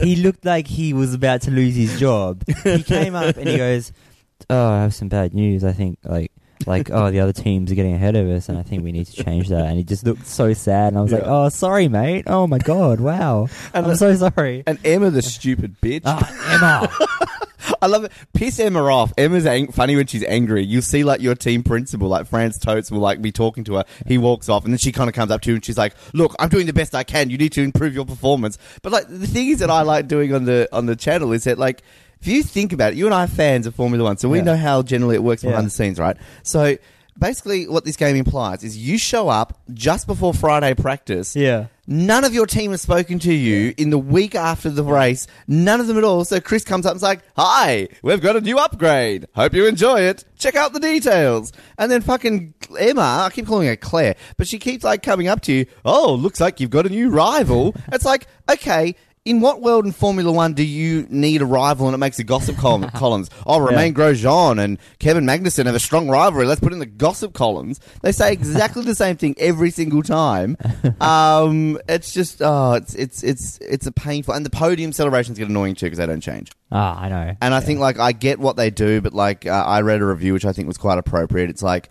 he 0.00 0.14
looked 0.16 0.44
like 0.44 0.68
he 0.68 0.92
was 0.92 1.14
about 1.14 1.42
to 1.42 1.50
lose 1.50 1.74
his 1.74 1.98
job. 1.98 2.44
He 2.62 2.82
came 2.84 3.16
up 3.16 3.36
and 3.36 3.48
he 3.48 3.56
goes, 3.56 3.92
"Oh, 4.48 4.68
I 4.70 4.82
have 4.82 4.94
some 4.94 5.08
bad 5.08 5.34
news. 5.34 5.64
I 5.64 5.72
think 5.72 5.98
like 6.04 6.30
like 6.66 6.90
oh 6.90 7.10
the 7.10 7.20
other 7.20 7.32
teams 7.32 7.70
are 7.70 7.74
getting 7.74 7.94
ahead 7.94 8.16
of 8.16 8.28
us, 8.28 8.48
and 8.48 8.58
I 8.58 8.62
think 8.62 8.82
we 8.84 8.92
need 8.92 9.06
to 9.06 9.24
change 9.24 9.48
that." 9.48 9.66
And 9.66 9.76
he 9.78 9.84
just 9.84 10.04
looked 10.04 10.26
so 10.26 10.52
sad, 10.52 10.88
and 10.88 10.98
I 10.98 11.02
was 11.02 11.12
like, 11.12 11.22
"Oh, 11.24 11.48
sorry, 11.48 11.88
mate. 11.88 12.24
Oh 12.26 12.46
my 12.46 12.58
god, 12.58 13.00
wow. 13.00 13.48
And 13.74 13.86
I'm 13.86 13.92
the- 13.92 13.96
so 13.96 14.14
sorry." 14.14 14.62
and 14.66 14.78
Emma, 14.84 15.10
the 15.10 15.22
stupid 15.22 15.76
bitch. 15.80 16.02
Ah, 16.04 16.88
Emma. 16.90 16.90
I 17.82 17.86
love 17.86 18.04
it. 18.04 18.12
Piss 18.32 18.58
Emma 18.58 18.82
off. 18.82 19.12
Emma's 19.18 19.46
ang- 19.46 19.70
funny 19.72 19.94
when 19.94 20.06
she's 20.06 20.24
angry. 20.24 20.64
You'll 20.64 20.82
see 20.82 21.04
like 21.04 21.20
your 21.20 21.34
team 21.34 21.62
principal, 21.62 22.08
like 22.08 22.26
Franz 22.26 22.58
Tost, 22.58 22.90
will 22.90 22.98
like 23.00 23.20
be 23.22 23.30
talking 23.30 23.62
to 23.64 23.74
her. 23.74 23.84
He 24.06 24.18
walks 24.18 24.48
off, 24.48 24.64
and 24.64 24.72
then 24.72 24.78
she 24.78 24.90
kind 24.90 25.08
of 25.08 25.14
comes 25.14 25.30
up 25.30 25.42
to 25.42 25.50
you 25.50 25.56
and 25.56 25.64
she's 25.64 25.78
like, 25.78 25.94
"Look, 26.12 26.34
I'm 26.38 26.48
doing 26.48 26.66
the 26.66 26.72
best 26.72 26.94
I 26.94 27.04
can. 27.04 27.30
You 27.30 27.38
need 27.38 27.52
to 27.52 27.62
improve 27.62 27.94
your 27.94 28.04
performance." 28.06 28.58
But 28.82 28.92
like 28.92 29.06
the 29.08 29.26
thing 29.26 29.48
is 29.48 29.58
that 29.60 29.70
I 29.70 29.82
like 29.82 30.08
doing 30.08 30.34
on 30.34 30.44
the 30.44 30.68
on 30.72 30.86
the 30.86 30.96
channel 30.96 31.32
is 31.32 31.44
that 31.44 31.58
like 31.58 31.82
if 32.20 32.26
you 32.26 32.42
think 32.42 32.72
about 32.72 32.92
it, 32.92 32.96
you 32.96 33.06
and 33.06 33.14
I 33.14 33.24
are 33.24 33.28
fans 33.28 33.66
of 33.66 33.74
Formula 33.74 34.04
One, 34.04 34.16
so 34.18 34.28
we 34.28 34.38
Yeah. 34.38 34.44
know 34.44 34.56
how 34.56 34.82
generally 34.82 35.14
it 35.16 35.22
works 35.22 35.42
behind 35.42 35.62
Yeah. 35.62 35.66
the 35.66 35.70
scenes, 35.70 35.98
right? 35.98 36.16
So 36.42 36.76
basically, 37.18 37.66
what 37.68 37.84
this 37.84 37.96
game 37.96 38.16
implies 38.16 38.62
is 38.62 38.76
you 38.76 38.96
show 38.98 39.28
up 39.28 39.58
just 39.74 40.06
before 40.06 40.32
Friday 40.34 40.74
practice. 40.74 41.34
Yeah. 41.34 41.66
None 41.90 42.22
of 42.24 42.34
your 42.34 42.44
team 42.44 42.72
has 42.72 42.82
spoken 42.82 43.18
to 43.20 43.32
you 43.32 43.72
in 43.78 43.88
the 43.88 43.96
week 43.98 44.34
after 44.34 44.68
the 44.68 44.84
race. 44.84 45.26
None 45.46 45.80
of 45.80 45.86
them 45.86 45.96
at 45.96 46.04
all. 46.04 46.22
So 46.26 46.38
Chris 46.38 46.62
comes 46.62 46.84
up 46.84 46.90
and's 46.90 47.02
like, 47.02 47.20
"Hi, 47.34 47.88
we've 48.02 48.20
got 48.20 48.36
a 48.36 48.42
new 48.42 48.58
upgrade. 48.58 49.26
Hope 49.34 49.54
you 49.54 49.66
enjoy 49.66 50.02
it. 50.02 50.22
Check 50.38 50.54
out 50.54 50.74
the 50.74 50.80
details." 50.80 51.50
And 51.78 51.90
then 51.90 52.02
fucking 52.02 52.52
Emma, 52.78 53.24
I 53.26 53.30
keep 53.32 53.46
calling 53.46 53.68
her 53.68 53.76
Claire, 53.76 54.16
but 54.36 54.46
she 54.46 54.58
keeps 54.58 54.84
like 54.84 55.02
coming 55.02 55.28
up 55.28 55.40
to 55.42 55.52
you. 55.52 55.66
Oh, 55.82 56.12
looks 56.12 56.40
like 56.40 56.60
you've 56.60 56.68
got 56.68 56.84
a 56.84 56.90
new 56.90 57.08
rival. 57.08 57.74
it's 57.90 58.04
like, 58.04 58.26
okay. 58.50 58.94
In 59.28 59.40
what 59.40 59.60
world 59.60 59.84
in 59.84 59.92
Formula 59.92 60.32
One 60.32 60.54
do 60.54 60.64
you 60.64 61.06
need 61.10 61.42
a 61.42 61.44
rival 61.44 61.86
and 61.86 61.94
it 61.94 61.98
makes 61.98 62.16
the 62.16 62.24
gossip 62.24 62.56
col- 62.56 62.88
columns? 62.94 63.28
Oh, 63.46 63.60
Romain 63.60 63.92
Grosjean 63.92 64.58
and 64.58 64.78
Kevin 65.00 65.26
Magnussen 65.26 65.66
have 65.66 65.74
a 65.74 65.78
strong 65.78 66.08
rivalry. 66.08 66.46
Let's 66.46 66.62
put 66.62 66.72
in 66.72 66.78
the 66.78 66.86
gossip 66.86 67.34
columns. 67.34 67.78
They 68.00 68.10
say 68.10 68.32
exactly 68.32 68.84
the 68.84 68.94
same 68.94 69.18
thing 69.18 69.34
every 69.38 69.70
single 69.70 70.02
time. 70.02 70.56
Um, 71.00 71.78
it's 71.88 72.12
just 72.12 72.40
oh, 72.42 72.72
it's 72.72 72.94
it's 72.94 73.22
it's 73.22 73.58
it's 73.58 73.86
a 73.86 73.92
painful, 73.92 74.34
and 74.34 74.44
the 74.44 74.50
podium 74.50 74.92
celebrations 74.92 75.38
get 75.38 75.48
annoying 75.48 75.74
too 75.74 75.86
because 75.86 75.98
they 75.98 76.06
don't 76.06 76.20
change. 76.20 76.50
Ah, 76.72 77.00
I 77.00 77.08
know. 77.08 77.36
And 77.40 77.54
I 77.54 77.60
think 77.60 77.78
like 77.78 77.98
I 77.98 78.12
get 78.12 78.38
what 78.38 78.56
they 78.56 78.70
do, 78.70 79.00
but 79.00 79.12
like 79.12 79.46
uh, 79.46 79.50
I 79.50 79.82
read 79.82 80.00
a 80.00 80.06
review 80.06 80.32
which 80.32 80.44
I 80.44 80.52
think 80.52 80.66
was 80.66 80.78
quite 80.78 80.98
appropriate. 80.98 81.50
It's 81.50 81.62
like 81.62 81.90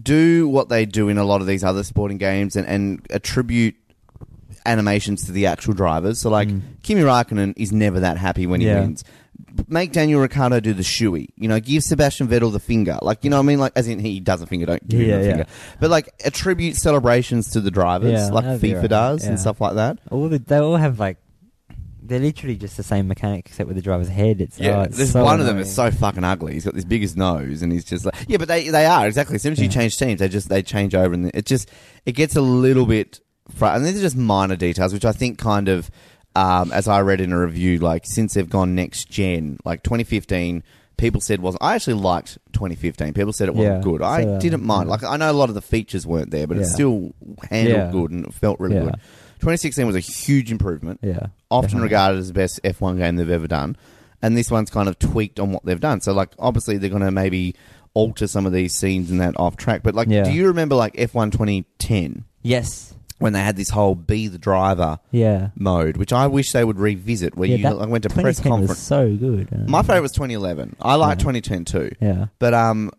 do 0.00 0.48
what 0.48 0.68
they 0.68 0.86
do 0.86 1.08
in 1.08 1.18
a 1.18 1.24
lot 1.24 1.40
of 1.40 1.46
these 1.46 1.64
other 1.64 1.82
sporting 1.82 2.18
games 2.18 2.56
and, 2.56 2.66
and 2.66 3.06
attribute 3.10 3.74
animations 4.66 5.24
to 5.26 5.32
the 5.32 5.46
actual 5.46 5.74
drivers. 5.74 6.20
So 6.20 6.30
like 6.30 6.48
mm. 6.48 6.62
Kimi 6.82 7.02
Raikkonen 7.02 7.54
is 7.56 7.72
never 7.72 8.00
that 8.00 8.16
happy 8.18 8.46
when 8.46 8.60
he 8.60 8.66
Yeah. 8.66 8.80
wins. 8.80 9.04
Make 9.68 9.92
Daniel 9.92 10.20
Ricciardo 10.20 10.60
do 10.60 10.74
the 10.74 10.82
shoey. 10.82 11.28
You 11.36 11.48
know, 11.48 11.58
give 11.60 11.82
Sebastian 11.82 12.28
Vettel 12.28 12.52
the 12.52 12.60
finger. 12.60 12.98
Like, 13.02 13.24
you 13.24 13.30
know 13.30 13.36
what 13.36 13.44
I 13.44 13.46
mean? 13.46 13.58
Like, 13.58 13.72
as 13.74 13.88
in 13.88 13.98
he 13.98 14.20
does 14.20 14.42
a 14.42 14.46
finger, 14.46 14.66
don't 14.66 14.86
give 14.86 15.00
him 15.00 15.08
Yeah, 15.08 15.16
the 15.18 15.22
yeah. 15.24 15.30
finger. 15.30 15.46
But 15.80 15.90
like, 15.90 16.10
attribute 16.24 16.76
celebrations 16.76 17.50
to 17.52 17.60
the 17.60 17.70
drivers, 17.70 18.12
Yeah, 18.12 18.28
like 18.28 18.44
FIFA 18.44 18.80
right. 18.82 18.90
does 18.90 19.24
Yeah. 19.24 19.30
and 19.30 19.40
stuff 19.40 19.60
like 19.60 19.74
that. 19.74 19.98
all 20.10 20.28
the, 20.28 20.38
they 20.38 20.56
all 20.58 20.76
have 20.76 21.00
like 21.00 21.16
they're 22.02 22.18
literally 22.18 22.56
just 22.56 22.76
the 22.76 22.82
same 22.82 23.06
mechanic 23.06 23.46
except 23.46 23.68
with 23.68 23.76
the 23.76 23.82
driver's 23.82 24.08
head. 24.08 24.40
It's 24.40 24.58
Yeah, 24.58 24.78
oh, 24.78 24.82
it's 24.82 24.96
there's 24.96 25.12
so 25.12 25.22
one 25.24 25.38
of 25.40 25.46
them 25.46 25.58
is 25.58 25.72
so 25.72 25.90
fucking 25.92 26.24
ugly. 26.24 26.54
He's 26.54 26.64
got 26.64 26.74
this 26.74 26.84
biggest 26.84 27.16
nose, 27.16 27.62
and 27.62 27.72
he's 27.72 27.84
just 27.84 28.04
like, 28.04 28.16
yeah, 28.26 28.36
but 28.36 28.48
they 28.48 28.68
they 28.68 28.84
are 28.84 29.06
exactly. 29.06 29.36
As 29.36 29.42
soon 29.42 29.52
as 29.52 29.60
you 29.60 29.68
change 29.68 29.96
teams, 29.96 30.18
they 30.18 30.28
just 30.28 30.48
they 30.48 30.62
change 30.62 30.94
over, 30.94 31.14
and 31.14 31.30
it 31.34 31.46
just 31.46 31.70
it 32.06 32.12
gets 32.12 32.34
a 32.36 32.40
little 32.40 32.84
bit. 32.84 33.20
Fr- 33.50 33.66
and 33.66 33.84
these 33.84 33.98
are 33.98 34.02
just 34.02 34.16
minor 34.16 34.56
details, 34.56 34.92
which 34.92 35.04
I 35.04 35.12
think 35.12 35.38
kind 35.38 35.68
of, 35.68 35.90
um, 36.34 36.72
as 36.72 36.88
I 36.88 37.00
read 37.00 37.20
in 37.20 37.32
a 37.32 37.38
review, 37.40 37.78
like 37.78 38.04
since 38.06 38.34
they've 38.34 38.48
gone 38.48 38.74
next 38.74 39.10
gen, 39.10 39.58
like 39.64 39.82
2015. 39.82 40.62
People 40.96 41.22
said 41.22 41.40
wasn't. 41.40 41.62
I 41.62 41.76
actually 41.76 41.94
liked 41.94 42.36
2015. 42.52 43.14
People 43.14 43.32
said 43.32 43.48
it 43.48 43.54
wasn't 43.54 43.76
Yeah, 43.76 43.80
good. 43.82 44.02
I 44.02 44.22
so, 44.22 44.34
uh, 44.34 44.38
didn't 44.38 44.62
mind. 44.62 44.86
yeah. 44.88 44.90
Like 44.90 45.02
I 45.02 45.16
know 45.16 45.30
a 45.30 45.32
lot 45.32 45.48
of 45.48 45.54
the 45.54 45.62
features 45.62 46.06
weren't 46.06 46.30
there, 46.30 46.46
but 46.46 46.58
it 46.58 46.60
Yeah. 46.60 46.66
still 46.66 47.14
handled 47.50 47.76
Yeah. 47.78 47.90
good 47.90 48.10
and 48.10 48.26
it 48.26 48.34
felt 48.34 48.60
really 48.60 48.74
Yeah. 48.74 48.82
good. 48.82 48.96
2016 49.38 49.86
was 49.86 49.96
a 49.96 50.00
huge 50.00 50.52
improvement 50.52 51.00
yeah, 51.02 51.28
often 51.50 51.68
definitely. 51.68 51.82
regarded 51.84 52.18
as 52.18 52.26
the 52.28 52.34
best 52.34 52.60
F1 52.64 52.98
game 52.98 53.16
they've 53.16 53.30
ever 53.30 53.48
done. 53.48 53.76
And 54.20 54.36
this 54.36 54.50
one's 54.50 54.68
kind 54.68 54.90
of 54.90 54.98
tweaked 54.98 55.40
on 55.40 55.52
what 55.52 55.64
they've 55.64 55.80
done. 55.80 56.02
So, 56.02 56.12
like, 56.12 56.32
obviously, 56.38 56.76
they're 56.76 56.90
going 56.90 57.00
to 57.00 57.10
maybe 57.10 57.54
alter 57.94 58.26
some 58.26 58.44
of 58.44 58.52
these 58.52 58.74
scenes 58.74 59.10
and 59.10 59.18
that 59.22 59.32
off 59.40 59.56
track. 59.56 59.82
But, 59.82 59.94
like, 59.94 60.08
Yeah. 60.08 60.24
do 60.24 60.32
you 60.32 60.48
remember, 60.48 60.74
like, 60.74 60.94
F1 60.98 61.30
2010 61.30 62.24
Yes, 62.42 62.92
when 63.20 63.32
they 63.32 63.40
had 63.40 63.56
this 63.56 63.70
whole 63.70 63.94
be 63.94 64.26
the 64.28 64.38
driver 64.38 64.98
yeah. 65.12 65.50
mode, 65.54 65.96
which 65.96 66.12
I 66.12 66.26
wish 66.26 66.50
they 66.52 66.64
would 66.64 66.78
revisit, 66.78 67.36
where 67.36 67.48
yeah, 67.48 67.56
you 67.56 67.62
that 67.62 67.78
like, 67.78 67.88
went 67.88 68.02
to 68.02 68.08
press 68.10 68.38
2010 68.38 68.50
was 68.52 68.68
conference? 68.68 68.80
so 68.80 69.16
good. 69.16 69.48
Uh, 69.52 69.70
My 69.70 69.82
favourite 69.82 70.00
was 70.00 70.12
2011. 70.12 70.76
I 70.80 70.96
like 70.96 71.18
Yeah. 71.18 71.32
2010 71.32 71.64
too. 71.66 71.90
Yeah, 72.00 72.26
But, 72.38 72.54
um, 72.54 72.90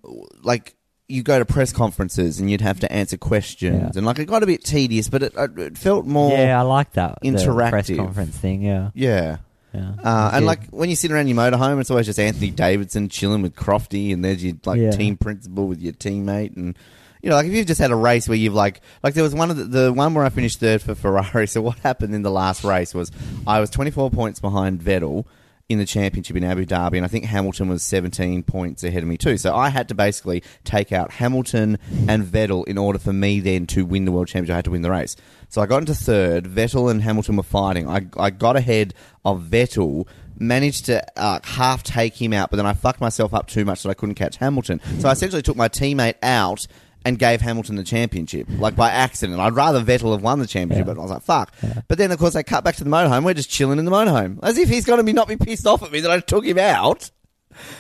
like, 0.44 0.76
you 1.10 1.24
go 1.24 1.38
to 1.40 1.44
press 1.46 1.74
conferences 1.74 2.40
and 2.40 2.50
you'd 2.50 2.62
have 2.62 2.80
to 2.80 2.92
answer 2.92 3.18
questions. 3.18 3.82
Yeah. 3.82 3.92
And, 3.98 4.06
like, 4.06 4.18
it 4.20 4.26
got 4.28 4.44
a 4.44 4.46
bit 4.46 4.64
tedious, 4.64 5.10
but 5.10 5.24
it, 5.24 5.34
it 5.36 5.78
felt 5.78 6.06
more. 6.06 6.32
yeah, 6.32 6.58
I 6.58 6.62
like 6.62 6.94
that 6.94 7.18
the 7.22 7.32
press 7.32 7.90
interactive. 7.90 7.98
conference 7.98 8.38
thing. 8.38 8.62
Yeah, 8.62 8.92
Yeah. 8.94 9.38
yeah. 9.74 9.92
Uh, 10.04 10.32
and 10.34 10.46
like 10.46 10.70
when 10.70 10.90
you 10.90 10.96
sit 10.96 11.12
around 11.12 11.28
your 11.28 11.38
motorhome, 11.38 11.80
it's 11.82 11.90
always 11.92 12.06
just 12.06 12.20
Anthony 12.20 12.52
Davidson 12.52 13.10
chilling 13.10 13.42
with 13.42 13.56
Crofty, 13.56 14.14
and 14.14 14.24
there's 14.24 14.44
your 14.44 14.54
like 14.66 14.80
Yeah. 14.80 14.92
team 14.92 15.18
principal 15.18 15.68
with 15.68 15.82
your 15.82 15.94
teammate, 15.94 16.56
and 16.56 16.78
you 17.22 17.30
know, 17.30 17.36
like 17.36 17.48
if 17.48 17.54
you've 17.54 17.68
just 17.68 17.80
had 17.80 17.92
a 17.92 17.96
race 17.96 18.28
where 18.28 18.38
you've 18.38 18.54
like, 18.54 18.82
like 19.04 19.14
there 19.14 19.24
was 19.24 19.36
one 19.36 19.52
of 19.52 19.58
the, 19.58 19.64
the 19.66 19.94
one 19.94 20.14
where 20.14 20.26
I 20.26 20.30
finished 20.30 20.60
third 20.60 20.82
for 20.82 20.96
Ferrari. 20.96 21.48
So 21.52 21.62
what 21.62 21.78
happened 21.80 22.16
in 22.16 22.22
the 22.22 22.32
last 22.32 22.64
race 22.64 22.94
was 22.94 23.12
I 23.46 23.60
was 23.60 23.70
24 23.70 24.10
points 24.12 24.40
behind 24.40 24.80
Vettel 24.80 25.26
in 25.72 25.80
the 25.80 25.86
championship 25.86 26.36
in 26.36 26.44
Abu 26.44 26.66
Dhabi, 26.66 26.98
and 26.98 27.06
I 27.06 27.08
think 27.08 27.26
Hamilton 27.26 27.70
was 27.70 27.82
17 27.84 28.44
points 28.44 28.84
ahead 28.84 29.04
of 29.04 29.10
me 29.10 29.18
too. 29.18 29.38
So 29.38 29.56
I 29.56 29.70
had 29.70 29.88
to 29.88 29.96
basically 29.96 30.44
take 30.64 30.92
out 30.92 31.12
Hamilton 31.12 31.78
and 32.08 32.24
Vettel 32.24 32.68
in 32.68 32.78
order 32.78 33.00
for 33.00 33.14
me 33.14 33.40
then 33.40 33.68
to 33.68 33.86
win 33.86 34.06
the 34.06 34.12
world 34.12 34.28
championship. 34.28 34.54
I 34.54 34.58
had 34.58 34.66
to 34.66 34.72
win 34.72 34.82
the 34.82 34.92
race. 34.92 35.16
So 35.50 35.62
I 35.62 35.66
got 35.66 35.78
into 35.78 35.96
third. 35.96 36.46
Vettel 36.46 36.92
and 36.92 37.02
Hamilton 37.02 37.38
were 37.38 37.44
fighting. 37.44 37.88
I, 37.88 38.06
I 38.18 38.30
got 38.30 38.56
ahead 38.56 38.94
of 39.24 39.44
Vettel. 39.44 40.08
Managed 40.38 40.86
to 40.86 41.04
uh, 41.20 41.40
half 41.44 41.84
take 41.84 42.20
him 42.20 42.34
out, 42.34 42.50
but 42.50 42.58
then 42.58 42.66
I 42.66 42.74
fucked 42.74 43.00
myself 43.00 43.32
up 43.34 43.48
too 43.48 43.64
much 43.64 43.84
that 43.84 43.90
I 43.90 43.94
couldn't 43.94 44.16
catch 44.16 44.38
Hamilton. 44.38 44.82
So 45.00 45.08
I 45.08 45.12
essentially 45.12 45.44
took 45.44 45.56
my 45.56 45.70
teammate 45.70 46.16
out 46.24 46.66
and 47.06 47.18
gave 47.18 47.42
Hamilton 47.42 47.76
the 47.76 47.84
championship, 47.84 48.48
like 48.60 48.76
by 48.76 48.90
accident. 48.90 49.40
I'd 49.40 49.54
rather 49.56 49.82
Vettel 49.82 50.12
have 50.12 50.22
won 50.22 50.40
the 50.40 50.48
championship, 50.48 50.86
Yeah. 50.88 50.94
but 50.94 51.00
I 51.00 51.04
was 51.04 51.12
like, 51.12 51.24
fuck. 51.24 51.54
But 51.88 51.98
then, 51.98 52.12
of 52.12 52.20
course, 52.20 52.34
they 52.34 52.44
cut 52.44 52.64
back 52.64 52.76
to 52.76 52.84
the 52.84 52.90
motorhome. 52.90 53.24
We're 53.24 53.34
just 53.34 53.50
chilling 53.50 53.80
in 53.80 53.86
the 53.86 53.92
motorhome. 53.92 54.38
As 54.44 54.58
if 54.58 54.70
he's 54.70 54.86
going 54.86 54.98
to 54.98 55.04
be 55.04 55.14
not 55.14 55.28
be 55.28 55.36
pissed 55.36 55.66
off 55.66 55.82
at 55.84 55.92
me 55.92 56.02
that 56.02 56.12
I 56.12 56.20
took 56.20 56.46
him 56.46 56.60
out. 56.60 57.10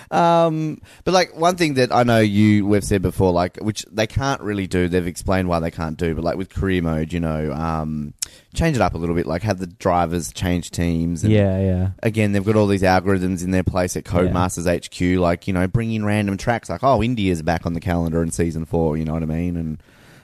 Um, 0.09 0.81
but 1.03 1.13
like 1.13 1.35
one 1.35 1.55
thing 1.55 1.75
that 1.75 1.91
I 1.91 2.03
know 2.03 2.19
you 2.19 2.65
we've 2.65 2.83
said 2.83 3.01
before, 3.01 3.31
like 3.31 3.57
which 3.57 3.85
they 3.91 4.07
can't 4.07 4.41
really 4.41 4.67
do. 4.67 4.87
They've 4.87 5.05
explained 5.07 5.47
why 5.47 5.59
they 5.59 5.71
can't 5.71 5.97
do, 5.97 6.15
but 6.15 6.23
like 6.23 6.37
with 6.37 6.49
career 6.49 6.81
mode, 6.81 7.13
you 7.13 7.19
know, 7.19 7.51
um, 7.53 8.13
change 8.53 8.75
it 8.75 8.81
up 8.81 8.93
a 8.93 8.97
little 8.97 9.15
bit. 9.15 9.25
Like 9.25 9.43
have 9.43 9.59
the 9.59 9.67
drivers 9.67 10.31
change 10.33 10.71
teams. 10.71 11.23
And 11.23 11.31
yeah, 11.33 11.59
yeah. 11.59 11.89
Again, 12.03 12.31
they've 12.31 12.43
got 12.43 12.55
all 12.55 12.67
these 12.67 12.83
algorithms 12.83 13.43
in 13.43 13.51
their 13.51 13.63
place 13.63 13.95
at 13.95 14.03
Codemasters 14.03 14.67
HQ, 14.67 15.19
like 15.19 15.47
you 15.47 15.53
know, 15.53 15.67
bring 15.67 15.91
in 15.91 16.05
random 16.05 16.37
tracks. 16.37 16.69
Like 16.69 16.83
oh, 16.83 17.01
India's 17.01 17.41
back 17.41 17.65
on 17.65 17.73
the 17.73 17.81
calendar 17.81 18.21
in 18.23 18.31
season 18.31 18.65
four. 18.65 18.97
You 18.97 19.05
know 19.05 19.13
what 19.13 19.23
I 19.23 19.27
mean? 19.27 19.55
And 19.57 19.81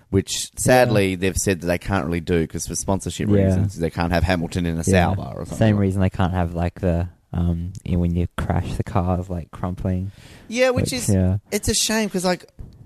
which 0.10 0.52
sadly 0.58 1.16
they've 1.16 1.36
said 1.36 1.62
that 1.62 1.68
they 1.68 1.78
can't 1.78 2.06
really 2.06 2.22
do 2.22 2.42
because 2.42 2.66
for 2.66 2.76
sponsorship 2.76 3.28
Yeah. 3.30 3.46
reasons 3.46 3.78
they 3.78 3.90
can't 3.90 4.14
have 4.14 4.24
Hamilton 4.24 4.66
in 4.66 4.76
a 4.76 4.84
yeah. 4.86 5.14
Sauber 5.14 5.22
or 5.36 5.46
something. 5.46 5.58
Same 5.58 5.78
reason 5.78 6.02
they 6.02 6.10
can't 6.10 6.34
have 6.34 6.54
like 6.54 6.80
the 6.80 7.10
um 7.34 7.74
when 7.86 8.16
you 8.16 8.28
crash 8.38 8.76
the 8.76 8.84
cars 8.84 9.30
like 9.30 9.52
crumpling. 9.52 10.12
Yeah, 10.48 10.70
which 10.72 10.94
is 10.94 11.10
yeah. 11.10 11.38
it's 11.52 11.68
a 11.68 11.74
shame 11.74 12.08
because 12.08 12.26
like 12.26 12.46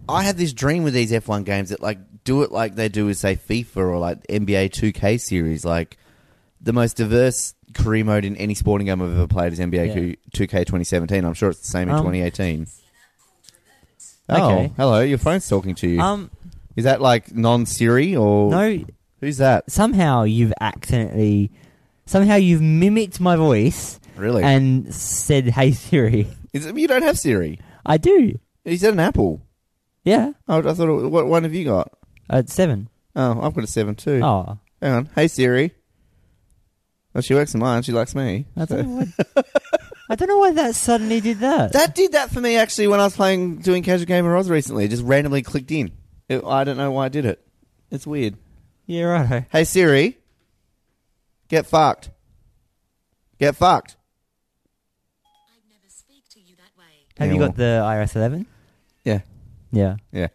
I 0.09 0.23
have 0.23 0.37
this 0.37 0.53
dream 0.53 0.83
with 0.83 0.93
these 0.93 1.11
F1 1.11 1.45
games 1.45 1.69
that 1.69 1.81
like 1.81 1.99
do 2.23 2.43
it 2.43 2.51
like 2.51 2.75
they 2.75 2.89
do 2.89 3.05
with 3.05 3.17
say 3.17 3.35
FIFA 3.35 3.77
or 3.77 3.97
like 3.99 4.25
NBA 4.27 4.69
2K 4.71 5.19
series, 5.19 5.65
like 5.65 5.97
the 6.59 6.73
most 6.73 6.97
diverse 6.97 7.53
career 7.73 8.03
mode 8.03 8.25
in 8.25 8.35
any 8.37 8.53
sporting 8.53 8.87
game 8.87 9.01
I've 9.01 9.11
ever 9.13 9.27
played 9.27 9.53
is 9.53 9.59
NBA 9.59 10.17
2K 10.33 10.49
2017. 10.65 11.23
I'm 11.23 11.33
sure 11.33 11.49
it's 11.49 11.59
the 11.61 11.67
same 11.67 11.89
in 11.89 11.95
Um, 11.95 12.01
2018. 12.01 12.67
Okay. 14.29 14.39
Oh, 14.41 14.73
hello, 14.77 14.99
your 15.01 15.17
phone's 15.17 15.47
talking 15.47 15.75
to 15.75 15.87
you. 15.87 15.99
Um, 15.99 16.29
is 16.75 16.85
that 16.85 17.01
like 17.01 17.33
non 17.33 17.65
Siri 17.65 18.15
or 18.15 18.49
no, 18.51 18.83
who's 19.19 19.37
that? 19.37 19.69
somehow 19.69 20.23
you've 20.23 20.53
accidentally, 20.61 21.51
somehow 22.05 22.35
you've 22.35 22.61
mimicked 22.61 23.19
my 23.19 23.35
voice 23.35 23.99
Really? 24.15 24.43
and 24.43 24.93
said, 24.93 25.47
"Hey 25.47 25.71
Siri." 25.71 26.27
is 26.53 26.65
it, 26.65 26.77
you 26.77 26.87
don't 26.87 27.03
have 27.03 27.17
Siri. 27.17 27.59
I 27.85 27.97
do. 27.97 28.37
Is 28.65 28.81
that 28.81 28.93
an 28.93 28.99
Apple? 28.99 29.41
Yeah, 30.03 30.33
Oh, 30.47 30.59
I 30.59 30.73
thought 30.73 30.89
it, 31.03 31.07
what 31.09 31.27
one 31.27 31.43
have 31.43 31.53
you 31.53 31.65
got? 31.65 31.91
at 32.29 32.49
seven. 32.49 32.89
Oh, 33.15 33.41
I've 33.41 33.53
got 33.53 33.63
a 33.63 33.67
seven 33.67 33.95
too. 33.95 34.19
Oh, 34.23 34.57
Hang 34.81 34.93
on. 34.93 35.09
Hey 35.15 35.27
Siri. 35.27 35.73
Well, 37.13 37.21
she 37.21 37.33
works 37.33 37.53
in 37.53 37.59
mine. 37.59 37.83
She 37.83 37.91
likes 37.91 38.15
me. 38.15 38.45
I 38.55 38.65
don't 38.65 38.87
know 38.87 39.05
why. 39.33 39.43
I 40.09 40.15
don't 40.15 40.27
know 40.29 40.37
why 40.39 40.51
that 40.51 40.75
suddenly 40.75 41.19
did 41.21 41.39
that. 41.39 41.73
That 41.73 41.93
did 41.95 42.13
that 42.13 42.31
for 42.31 42.39
me 42.41 42.55
actually 42.57 42.87
when 42.87 42.99
I 42.99 43.03
was 43.05 43.15
playing 43.15 43.57
doing 43.59 43.83
casual 43.83 44.05
game 44.05 44.25
of 44.25 44.33
Oz 44.33 44.49
recently. 44.49 44.85
It 44.85 44.89
just 44.91 45.03
randomly 45.03 45.41
clicked 45.41 45.71
in. 45.71 45.91
It, 46.29 46.43
I 46.45 46.63
don't 46.63 46.77
know 46.77 46.91
why 46.91 47.05
I 47.05 47.09
did 47.09 47.25
it. 47.25 47.45
It's 47.91 48.07
weird. 48.07 48.37
yeah, 48.85 49.03
right. 49.03 49.45
Hey 49.51 49.63
Siri, 49.65 50.17
get 51.49 51.65
fucked. 51.65 52.09
Get 53.39 53.55
fucked. 53.55 53.97
I'd 55.25 55.69
never 55.69 55.89
speak 55.89 56.29
to 56.29 56.39
you 56.39 56.55
that 56.55 56.77
way. 56.77 57.05
Have 57.21 57.29
Yeah, 57.29 57.33
you 57.33 57.39
got 57.47 57.55
the 57.55 57.81
iOS 57.85 58.15
11? 58.15 58.45
Yeah, 59.05 59.19
Yeah. 59.71 59.95
yeah. 60.11 60.27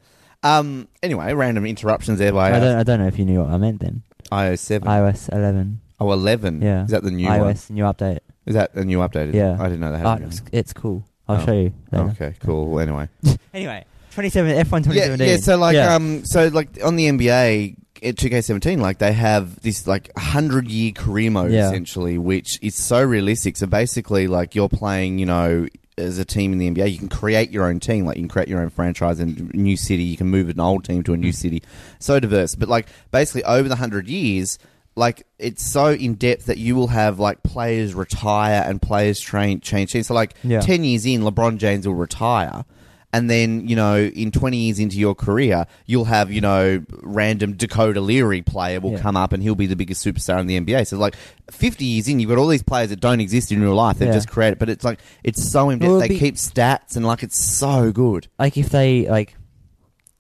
Um. 0.43 0.87
Anyway, 1.03 1.33
random 1.33 1.67
interruptions 1.67 2.19
there 2.19 2.33
by 2.33 2.51
I 2.51 2.53
uh, 2.53 2.61
don't. 2.61 2.79
I 2.79 2.83
don't 2.85 3.01
know 3.01 3.07
if 3.09 3.19
you 3.19 3.25
knew 3.25 3.41
what 3.41 3.51
I 3.51 3.57
meant 3.57 3.81
then. 3.81 4.03
iOS 4.31 4.59
seven. 4.61 4.87
iOS 4.89 5.33
11. 5.33 5.81
oh, 6.01 6.13
11. 6.13 6.63
Yeah. 6.63 6.85
Is 6.85 6.91
that 6.91 7.03
the 7.03 7.11
new 7.11 7.27
one? 7.27 7.41
iOS 7.41 7.71
new 7.71 7.83
update. 7.85 8.19
Is 8.45 8.55
that 8.55 8.75
the 8.75 8.85
new 8.85 8.99
updated? 8.99 9.35
Yeah. 9.35 9.57
I 9.59 9.65
didn't 9.65 9.81
know 9.81 9.91
they 9.93 9.99
had. 9.99 10.07
Oh, 10.07 10.11
a 10.13 10.19
new 10.21 10.27
it's, 10.27 10.43
it's 10.53 10.73
cool. 10.73 11.05
I'll 11.29 11.41
Oh. 11.43 11.45
show 11.47 11.53
you. 11.53 11.73
later. 11.91 12.11
Okay. 12.11 12.35
Cool. 12.41 12.69
Well, 12.69 12.81
anyway. 12.81 13.09
Anyway, 13.55 13.85
27 14.13 14.53
F1 14.53 14.61
Yeah, 14.95 15.07
2017. 15.09 15.29
yeah. 15.29 15.37
So 15.39 15.57
like, 15.57 15.77
um, 15.79 16.25
so 16.25 16.49
like 16.49 16.79
on 16.85 16.95
the 16.97 17.07
NBA, 17.09 17.77
at 18.03 18.17
2K17, 18.17 18.79
like 18.79 18.99
they 18.99 19.15
have 19.15 19.59
this 19.63 19.87
like 19.87 20.11
hundred 20.17 20.69
year 20.71 20.93
career 20.93 21.31
mode 21.31 21.51
Yeah. 21.51 21.67
essentially, 21.69 22.19
which 22.19 22.59
is 22.63 22.75
so 22.77 23.03
realistic. 23.03 23.57
So 23.57 23.67
basically, 23.67 24.29
like 24.29 24.55
you're 24.55 24.69
playing, 24.69 25.19
you 25.19 25.27
know, 25.27 25.67
as 25.99 26.19
a 26.19 26.25
team 26.25 26.53
in 26.53 26.59
the 26.59 26.71
NBA, 26.71 26.93
you 26.93 26.99
can 26.99 27.09
create 27.09 27.51
your 27.51 27.67
own 27.67 27.81
team. 27.81 28.05
Like 28.05 28.17
you 28.17 28.23
can 28.23 28.29
create 28.29 28.49
your 28.49 28.61
own 28.61 28.71
franchise 28.71 29.19
in 29.21 29.51
a 29.53 29.57
new 29.57 29.77
city. 29.77 30.03
You 30.03 30.17
can 30.17 30.29
move 30.29 30.49
an 30.49 30.61
old 30.61 30.85
team 30.85 31.03
to 31.05 31.13
a 31.15 31.17
new 31.17 31.29
hmm. 31.29 31.33
city. 31.33 31.63
So 31.99 32.21
diverse, 32.21 32.55
but 32.55 32.69
like 32.69 32.89
basically 33.11 33.45
over 33.45 33.69
the 33.69 33.77
hundred 33.77 34.09
years. 34.09 34.59
Like 34.99 35.27
it's 35.39 35.63
so 35.63 35.93
in 35.93 36.15
depth 36.15 36.47
that 36.47 36.57
you 36.57 36.75
will 36.75 36.87
have 36.87 37.19
like 37.19 37.43
players 37.43 37.93
retire 37.95 38.65
and 38.67 38.81
players 38.81 39.21
train 39.21 39.61
change 39.61 39.93
teams. 39.93 40.07
So 40.07 40.15
like 40.15 40.35
Yeah. 40.43 40.61
ten 40.61 40.85
years 40.85 41.05
in, 41.05 41.21
LeBron 41.21 41.59
James 41.59 41.87
will 41.87 41.95
retire, 41.95 42.65
and 43.13 43.31
then 43.31 43.67
you 43.69 43.75
know 43.77 43.97
in 43.97 44.31
20 44.31 44.57
years 44.57 44.79
into 44.79 44.99
your 44.99 45.15
career 45.15 45.65
you'll 45.87 46.05
have 46.07 46.31
you 46.31 46.41
know 46.41 46.85
random 47.03 47.55
dakoda 47.55 48.05
leary 48.05 48.43
player 48.43 48.81
will 48.81 48.93
Yeah. 48.93 49.01
come 49.01 49.17
up 49.17 49.33
and 49.33 49.43
he'll 49.43 49.55
be 49.55 49.67
the 49.67 49.77
biggest 49.77 50.05
superstar 50.05 50.41
in 50.41 50.47
the 50.47 50.59
nba 50.61 50.87
so 50.87 50.99
like 50.99 51.15
50 51.51 51.85
years 51.85 52.09
in 52.09 52.19
you've 52.21 52.29
got 52.29 52.39
all 52.39 52.49
these 52.49 52.63
players 52.65 52.91
that 52.91 53.01
don't 53.01 53.21
exist 53.21 53.53
in 53.53 53.63
real 53.63 53.75
life 53.75 53.99
they've 53.99 54.09
Yeah. 54.09 54.15
just 54.15 54.29
created 54.29 54.59
but 54.59 54.69
it's 54.69 54.85
like 54.85 54.99
it's 55.25 55.43
so 55.51 55.71
in 55.71 55.79
depth 55.79 55.89
Well, 55.91 56.01
they 56.01 56.09
be- 56.09 56.19
keep 56.19 56.35
stats 56.35 56.97
and 56.97 57.07
like 57.07 57.23
it's 57.23 57.39
so 57.43 57.93
good 57.93 58.29
like 58.39 58.57
if 58.57 58.69
they 58.71 59.09
like 59.09 59.37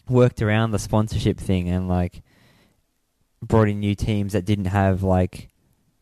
worked 0.08 0.40
around 0.40 0.70
the 0.70 0.78
sponsorship 0.78 1.38
thing 1.38 1.68
and 1.68 1.88
like 1.88 2.22
brought 3.42 3.68
in 3.68 3.80
new 3.80 3.94
teams 3.94 4.32
that 4.32 4.44
didn't 4.44 4.66
have 4.66 5.02
like 5.02 5.48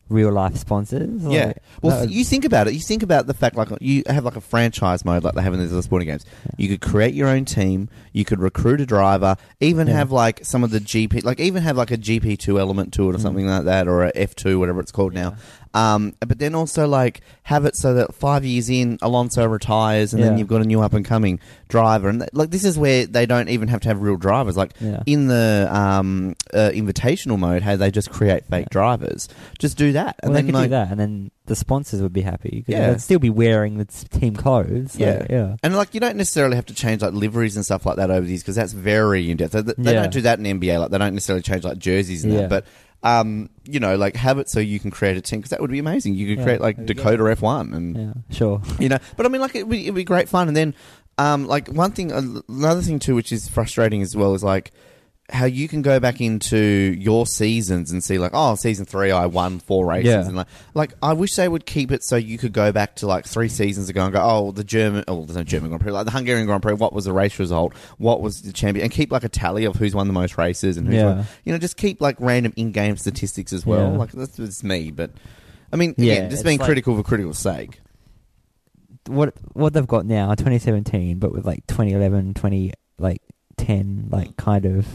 real 0.07 0.31
life 0.31 0.55
sponsors. 0.55 1.23
yeah. 1.23 1.53
well 1.81 2.05
you 2.05 2.23
think 2.23 2.45
about 2.45 2.67
it. 2.67 2.73
You 2.75 2.79
think 2.79 3.01
about 3.01 3.25
the 3.27 3.33
fact 3.33 3.55
like 3.55 3.69
you 3.81 4.03
have 4.07 4.23
like 4.23 4.35
a 4.35 4.41
franchise 4.41 5.03
mode 5.03 5.23
like 5.23 5.33
they 5.33 5.41
have 5.41 5.53
in 5.53 5.59
these 5.59 5.71
other 5.73 5.81
sporting 5.81 6.07
games. 6.07 6.23
You 6.57 6.67
could 6.69 6.81
create 6.81 7.13
your 7.15 7.27
own 7.27 7.45
team. 7.45 7.89
You 8.13 8.23
could 8.23 8.39
recruit 8.39 8.81
a 8.81 8.85
driver. 8.85 9.35
Even 9.59 9.87
Yeah. 9.87 9.93
have 9.95 10.11
like 10.11 10.45
some 10.45 10.63
of 10.63 10.69
the 10.71 10.79
gp 10.79 11.23
like 11.23 11.39
even 11.39 11.63
have 11.63 11.75
like 11.77 11.89
a 11.91 11.97
gp2 11.97 12.59
element 12.59 12.93
to 12.93 13.09
it 13.09 13.15
or 13.15 13.17
Mm. 13.17 13.21
something 13.21 13.47
like 13.47 13.63
that 13.65 13.87
or 13.87 14.03
a 14.05 14.11
f2 14.13 14.59
whatever 14.59 14.79
it's 14.79 14.91
called 14.91 15.13
now 15.13 15.35
Um, 15.75 16.13
but 16.21 16.39
then 16.39 16.55
also 16.55 16.87
like 16.87 17.21
have 17.43 17.65
it 17.65 17.75
so 17.75 17.93
that 17.95 18.15
five 18.15 18.45
years 18.45 18.69
in, 18.69 18.97
Alonso 19.01 19.45
retires, 19.45 20.13
and 20.13 20.23
then 20.23 20.37
you've 20.37 20.47
got 20.47 20.61
a 20.61 20.65
new 20.65 20.81
up 20.81 20.93
and 20.93 21.03
coming 21.05 21.39
driver, 21.67 22.07
and 22.09 22.21
th- 22.21 22.29
like 22.33 22.49
this 22.49 22.63
is 22.63 22.77
where 22.77 23.05
they 23.05 23.25
don't 23.25 23.49
even 23.49 23.67
have 23.67 23.81
to 23.81 23.89
have 23.89 24.01
real 24.01 24.15
drivers. 24.15 24.55
Like 24.55 24.71
Yeah. 24.79 25.03
in 25.05 25.27
the 25.27 25.67
um, 25.69 26.35
uh, 26.53 26.71
invitational 26.73 27.37
mode, 27.37 27.61
how 27.61 27.75
they 27.75 27.91
just 27.91 28.09
create 28.09 28.45
fake 28.45 28.67
Yeah. 28.67 28.71
drivers. 28.71 29.27
Just 29.59 29.77
do 29.77 29.91
that, 29.91 30.15
and 30.23 30.31
well, 30.31 30.35
they 30.35 30.41
then 30.43 30.45
could 30.53 30.55
like 30.55 30.65
do 30.65 30.69
that, 30.71 30.91
and 30.91 30.99
then 30.99 31.31
the 31.45 31.55
sponsors 31.55 32.01
would 32.01 32.13
be 32.13 32.21
happy. 32.21 32.63
'cause 32.65 32.73
Yeah. 32.73 32.89
they'd 32.91 33.01
still 33.01 33.19
be 33.19 33.29
wearing 33.29 33.77
the 33.77 33.85
team 33.85 34.35
clothes. 34.35 34.95
Yeah. 34.97 35.25
yeah. 35.29 35.55
And 35.61 35.75
like 35.75 35.93
you 35.93 35.99
don't 35.99 36.15
necessarily 36.15 36.55
have 36.55 36.65
to 36.67 36.73
change 36.73 37.01
like 37.01 37.13
liveries 37.13 37.55
and 37.57 37.65
stuff 37.65 37.85
like 37.85 37.97
that 37.97 38.09
over 38.09 38.25
these 38.25 38.41
because 38.41 38.55
that's 38.55 38.71
very 38.73 39.29
in 39.29 39.37
depth. 39.37 39.51
They, 39.51 39.61
they 39.61 39.73
Yeah. 39.93 40.01
don't 40.03 40.13
do 40.13 40.21
that 40.21 40.39
in 40.39 40.45
NBA. 40.45 40.79
Like 40.79 40.89
they 40.91 40.97
don't 40.97 41.13
necessarily 41.13 41.43
change 41.43 41.63
like 41.65 41.77
jerseys 41.77 42.23
and 42.23 42.33
Yeah. 42.33 42.41
that. 42.41 42.49
But 42.49 42.65
um, 43.03 43.49
you 43.65 43.79
know, 43.79 43.95
like 43.95 44.15
have 44.15 44.39
it 44.39 44.49
so 44.49 44.59
you 44.59 44.79
can 44.79 44.91
create 44.91 45.17
a 45.17 45.21
team 45.21 45.39
because 45.39 45.51
that 45.51 45.61
would 45.61 45.71
be 45.71 45.79
amazing. 45.79 46.15
You 46.15 46.35
could 46.35 46.43
create 46.43 46.61
like 46.61 46.75
There 46.77 46.85
you 46.87 46.93
go. 46.95 47.03
Dakoda 47.03 47.31
F 47.31 47.41
one 47.41 47.73
and 47.73 47.97
Yeah, 47.97 48.35
sure. 48.35 48.61
you 48.79 48.89
know. 48.89 48.97
But 49.15 49.25
I 49.25 49.29
mean, 49.29 49.41
like 49.41 49.55
it'd 49.55 49.69
be, 49.69 49.83
it'd 49.83 49.95
be 49.95 50.03
great 50.03 50.27
fun. 50.29 50.47
And 50.47 50.57
then 50.57 50.73
um, 51.17 51.45
like 51.47 51.67
one 51.67 51.91
thing, 51.91 52.11
another 52.11 52.81
thing 52.81 52.99
too, 52.99 53.15
which 53.15 53.31
is 53.31 53.47
frustrating 53.47 54.01
as 54.01 54.15
well, 54.15 54.33
is 54.33 54.43
like 54.43 54.71
how 55.29 55.45
you 55.45 55.67
can 55.67 55.81
go 55.81 55.99
back 55.99 56.21
into 56.21 56.55
your 56.57 57.25
seasons 57.25 57.91
and 57.91 58.03
see 58.03 58.19
like 58.19 58.29
oh 58.35 58.53
season 58.53 58.85
three 58.85 59.09
I 59.09 59.25
won 59.25 59.57
four 59.59 59.83
races 59.87 60.05
Yeah. 60.11 60.25
and 60.25 60.35
like 60.35 60.47
like 60.75 60.93
I 61.01 61.13
wish 61.13 61.33
they 61.33 61.47
would 61.47 61.65
keep 61.65 61.91
it 61.91 62.03
so 62.03 62.15
you 62.15 62.37
could 62.37 62.53
go 62.53 62.71
back 62.71 62.97
to 62.97 63.07
like 63.07 63.25
three 63.25 63.49
seasons 63.49 63.89
ago 63.89 64.03
and 64.05 64.13
go 64.13 64.21
oh 64.21 64.51
the 64.51 64.63
German 64.63 65.03
oh 65.07 65.25
there's 65.25 65.35
no 65.35 65.43
German 65.43 65.69
Grand 65.69 65.81
Prix 65.81 65.91
like 65.91 66.05
the 66.05 66.11
Hungarian 66.11 66.45
Grand 66.45 66.61
Prix 66.61 66.73
what 66.75 66.93
was 66.93 67.05
the 67.05 67.11
race 67.13 67.39
result 67.39 67.73
what 67.97 68.21
was 68.21 68.43
the 68.43 68.53
champion 68.53 68.83
and 68.83 68.91
keep 68.93 69.11
like 69.11 69.23
a 69.23 69.29
tally 69.29 69.65
of 69.65 69.75
who's 69.75 69.95
won 69.95 70.05
the 70.05 70.13
most 70.13 70.37
races 70.37 70.77
and 70.77 70.85
who's 70.85 70.95
Yeah. 70.97 71.05
won, 71.15 71.25
you 71.43 71.53
know 71.53 71.57
just 71.57 71.75
keep 71.75 72.01
like 72.01 72.17
random 72.19 72.53
in-game 72.55 72.95
statistics 72.97 73.51
as 73.51 73.65
well 73.65 73.93
Yeah. 73.93 73.97
like 73.97 74.11
that's 74.11 74.37
just 74.37 74.63
me 74.63 74.91
but 74.91 75.09
I 75.73 75.75
mean 75.77 75.95
Yeah, 75.97 76.13
again 76.13 76.29
just 76.29 76.43
being 76.45 76.59
like- 76.59 76.67
critical 76.67 76.95
for 76.95 77.01
critical 77.01 77.33
sake 77.33 77.79
What 79.07 79.33
what 79.53 79.73
they've 79.73 79.85
got 79.87 80.05
now, 80.05 80.29
2017, 80.35 81.19
but 81.19 81.31
with 81.31 81.45
like 81.45 81.65
2011, 81.67 82.33
20 82.35 82.73
like 82.97 83.21
10, 83.57 84.07
like 84.11 84.35
kind 84.37 84.65
of 84.65 84.87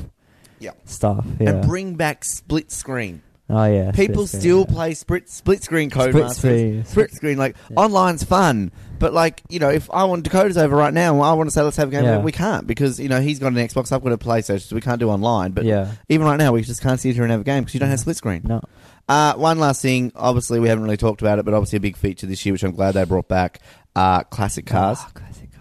Yeah. 0.60 0.72
stuff. 0.84 1.24
Yeah. 1.40 1.50
and 1.50 1.66
bring 1.66 1.94
back 1.96 2.24
split 2.24 2.70
screen 2.70 3.22
oh 3.48 3.64
yeah. 3.64 3.90
People 3.90 4.26
screen, 4.26 4.40
still 4.40 4.60
yeah. 4.60 4.74
play 4.74 4.94
split 4.94 5.28
split 5.28 5.62
screen 5.62 5.90
code 5.90 6.10
Split 6.10 6.30
screen. 6.30 6.84
Split 6.84 7.12
screen, 7.12 7.38
like 7.38 7.56
Yeah. 7.68 7.80
online's 7.80 8.22
fun, 8.22 8.70
but 9.00 9.12
like 9.12 9.42
you 9.48 9.58
know, 9.58 9.70
if 9.70 9.90
I 9.90 10.04
want 10.04 10.28
Dakoda's 10.28 10.56
over 10.56 10.76
right 10.76 10.94
now, 10.94 11.14
and 11.14 11.22
I 11.24 11.32
want 11.32 11.48
to 11.48 11.52
say 11.52 11.62
let's 11.62 11.76
have 11.76 11.88
a 11.88 11.90
game. 11.90 12.04
Yeah. 12.04 12.18
We 12.20 12.30
can't 12.32 12.66
because 12.66 13.00
you 13.00 13.08
know 13.08 13.20
he's 13.20 13.40
got 13.40 13.48
an 13.48 13.54
Xbox, 13.54 13.90
I've 13.90 14.04
got 14.04 14.12
a 14.12 14.18
PlayStation, 14.18 14.60
so 14.60 14.76
we 14.76 14.82
can't 14.82 15.00
do 15.00 15.10
online. 15.10 15.50
But 15.52 15.64
Yeah. 15.64 15.92
even 16.08 16.26
right 16.26 16.36
now, 16.36 16.52
we 16.52 16.62
just 16.62 16.82
can't 16.82 17.00
sit 17.00 17.14
here 17.14 17.24
and 17.24 17.32
have 17.32 17.40
a 17.40 17.44
game 17.44 17.64
because 17.64 17.74
you 17.74 17.80
don't 17.80 17.88
have 17.90 17.98
split 18.00 18.16
screen. 18.16 18.42
No. 18.44 18.60
Uh, 19.08 19.34
one 19.34 19.58
last 19.58 19.82
thing, 19.82 20.12
obviously 20.14 20.60
we 20.60 20.68
haven't 20.68 20.84
really 20.84 20.96
talked 20.96 21.20
about 21.20 21.40
it, 21.40 21.44
but 21.44 21.52
obviously 21.52 21.78
a 21.78 21.80
big 21.80 21.96
feature 21.96 22.28
this 22.28 22.46
year, 22.46 22.52
which 22.52 22.62
I'm 22.62 22.70
glad 22.70 22.92
they 22.94 23.02
brought 23.04 23.26
back. 23.26 23.58
Uh, 23.96 24.22
classic 24.22 24.66
cars. 24.66 24.98
Oh, 25.00 25.10
classic 25.12 25.48
cars. 25.52 25.56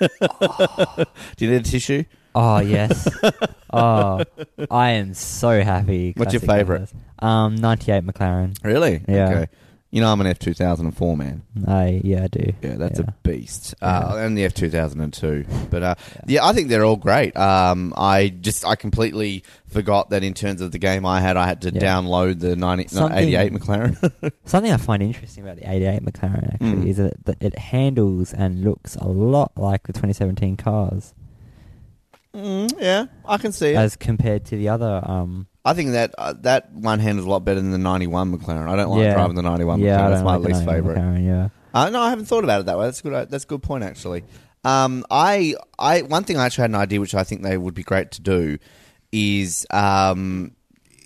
Do 1.36 1.44
you 1.44 1.50
need 1.50 1.60
a 1.62 1.64
tissue? 1.64 2.04
Oh 2.34 2.58
yes. 2.60 3.08
oh, 3.72 4.22
I 4.70 4.90
am 4.90 5.14
so 5.14 5.62
happy. 5.62 6.12
What's 6.16 6.32
your 6.32 6.40
Classic 6.40 6.60
favourite? 6.66 6.92
Um, 7.18 7.56
98 7.56 8.04
McLaren. 8.04 8.56
Really? 8.64 9.02
Yeah. 9.08 9.28
Okay. 9.30 9.46
You 9.90 10.02
know 10.02 10.12
I'm 10.12 10.20
an 10.20 10.26
F 10.26 10.38
two 10.38 10.52
thousand 10.52 10.84
and 10.84 10.94
four 10.94 11.16
man. 11.16 11.40
I 11.66 12.02
yeah, 12.04 12.24
I 12.24 12.26
do. 12.26 12.52
Yeah, 12.60 12.74
that's 12.74 12.98
a 12.98 13.14
beast. 13.22 13.74
Uh, 13.80 14.16
and 14.18 14.36
the 14.36 14.44
F 14.44 14.52
two 14.52 14.68
thousand 14.68 15.00
and 15.00 15.10
two, 15.14 15.46
but 15.70 15.82
uh, 15.82 15.94
yeah. 16.26 16.44
I 16.44 16.52
think 16.52 16.68
they're 16.68 16.84
all 16.84 16.96
great. 16.98 17.34
Um, 17.38 17.94
I 17.96 18.28
just 18.28 18.66
I 18.66 18.74
completely 18.76 19.44
forgot 19.66 20.10
that 20.10 20.22
in 20.22 20.34
terms 20.34 20.60
of 20.60 20.72
the 20.72 20.78
game 20.78 21.06
I 21.06 21.20
had, 21.22 21.38
I 21.38 21.46
had 21.46 21.62
to 21.62 21.70
Yeah. 21.72 21.80
download 21.80 22.38
the 22.40 22.54
90, 22.54 22.82
no, 22.82 22.88
Something- 22.88 23.18
88 23.34 23.52
McLaren. 23.54 24.32
Something 24.44 24.72
I 24.72 24.76
find 24.76 25.02
interesting 25.02 25.42
about 25.44 25.56
the 25.56 25.70
88 25.70 26.02
McLaren 26.04 26.52
actually 26.52 26.68
Mm. 26.68 26.86
is 26.86 26.96
that 26.98 27.24
that 27.24 27.42
it 27.42 27.58
handles 27.58 28.34
and 28.34 28.62
looks 28.64 28.94
a 28.96 29.08
lot 29.08 29.52
like 29.56 29.84
the 29.86 29.94
2017 29.94 30.58
cars 30.58 31.14
mm, 32.38 32.80
yeah, 32.80 33.06
I 33.24 33.38
can 33.38 33.52
see 33.52 33.70
it. 33.70 33.76
as 33.76 33.96
compared 33.96 34.46
to 34.46 34.56
the 34.56 34.68
other. 34.68 35.02
Um, 35.04 35.46
I 35.64 35.74
think 35.74 35.92
that 35.92 36.14
uh, 36.16 36.34
that 36.40 36.72
one 36.72 36.98
handles 36.98 37.26
a 37.26 37.30
lot 37.30 37.44
better 37.44 37.60
than 37.60 37.70
the 37.70 37.78
ninety 37.78 38.06
one 38.06 38.36
McLaren. 38.36 38.68
I 38.68 38.76
don't 38.76 38.90
like 38.90 39.02
yeah, 39.02 39.14
driving 39.14 39.36
the 39.36 39.42
ninety 39.42 39.64
one 39.64 39.80
yeah, 39.80 39.98
McLaren. 39.98 40.10
That's 40.10 40.18
don't 40.18 40.24
my 40.24 40.36
like 40.36 40.42
the 40.42 40.48
least 40.48 40.64
98 40.64 40.76
favorite. 40.76 40.98
McLaren, 40.98 41.26
yeah. 41.26 41.48
Uh, 41.74 41.90
no, 41.90 42.00
I 42.00 42.10
haven't 42.10 42.24
thought 42.24 42.44
about 42.44 42.60
it 42.60 42.66
that 42.66 42.78
way. 42.78 42.86
That's 42.86 43.00
a 43.00 43.02
good. 43.02 43.30
That's 43.30 43.44
a 43.44 43.46
good 43.46 43.62
point, 43.62 43.84
actually. 43.84 44.24
Um, 44.64 45.04
I, 45.10 45.54
I, 45.78 46.02
one 46.02 46.24
thing 46.24 46.36
I 46.36 46.46
actually 46.46 46.62
had 46.62 46.70
an 46.70 46.76
idea, 46.76 47.00
which 47.00 47.14
I 47.14 47.24
think 47.24 47.42
they 47.42 47.56
would 47.56 47.74
be 47.74 47.84
great 47.84 48.10
to 48.12 48.20
do, 48.20 48.58
is, 49.12 49.66
um, 49.70 50.52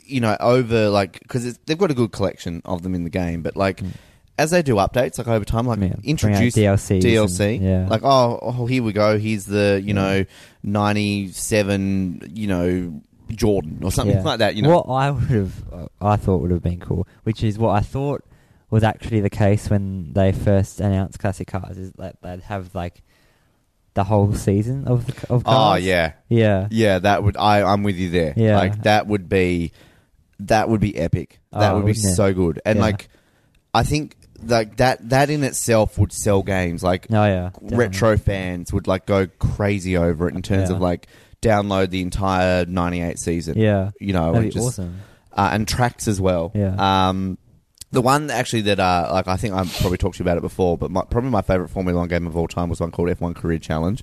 you 0.04 0.20
know, 0.20 0.36
over 0.40 0.88
like 0.88 1.20
because 1.20 1.58
they've 1.58 1.78
got 1.78 1.90
a 1.90 1.94
good 1.94 2.12
collection 2.12 2.62
of 2.64 2.82
them 2.82 2.94
in 2.94 3.04
the 3.04 3.10
game, 3.10 3.42
but 3.42 3.56
like. 3.56 3.80
As 4.42 4.50
they 4.50 4.62
do 4.62 4.74
updates, 4.76 5.18
like 5.18 5.28
over 5.28 5.44
time, 5.44 5.66
like. 5.66 5.78
Yeah, 5.80 5.86
bring 5.88 5.94
out 5.96 6.04
introduce 6.04 6.54
DLCs 6.54 7.00
DLC, 7.02 7.56
and- 7.56 7.64
yeah. 7.64 7.86
like 7.88 8.02
oh, 8.02 8.38
oh, 8.42 8.66
here 8.66 8.82
we 8.82 8.92
go. 8.92 9.18
Here's 9.18 9.44
the 9.46 9.80
you 9.84 9.94
know 9.94 10.24
ninety 10.62 11.28
seven, 11.28 12.30
you 12.34 12.46
know 12.48 13.00
Jordan 13.30 13.80
or 13.82 13.92
something 13.92 14.16
Yeah. 14.16 14.22
like 14.22 14.38
that. 14.40 14.56
You 14.56 14.62
know, 14.62 14.80
what 14.80 14.92
I 14.92 15.10
would 15.10 15.22
have, 15.30 15.54
uh, 15.72 15.86
I 16.00 16.16
thought 16.16 16.38
would 16.42 16.50
have 16.50 16.62
been 16.62 16.80
cool, 16.80 17.06
which 17.22 17.42
is 17.44 17.58
what 17.58 17.70
I 17.70 17.80
thought 17.80 18.24
was 18.70 18.82
actually 18.82 19.20
the 19.20 19.30
case 19.30 19.70
when 19.70 20.12
they 20.14 20.32
first 20.32 20.80
announced 20.80 21.18
classic 21.18 21.46
cars, 21.46 21.78
is 21.78 21.92
that 21.92 22.16
they'd 22.22 22.40
have 22.42 22.74
like 22.74 23.02
the 23.94 24.04
whole 24.04 24.32
season 24.34 24.86
of 24.88 25.06
the, 25.06 25.12
of 25.32 25.42
oh 25.46 25.50
cars. 25.50 25.84
yeah, 25.84 26.12
yeah, 26.28 26.66
Yeah, 26.70 26.98
that 26.98 27.22
would 27.22 27.36
I 27.36 27.62
I'm 27.62 27.82
with 27.82 27.96
you 27.96 28.08
there. 28.10 28.32
Yeah. 28.36 28.56
Like 28.56 28.82
that 28.84 29.06
would 29.06 29.28
be 29.28 29.72
that 30.40 30.68
would 30.68 30.80
be 30.80 30.96
epic. 30.96 31.38
That 31.52 31.70
Oh, 31.72 31.74
would 31.76 31.80
be 31.82 31.90
wouldn't 31.92 32.06
it? 32.06 32.16
so 32.16 32.32
good. 32.34 32.60
And 32.64 32.78
Yeah. 32.78 32.82
like 32.86 33.08
I 33.74 33.82
think 33.84 34.16
like 34.44 34.76
that 34.76 35.08
that 35.10 35.30
in 35.30 35.44
itself 35.44 35.98
would 35.98 36.12
sell 36.12 36.42
games. 36.42 36.82
Like 36.82 37.06
Oh 37.10 37.24
yeah, 37.24 37.50
retro 37.60 38.16
fans 38.16 38.72
would 38.72 38.86
like 38.86 39.06
go 39.06 39.26
crazy 39.38 39.96
over 39.96 40.28
it 40.28 40.34
in 40.34 40.42
terms 40.42 40.70
Yeah. 40.70 40.76
of 40.76 40.82
like 40.82 41.06
download 41.40 41.90
the 41.90 42.02
entire 42.02 42.64
98 42.66 43.18
season. 43.18 43.58
Yeah, 43.58 43.90
You 44.00 44.12
know, 44.12 44.26
that'd 44.32 44.36
and 44.36 44.44
be 44.46 44.50
just 44.54 44.66
awesome. 44.78 45.00
uh, 45.32 45.50
and 45.52 45.66
tracks 45.66 46.06
as 46.08 46.20
well. 46.20 46.52
Yeah. 46.54 47.08
Um, 47.08 47.36
the 47.90 48.00
one 48.00 48.30
actually 48.30 48.62
that 48.62 48.80
uh, 48.80 49.10
like 49.12 49.28
I 49.28 49.36
think 49.36 49.54
I 49.54 49.64
probably 49.80 49.98
talked 49.98 50.16
to 50.16 50.20
you 50.20 50.24
about 50.24 50.38
it 50.38 50.42
before, 50.42 50.78
but 50.78 50.90
my, 50.90 51.02
probably 51.04 51.30
my 51.30 51.42
favorite 51.42 51.68
Formula 51.68 51.98
One 51.98 52.08
game 52.08 52.26
of 52.26 52.36
all 52.36 52.48
time 52.48 52.68
was 52.70 52.80
one 52.80 52.90
called 52.90 53.08
F1 53.10 53.34
Career 53.36 53.58
Challenge, 53.58 54.02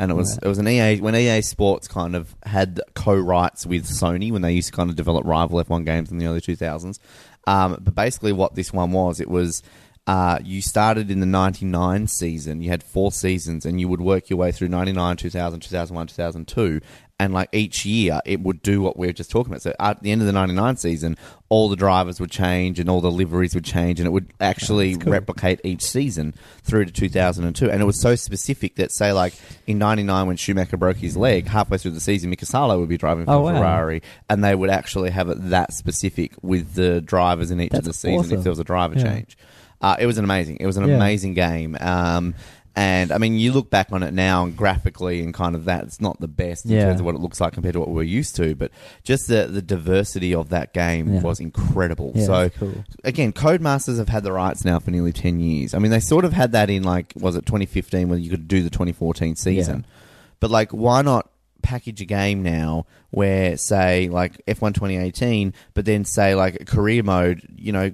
and 0.00 0.10
it 0.10 0.14
was 0.14 0.30
Right. 0.32 0.40
it 0.44 0.48
was 0.48 0.58
an 0.58 0.66
EA 0.66 1.00
when 1.00 1.14
EA 1.14 1.40
Sports 1.42 1.86
kind 1.86 2.16
of 2.16 2.34
had 2.44 2.80
co-rights 2.94 3.66
with 3.66 3.86
Sony 3.86 4.32
when 4.32 4.42
they 4.42 4.52
used 4.52 4.70
to 4.70 4.76
kind 4.76 4.90
of 4.90 4.96
develop 4.96 5.24
rival 5.24 5.62
F1 5.62 5.84
games 5.84 6.10
in 6.10 6.18
the 6.18 6.26
early 6.26 6.40
two 6.40 6.56
thousands. 6.56 6.98
Um, 7.46 7.78
but 7.80 7.94
basically, 7.94 8.32
what 8.32 8.54
this 8.56 8.72
one 8.72 8.90
was, 8.90 9.20
it 9.20 9.30
was. 9.30 9.62
uh, 10.06 10.38
you 10.42 10.60
started 10.62 11.10
in 11.10 11.20
the 11.20 11.26
99 11.26 12.06
season, 12.08 12.60
you 12.62 12.70
had 12.70 12.82
four 12.82 13.12
seasons, 13.12 13.64
and 13.64 13.78
you 13.78 13.86
would 13.86 14.00
work 14.00 14.28
your 14.30 14.38
way 14.38 14.50
through 14.50 14.66
99, 14.66 15.16
2000, 15.16 15.60
2001, 15.60 16.06
2002. 16.08 16.80
And 17.20 17.34
like 17.34 17.50
each 17.52 17.84
year, 17.84 18.20
it 18.24 18.40
would 18.40 18.62
do 18.62 18.80
what 18.80 18.96
we 18.98 19.06
were 19.06 19.12
just 19.12 19.30
talking 19.30 19.52
about. 19.52 19.60
So 19.60 19.74
at 19.78 20.02
the 20.02 20.10
end 20.10 20.22
of 20.22 20.26
the 20.26 20.32
99 20.32 20.76
season, 20.78 21.18
all 21.50 21.68
the 21.68 21.76
drivers 21.76 22.18
would 22.18 22.30
change 22.30 22.80
and 22.80 22.88
all 22.88 23.02
the 23.02 23.10
liveries 23.10 23.54
would 23.54 23.64
change, 23.66 24.00
and 24.00 24.06
it 24.06 24.10
would 24.10 24.32
actually 24.40 24.94
replicate 24.96 25.60
each 25.62 25.82
season 25.82 26.32
through 26.62 26.86
to 26.86 26.92
2002. 26.92 27.70
And 27.70 27.82
it 27.82 27.84
was 27.84 28.00
so 28.00 28.14
specific 28.16 28.76
that, 28.76 28.90
say, 28.90 29.12
like 29.12 29.34
in 29.66 29.76
99, 29.76 30.28
when 30.28 30.36
Schumacher 30.36 30.78
broke 30.78 30.96
his 30.96 31.14
leg, 31.14 31.46
halfway 31.46 31.76
through 31.76 31.90
the 31.90 32.00
season, 32.00 32.30
Mika 32.30 32.46
Salo 32.46 32.80
would 32.80 32.88
be 32.88 32.96
driving 32.96 33.26
for 33.26 33.32
Oh, 33.32 33.40
wow. 33.42 33.52
Ferrari, 33.58 34.00
and 34.30 34.42
they 34.42 34.54
would 34.54 34.70
actually 34.70 35.10
have 35.10 35.28
it 35.28 35.50
that 35.50 35.74
specific 35.74 36.32
with 36.40 36.72
the 36.72 37.02
drivers 37.02 37.50
in 37.50 37.60
each 37.60 37.74
of 37.74 37.84
the 37.84 37.92
season 37.92 38.38
if 38.38 38.44
there 38.44 38.50
was 38.50 38.60
a 38.60 38.64
driver 38.64 38.94
Yeah. 38.96 39.02
change. 39.04 39.36
Uh, 39.82 39.96
it 39.98 40.06
was 40.06 40.18
an 40.18 40.24
amazing. 40.24 40.56
It 40.60 40.66
was 40.66 40.76
an 40.78 40.86
Yeah. 40.88 40.96
amazing 40.96 41.34
game. 41.34 41.76
Um, 41.80 42.34
and 42.80 43.12
I 43.12 43.18
mean, 43.18 43.38
you 43.38 43.52
look 43.52 43.68
back 43.68 43.88
on 43.92 44.02
it 44.02 44.14
now, 44.14 44.44
and 44.44 44.56
graphically, 44.56 45.20
and 45.20 45.34
kind 45.34 45.54
of 45.54 45.66
that, 45.66 45.84
it's 45.84 46.00
not 46.00 46.18
the 46.18 46.28
best 46.28 46.64
in 46.64 46.70
Yeah. 46.72 46.86
terms 46.86 47.00
of 47.00 47.06
what 47.06 47.14
it 47.14 47.20
looks 47.20 47.40
like 47.40 47.52
compared 47.52 47.74
to 47.74 47.80
what 47.80 47.88
we 47.88 47.94
were 47.94 48.02
used 48.02 48.36
to. 48.36 48.54
But 48.54 48.70
just 49.04 49.28
the 49.28 49.46
the 49.46 49.60
diversity 49.60 50.34
of 50.34 50.48
that 50.48 50.72
game 50.72 51.12
Yeah. 51.14 51.20
was 51.20 51.40
incredible. 51.40 52.12
Yeah, 52.14 52.24
so 52.24 52.48
cool. 52.50 52.84
again, 53.04 53.32
Codemasters 53.32 53.98
have 53.98 54.08
had 54.08 54.22
the 54.22 54.32
rights 54.32 54.64
now 54.64 54.78
for 54.78 54.90
nearly 54.90 55.12
ten 55.12 55.40
years. 55.40 55.74
I 55.74 55.78
mean, 55.78 55.90
they 55.90 56.00
sort 56.00 56.24
of 56.24 56.32
had 56.32 56.52
that 56.52 56.70
in 56.70 56.82
like 56.82 57.12
was 57.16 57.36
it 57.36 57.44
2015 57.46 58.08
when 58.08 58.22
you 58.22 58.30
could 58.30 58.48
do 58.48 58.62
the 58.62 58.70
2014 58.70 59.36
season. 59.36 59.84
But 60.40 60.50
like, 60.50 60.70
why 60.70 61.02
not 61.02 61.28
package 61.62 62.00
a 62.00 62.06
game 62.06 62.42
now 62.42 62.86
where, 63.10 63.54
say, 63.58 64.08
like 64.08 64.40
F1 64.46 64.72
2018, 64.72 65.52
but 65.74 65.84
then 65.84 66.06
say 66.06 66.34
like 66.34 66.54
a 66.58 66.64
career 66.64 67.02
mode, 67.02 67.42
you 67.56 67.70
know, 67.72 67.92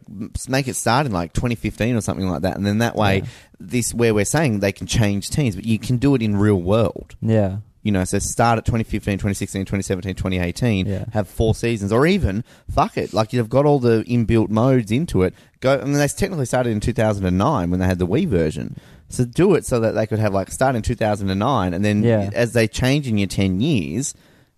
make 0.49 0.69
it 0.69 0.75
start 0.77 1.07
in 1.07 1.11
like 1.11 1.33
2015 1.33 1.97
or 1.97 2.01
something 2.01 2.29
like 2.29 2.43
that, 2.43 2.57
and 2.57 2.65
then 2.65 2.79
that 2.79 2.95
way, 2.95 3.17
Yeah. 3.17 3.25
This 3.59 3.95
where 3.95 4.15
we're 4.15 4.25
saying 4.25 4.61
they 4.61 4.73
can 4.73 4.87
change 4.87 5.31
teams, 5.31 5.55
but 5.57 5.65
you 5.65 5.79
can 5.79 5.97
do 5.97 6.15
it 6.15 6.23
in 6.23 6.37
real 6.37 6.61
world. 6.61 7.17
Yeah. 7.21 7.59
You 7.83 7.93
know, 7.93 8.05
so 8.05 8.19
start 8.19 8.59
at 8.59 8.65
2015, 8.65 9.15
2016, 9.19 9.63
2017, 9.65 10.15
2018, 10.17 10.87
Yeah. 10.87 11.05
have 11.13 11.29
four 11.29 11.55
seasons, 11.55 11.93
or 11.93 12.05
even, 12.07 12.43
fuck 12.69 12.99
it, 12.99 13.15
like 13.15 13.33
you've 13.33 13.49
got 13.49 13.65
all 13.65 13.79
the 13.79 14.03
inbuilt 14.09 14.49
modes 14.49 14.91
into 14.91 15.23
it. 15.23 15.35
Go, 15.61 15.79
I 15.81 15.85
mean, 15.85 15.93
they 15.95 16.09
technically 16.09 16.47
started 16.47 16.71
in 16.71 16.81
2009 16.81 17.71
when 17.71 17.79
they 17.79 17.87
had 17.87 17.99
the 18.01 18.07
Wii 18.07 18.27
version. 18.27 18.77
So 19.09 19.25
do 19.25 19.55
it 19.55 19.65
so 19.65 19.79
that 19.79 19.93
they 19.93 20.05
could 20.07 20.19
have 20.19 20.35
like 20.35 20.51
start 20.51 20.75
in 20.75 20.83
2009, 20.83 21.73
and 21.75 21.85
then 21.85 22.03
Yeah. 22.03 22.29
as 22.35 22.55
they 22.55 22.67
change 22.67 23.07
in 23.07 23.19
your 23.19 23.29
10 23.29 23.61
years, 23.61 24.15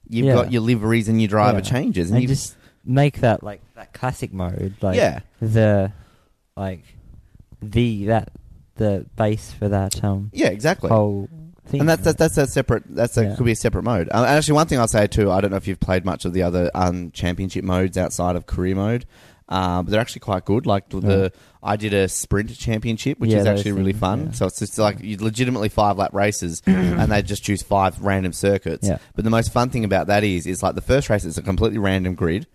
you've 0.09 0.25
Yeah. 0.27 0.35
got 0.35 0.51
your 0.51 0.63
liveries 0.63 1.07
and 1.07 1.21
your 1.21 1.29
driver 1.29 1.59
Yeah. 1.59 1.65
changes. 1.65 2.09
And, 2.09 2.17
And 2.17 2.23
you've- 2.23 2.33
just 2.35 2.57
make 2.83 3.21
that 3.21 3.43
like 3.43 3.61
that 3.77 3.93
classic 3.93 4.33
mode, 4.33 4.73
like 4.81 4.97
Yeah. 4.97 5.21
the 5.43 5.93
like 6.57 6.83
the 7.61 8.07
that 8.07 8.31
the 8.79 9.07
base 9.17 9.53
for 9.53 9.69
that 9.69 10.03
um 10.03 10.31
yeah, 10.33 10.49
exactly. 10.49 10.89
whole 10.89 11.29
thing. 11.67 11.81
And 11.81 11.89
that's 11.89 12.03
that's, 12.03 12.17
that's 12.19 12.39
a 12.39 12.47
separate. 12.47 12.85
That's 12.89 13.17
a, 13.19 13.25
Yeah. 13.25 13.37
could 13.37 13.45
be 13.45 13.53
a 13.53 13.57
separate 13.57 13.83
mode. 13.83 14.09
Um, 14.11 14.25
and 14.25 14.33
actually, 14.33 14.55
one 14.55 14.67
thing 14.67 14.79
I'll 14.79 14.89
say 14.89 15.07
too. 15.07 15.31
I 15.31 15.41
don't 15.43 15.51
know 15.51 15.59
if 15.59 15.67
you've 15.69 15.79
played 15.81 16.05
much 16.07 16.25
of 16.25 16.33
the 16.33 16.43
other 16.43 16.71
um, 16.75 17.11
championship 17.11 17.63
modes 17.65 17.99
outside 17.99 18.37
of 18.37 18.47
career 18.47 18.75
mode, 18.75 19.05
uh, 19.51 19.83
but 19.83 19.91
they're 19.91 20.01
actually 20.01 20.21
quite 20.21 20.47
good. 20.47 20.65
Like 20.65 20.89
the, 20.89 21.01
the 21.01 21.33
I 21.63 21.77
did 21.77 21.93
a 21.93 22.09
sprint 22.09 22.57
championship, 22.57 23.19
which 23.19 23.31
Yeah, 23.31 23.39
is 23.39 23.45
those 23.45 23.59
actually 23.59 23.73
really 23.73 23.93
things, 23.93 24.01
fun. 24.01 24.27
yeah. 24.27 24.31
So 24.33 24.47
it's 24.47 24.61
just 24.61 24.79
like 24.79 25.01
you 25.01 25.19
legitimately 25.19 25.69
five 25.69 25.99
lap 25.99 26.15
races, 26.15 26.63
and 26.67 27.13
they 27.13 27.21
just 27.21 27.43
choose 27.43 27.63
five 27.63 28.01
random 28.01 28.33
circuits. 28.33 28.89
Yeah. 28.89 28.97
But 29.15 29.25
the 29.25 29.31
most 29.31 29.53
fun 29.53 29.69
thing 29.69 29.85
about 29.85 30.07
that 30.07 30.25
is, 30.25 30.47
is 30.47 30.63
like 30.63 30.75
the 30.75 30.81
first 30.81 31.11
race 31.11 31.27
is 31.27 31.37
a 31.37 31.43
completely 31.43 31.79
random 31.79 32.15
grid. 32.15 32.47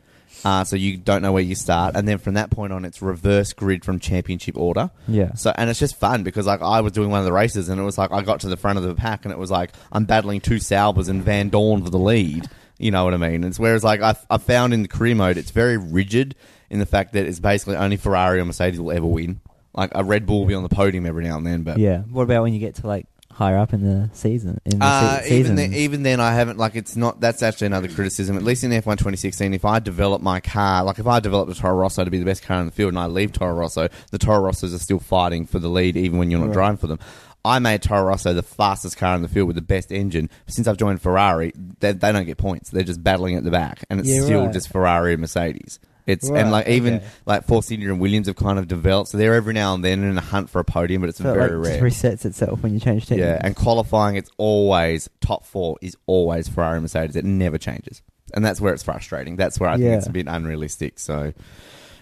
Uh, 0.44 0.64
so 0.64 0.76
you 0.76 0.98
don't 0.98 1.22
know 1.22 1.32
where 1.32 1.44
you 1.44 1.56
start, 1.56 1.96
and 1.96 2.08
then 2.08 2.18
from 2.18 2.34
that 2.34 2.50
point 2.50 2.74
on, 2.74 2.84
it's 2.84 3.02
reverse 3.02 3.54
grid 3.54 3.86
from 3.86 4.00
championship 4.00 4.58
order. 4.58 4.92
Yeah. 5.08 5.34
So 5.36 5.54
and 5.56 5.70
it's 5.70 5.80
just 5.80 5.98
fun 5.98 6.24
because 6.24 6.46
like 6.46 6.62
I 6.62 6.82
was 6.82 6.92
doing 6.92 7.10
one 7.10 7.20
of 7.20 7.26
the 7.26 7.32
races 7.32 7.70
and 7.70 7.80
it 7.80 7.84
was 7.84 7.98
like 7.98 8.12
I 8.12 8.22
got 8.22 8.42
to 8.42 8.50
the 8.50 8.58
front 8.58 8.78
of 8.78 8.84
the 8.84 8.96
pack 8.96 9.26
and 9.26 9.32
it 9.32 9.38
was 9.38 9.52
like 9.52 9.72
I'm 9.92 10.06
battling 10.06 10.42
two 10.42 10.60
Saubers 10.60 11.08
and 11.08 11.24
Vandoorne 11.24 11.84
for 11.84 11.90
the 11.90 12.00
lead. 12.00 12.50
You 12.78 12.92
know 12.92 13.06
what 13.06 13.14
I 13.14 13.18
mean? 13.18 13.44
It's 13.44 13.60
whereas 13.60 13.84
like 13.84 14.02
I 14.02 14.16
I 14.30 14.38
found 14.38 14.74
in 14.74 14.82
the 14.82 14.88
career 14.90 15.16
mode 15.16 15.38
it's 15.38 15.52
very 15.52 15.78
rigid 15.78 16.36
in 16.70 16.80
the 16.80 16.86
fact 16.86 17.14
that 17.14 17.26
it's 17.26 17.40
basically 17.40 17.76
only 17.76 17.98
Ferrari 17.98 18.40
or 18.40 18.46
Mercedes 18.46 18.82
will 18.82 18.92
ever 18.92 19.06
win. 19.06 19.40
Like 19.74 19.92
a 19.96 20.04
Red 20.04 20.26
Bull 20.26 20.42
will 20.42 20.48
be 20.48 20.54
on 20.54 20.64
the 20.64 20.70
podium 20.70 21.06
every 21.06 21.24
now 21.24 21.38
and 21.38 21.48
then, 21.48 21.64
but 21.64 21.78
yeah. 21.78 22.00
What 22.00 22.24
about 22.24 22.44
when 22.44 22.54
you 22.54 22.60
get 22.60 22.76
to 22.76 22.88
like 22.88 23.08
higher 23.34 23.58
up 23.58 23.74
in 23.74 23.82
the 23.84 24.10
season? 24.14 24.60
In 24.66 24.80
the 24.80 24.86
Uh, 24.86 25.22
se- 25.22 25.40
even 25.40 25.56
then, 25.56 25.74
even 25.74 26.04
then, 26.04 26.20
I 26.20 26.34
haven't 26.34 26.58
like 26.58 26.76
it's 26.76 26.96
not. 26.96 27.20
That's 27.20 27.44
actually 27.44 27.68
another 27.68 27.88
criticism. 27.88 28.36
At 28.38 28.44
least 28.44 28.64
in 28.64 28.72
F1 28.72 28.98
2016, 28.98 29.54
if 29.54 29.66
I 29.66 29.80
develop 29.80 30.22
my 30.22 30.40
car, 30.40 30.84
like 30.84 31.00
if 31.00 31.08
I 31.08 31.20
develop 31.20 31.50
a 31.50 31.54
Toro 31.54 31.76
Rosso 31.76 32.04
to 32.04 32.12
be 32.12 32.20
the 32.20 32.26
best 32.26 32.44
car 32.44 32.60
in 32.60 32.66
the 32.66 32.72
field, 32.72 32.90
and 32.90 33.00
I 33.00 33.06
leave 33.08 33.32
Toro 33.34 33.54
Rosso, 33.54 33.90
the 34.12 34.18
Toro 34.18 34.42
Rossos 34.52 34.74
are 34.74 34.80
still 34.80 35.00
fighting 35.00 35.46
for 35.46 35.60
the 35.60 35.70
lead, 35.70 35.98
even 35.98 36.18
when 36.20 36.30
you're 36.32 36.40
not 36.40 36.48
Right. 36.48 36.54
driving 36.54 36.78
for 36.78 36.88
them. 36.88 37.00
I 37.46 37.60
made 37.60 37.82
Toro 37.82 38.04
Rosso 38.04 38.34
the 38.34 38.42
fastest 38.42 38.96
car 38.98 39.16
in 39.16 39.22
the 39.22 39.28
field 39.28 39.48
with 39.48 39.58
the 39.58 39.62
best 39.62 39.92
engine. 39.92 40.30
Since 40.48 40.66
I've 40.68 40.78
joined 40.78 41.02
Ferrari, 41.02 41.52
they, 41.82 41.92
they 41.92 42.12
don't 42.14 42.26
get 42.26 42.38
points. 42.38 42.70
They're 42.70 42.84
just 42.84 43.04
battling 43.04 43.36
at 43.36 43.44
the 43.44 43.52
back, 43.52 43.84
and 43.90 44.00
it's 44.00 44.08
Yeah, 44.08 44.22
still 44.22 44.44
right. 44.46 44.54
just 44.54 44.70
Ferrari 44.70 45.12
and 45.14 45.20
Mercedes. 45.22 45.78
It's 46.06 46.30
Right, 46.30 46.42
and 46.42 46.52
like 46.52 46.68
even 46.68 46.96
okay. 46.96 47.06
like 47.26 47.46
Force 47.46 47.72
India 47.72 47.90
and 47.90 48.00
Williams 48.00 48.28
have 48.28 48.36
kind 48.36 48.60
of 48.60 48.68
developed, 48.68 49.10
so 49.10 49.18
they're 49.18 49.36
every 49.36 49.54
now 49.54 49.74
and 49.74 49.84
then 49.84 50.04
in 50.04 50.18
a 50.18 50.22
hunt 50.22 50.50
for 50.50 50.60
a 50.60 50.64
podium, 50.66 51.02
but 51.02 51.10
it's 51.10 51.18
so 51.18 51.32
it, 51.32 51.34
very 51.34 51.58
like, 51.58 51.68
rare. 51.68 51.90
just 51.90 52.04
resets 52.04 52.26
itself 52.26 52.62
when 52.62 52.74
you 52.74 52.80
change 52.80 53.06
teams. 53.08 53.20
Yeah, 53.20 53.40
and 53.42 53.56
qualifying, 53.56 54.16
it's 54.16 54.30
always 54.38 55.10
top 55.22 55.46
four 55.46 55.78
is 55.82 55.96
always 56.06 56.48
Ferrari 56.48 56.76
and 56.76 56.84
Mercedes. 56.84 57.16
It 57.16 57.26
never 57.26 57.58
changes, 57.58 58.02
and 58.34 58.44
that's 58.44 58.60
where 58.60 58.74
it's 58.74 58.84
frustrating. 58.84 59.38
That's 59.38 59.60
where 59.60 59.70
I 59.70 59.78
think 59.78 59.98
it's 59.98 60.08
a 60.08 60.12
bit 60.12 60.28
unrealistic. 60.28 61.00
So, 61.00 61.34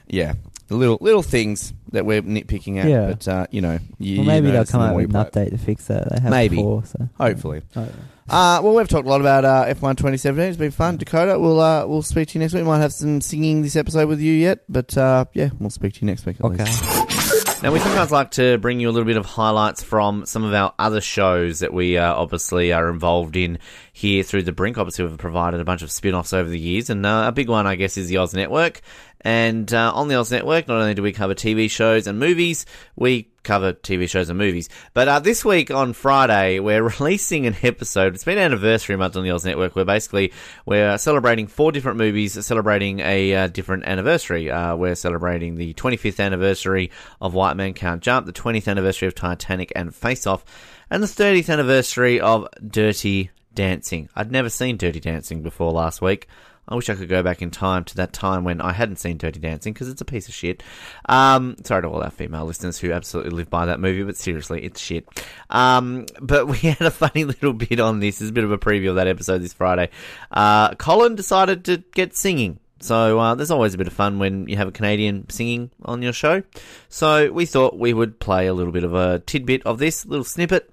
yeah, 0.07 0.33
little 0.69 0.97
little 1.01 1.23
things 1.23 1.73
that 1.91 2.05
we're 2.05 2.22
nitpicking 2.22 2.77
at. 2.77 2.89
Yeah. 2.89 3.07
but 3.07 3.27
uh, 3.27 3.47
you 3.51 3.61
know, 3.61 3.80
you, 3.99 4.18
well, 4.18 4.23
you 4.26 4.27
maybe 4.27 4.51
they'll 4.51 4.65
come 4.65 4.81
them 4.81 4.89
out 4.91 4.95
when 4.95 5.07
with 5.07 5.15
an 5.15 5.26
play 5.31 5.45
update 5.45 5.49
to 5.51 5.57
fix 5.57 5.88
that. 5.88 6.09
They 6.09 6.22
have 6.22 6.31
Maybe. 6.31 6.55
before, 6.57 6.85
so 6.85 7.09
Hopefully. 7.18 7.61
I 7.76 7.80
don't. 7.80 7.95
Uh, 8.30 8.61
well, 8.63 8.76
we've 8.76 8.88
talked 8.88 9.05
a 9.05 9.09
lot 9.09 9.19
about 9.19 9.43
uh, 9.43 9.65
F1 9.65 9.97
2017. 9.97 10.47
It's 10.47 10.57
been 10.57 10.72
fun. 10.72 10.97
Dakoda, 10.97 11.38
we'll 11.39 11.59
uh, 11.59 11.85
we'll 11.85 12.01
speak 12.01 12.30
to 12.30 12.35
you 12.35 12.39
next 12.39 12.53
week. 12.53 12.63
We 12.63 12.69
might 12.69 12.80
have 12.80 12.93
some 12.93 13.19
singing 13.19 13.61
this 13.61 13.76
episode 13.76 14.07
with 14.07 14.22
you 14.22 14.31
yet, 14.31 14.59
but 14.69 14.97
uh, 14.97 15.26
yeah, 15.34 15.49
we'll 15.59 15.69
speak 15.69 15.95
to 15.95 16.01
you 16.01 16.07
next 16.07 16.26
week. 16.26 16.38
At 16.39 16.45
Okay. 16.45 16.63
least. 16.63 17.63
Now, 17.63 17.72
we 17.72 17.77
sometimes 17.80 18.09
like 18.11 18.31
to 18.31 18.57
bring 18.57 18.80
you 18.80 18.89
a 18.89 18.91
little 18.91 19.05
bit 19.05 19.18
of 19.18 19.26
highlights 19.26 19.84
from 19.84 20.26
some 20.26 20.43
of 20.43 20.51
our 20.53 20.73
other 20.80 20.99
shows 21.01 21.59
that 21.59 21.72
we 21.73 21.95
uh, 21.97 22.11
obviously 22.13 22.73
are 22.73 22.89
involved 22.89 23.35
in 23.35 23.59
here 23.93 24.23
through 24.23 24.43
the 24.43 24.51
Brink. 24.51 24.77
Obviously, 24.80 25.05
we've 25.05 25.18
provided 25.18 25.59
a 25.59 25.63
bunch 25.65 25.84
of 25.84 25.91
spin 25.91 26.15
offs 26.15 26.34
over 26.34 26.49
the 26.49 26.57
years, 26.59 26.89
and 26.89 27.05
uh, 27.05 27.26
a 27.27 27.31
big 27.31 27.49
one, 27.49 27.68
I 27.68 27.76
guess, 27.76 27.97
is 27.97 28.07
the 28.07 28.18
Oz 28.18 28.34
Network. 28.34 28.81
And 29.23 29.72
uh, 29.73 29.91
on 29.93 30.07
the 30.07 30.15
Oz 30.15 30.31
Network, 30.31 30.68
not 30.68 30.80
only 30.80 30.93
do 30.93 31.03
we 31.03 31.14
cover 31.14 31.35
TV 31.35 31.69
shows 31.69 32.07
and 32.07 32.19
movies, 32.19 32.65
we 32.95 33.31
cover 33.43 33.73
TV 33.73 34.10
shows 34.10 34.30
and 34.30 34.38
movies. 34.38 34.69
But 34.93 35.07
uh, 35.07 35.19
this 35.19 35.43
week 35.45 35.72
on 35.72 35.93
Friday, 35.93 36.60
we're 36.60 36.84
releasing 36.99 37.45
an 37.45 37.56
episode. 37.61 38.15
It's 38.15 38.23
been 38.23 38.38
anniversary 38.38 38.95
month 38.95 39.15
on 39.15 39.23
the 39.23 39.31
Oz 39.31 39.45
Network, 39.45 39.76
We're 39.76 39.85
basically 39.85 40.34
we're 40.65 40.98
celebrating 40.98 41.48
four 41.48 41.72
different 41.72 41.98
movies, 41.98 42.43
celebrating 42.45 42.99
a 42.99 43.35
uh, 43.35 43.48
different 43.48 43.85
anniversary. 43.85 44.49
Uh, 44.49 44.76
we're 44.76 44.95
celebrating 44.95 45.56
the 45.56 45.73
25th 45.76 46.19
anniversary 46.19 46.91
of 47.19 47.34
White 47.34 47.57
Man 47.57 47.73
Can't 47.73 48.02
Jump, 48.02 48.26
the 48.26 48.34
20th 48.34 48.68
anniversary 48.68 49.07
of 49.07 49.15
Titanic 49.15 49.72
and 49.76 49.93
Face 49.93 50.26
Off, 50.26 50.43
and 50.89 51.02
the 51.03 51.07
30th 51.07 51.52
anniversary 51.52 52.19
of 52.19 52.48
Dirty 52.65 53.31
Dancing. 53.53 54.10
I'd 54.15 54.31
never 54.31 54.49
seen 54.49 54.77
Dirty 54.77 54.99
Dancing 54.99 55.41
before 55.41 55.72
last 55.72 56.02
week. 56.02 56.27
I 56.72 56.76
wish 56.76 56.89
I 56.89 56.95
could 56.95 57.10
go 57.10 57.22
back 57.22 57.41
in 57.41 57.52
time 57.52 57.84
to 57.84 57.95
that 57.98 58.14
time 58.14 58.45
when 58.45 58.61
I 58.61 58.72
hadn't 58.72 58.95
seen 58.95 59.18
Dirty 59.18 59.41
Dancing 59.41 59.73
because 59.73 59.89
it's 59.89 59.99
a 59.99 60.06
piece 60.06 60.30
of 60.30 60.34
shit. 60.34 60.64
Um, 61.10 61.57
sorry 61.65 61.81
to 61.81 61.89
all 61.89 62.02
our 62.02 62.10
female 62.10 62.45
listeners 62.45 62.80
who 62.80 62.93
absolutely 62.93 63.31
live 63.31 63.49
by 63.49 63.65
that 63.65 63.81
movie, 63.81 64.03
but 64.03 64.15
seriously, 64.15 64.64
it's 64.64 64.80
shit. 64.80 65.06
Um, 65.49 66.06
but 66.22 66.48
we 66.48 66.57
had 66.60 66.81
a 66.81 66.89
funny 66.89 67.26
little 67.26 67.52
bit 67.52 67.81
on 67.81 67.99
this. 67.99 68.22
It's 68.22 68.30
a 68.30 68.34
bit 68.34 68.45
of 68.45 68.53
a 68.53 68.57
preview 68.57 68.89
of 68.89 68.95
that 68.95 69.07
episode 69.07 69.39
this 69.39 69.52
Friday. 69.52 69.89
Uh, 70.31 70.73
Colin 70.76 71.15
decided 71.15 71.65
to 71.65 71.84
get 71.93 72.15
singing. 72.15 72.57
So 72.80 73.19
uh, 73.19 73.35
there's 73.35 73.52
always 73.52 73.73
a 73.73 73.77
bit 73.77 73.88
of 73.88 73.93
fun 73.93 74.18
when 74.18 74.48
you 74.48 74.56
have 74.56 74.69
a 74.69 74.72
Canadian 74.72 75.30
singing 75.30 75.72
on 75.84 76.02
your 76.02 76.14
show. 76.14 76.41
So 76.88 77.34
we 77.34 77.45
thought 77.45 77.77
we 77.77 77.93
would 77.93 78.18
play 78.19 78.48
a 78.48 78.53
little 78.53 78.72
bit 78.72 78.85
of 78.85 78.93
a 78.93 79.19
tidbit 79.19 79.65
of 79.65 79.77
this 79.77 80.06
little 80.06 80.23
snippet 80.23 80.72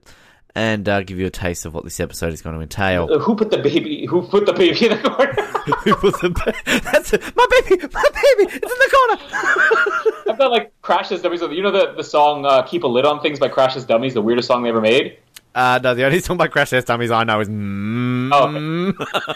and 0.59 0.89
uh, 0.89 1.02
give 1.02 1.20
you 1.20 1.26
a 1.26 1.30
taste 1.30 1.64
of 1.66 1.72
what 1.72 1.85
this 1.85 2.01
episode 2.01 2.32
is 2.32 2.43
going 2.43 2.56
to 2.56 2.60
entail. 2.60 3.09
Uh, 3.10 3.18
who 3.20 3.36
put 3.36 3.51
the 3.51 3.59
baby? 3.59 4.06
Who 4.06 4.22
put 4.26 4.44
the 4.44 4.52
baby 4.52 4.86
in 4.86 5.01
the 5.01 5.09
corner? 5.09 5.32
Who 5.85 5.94
put 5.94 6.20
the 6.20 6.30
ba- 6.30 6.80
That's 6.80 7.12
it. 7.12 7.22
my 7.36 7.47
baby, 7.51 7.82
my 7.93 8.05
baby, 8.05 8.51
it's 8.52 8.55
in 8.55 8.60
the 8.60 8.97
corner. 8.97 10.32
I've 10.32 10.39
got 10.39 10.51
like 10.51 10.72
Crash's 10.82 11.22
Dummies. 11.22 11.43
You 11.43 11.62
know 11.62 11.70
the 11.70 11.93
the 11.94 12.02
song 12.02 12.44
uh, 12.44 12.62
"Keep 12.62 12.82
a 12.85 12.86
Lid 12.89 13.05
on 13.05 13.20
Things" 13.20 13.39
by 13.39 13.48
Crash's 13.48 13.85
Dummies, 13.85 14.14
the 14.14 14.22
weirdest 14.22 14.48
song 14.48 14.62
they 14.62 14.70
ever 14.70 14.80
made. 14.80 15.18
Uh, 15.59 15.80
no, 15.82 15.93
the 15.93 16.05
only 16.05 16.20
song 16.26 16.36
by 16.36 16.47
Crash 16.47 16.70
Test 16.70 16.86
Dummies 16.86 17.10
I 17.10 17.24
know 17.24 17.40
is. 17.40 17.48
Mm, 17.48 18.30
Oh, 18.32 18.94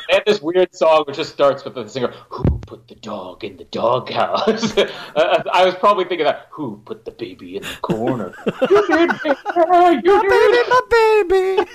They 0.09 0.15
had 0.15 0.23
this 0.27 0.41
weird 0.41 0.73
song 0.73 1.03
which 1.07 1.17
just 1.17 1.33
starts 1.33 1.65
with 1.65 1.75
the 1.75 1.89
singer 1.89 2.13
"Who 2.29 2.45
put 2.59 2.87
the 2.87 2.95
dog 2.95 3.43
in 3.43 3.57
the 3.57 3.65
doghouse?" 3.65 4.77
uh, 5.17 5.43
I 5.53 5.65
was 5.65 5.75
probably 5.75 6.05
thinking 6.05 6.27
that 6.27 6.47
"Who 6.51 6.81
put 6.85 7.05
the 7.05 7.11
baby 7.11 7.57
in 7.57 7.63
the 7.65 7.77
corner?" 7.83 8.33
you 8.47 8.87
did, 8.87 9.11
baby, 9.25 10.01
you 10.05 10.23
did. 10.23 10.69
my 10.69 10.81
baby. 10.91 11.71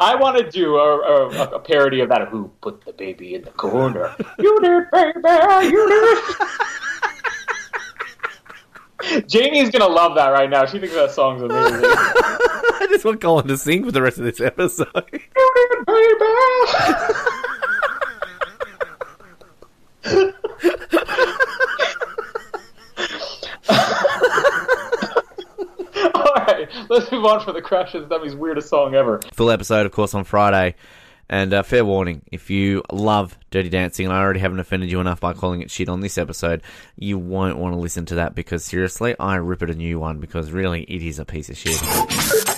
I 0.00 0.14
want 0.16 0.38
to 0.38 0.50
do 0.50 0.76
a, 0.76 0.96
a, 0.98 1.50
a 1.56 1.58
parody 1.60 2.00
of 2.00 2.08
that. 2.08 2.26
Who 2.28 2.50
put 2.62 2.84
the 2.84 2.92
baby 2.92 3.34
in 3.36 3.42
the 3.42 3.50
corner? 3.50 4.16
You 4.40 4.58
did, 4.60 4.90
baby. 4.90 5.66
You 5.68 5.88
did. 5.88 6.34
Jamie's 9.26 9.70
gonna 9.70 9.88
love 9.88 10.14
that 10.16 10.28
right 10.28 10.50
now. 10.50 10.66
She 10.66 10.78
thinks 10.78 10.94
that 10.94 11.10
song's 11.10 11.42
amazing. 11.42 11.80
I 11.84 12.86
just 12.90 13.04
want 13.04 13.20
Colin 13.20 13.48
to 13.48 13.58
sing 13.58 13.84
for 13.84 13.92
the 13.92 14.02
rest 14.02 14.18
of 14.18 14.24
this 14.24 14.40
episode. 14.40 14.88
All 26.14 26.34
right, 26.46 26.68
let's 26.88 27.10
move 27.12 27.24
on 27.24 27.44
for 27.44 27.52
the 27.52 27.62
Crashes 27.62 28.08
Dummies 28.08 28.34
weirdest 28.34 28.68
song 28.68 28.94
ever. 28.94 29.20
Full 29.34 29.50
episode, 29.50 29.86
of 29.86 29.92
course, 29.92 30.14
on 30.14 30.24
Friday. 30.24 30.74
And 31.32 31.54
uh, 31.54 31.62
fair 31.62 31.84
warning, 31.84 32.22
if 32.32 32.50
you 32.50 32.82
love 32.90 33.38
Dirty 33.52 33.68
Dancing, 33.68 34.04
and 34.04 34.12
I 34.12 34.18
already 34.18 34.40
haven't 34.40 34.58
offended 34.58 34.90
you 34.90 34.98
enough 34.98 35.20
by 35.20 35.32
calling 35.32 35.62
it 35.62 35.70
shit 35.70 35.88
on 35.88 36.00
this 36.00 36.18
episode, 36.18 36.60
you 36.98 37.18
won't 37.18 37.56
want 37.56 37.72
to 37.72 37.78
listen 37.78 38.04
to 38.06 38.16
that 38.16 38.34
because 38.34 38.64
seriously, 38.64 39.14
I 39.18 39.36
rip 39.36 39.62
it 39.62 39.70
a 39.70 39.74
new 39.74 40.00
one 40.00 40.18
because 40.18 40.50
really 40.50 40.82
it 40.82 41.02
is 41.02 41.20
a 41.20 41.24
piece 41.24 41.48
of 41.48 41.56
shit. 41.56 41.80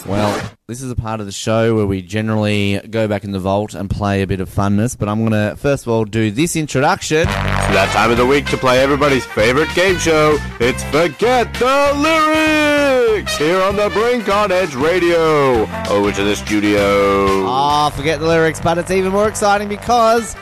Well, 0.07 0.51
this 0.69 0.81
is 0.81 0.91
a 0.91 0.97
part 0.97 1.21
of 1.21 1.27
the 1.27 1.33
show 1.33 1.77
where 1.77 1.87
we 1.87 2.01
generally 2.01 2.81
go 2.91 3.07
back 3.07 3.25
in 3.25 3.33
the 3.33 3.39
vault 3.39 3.75
and 3.75 3.91
play 3.91 4.23
a 4.23 4.27
bit 4.27 4.41
of 4.41 4.49
funness, 4.49 4.99
but 4.99 5.07
I'm 5.07 5.21
going 5.21 5.33
to 5.33 5.55
first 5.57 5.85
of 5.87 5.93
all 5.93 6.07
do 6.07 6.31
this 6.31 6.57
introduction. 6.57 7.21
It's 7.21 7.29
that 7.29 7.91
time 7.93 8.11
of 8.11 8.17
the 8.17 8.27
week 8.27 8.47
to 8.47 8.57
play 8.57 8.81
everybody's 8.83 9.27
favorite 9.27 9.69
game 9.75 9.99
show. 9.99 10.39
It's 10.61 10.83
Forget 10.85 11.53
the 11.55 11.93
Lyrics 11.95 12.72
here 13.21 13.61
on 13.63 13.77
the 13.77 13.91
Brink 13.91 14.29
on 14.29 14.51
Edge 14.51 14.75
Radio. 14.75 15.67
Over 15.91 16.13
to 16.13 16.25
the 16.25 16.35
studio. 16.35 17.45
Ah, 17.47 17.91
forget 17.95 18.21
the 18.21 18.27
lyrics, 18.27 18.59
but 18.61 18.79
it's 18.79 18.91
even 18.91 19.13
more 19.13 19.29
exciting 19.29 19.69
because 19.69 20.35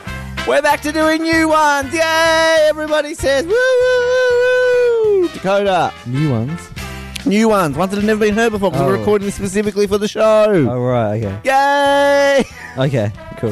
we're 0.47 0.61
back 0.61 0.79
to 0.81 0.91
doing 0.93 1.21
new 1.21 1.49
ones. 1.49 1.93
Yay! 1.93 2.67
Everybody 2.69 3.13
says 3.13 3.45
woo 3.45 3.51
woo 3.51 3.99
woo 3.99 5.21
woo. 5.23 5.27
Dakoda, 5.29 5.91
New 6.07 6.31
ones. 6.31 6.61
new 7.25 7.49
ones, 7.49 7.75
ones 7.77 7.91
that 7.91 7.97
have 7.97 8.05
never 8.05 8.21
been 8.21 8.35
heard 8.35 8.51
before 8.53 8.71
because 8.71 8.85
we're 8.87 8.95
Oh. 8.95 8.99
recording 8.99 9.25
this 9.25 9.35
specifically 9.35 9.85
for 9.87 9.97
the 9.97 10.07
show. 10.07 10.45
Oh 10.69 10.79
right, 10.79 11.21
okay. 11.23 11.39
Yay! 11.43 12.45
Okay, 12.85 13.11
cool. 13.37 13.51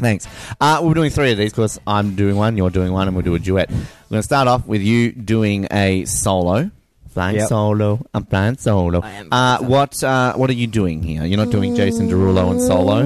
Thanks. 0.00 0.26
Uh, 0.60 0.80
we're 0.82 0.92
doing 0.94 1.10
three 1.10 1.30
of 1.32 1.38
these 1.38 1.52
because 1.52 1.78
I'm 1.86 2.16
doing 2.16 2.34
one, 2.36 2.56
you're 2.56 2.68
doing 2.70 2.92
one, 2.92 3.06
and 3.06 3.16
we'll 3.16 3.24
do 3.24 3.34
a 3.36 3.38
duet. 3.38 3.70
We're 3.70 3.76
going 4.10 4.18
to 4.18 4.22
start 4.24 4.46
off 4.48 4.66
with 4.66 4.82
you 4.82 5.12
doing 5.12 5.68
a 5.70 6.04
solo. 6.04 6.70
Flying 7.16 7.36
Yep. 7.36 7.48
solo. 7.48 8.04
I'm 8.12 8.26
flying 8.26 8.58
solo. 8.58 9.00
I 9.00 9.10
am 9.12 9.28
Uh, 9.32 9.56
flying 9.56 9.70
what 9.72 10.04
uh, 10.04 10.34
What 10.36 10.50
are 10.50 10.52
you 10.52 10.66
doing 10.66 11.02
here? 11.02 11.24
You're 11.24 11.38
not 11.42 11.50
doing 11.50 11.74
Jason 11.74 12.10
Derulo 12.10 12.50
and 12.50 12.60
solo. 12.60 12.98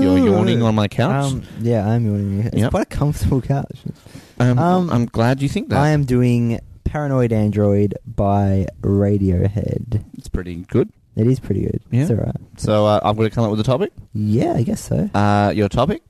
You're 0.00 0.18
yawning 0.22 0.62
on 0.62 0.76
my 0.76 0.86
couch. 0.86 1.32
Um, 1.32 1.42
yeah, 1.60 1.82
I'm 1.84 2.06
yawning. 2.06 2.46
It's 2.46 2.56
Yep. 2.56 2.70
quite 2.70 2.82
a 2.86 2.96
comfortable 2.96 3.40
couch. 3.42 3.78
Um, 4.38 4.56
um, 4.60 4.88
I'm 4.90 5.06
glad 5.06 5.42
you 5.42 5.48
think 5.48 5.70
that. 5.70 5.78
I 5.80 5.88
am 5.88 6.04
doing 6.04 6.60
Paranoid 6.84 7.32
Android 7.32 7.94
by 8.06 8.66
Radiohead. 8.82 10.04
It's 10.16 10.28
pretty 10.28 10.54
good. 10.70 10.88
It 11.16 11.26
is 11.26 11.40
pretty 11.40 11.62
good. 11.62 11.80
Yeah. 11.90 12.02
It's 12.02 12.10
alright. 12.12 12.36
So 12.58 12.86
uh, 12.86 13.00
I'm 13.02 13.16
going 13.16 13.28
to 13.28 13.34
come 13.34 13.44
up 13.44 13.50
with 13.50 13.58
a 13.58 13.64
topic. 13.64 13.90
Yeah, 14.14 14.52
I 14.52 14.62
guess 14.62 14.82
so. 14.82 15.10
Uh, 15.12 15.50
your 15.56 15.68
topic? 15.68 16.02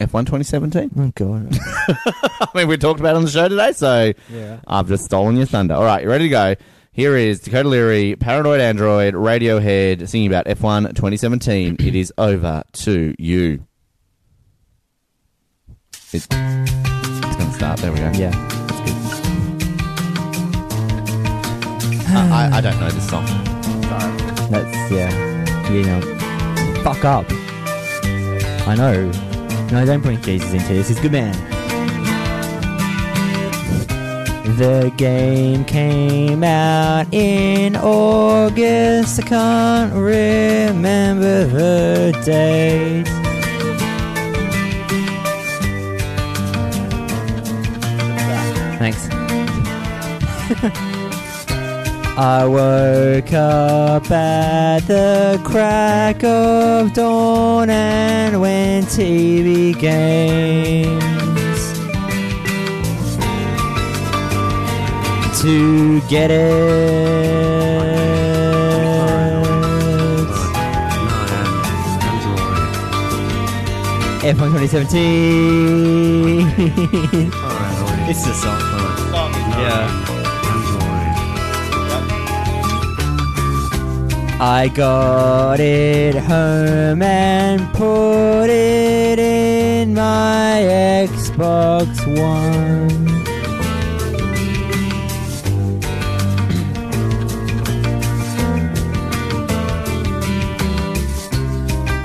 F1 0.00 0.24
2017. 0.26 0.90
Oh 0.98 1.12
god. 1.14 1.58
I 1.88 2.48
mean, 2.54 2.68
we 2.68 2.76
talked 2.78 3.00
about 3.00 3.14
it 3.14 3.16
on 3.16 3.24
the 3.24 3.30
show 3.30 3.48
today, 3.48 3.72
so 3.72 4.12
yeah. 4.32 4.60
I've 4.66 4.88
just 4.88 5.04
stolen 5.04 5.36
your 5.36 5.46
thunder. 5.46 5.74
All 5.74 5.84
right, 5.84 6.02
you 6.02 6.08
ready 6.08 6.24
to 6.24 6.30
go? 6.30 6.54
Here 6.96 7.14
is 7.14 7.42
Dakoda 7.42 7.66
Leary, 7.66 8.16
Paranoid 8.16 8.58
Android, 8.58 9.12
Radiohead, 9.12 10.08
singing 10.08 10.28
about 10.28 10.46
F1 10.46 10.94
2017. 10.94 11.76
It 11.78 11.94
is 11.94 12.10
over 12.16 12.62
to 12.72 13.14
you. 13.18 13.66
It, 16.14 16.14
it's 16.14 16.26
going 16.26 16.66
to 16.66 17.52
start. 17.52 17.80
There 17.80 17.92
we 17.92 17.98
go. 17.98 18.10
Yeah. 18.14 18.32
I, 22.08 22.30
I, 22.30 22.56
I 22.56 22.60
don't 22.62 22.80
know 22.80 22.88
this 22.88 23.06
song. 23.10 23.26
That's 24.50 24.90
yeah. 24.90 25.70
You 25.70 25.84
know. 25.84 26.00
Fuck 26.82 27.04
up. 27.04 27.26
I 28.66 28.74
know. 28.74 29.10
No, 29.70 29.84
don't 29.84 30.00
bring 30.00 30.22
Jesus 30.22 30.50
into 30.50 30.72
this. 30.72 30.88
He's 30.88 30.98
a 30.98 31.02
good 31.02 31.12
man. 31.12 31.55
The 34.46 34.92
game 34.96 35.64
came 35.64 36.44
out 36.44 37.12
in 37.12 37.74
August. 37.74 39.18
I 39.18 39.22
can't 39.22 39.92
remember 39.92 41.46
the 41.46 42.12
date. 42.24 43.08
Thanks. 48.78 49.08
I 52.16 52.46
woke 52.46 53.32
up 53.32 54.10
at 54.10 54.80
the 54.86 55.40
crack 55.44 56.22
of 56.22 56.94
dawn 56.94 57.68
and 57.68 58.40
went 58.40 58.86
TV 58.86 59.78
games 59.78 61.35
to 65.46 66.00
get 66.08 66.30
it. 66.32 67.06
F1 74.26 74.50
2017. 74.58 76.50
it's 78.10 78.24
the 78.26 78.34
song. 78.34 78.60
Yeah. 79.62 79.86
I 84.40 84.68
got 84.74 85.60
it 85.60 86.16
home 86.16 87.02
and 87.02 87.72
put 87.72 88.50
it 88.50 89.20
in 89.20 89.94
my 89.94 91.06
Xbox 91.06 92.04
One. 92.20 93.05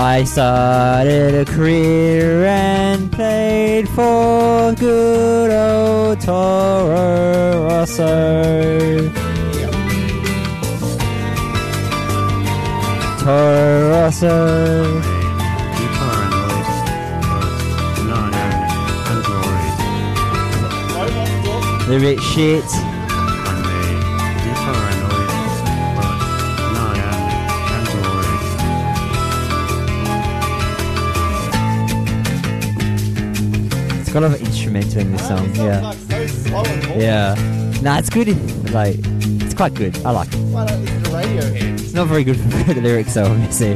I 0.03 0.23
started 0.23 1.35
a 1.35 1.45
career 1.45 2.45
and 2.45 3.11
played 3.11 3.87
for 3.89 4.73
good 4.73 5.51
old 5.51 6.19
Toro 6.19 7.67
Rosso. 7.67 9.11
Toro 13.19 13.89
Rosso. 13.91 15.01
The 21.87 21.99
rich 21.99 22.21
shit. 22.21 22.90
It's 34.11 34.19
got 34.19 34.23
a 34.23 34.27
lot 34.27 34.41
of 34.41 34.45
instrumental 34.45 34.99
in 34.99 35.13
this 35.13 35.25
song. 35.25 35.55
Yeah. 35.55 35.93
Yeah. 36.97 37.79
Nah, 37.81 37.97
it's 37.97 38.09
good. 38.09 38.27
Like, 38.71 38.97
it's 38.99 39.53
quite 39.53 39.73
good. 39.73 39.97
I 40.05 40.11
like 40.11 40.27
it. 40.33 41.79
It's 41.79 41.93
not 41.93 42.07
very 42.07 42.25
good 42.25 42.35
for 42.35 42.49
the 42.73 42.81
lyrics, 42.81 43.13
though, 43.13 43.31
obviously. 43.31 43.75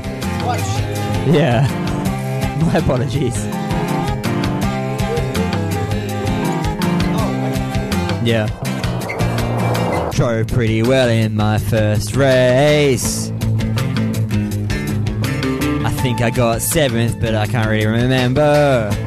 Yeah. 1.34 1.66
My 2.66 2.80
apologies. 2.80 3.46
Yeah. 8.26 8.50
Drove 10.12 10.48
pretty 10.48 10.84
well 10.84 11.08
in 11.08 11.38
my 11.38 11.60
first 11.60 12.18
race. 12.18 13.32
I 15.86 15.92
think 16.02 16.20
I 16.20 16.30
got 16.30 16.62
seventh, 16.62 17.22
but 17.22 17.36
I 17.36 17.48
can't 17.48 17.70
really 17.70 17.86
remember. 17.86 19.05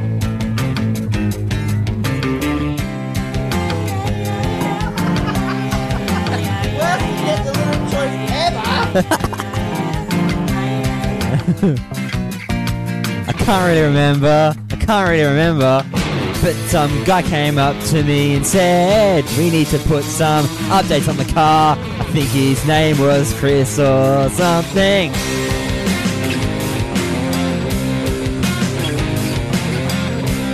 I 11.61 13.33
can't 13.33 13.67
really 13.67 13.81
remember. 13.81 14.55
I 14.71 14.75
can't 14.77 15.09
really 15.09 15.23
remember. 15.23 15.83
But 16.41 16.55
some 16.69 17.03
guy 17.03 17.21
came 17.21 17.57
up 17.57 17.75
to 17.87 18.01
me 18.01 18.35
and 18.35 18.47
said, 18.47 19.25
We 19.37 19.49
need 19.49 19.67
to 19.67 19.79
put 19.79 20.05
some 20.05 20.45
updates 20.71 21.09
on 21.09 21.17
the 21.17 21.25
car. 21.25 21.75
I 21.77 22.03
think 22.13 22.29
his 22.29 22.65
name 22.65 22.97
was 22.97 23.33
Chris 23.33 23.77
or 23.77 24.29
something. 24.29 25.11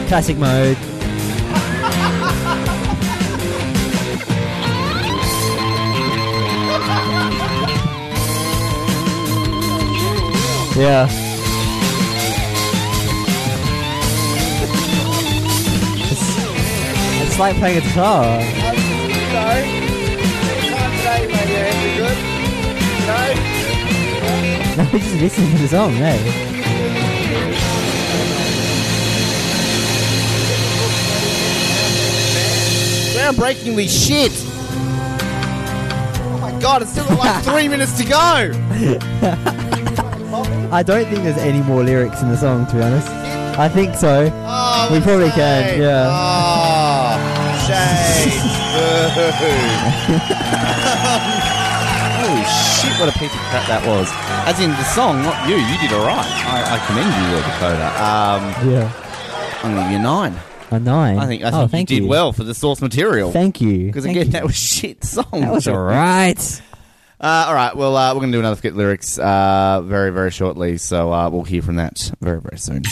Classic 0.08 0.38
mode. 0.38 0.78
Yeah. 10.76 11.08
It's, 16.02 17.22
it's 17.22 17.40
like 17.40 17.56
playing 17.56 17.78
a 17.78 17.82
guitar. 17.82 18.42
No, 24.76 24.84
we're 24.92 25.00
just 25.00 25.16
listening 25.16 25.52
to 25.56 25.62
the 25.62 25.68
song, 25.70 25.94
hey. 25.94 26.20
Groundbreakingly 33.16 33.88
shit. 33.88 34.34
Oh 36.22 36.38
my 36.42 36.52
god, 36.60 36.82
it's 36.82 36.92
still 36.92 37.06
got 37.06 37.18
like 37.18 37.44
three 37.46 37.70
minutes 37.70 37.98
to 37.98 38.04
go. 38.04 39.62
I 40.72 40.84
don't 40.84 41.06
think 41.06 41.24
there's 41.24 41.38
any 41.38 41.62
more 41.62 41.84
lyrics 41.84 42.22
in 42.22 42.30
the 42.30 42.38
song, 42.38 42.66
to 42.68 42.76
be 42.76 42.82
honest. 42.82 43.08
I 43.58 43.70
think 43.70 43.96
so. 43.96 44.30
Oh, 44.34 44.90
We 44.92 45.00
probably 45.00 45.30
can, 45.32 45.80
yeah. 45.80 46.10
Oh, 46.12 47.18
shame. 47.68 48.32
Holy 51.16 52.44
shit, 52.44 52.92
what 53.00 53.08
a 53.10 53.14
piece 53.18 53.32
of 53.34 53.40
crap 53.50 53.66
that 53.68 53.84
was. 53.88 54.10
As 54.46 54.60
in 54.60 54.72
the 54.72 54.84
song, 54.84 55.24
not 55.24 55.48
you. 55.48 55.56
You 55.56 55.78
did 55.80 55.94
alright. 55.94 56.18
I, 56.20 56.76
I 56.76 56.80
commend 56.88 57.08
you 57.08 57.28
there, 57.32 57.44
Dakoda. 57.44 57.90
Um, 58.02 58.44
Yeah. 58.72 58.92
I'm 59.64 59.72
gonna 59.74 59.84
give 59.84 59.92
you 59.94 59.98
a 59.98 60.02
nine. 60.02 60.36
A 60.72 60.80
nine. 60.80 61.18
I 61.20 61.26
think 61.28 61.44
I 61.44 61.48
oh, 61.48 61.52
think 61.52 61.62
you 61.62 61.68
thank 61.70 61.88
did 61.90 62.04
well 62.10 62.34
for 62.34 62.44
the 62.44 62.54
source 62.54 62.82
material. 62.82 63.32
Thank 63.32 63.62
you. 63.62 63.86
Because 63.88 64.04
again, 64.06 64.26
you. 64.28 64.32
that 64.34 64.44
was 64.44 64.56
shit 64.56 65.04
song. 65.04 65.26
That 65.32 65.52
was 65.54 65.68
alright. 65.68 66.62
Uh, 67.20 67.46
all 67.48 67.56
right, 67.56 67.76
well, 67.78 67.96
uh, 67.96 68.14
we're 68.14 68.20
going 68.20 68.32
to 68.32 68.36
do 68.36 68.40
another 68.40 68.58
Forget 68.58 68.76
Lyrics 68.76 69.18
uh, 69.18 69.82
very, 69.86 70.12
very 70.12 70.32
shortly, 70.32 70.78
so 70.78 71.14
uh, 71.14 71.30
we'll 71.30 71.44
hear 71.44 71.62
from 71.62 71.78
that 71.78 72.12
very, 72.20 72.42
very 72.42 72.58
soon. 72.58 72.84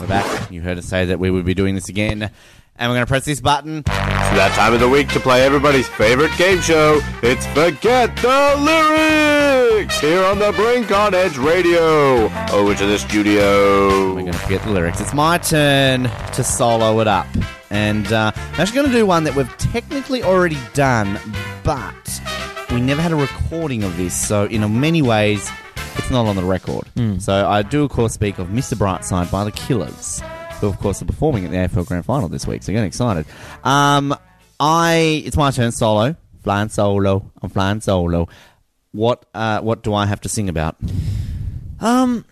We're 0.00 0.06
back. 0.06 0.50
You 0.50 0.62
heard 0.62 0.78
us 0.78 0.86
say 0.86 1.04
that 1.06 1.18
we 1.20 1.30
would 1.30 1.44
be 1.44 1.52
doing 1.52 1.74
this 1.74 1.90
again, 1.90 2.22
and 2.22 2.90
we're 2.90 2.94
going 2.94 3.04
to 3.04 3.08
press 3.08 3.26
this 3.26 3.42
button. 3.42 3.78
It's 3.80 3.86
that 3.88 4.52
time 4.56 4.72
of 4.72 4.80
the 4.80 4.88
week 4.88 5.08
to 5.10 5.20
play 5.20 5.42
everybody's 5.42 5.86
favorite 5.86 6.30
game 6.38 6.62
show. 6.62 7.00
It's 7.22 7.46
Forget 7.48 8.16
the 8.16 8.54
Lyrics 8.58 10.00
here 10.00 10.24
on 10.24 10.38
the 10.38 10.52
Brink 10.52 10.90
on 10.90 11.12
Edge 11.12 11.36
Radio. 11.36 12.30
Over 12.52 12.74
to 12.74 12.86
the 12.86 12.98
studio. 12.98 14.14
We're 14.14 14.20
going 14.22 14.32
to 14.32 14.38
forget 14.38 14.62
the 14.62 14.70
lyrics. 14.70 15.00
It's 15.02 15.12
my 15.12 15.36
turn 15.36 16.04
to 16.32 16.42
solo 16.42 17.00
it 17.00 17.06
up, 17.06 17.26
and 17.68 18.10
uh, 18.10 18.32
I'm 18.34 18.60
actually 18.60 18.76
going 18.76 18.86
to 18.88 18.92
do 18.96 19.04
one 19.04 19.24
that 19.24 19.36
we've 19.36 19.58
technically 19.58 20.22
already 20.22 20.56
done, 20.72 21.20
but 21.62 21.92
we 22.76 22.82
never 22.82 23.00
had 23.00 23.10
a 23.10 23.16
recording 23.16 23.84
of 23.84 23.96
this, 23.96 24.14
so 24.14 24.44
in 24.44 24.78
many 24.78 25.00
ways, 25.00 25.50
it's 25.94 26.10
not 26.10 26.26
on 26.26 26.36
the 26.36 26.44
record. 26.44 26.84
So 27.22 27.48
I 27.48 27.62
do, 27.62 27.84
of 27.84 27.90
course, 27.90 28.12
speak 28.12 28.38
of 28.38 28.48
Mr. 28.48 28.74
Brightside 28.74 29.30
by 29.30 29.44
the 29.44 29.50
Killers, 29.50 30.20
who, 30.60 30.66
of 30.66 30.78
course, 30.78 31.00
are 31.00 31.06
performing 31.06 31.46
at 31.46 31.50
the 31.52 31.56
AFL 31.56 31.86
Grand 31.86 32.04
Final 32.04 32.28
this 32.28 32.46
week. 32.46 32.62
So 32.62 32.74
getting 32.74 32.86
excited. 32.86 33.24
Um, 33.64 34.14
I 34.60 35.22
it's 35.24 35.38
my 35.38 35.50
turn 35.52 35.72
solo, 35.72 36.16
flying 36.42 36.68
solo. 36.68 37.30
I'm 37.40 37.48
flying 37.48 37.80
solo. 37.80 38.28
What 38.92 39.24
uh, 39.32 39.62
what 39.62 39.82
do 39.82 39.94
I 39.94 40.04
have 40.04 40.20
to 40.20 40.28
sing 40.28 40.50
about? 40.50 40.76
Um, 41.80 42.26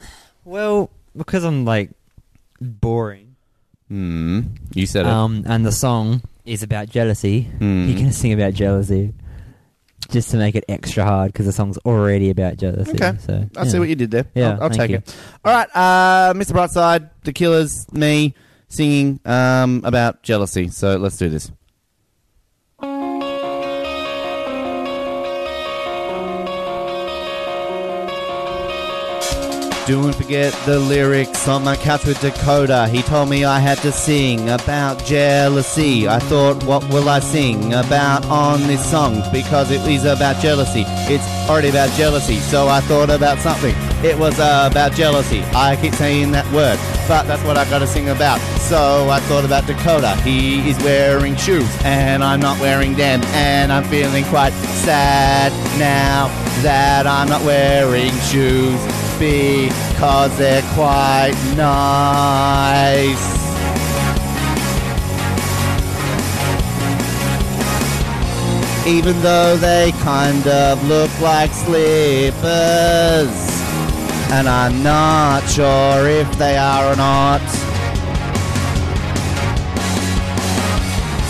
well, 0.44 0.90
because 1.16 1.42
I'm 1.42 1.64
like 1.64 1.90
boring. 2.60 3.36
Hmm. 3.88 4.40
You 4.74 4.84
said 4.84 5.06
it. 5.06 5.10
Um, 5.10 5.44
and 5.46 5.64
the 5.64 5.72
song 5.72 6.20
is 6.44 6.62
about 6.62 6.90
jealousy. 6.90 7.44
Hmm. 7.44 7.88
You're 7.88 7.96
gonna 7.96 8.12
sing 8.12 8.34
about 8.34 8.52
jealousy, 8.52 9.14
just 10.14 10.30
to 10.30 10.36
make 10.38 10.54
it 10.54 10.64
extra 10.68 11.04
hard 11.04 11.32
because 11.32 11.44
the 11.44 11.52
song's 11.52 11.76
already 11.78 12.30
about 12.30 12.56
jealousy. 12.56 12.92
Okay. 12.92 13.18
So 13.18 13.46
I 13.56 13.66
see 13.66 13.78
what 13.78 13.88
you 13.88 13.96
did 13.96 14.12
there. 14.12 14.26
Yeah, 14.34 14.52
I'll, 14.52 14.62
I'll 14.64 14.70
take 14.70 14.90
you. 14.90 14.98
it. 14.98 15.16
All 15.44 15.52
right, 15.52 15.68
uh, 15.74 16.32
Mr. 16.34 16.52
Brightside, 16.52 17.10
The 17.24 17.32
Killers, 17.32 17.92
me 17.92 18.34
singing 18.68 19.20
um, 19.24 19.82
about 19.84 20.22
jealousy. 20.22 20.68
So 20.68 20.96
let's 20.96 21.16
do 21.18 21.28
this. 21.28 21.50
Doing 29.86 30.14
forget 30.14 30.54
the 30.64 30.78
lyrics 30.78 31.46
on 31.46 31.62
my 31.62 31.76
couch 31.76 32.06
with 32.06 32.16
Dakoda. 32.16 32.88
He 32.88 33.02
told 33.02 33.28
me 33.28 33.44
I 33.44 33.58
had 33.58 33.76
to 33.78 33.92
sing 33.92 34.48
about 34.48 35.04
jealousy. 35.04 36.08
I 36.08 36.18
thought, 36.20 36.64
what 36.64 36.88
will 36.88 37.06
I 37.10 37.20
sing 37.20 37.74
about 37.74 38.24
on 38.24 38.62
this 38.62 38.82
song? 38.90 39.22
Because 39.30 39.70
it 39.70 39.82
is 39.86 40.06
about 40.06 40.40
jealousy. 40.40 40.84
It's 40.86 41.50
already 41.50 41.68
about 41.68 41.90
jealousy. 41.98 42.36
So 42.36 42.66
I 42.66 42.80
thought 42.80 43.10
about 43.10 43.40
something. 43.40 43.74
It 44.02 44.18
was 44.18 44.40
uh, 44.40 44.70
about 44.72 44.92
jealousy. 44.92 45.42
I 45.54 45.76
keep 45.76 45.92
saying 45.92 46.30
that 46.32 46.50
word, 46.50 46.78
but 47.06 47.24
that's 47.24 47.44
what 47.44 47.58
I 47.58 47.68
gotta 47.68 47.86
sing 47.86 48.08
about. 48.08 48.40
So 48.60 49.10
I 49.10 49.20
thought 49.20 49.44
about 49.44 49.64
Dakoda. 49.64 50.18
He 50.22 50.66
is 50.66 50.78
wearing 50.78 51.36
shoes, 51.36 51.68
and 51.84 52.24
I'm 52.24 52.40
not 52.40 52.58
wearing 52.58 52.94
them. 52.94 53.22
And 53.34 53.70
I'm 53.70 53.84
feeling 53.84 54.24
quite 54.24 54.54
sad 54.80 55.52
now 55.78 56.28
that 56.62 57.06
I'm 57.06 57.28
not 57.28 57.42
wearing 57.44 58.12
shoes 58.30 58.80
because 59.18 60.36
they're 60.38 60.62
quite 60.74 61.34
nice. 61.56 63.34
Even 68.86 69.20
though 69.22 69.56
they 69.56 69.92
kind 70.02 70.46
of 70.46 70.86
look 70.88 71.10
like 71.20 71.52
slippers. 71.52 72.34
And 74.30 74.48
I'm 74.48 74.82
not 74.82 75.48
sure 75.48 76.08
if 76.08 76.30
they 76.38 76.56
are 76.56 76.92
or 76.92 76.96
not. 76.96 77.40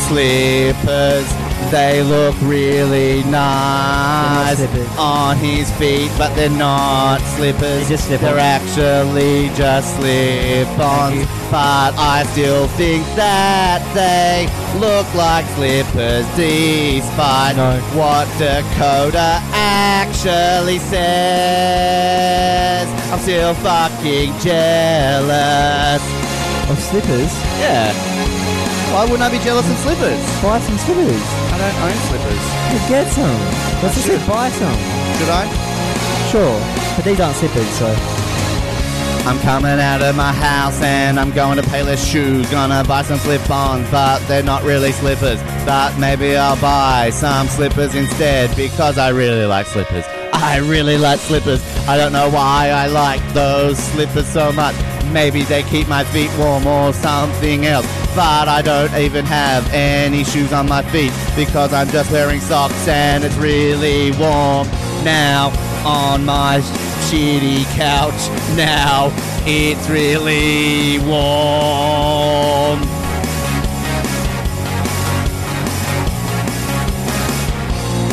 Slippers, 0.08 1.43
they 1.70 2.02
look 2.02 2.34
really 2.42 3.22
nice 3.24 4.60
on 4.98 5.36
his 5.38 5.70
feet, 5.72 6.10
but 6.18 6.34
they're 6.34 6.50
not 6.50 7.20
slippers. 7.36 7.60
They're 7.60 7.88
just 7.88 8.04
slip-ons. 8.06 8.22
They're 8.30 8.38
actually 8.38 9.50
just 9.56 9.96
slip-ons. 9.96 11.26
But 11.50 11.94
I 11.96 12.24
still 12.32 12.66
think 12.68 13.04
that 13.16 13.80
they 13.94 14.46
look 14.80 15.06
like 15.14 15.44
slippers, 15.56 16.26
despite 16.36 17.56
No. 17.56 17.78
what 17.94 18.26
Dakoda 18.38 19.40
actually 19.52 20.78
says. 21.88 22.88
I'm 23.12 23.20
still 23.20 23.54
fucking 23.54 24.32
jealous. 24.40 26.02
Of 26.70 26.78
slippers, 26.80 27.32
Yeah. 27.60 27.92
Why 28.94 29.02
wouldn't 29.02 29.22
I 29.22 29.28
be 29.28 29.42
jealous 29.42 29.68
of 29.68 29.76
slippers? 29.78 30.22
buy 30.40 30.60
some 30.60 30.78
slippers. 30.78 31.22
I 31.50 31.58
don't 31.58 31.78
own 31.82 31.98
slippers. 32.06 32.42
You 32.70 32.78
get 32.88 33.10
some. 33.10 33.40
That's 33.82 33.96
just 33.96 34.08
it. 34.08 34.24
Buy 34.24 34.48
some. 34.50 34.78
Should 35.18 35.30
I? 35.34 35.50
Sure, 36.30 36.60
but 36.94 37.04
these 37.04 37.18
aren't 37.18 37.34
slippers, 37.34 37.68
so 37.70 37.90
I'm 39.26 39.36
coming 39.40 39.80
out 39.80 40.00
of 40.00 40.14
my 40.14 40.32
house 40.32 40.80
and 40.80 41.18
I'm 41.18 41.32
going 41.32 41.56
to 41.56 41.62
Payless 41.62 42.08
Shoes. 42.08 42.48
Gonna 42.52 42.84
buy 42.86 43.02
some 43.02 43.18
slip-ons, 43.18 43.90
but 43.90 44.20
they're 44.28 44.44
not 44.44 44.62
really 44.62 44.92
slippers. 44.92 45.42
But 45.66 45.98
maybe 45.98 46.36
I'll 46.36 46.60
buy 46.60 47.10
some 47.10 47.48
slippers 47.48 47.96
instead 47.96 48.54
because 48.54 48.96
I 48.96 49.08
really 49.08 49.44
like 49.44 49.66
slippers. 49.66 50.04
I 50.32 50.58
really 50.58 50.98
like 50.98 51.18
slippers. 51.18 51.60
I 51.88 51.96
don't 51.96 52.12
know 52.12 52.30
why 52.30 52.68
I 52.68 52.86
like 52.86 53.20
those 53.34 53.76
slippers 53.76 54.28
so 54.28 54.52
much. 54.52 54.76
Maybe 55.06 55.42
they 55.42 55.64
keep 55.64 55.88
my 55.88 56.04
feet 56.04 56.30
warm 56.38 56.64
or 56.64 56.92
something 56.92 57.66
else. 57.66 58.03
But 58.14 58.46
I 58.46 58.62
don't 58.62 58.94
even 58.94 59.24
have 59.24 59.68
any 59.72 60.22
shoes 60.22 60.52
on 60.52 60.68
my 60.68 60.82
feet 60.82 61.12
because 61.34 61.72
I'm 61.72 61.88
just 61.88 62.12
wearing 62.12 62.38
socks 62.38 62.86
and 62.86 63.24
it's 63.24 63.34
really 63.34 64.12
warm 64.12 64.68
now 65.02 65.52
on 65.84 66.24
my 66.24 66.60
shitty 67.10 67.64
couch. 67.74 68.14
Now 68.56 69.10
it's 69.44 69.88
really 69.88 70.98
warm. 71.00 72.80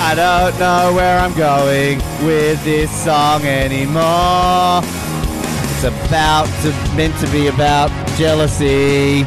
I 0.03 0.15
don't 0.15 0.59
know 0.59 0.93
where 0.95 1.19
I'm 1.19 1.33
going 1.37 1.99
with 2.25 2.63
this 2.65 2.89
song 3.03 3.45
anymore. 3.45 4.81
It's 5.73 5.83
about 5.83 6.47
to 6.63 6.95
meant 6.95 7.17
to 7.19 7.31
be 7.31 7.47
about 7.47 7.91
jealousy. 8.17 9.25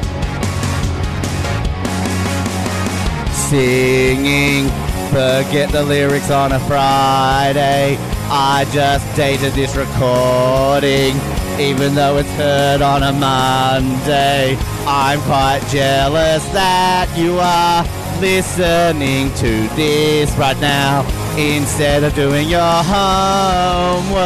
Singing, 3.54 4.66
forget 5.10 5.70
the 5.70 5.84
lyrics 5.84 6.28
on 6.28 6.50
a 6.50 6.58
Friday. 6.66 7.96
I 8.28 8.66
just 8.72 9.06
dated 9.14 9.52
this 9.52 9.76
recording, 9.76 11.14
even 11.60 11.94
though 11.94 12.16
it's 12.16 12.28
heard 12.30 12.82
on 12.82 13.04
a 13.04 13.12
Monday. 13.12 14.58
I'm 14.88 15.20
quite 15.20 15.60
jealous 15.68 16.44
that 16.46 17.08
you 17.16 17.38
are 17.38 17.84
listening 18.20 19.32
to 19.34 19.68
this 19.76 20.32
right 20.36 20.58
now 20.60 21.06
instead 21.38 22.02
of 22.02 22.12
doing 22.16 22.48
your 22.48 22.82
homework 22.82 24.18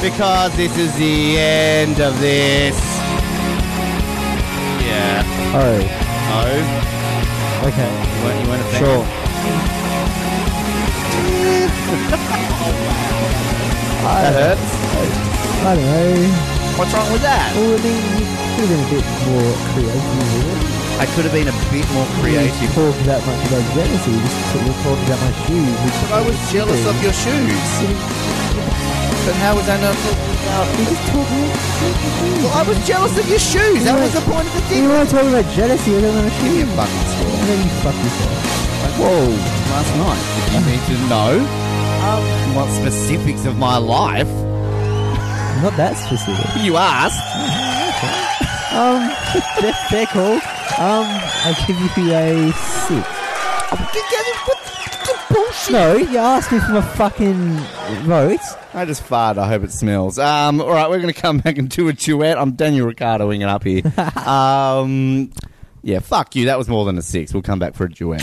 because 0.00 0.56
this 0.56 0.78
is 0.78 0.96
the 0.96 1.36
end 1.36 2.00
of 2.00 2.18
this. 2.20 2.74
Yeah. 4.80 5.22
Oh, 5.54 6.08
Oh, 6.34 6.91
okay. 7.68 7.90
you 7.90 8.24
weren't, 8.24 8.40
you 8.42 8.48
weren't 8.48 8.62
a? 8.62 8.78
Sure. 8.78 9.04
That 14.02 14.34
hurts. 14.34 14.68
I 15.66 15.74
don't 15.74 15.86
know. 15.86 16.14
What's 16.78 16.92
wrong 16.94 17.10
with 17.12 17.22
that? 17.22 17.54
Well, 17.54 17.74
I 17.74 17.82
mean, 17.82 18.02
you 18.18 18.26
could 18.54 18.66
have 18.66 18.70
been 18.70 18.82
a 18.82 18.90
bit 18.90 19.06
more 19.26 19.50
creative 19.74 20.06
with 20.18 20.42
it. 20.42 20.58
I 21.02 21.06
could 21.14 21.24
have 21.26 21.34
been 21.34 21.50
a 21.50 21.56
bit 21.74 21.86
more 21.94 22.06
creative. 22.22 22.54
You 22.62 22.68
talk 22.74 22.94
that 23.06 23.22
much 23.26 23.40
about 23.50 23.64
jealousy. 23.74 24.10
You 24.14 24.22
just 24.22 24.38
sort 24.54 24.66
of 24.66 24.76
talk 24.86 24.98
about 25.06 25.18
my 25.22 25.32
shoes. 25.46 25.74
Which 25.82 25.98
But 26.06 26.10
I 26.18 26.20
was 26.22 26.38
jealous 26.54 26.82
of 26.86 26.96
your 27.02 27.14
shoes. 27.14 27.62
But 29.26 29.34
how 29.38 29.54
was 29.54 29.66
I 29.70 29.78
not 29.78 29.94
talking 29.94 30.34
about? 30.42 30.66
You 30.78 30.84
just 30.86 31.04
talk 31.10 31.26
about 31.26 32.42
Well, 32.42 32.54
I 32.58 32.62
was 32.66 32.78
jealous 32.86 33.14
of 33.18 33.26
your 33.30 33.38
shoes. 33.42 33.82
That 33.86 33.98
was 33.98 34.12
the 34.14 34.22
point 34.26 34.46
of 34.50 34.54
the 34.54 34.62
thing. 34.66 34.82
You 34.86 34.90
want 34.90 35.06
to 35.08 35.14
talk 35.14 35.26
about 35.26 35.46
jealousy? 35.54 35.94
I 35.94 36.00
don't 36.02 36.14
want 36.14 36.26
to 36.26 36.34
Give 36.42 36.52
me 36.52 36.62
shoes. 36.62 36.70
a 36.70 36.76
fucking 36.78 36.98
And 36.98 37.06
score. 37.06 37.11
Then 37.48 37.58
you 37.62 37.70
fuck 37.82 37.94
yourself. 37.94 38.98
Whoa, 38.98 39.26
last 39.72 39.92
night. 39.96 40.22
If 40.38 40.44
you 40.52 40.60
need 40.70 40.82
to 40.86 41.08
know, 41.08 41.32
um, 42.04 42.50
you 42.50 42.56
want 42.56 42.70
specifics 42.70 43.44
of 43.46 43.56
my 43.58 43.76
life, 43.78 44.28
Not 45.62 45.76
that 45.76 45.96
specific. 45.96 46.46
you 46.64 46.76
asked. 46.76 47.20
Um, 48.72 49.10
fair, 49.60 49.74
fair 49.90 50.06
call. 50.06 50.32
Um, 50.32 51.04
I'll 51.44 51.66
give 51.66 51.78
you 51.78 52.14
a 52.14 52.52
six. 52.52 53.06
Bullshit. 55.30 55.72
No, 55.72 55.94
you 55.94 56.16
asked 56.18 56.50
me 56.52 56.58
for 56.58 56.72
my 56.72 56.80
fucking 56.80 57.56
vote. 58.04 58.40
I 58.74 58.84
just 58.86 59.02
farted. 59.04 59.38
I 59.38 59.48
hope 59.48 59.62
it 59.62 59.72
smells. 59.72 60.18
Um, 60.18 60.60
all 60.60 60.70
right, 60.70 60.88
we're 60.88 61.00
going 61.00 61.12
to 61.12 61.20
come 61.20 61.38
back 61.38 61.58
and 61.58 61.68
do 61.68 61.88
a 61.88 61.92
duet. 61.92 62.38
I'm 62.38 62.52
Daniel 62.52 62.86
Ricardoing 62.90 63.40
it 63.42 63.48
up 63.48 63.64
here. 63.64 63.82
um, 64.26 65.30
yeah, 65.82 65.98
fuck 65.98 66.36
you. 66.36 66.46
That 66.46 66.58
was 66.58 66.68
more 66.68 66.84
than 66.84 66.96
a 66.98 67.02
six. 67.02 67.32
We'll 67.32 67.42
come 67.42 67.58
back 67.58 67.74
for 67.74 67.84
a 67.84 67.90
duet. 67.90 68.22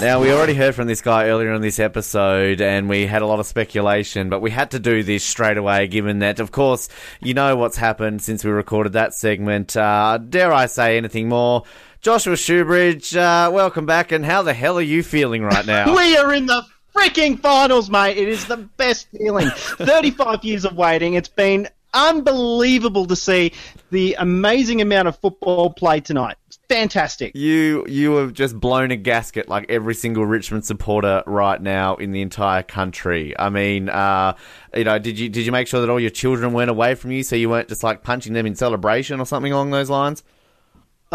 Now, 0.00 0.20
we 0.20 0.30
already 0.30 0.52
heard 0.52 0.74
from 0.74 0.88
this 0.88 1.00
guy 1.00 1.28
earlier 1.28 1.54
in 1.54 1.62
this 1.62 1.78
episode, 1.78 2.60
and 2.60 2.86
we 2.86 3.06
had 3.06 3.22
a 3.22 3.26
lot 3.26 3.40
of 3.40 3.46
speculation, 3.46 4.28
but 4.28 4.40
we 4.40 4.50
had 4.50 4.72
to 4.72 4.78
do 4.78 5.02
this 5.02 5.24
straight 5.24 5.56
away, 5.56 5.86
given 5.86 6.18
that, 6.18 6.38
of 6.38 6.52
course, 6.52 6.90
you 7.20 7.32
know 7.32 7.56
what's 7.56 7.78
happened 7.78 8.20
since 8.20 8.44
we 8.44 8.50
recorded 8.50 8.92
that 8.92 9.14
segment. 9.14 9.74
Uh, 9.74 10.18
dare 10.18 10.52
I 10.52 10.66
say 10.66 10.98
anything 10.98 11.30
more? 11.30 11.64
Joshua 12.02 12.34
Shoobridge, 12.34 13.16
uh, 13.16 13.50
welcome 13.50 13.86
back, 13.86 14.12
and 14.12 14.24
how 14.24 14.42
the 14.42 14.52
hell 14.52 14.76
are 14.76 14.82
you 14.82 15.02
feeling 15.02 15.42
right 15.42 15.64
now? 15.64 15.94
We 15.96 16.16
are 16.18 16.32
in 16.34 16.44
the 16.44 16.62
freaking 16.94 17.40
finals, 17.40 17.88
mate. 17.88 18.18
It 18.18 18.28
is 18.28 18.46
the 18.46 18.58
best 18.58 19.08
feeling. 19.16 19.48
35 19.54 20.44
years 20.44 20.66
of 20.66 20.76
waiting. 20.76 21.14
It's 21.14 21.28
been 21.28 21.68
unbelievable 21.94 23.06
to 23.06 23.16
see 23.16 23.52
the 23.90 24.14
amazing 24.18 24.82
amount 24.82 25.08
of 25.08 25.18
football 25.18 25.70
played 25.70 26.04
tonight. 26.04 26.36
Fantastic. 26.68 27.36
You 27.36 27.86
you 27.88 28.16
have 28.16 28.32
just 28.32 28.58
blown 28.58 28.90
a 28.90 28.96
gasket 28.96 29.48
like 29.48 29.66
every 29.70 29.94
single 29.94 30.26
Richmond 30.26 30.64
supporter 30.64 31.22
right 31.24 31.62
now 31.62 31.94
in 31.94 32.10
the 32.10 32.22
entire 32.22 32.64
country. 32.64 33.38
I 33.38 33.50
mean, 33.50 33.88
uh, 33.88 34.34
you 34.74 34.82
know, 34.82 34.98
did 34.98 35.16
you 35.16 35.28
did 35.28 35.46
you 35.46 35.52
make 35.52 35.68
sure 35.68 35.80
that 35.80 35.88
all 35.88 36.00
your 36.00 36.10
children 36.10 36.52
weren't 36.52 36.70
away 36.70 36.96
from 36.96 37.12
you, 37.12 37.22
so 37.22 37.36
you 37.36 37.48
weren't 37.48 37.68
just 37.68 37.84
like 37.84 38.02
punching 38.02 38.32
them 38.32 38.46
in 38.46 38.56
celebration 38.56 39.20
or 39.20 39.26
something 39.26 39.52
along 39.52 39.70
those 39.70 39.88
lines? 39.88 40.24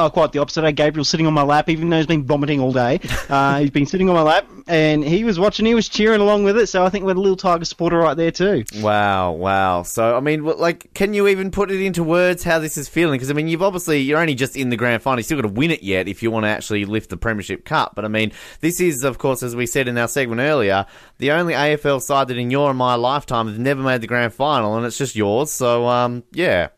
Oh, 0.01 0.09
quite 0.09 0.31
the 0.31 0.39
opposite. 0.39 0.63
Uh, 0.63 0.71
Gabriel 0.71 1.05
sitting 1.05 1.27
on 1.27 1.33
my 1.33 1.43
lap, 1.43 1.69
even 1.69 1.89
though 1.89 1.97
he's 1.97 2.07
been 2.07 2.25
vomiting 2.25 2.59
all 2.59 2.73
day. 2.73 2.99
Uh, 3.31 3.59
he's 3.59 3.69
been 3.69 3.85
sitting 3.85 4.09
on 4.09 4.15
my 4.15 4.21
lap, 4.23 4.45
and 4.67 5.05
he 5.05 5.23
was 5.23 5.39
watching. 5.39 5.65
He 5.65 5.73
was 5.73 5.87
cheering 5.87 6.19
along 6.19 6.43
with 6.43 6.57
it. 6.57 6.67
So 6.67 6.83
I 6.83 6.89
think 6.89 7.05
we're 7.05 7.11
a 7.11 7.13
little 7.13 7.37
Tiger 7.37 7.63
supporter 7.63 7.97
right 7.97 8.17
there 8.17 8.31
too. 8.31 8.65
Wow, 8.77 9.31
wow. 9.31 9.83
So 9.83 10.17
I 10.17 10.19
mean, 10.19 10.43
like, 10.43 10.93
can 10.93 11.13
you 11.13 11.29
even 11.29 11.49
put 11.49 11.71
it 11.71 11.79
into 11.79 12.03
words 12.03 12.43
how 12.43 12.59
this 12.59 12.77
is 12.77 12.89
feeling? 12.89 13.13
Because 13.13 13.31
I 13.31 13.33
mean, 13.33 13.47
you've 13.47 13.61
obviously 13.61 14.01
you're 14.01 14.19
only 14.19 14.35
just 14.35 14.57
in 14.57 14.69
the 14.69 14.75
grand 14.75 15.01
final. 15.01 15.19
You 15.19 15.23
still 15.23 15.37
got 15.37 15.47
to 15.47 15.53
win 15.53 15.71
it 15.71 15.81
yet 15.81 16.09
if 16.09 16.21
you 16.21 16.29
want 16.29 16.43
to 16.43 16.49
actually 16.49 16.83
lift 16.83 17.09
the 17.09 17.15
premiership 17.15 17.63
cup. 17.63 17.95
But 17.95 18.03
I 18.03 18.09
mean, 18.09 18.33
this 18.59 18.81
is, 18.81 19.05
of 19.05 19.17
course, 19.17 19.43
as 19.43 19.55
we 19.55 19.65
said 19.65 19.87
in 19.87 19.97
our 19.97 20.09
segment 20.09 20.41
earlier, 20.41 20.85
the 21.19 21.31
only 21.31 21.53
AFL 21.53 22.01
side 22.01 22.27
that 22.27 22.37
in 22.37 22.51
your 22.51 22.69
and 22.69 22.77
my 22.77 22.95
lifetime 22.95 23.47
has 23.47 23.57
never 23.57 23.81
made 23.81 24.01
the 24.01 24.07
grand 24.07 24.33
final, 24.33 24.75
and 24.75 24.85
it's 24.85 24.97
just 24.97 25.15
yours. 25.15 25.51
So 25.51 25.87
um, 25.87 26.23
yeah. 26.33 26.69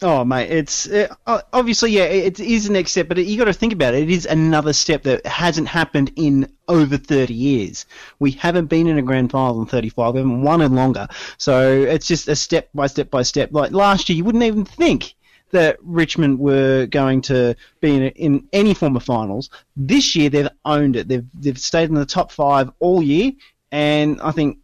Oh, 0.00 0.24
mate, 0.24 0.50
it's 0.50 0.88
obviously 1.26 1.90
yeah, 1.90 2.04
it 2.04 2.38
is 2.38 2.66
the 2.68 2.72
next 2.72 2.92
step, 2.92 3.08
but 3.08 3.18
you 3.18 3.36
got 3.36 3.46
to 3.46 3.52
think 3.52 3.72
about 3.72 3.94
it. 3.94 4.04
It 4.04 4.10
is 4.10 4.26
another 4.26 4.72
step 4.72 5.02
that 5.02 5.26
hasn't 5.26 5.66
happened 5.66 6.12
in 6.14 6.52
over 6.68 6.96
30 6.96 7.34
years. 7.34 7.84
We 8.20 8.30
haven't 8.30 8.66
been 8.66 8.86
in 8.86 8.98
a 8.98 9.02
grand 9.02 9.32
final 9.32 9.60
in 9.60 9.66
35. 9.66 10.14
We 10.14 10.20
haven't 10.20 10.42
won 10.42 10.60
in 10.60 10.76
longer, 10.76 11.08
so 11.36 11.72
it's 11.72 12.06
just 12.06 12.28
a 12.28 12.36
step 12.36 12.68
by 12.72 12.86
step 12.86 13.10
by 13.10 13.22
step. 13.22 13.50
Like 13.52 13.72
last 13.72 14.08
year, 14.08 14.16
you 14.16 14.24
wouldn't 14.24 14.44
even 14.44 14.64
think 14.64 15.14
that 15.50 15.78
Richmond 15.82 16.38
were 16.38 16.86
going 16.86 17.22
to 17.22 17.56
be 17.80 17.96
in, 17.96 18.02
in 18.10 18.48
any 18.52 18.74
form 18.74 18.94
of 18.94 19.02
finals. 19.02 19.50
This 19.76 20.14
year, 20.14 20.30
they've 20.30 20.48
owned 20.64 20.94
it. 20.94 21.08
They've 21.08 21.26
they've 21.34 21.58
stayed 21.58 21.88
in 21.88 21.96
the 21.96 22.06
top 22.06 22.30
five 22.30 22.70
all 22.78 23.02
year, 23.02 23.32
and 23.72 24.20
I 24.20 24.30
think 24.30 24.58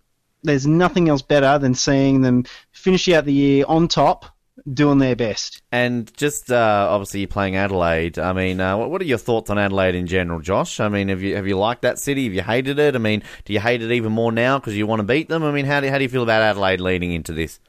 there's 0.45 0.67
nothing 0.67 1.09
else 1.09 1.23
better 1.23 1.59
than 1.59 1.75
seeing 1.75 2.21
them 2.21 2.45
finish 2.71 3.09
out 3.09 3.25
the 3.25 3.33
year 3.33 3.65
on 3.67 3.89
top 3.89 4.27
doing 4.73 4.99
their 4.99 5.17
best. 5.17 5.63
And 5.73 6.15
just 6.17 6.51
uh, 6.51 6.89
obviously, 6.91 7.21
you're 7.21 7.29
playing 7.29 7.57
Adelaide. 7.57 8.19
I 8.19 8.33
mean, 8.33 8.61
uh, 8.61 8.77
what 8.77 8.91
what 8.91 9.01
are 9.01 9.05
your 9.05 9.19
thoughts 9.19 9.51
on 9.51 9.59
Adelaide 9.59 9.95
in 9.95 10.07
general, 10.07 10.41
Josh? 10.41 10.81
I 10.81 10.89
mean, 10.89 11.09
have 11.09 11.23
you 11.23 11.37
have 11.37 11.47
you 11.47 11.59
liked 11.59 11.83
that 11.83 11.99
city? 11.99 12.25
Have 12.25 12.35
you 12.35 12.43
hated 12.43 12.79
it? 12.79 12.95
I 12.95 12.99
mean, 12.99 13.23
do 13.45 13.53
you 13.53 13.61
hate 13.61 13.83
it 13.83 13.91
even 13.93 14.13
more 14.13 14.33
now 14.33 14.59
because 14.59 14.77
you 14.77 14.87
want 14.87 15.01
to 15.01 15.05
beat 15.05 15.29
them? 15.29 15.43
I 15.43 15.51
mean, 15.51 15.67
how 15.67 15.81
do 15.81 15.89
how 15.89 15.99
do 15.99 16.05
you 16.05 16.11
feel 16.11 16.23
about 16.23 16.43
Adelaide 16.43 16.81
leading 16.81 17.13
into 17.13 17.33
this? 17.33 17.61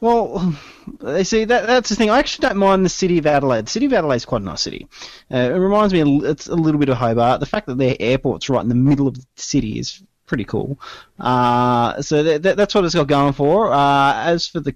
Well, 0.00 0.54
you 1.02 1.24
see 1.24 1.44
that 1.44 1.66
that's 1.66 1.88
the 1.88 1.96
thing. 1.96 2.10
I 2.10 2.18
actually 2.18 2.48
don't 2.48 2.58
mind 2.58 2.84
the 2.84 2.90
city 2.90 3.18
of 3.18 3.26
Adelaide. 3.26 3.66
The 3.66 3.70
city 3.70 3.86
of 3.86 3.92
Adelaide 3.92 4.16
is 4.16 4.24
quite 4.24 4.42
a 4.42 4.44
nice 4.44 4.62
city. 4.62 4.88
Uh, 5.32 5.38
it 5.38 5.58
reminds 5.58 5.92
me, 5.92 6.00
a, 6.00 6.30
it's 6.30 6.48
a 6.48 6.54
little 6.54 6.78
bit 6.78 6.88
of 6.88 6.96
Hobart. 6.96 7.40
The 7.40 7.46
fact 7.46 7.66
that 7.66 7.78
their 7.78 7.96
airport's 7.98 8.48
right 8.48 8.62
in 8.62 8.68
the 8.68 8.74
middle 8.74 9.08
of 9.08 9.14
the 9.14 9.26
city 9.36 9.78
is 9.78 10.02
pretty 10.26 10.44
cool. 10.44 10.78
Uh, 11.18 12.00
so 12.02 12.22
that, 12.22 12.42
that, 12.42 12.56
that's 12.56 12.74
what 12.74 12.84
it's 12.84 12.94
got 12.94 13.06
going 13.06 13.32
for. 13.32 13.72
Uh, 13.72 14.14
as 14.14 14.46
for 14.46 14.60
the 14.60 14.74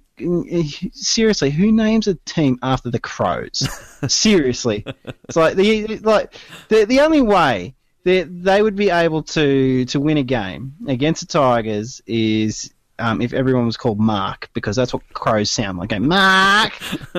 seriously, 0.92 1.50
who 1.50 1.72
names 1.72 2.06
a 2.06 2.14
team 2.14 2.58
after 2.62 2.90
the 2.90 2.98
Crows? 2.98 3.68
seriously, 4.08 4.84
it's 5.24 5.36
like 5.36 5.56
the 5.56 5.98
like 5.98 6.34
the 6.68 6.84
the 6.84 7.00
only 7.00 7.20
way 7.20 7.74
that 8.04 8.28
they 8.42 8.62
would 8.62 8.76
be 8.76 8.90
able 8.90 9.22
to 9.22 9.84
to 9.86 10.00
win 10.00 10.16
a 10.16 10.22
game 10.22 10.74
against 10.86 11.20
the 11.20 11.26
Tigers 11.26 12.00
is. 12.06 12.72
Um, 13.00 13.20
if 13.22 13.32
everyone 13.32 13.66
was 13.66 13.76
called 13.76 13.98
Mark, 13.98 14.48
because 14.54 14.76
that's 14.76 14.92
what 14.92 15.02
crows 15.12 15.50
sound 15.50 15.78
like. 15.78 15.88
Going, 15.88 16.06
Mark, 16.06 16.72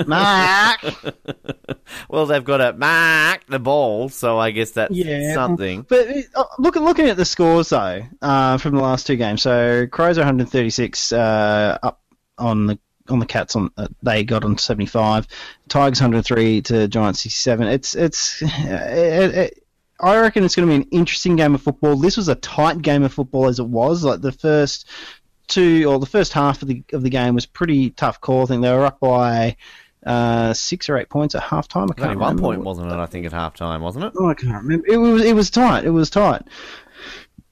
Mark. 0.07 0.79
well, 2.09 2.25
they've 2.25 2.43
got 2.43 2.57
to 2.57 2.73
mark 2.73 3.45
the 3.47 3.59
ball, 3.59 4.09
so 4.09 4.37
I 4.37 4.51
guess 4.51 4.71
that's 4.71 4.93
Yeah. 4.93 5.33
something. 5.33 5.85
But 5.89 6.07
uh, 6.35 6.43
look 6.59 6.75
looking 6.75 7.07
at 7.07 7.17
the 7.17 7.25
scores 7.25 7.69
though 7.69 8.03
uh, 8.21 8.57
from 8.57 8.75
the 8.75 8.81
last 8.81 9.07
two 9.07 9.15
games. 9.15 9.41
So 9.41 9.87
Crows 9.87 10.17
are 10.17 10.21
136 10.21 11.11
uh, 11.11 11.77
up 11.81 12.01
on 12.37 12.67
the 12.67 12.79
on 13.09 13.19
the 13.19 13.25
Cats 13.25 13.55
on 13.55 13.71
uh, 13.77 13.87
they 14.03 14.23
got 14.23 14.43
on 14.45 14.57
75. 14.57 15.27
Tigers 15.67 15.99
103 15.99 16.61
to 16.63 16.87
Giants 16.87 17.21
67. 17.21 17.67
It's 17.67 17.95
it's. 17.95 18.41
It, 18.63 19.35
it, 19.35 19.57
I 20.03 20.17
reckon 20.19 20.43
it's 20.43 20.55
going 20.55 20.67
to 20.67 20.71
be 20.75 20.81
an 20.83 20.89
interesting 20.89 21.35
game 21.35 21.53
of 21.53 21.61
football. 21.61 21.95
This 21.95 22.17
was 22.17 22.27
a 22.27 22.33
tight 22.33 22.81
game 22.81 23.03
of 23.03 23.13
football 23.13 23.45
as 23.45 23.59
it 23.59 23.67
was. 23.67 24.03
Like 24.03 24.19
the 24.21 24.31
first 24.31 24.87
two 25.51 25.85
or 25.85 25.99
the 25.99 26.05
first 26.05 26.33
half 26.33 26.61
of 26.61 26.67
the 26.67 26.83
of 26.93 27.03
the 27.03 27.09
game 27.09 27.35
was 27.35 27.45
pretty 27.45 27.91
tough 27.91 28.19
call. 28.21 28.43
I 28.43 28.45
think 28.45 28.61
they 28.61 28.71
were 28.71 28.85
up 28.85 28.99
by 28.99 29.55
uh, 30.05 30.53
six 30.53 30.89
or 30.89 30.97
eight 30.97 31.09
points 31.09 31.35
at 31.35 31.43
halftime. 31.43 31.89
I 31.91 32.01
Only 32.01 32.15
can't 32.15 32.19
one 32.19 32.39
point, 32.39 32.63
wasn't 32.63 32.91
it? 32.91 32.95
I 32.95 33.05
think 33.05 33.25
at 33.25 33.31
halftime, 33.31 33.81
wasn't 33.81 34.05
it? 34.05 34.13
Oh, 34.17 34.27
I 34.27 34.33
can't 34.33 34.63
remember. 34.63 34.87
It 34.87 34.97
was 34.97 35.23
it 35.23 35.35
was 35.35 35.49
tight. 35.49 35.85
It 35.85 35.91
was 35.91 36.09
tight. 36.09 36.43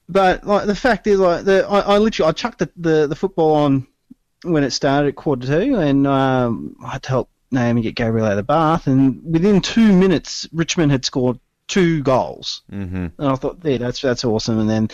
But 0.08 0.44
like 0.44 0.66
the 0.66 0.74
fact 0.74 1.06
is, 1.06 1.20
like 1.20 1.44
the 1.44 1.66
I, 1.68 1.80
I 1.80 1.98
literally 1.98 2.30
I 2.30 2.32
chucked 2.32 2.58
the, 2.58 2.70
the, 2.76 3.06
the 3.06 3.14
football 3.14 3.54
on 3.54 3.86
when 4.42 4.64
it 4.64 4.70
started 4.70 5.08
at 5.08 5.16
quarter 5.16 5.46
two, 5.46 5.76
and 5.76 6.06
um, 6.06 6.76
I 6.84 6.92
had 6.92 7.02
to 7.04 7.08
help 7.10 7.30
Naomi 7.52 7.82
get 7.82 7.94
Gabriel 7.94 8.26
out 8.26 8.32
of 8.32 8.36
the 8.36 8.42
bath. 8.42 8.86
And 8.86 9.22
within 9.24 9.60
two 9.60 9.92
minutes, 9.92 10.48
Richmond 10.52 10.90
had 10.90 11.04
scored 11.04 11.38
two 11.70 12.02
goals. 12.02 12.62
Mm-hmm. 12.72 13.06
And 13.16 13.28
I 13.28 13.36
thought, 13.36 13.58
yeah, 13.62 13.78
that's 13.78 14.00
that's 14.00 14.24
awesome. 14.24 14.58
And 14.58 14.68
then 14.68 14.88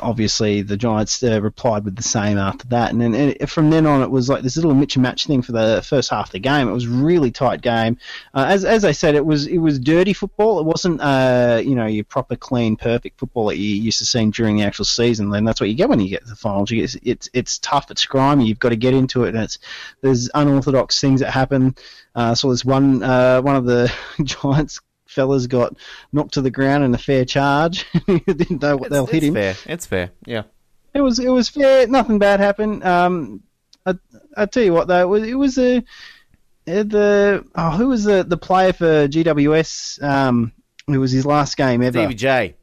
obviously 0.00 0.62
the 0.62 0.76
Giants 0.76 1.22
uh, 1.22 1.40
replied 1.42 1.84
with 1.84 1.94
the 1.94 2.02
same 2.02 2.38
after 2.38 2.66
that. 2.68 2.90
And 2.90 3.00
then 3.00 3.14
and 3.14 3.50
from 3.50 3.68
then 3.68 3.86
on, 3.86 4.02
it 4.02 4.10
was 4.10 4.26
like 4.28 4.42
this 4.42 4.56
little 4.56 4.74
mitch 4.74 4.96
and 4.96 5.02
match 5.02 5.26
thing 5.26 5.42
for 5.42 5.52
the 5.52 5.84
first 5.86 6.08
half 6.08 6.28
of 6.28 6.32
the 6.32 6.38
game. 6.38 6.68
It 6.68 6.72
was 6.72 6.86
a 6.86 6.88
really 6.88 7.30
tight 7.30 7.60
game. 7.60 7.98
Uh, 8.32 8.46
as 8.48 8.64
as 8.64 8.84
I 8.84 8.92
said, 8.92 9.14
it 9.14 9.26
was 9.26 9.46
it 9.46 9.58
was 9.58 9.78
dirty 9.78 10.14
football. 10.14 10.58
It 10.58 10.64
wasn't 10.64 11.02
uh, 11.02 11.60
you 11.62 11.74
know 11.74 11.86
your 11.86 12.04
proper 12.04 12.34
clean 12.34 12.76
perfect 12.76 13.20
football 13.20 13.46
that 13.46 13.58
you 13.58 13.76
used 13.76 13.98
to 13.98 14.06
see 14.06 14.30
during 14.30 14.56
the 14.56 14.64
actual 14.64 14.86
season. 14.86 15.32
And 15.34 15.46
that's 15.46 15.60
what 15.60 15.68
you 15.68 15.76
get 15.76 15.90
when 15.90 16.00
you 16.00 16.08
get 16.08 16.22
to 16.22 16.30
the 16.30 16.36
finals. 16.36 16.70
You 16.70 16.80
get, 16.80 16.96
it's 17.02 17.28
it's 17.34 17.58
tough. 17.58 17.90
It's 17.90 18.06
grimy. 18.06 18.46
You've 18.46 18.58
got 18.58 18.70
to 18.70 18.76
get 18.76 18.94
into 18.94 19.24
it. 19.24 19.34
And 19.34 19.44
it's 19.44 19.58
there's 20.00 20.30
unorthodox 20.32 20.98
things 20.98 21.20
that 21.20 21.30
happen. 21.30 21.76
Uh, 22.14 22.34
so 22.34 22.48
there's 22.48 22.64
one 22.64 23.02
uh, 23.02 23.42
one 23.42 23.56
of 23.56 23.66
the 23.66 23.92
Giants 24.22 24.80
fellas 25.16 25.48
got 25.48 25.74
knocked 26.12 26.34
to 26.34 26.40
the 26.42 26.50
ground 26.52 26.84
in 26.84 26.94
a 26.94 26.98
fair 26.98 27.24
charge. 27.24 27.84
He 28.06 28.20
didn't 28.20 28.62
know 28.62 28.76
what 28.76 28.86
It's, 28.86 28.92
they'll 28.92 29.06
hit 29.06 29.16
it's 29.24 29.26
him. 29.26 29.34
fair. 29.34 29.54
It's 29.66 29.86
fair. 29.86 30.10
Yeah. 30.24 30.42
It 30.94 31.00
was 31.00 31.18
it 31.18 31.28
was 31.28 31.48
fair. 31.48 31.88
Nothing 31.88 32.18
bad 32.20 32.38
happened. 32.40 32.84
Um, 32.84 33.42
I 33.84 33.94
I 34.36 34.46
tell 34.46 34.62
you 34.62 34.72
what 34.72 34.86
though, 34.88 35.00
it 35.02 35.08
was, 35.08 35.22
it 35.28 35.34
was 35.34 35.58
a 35.58 35.78
uh, 35.78 36.82
the 36.82 37.44
oh 37.54 37.70
who 37.70 37.88
was 37.88 38.04
the 38.04 38.22
the 38.24 38.36
player 38.36 38.72
for 38.72 39.08
GWS? 39.08 40.02
Um, 40.02 40.52
it 40.88 40.98
was 40.98 41.10
his 41.10 41.26
last 41.26 41.56
game 41.56 41.82
ever. 41.82 41.98
Stevie 41.98 42.14
J. 42.14 42.54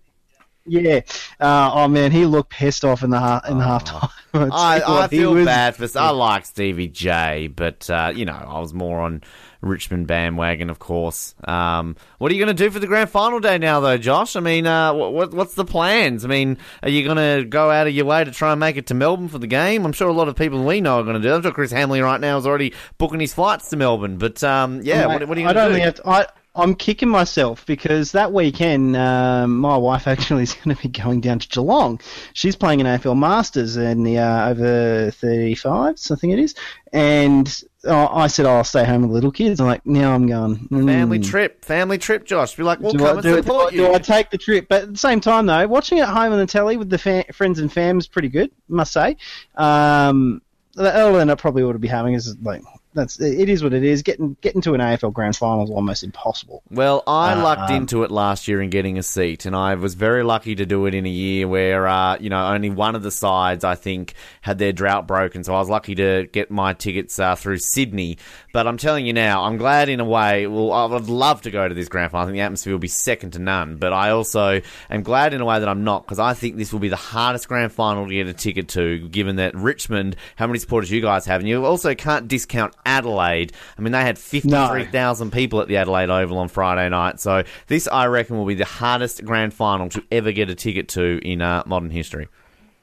Yeah. 0.66 1.02
Uh, 1.40 1.72
oh 1.74 1.88
man, 1.90 2.12
he 2.12 2.26
looked 2.26 2.50
pissed 2.50 2.86
off 2.86 3.04
in 3.04 3.10
the 3.10 3.42
in 3.50 3.58
the 3.58 3.64
half 3.64 3.84
time. 3.84 4.10
I, 4.34 4.82
I 4.86 5.08
feel 5.08 5.46
bad 5.46 5.76
for. 5.76 5.88
I 6.00 6.10
like 6.10 6.46
Stevie 6.46 6.88
J, 6.88 7.48
but 7.48 7.90
uh, 7.90 8.12
you 8.16 8.26
know, 8.26 8.34
I 8.34 8.60
was 8.60 8.74
more 8.74 9.00
on 9.02 9.22
Richmond 9.64 10.07
bandwagon, 10.07 10.69
of 10.69 10.80
course. 10.80 11.35
Um, 11.45 11.95
what 12.18 12.31
are 12.31 12.35
you 12.35 12.44
going 12.44 12.56
to 12.56 12.64
do 12.64 12.69
for 12.69 12.80
the 12.80 12.88
grand 12.88 13.10
final 13.10 13.40
day 13.40 13.57
now, 13.57 13.80
though, 13.80 13.98
Josh? 13.98 14.35
I 14.35 14.40
mean, 14.40 14.68
uh, 14.68 14.94
what, 14.94 15.14
what 15.14 15.34
what's 15.34 15.53
the 15.53 15.65
plans? 15.65 16.26
I 16.26 16.27
mean, 16.27 16.57
are 16.81 16.90
you 16.90 17.03
going 17.03 17.18
to 17.18 17.45
go 17.45 17.72
out 17.72 17.88
of 17.88 17.94
your 17.94 18.06
way 18.06 18.23
to 18.23 18.31
try 18.31 18.52
and 18.52 18.60
make 18.60 18.77
it 18.77 18.88
to 18.88 18.94
Melbourne 18.94 19.30
for 19.30 19.40
the 19.40 19.48
game? 19.48 19.85
I'm 19.85 19.94
sure 19.94 20.07
a 20.07 20.14
lot 20.14 20.27
of 20.27 20.35
people 20.35 20.64
we 20.64 20.81
know 20.81 20.99
are 20.99 21.03
going 21.03 21.15
to 21.15 21.22
do. 21.22 21.30
that. 21.30 21.35
I'm 21.35 21.41
sure 21.41 21.52
Chris 21.52 21.72
Hamley 21.72 22.02
right 22.02 22.19
now 22.19 22.38
is 22.38 22.45
already 22.45 22.73
booking 22.98 23.19
his 23.19 23.34
flights 23.34 23.69
to 23.69 23.77
Melbourne. 23.77 24.18
But 24.18 24.44
um, 24.44 24.81
yeah, 24.81 25.07
what, 25.07 25.27
what 25.27 25.38
are 25.38 25.41
you 25.41 25.48
going 25.48 25.56
to 25.56 25.77
do? 25.77 25.91
think 25.91 25.99
I, 26.06 26.27
I'm 26.56 26.76
kicking 26.76 27.10
myself 27.10 27.65
because 27.65 28.11
that 28.11 28.31
weekend 28.31 28.95
um, 28.95 29.57
my 29.57 29.76
wife 29.76 30.07
actually 30.07 30.44
is 30.44 30.53
going 30.53 30.76
to 30.76 30.81
be 30.81 30.90
going 30.90 31.22
down 31.22 31.40
to 31.40 31.48
Geelong. 31.48 31.99
She's 32.34 32.56
playing 32.56 32.81
an 32.81 32.88
AFL 32.88 33.18
Masters 33.18 33.76
in 33.76 34.03
the 34.03 34.19
uh, 34.19 34.49
over 34.49 35.11
35s, 35.11 36.11
I 36.11 36.15
think 36.15 36.34
it 36.34 36.40
is. 36.40 36.53
And 36.91 37.64
uh, 37.86 38.08
I 38.08 38.28
said, 38.28 38.46
oh, 38.46 38.52
I'll 38.56 38.64
stay 38.64 38.86
home 38.86 39.02
with 39.02 39.10
the 39.12 39.14
little 39.16 39.32
kids. 39.32 39.60
I'm 39.60 39.68
like, 39.68 39.86
now 39.86 40.14
I'm 40.14 40.28
going. 40.28 40.68
mm, 40.70 40.86
Family 40.86 41.20
trip, 41.20 41.64
family 41.66 41.98
trip, 41.98 42.26
Josh. 42.26 42.56
Be 42.56 42.64
like, 42.64 42.80
we'll 42.80 42.94
do 42.94 43.00
come 43.00 43.08
I, 43.08 43.12
and 43.12 43.22
do, 43.24 43.36
support 43.38 43.72
do, 43.74 43.84
I, 43.84 43.88
you. 43.88 43.88
do 43.90 43.94
I 43.96 44.00
take 44.00 44.30
the 44.30 44.38
trip? 44.38 44.68
But 44.70 44.84
at 44.84 44.92
the 44.94 44.98
same 44.98 45.20
time, 45.20 45.46
though, 45.46 45.68
watching 45.68 45.98
it 45.98 46.02
at 46.02 46.10
home 46.10 46.32
on 46.34 46.40
the 46.40 46.46
telly 46.46 46.78
with 46.78 46.90
the 46.90 46.98
fa- 46.98 47.26
friends 47.34 47.60
and 47.60 47.72
fam 47.72 47.98
is 47.98 48.08
pretty 48.08 48.30
good, 48.30 48.52
must 48.70 48.94
say. 48.94 49.18
Um, 49.56 50.42
the 50.76 50.94
other 50.96 51.18
than 51.18 51.30
I 51.30 51.36
probably 51.36 51.64
ought 51.64 51.74
to 51.74 51.80
be 51.80 51.88
having 51.88 52.14
is 52.14 52.36
like 52.42 52.62
that's 52.94 53.20
it 53.20 53.49
is 53.49 53.64
what 53.64 53.74
it 53.74 53.84
is. 53.84 54.02
Getting 54.02 54.36
getting 54.41 54.61
to 54.61 54.74
an 54.74 54.82
AFL 54.82 55.14
Grand 55.14 55.36
Final 55.36 55.64
is 55.64 55.70
almost 55.72 56.03
impossible. 56.03 56.61
Well, 56.70 57.03
I 57.07 57.34
lucked 57.36 57.72
Um, 57.72 57.76
into 57.78 58.03
it 58.03 58.11
last 58.11 58.48
year 58.48 58.61
in 58.61 58.70
getting 58.70 58.98
a 58.98 59.03
seat, 59.03 59.45
and 59.45 59.56
I 59.56 59.76
was 59.76 59.95
very 59.95 60.24
lucky 60.24 60.56
to 60.56 60.65
do 60.65 60.86
it 60.86 60.94
in 60.94 61.06
a 61.06 61.10
year 61.10 61.48
where, 61.48 61.88
uh, 61.88 62.18
you 62.20 62.30
know, 62.30 62.45
only 62.48 62.70
one 62.70 62.95
of 62.95 63.03
the 63.03 63.11
sides, 63.11 63.64
I 63.64 63.76
think, 63.76 64.14
had 64.41 64.57
their 64.57 64.72
drought 64.72 65.07
broken. 65.07 65.44
So 65.44 65.53
I 65.53 65.60
was 65.60 65.70
lucky 65.70 65.95
to 65.95 66.28
get 66.32 66.52
my 66.52 66.74
tickets 66.74 67.20
uh, 67.20 67.36
through 67.36 67.57
Sydney. 67.60 68.18
But 68.53 68.68
I'm 68.68 68.78
telling 68.78 69.06
you 69.06 69.14
now, 69.14 69.44
I'm 69.44 69.57
glad 69.57 69.90
in 69.90 69.99
a 69.99 70.06
way. 70.06 70.45
Well, 70.48 70.72
I 70.72 70.86
would 70.86 71.10
love 71.10 71.41
to 71.44 71.52
go 71.52 71.68
to 71.68 71.74
this 71.74 71.90
grand 71.90 72.11
final. 72.11 72.24
I 72.24 72.28
think 72.28 72.36
the 72.36 72.41
atmosphere 72.41 72.74
will 72.74 72.80
be 72.80 72.88
second 72.88 73.32
to 73.32 73.40
none. 73.40 73.78
But 73.78 73.94
I 73.94 74.11
also 74.11 74.61
am 74.90 75.03
glad 75.03 75.34
in 75.34 75.41
a 75.41 75.45
way 75.45 75.60
that 75.60 75.68
I'm 75.68 75.84
not, 75.84 76.06
because 76.06 76.20
I 76.20 76.34
think 76.34 76.57
this 76.57 76.72
will 76.72 76.80
be 76.80 76.90
the 76.90 76.95
hardest 76.95 77.48
grand 77.48 77.72
final 77.72 78.07
to 78.07 78.14
get 78.14 78.28
a 78.28 78.34
ticket 78.34 78.68
to, 78.70 79.07
given 79.10 79.38
that 79.38 79.56
Richmond, 79.56 80.15
how 80.36 80.48
many 80.48 80.60
supporters 80.60 80.91
you 80.91 81.02
guys 81.02 81.26
have, 81.26 81.41
and 81.41 81.49
you 81.49 81.65
also 81.65 81.95
can't 81.95 82.28
discount 82.28 82.74
Adelaide. 82.86 83.54
I 83.78 83.82
mean, 83.82 83.92
they 83.92 84.02
had 84.02 84.18
53,000 84.18 85.32
people 85.32 85.62
at 85.62 85.68
the 85.68 85.78
Adelaide 85.78 86.10
Oval 86.10 86.38
on 86.38 86.48
Friday 86.48 86.88
night. 86.90 87.20
So 87.20 87.44
this, 87.68 87.88
I 87.88 88.08
reckon, 88.08 88.38
will 88.38 88.46
be 88.46 88.56
the 88.56 88.66
hardest 88.66 89.24
grand 89.26 89.54
final 89.54 89.90
to 89.90 90.04
ever 90.12 90.32
get 90.32 90.50
a 90.50 90.56
ticket 90.56 90.88
to 90.90 91.20
in 91.24 91.42
uh, 91.42 91.64
modern 91.66 91.90
history. 91.90 92.28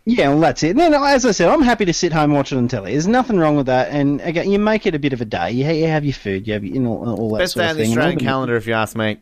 Yeah, 0.06 0.30
well, 0.30 0.40
that's 0.40 0.62
it. 0.62 0.70
And 0.70 0.78
then, 0.80 0.94
as 0.94 1.26
I 1.26 1.30
said, 1.30 1.48
I'm 1.50 1.62
happy 1.62 1.84
to 1.84 1.92
sit 1.92 2.12
home 2.12 2.24
and 2.24 2.32
watch 2.34 2.52
it 2.52 2.56
on 2.56 2.68
telly. 2.68 2.92
There's 2.92 3.06
nothing 3.06 3.38
wrong 3.38 3.56
with 3.56 3.66
that. 3.66 3.90
And 3.90 4.20
again, 4.22 4.50
you 4.50 4.58
make 4.58 4.86
it 4.86 4.94
a 4.94 4.98
bit 4.98 5.12
of 5.12 5.20
a 5.20 5.26
day. 5.26 5.50
You, 5.52 5.68
you 5.70 5.86
have 5.88 6.04
your 6.04 6.14
food, 6.14 6.46
you 6.46 6.54
have 6.54 6.64
your, 6.64 6.74
you 6.74 6.80
know, 6.80 6.96
all 6.96 7.30
that 7.32 7.40
Best 7.40 7.54
sort 7.54 7.66
of 7.66 7.76
the 7.76 7.82
thing. 7.82 7.90
Australian 7.90 8.12
And 8.12 8.18
all 8.18 8.18
the- 8.18 8.24
calendar, 8.24 8.56
if 8.56 8.66
you 8.66 8.72
ask 8.72 8.96
me. 8.96 9.18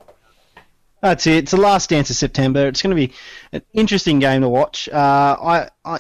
That's 1.03 1.27
it. 1.27 1.35
It's 1.45 1.51
the 1.53 1.61
last 1.61 1.91
dance 1.91 2.11
of 2.11 2.17
September. 2.17 2.67
It's 2.67 2.83
going 2.83 2.91
to 2.91 2.97
be 3.09 3.13
an 3.53 3.63
interesting 3.73 4.19
game 4.19 4.41
to 4.43 4.49
watch. 4.49 4.89
Uh, 4.89 5.37
I, 5.41 5.69
I, 5.85 5.99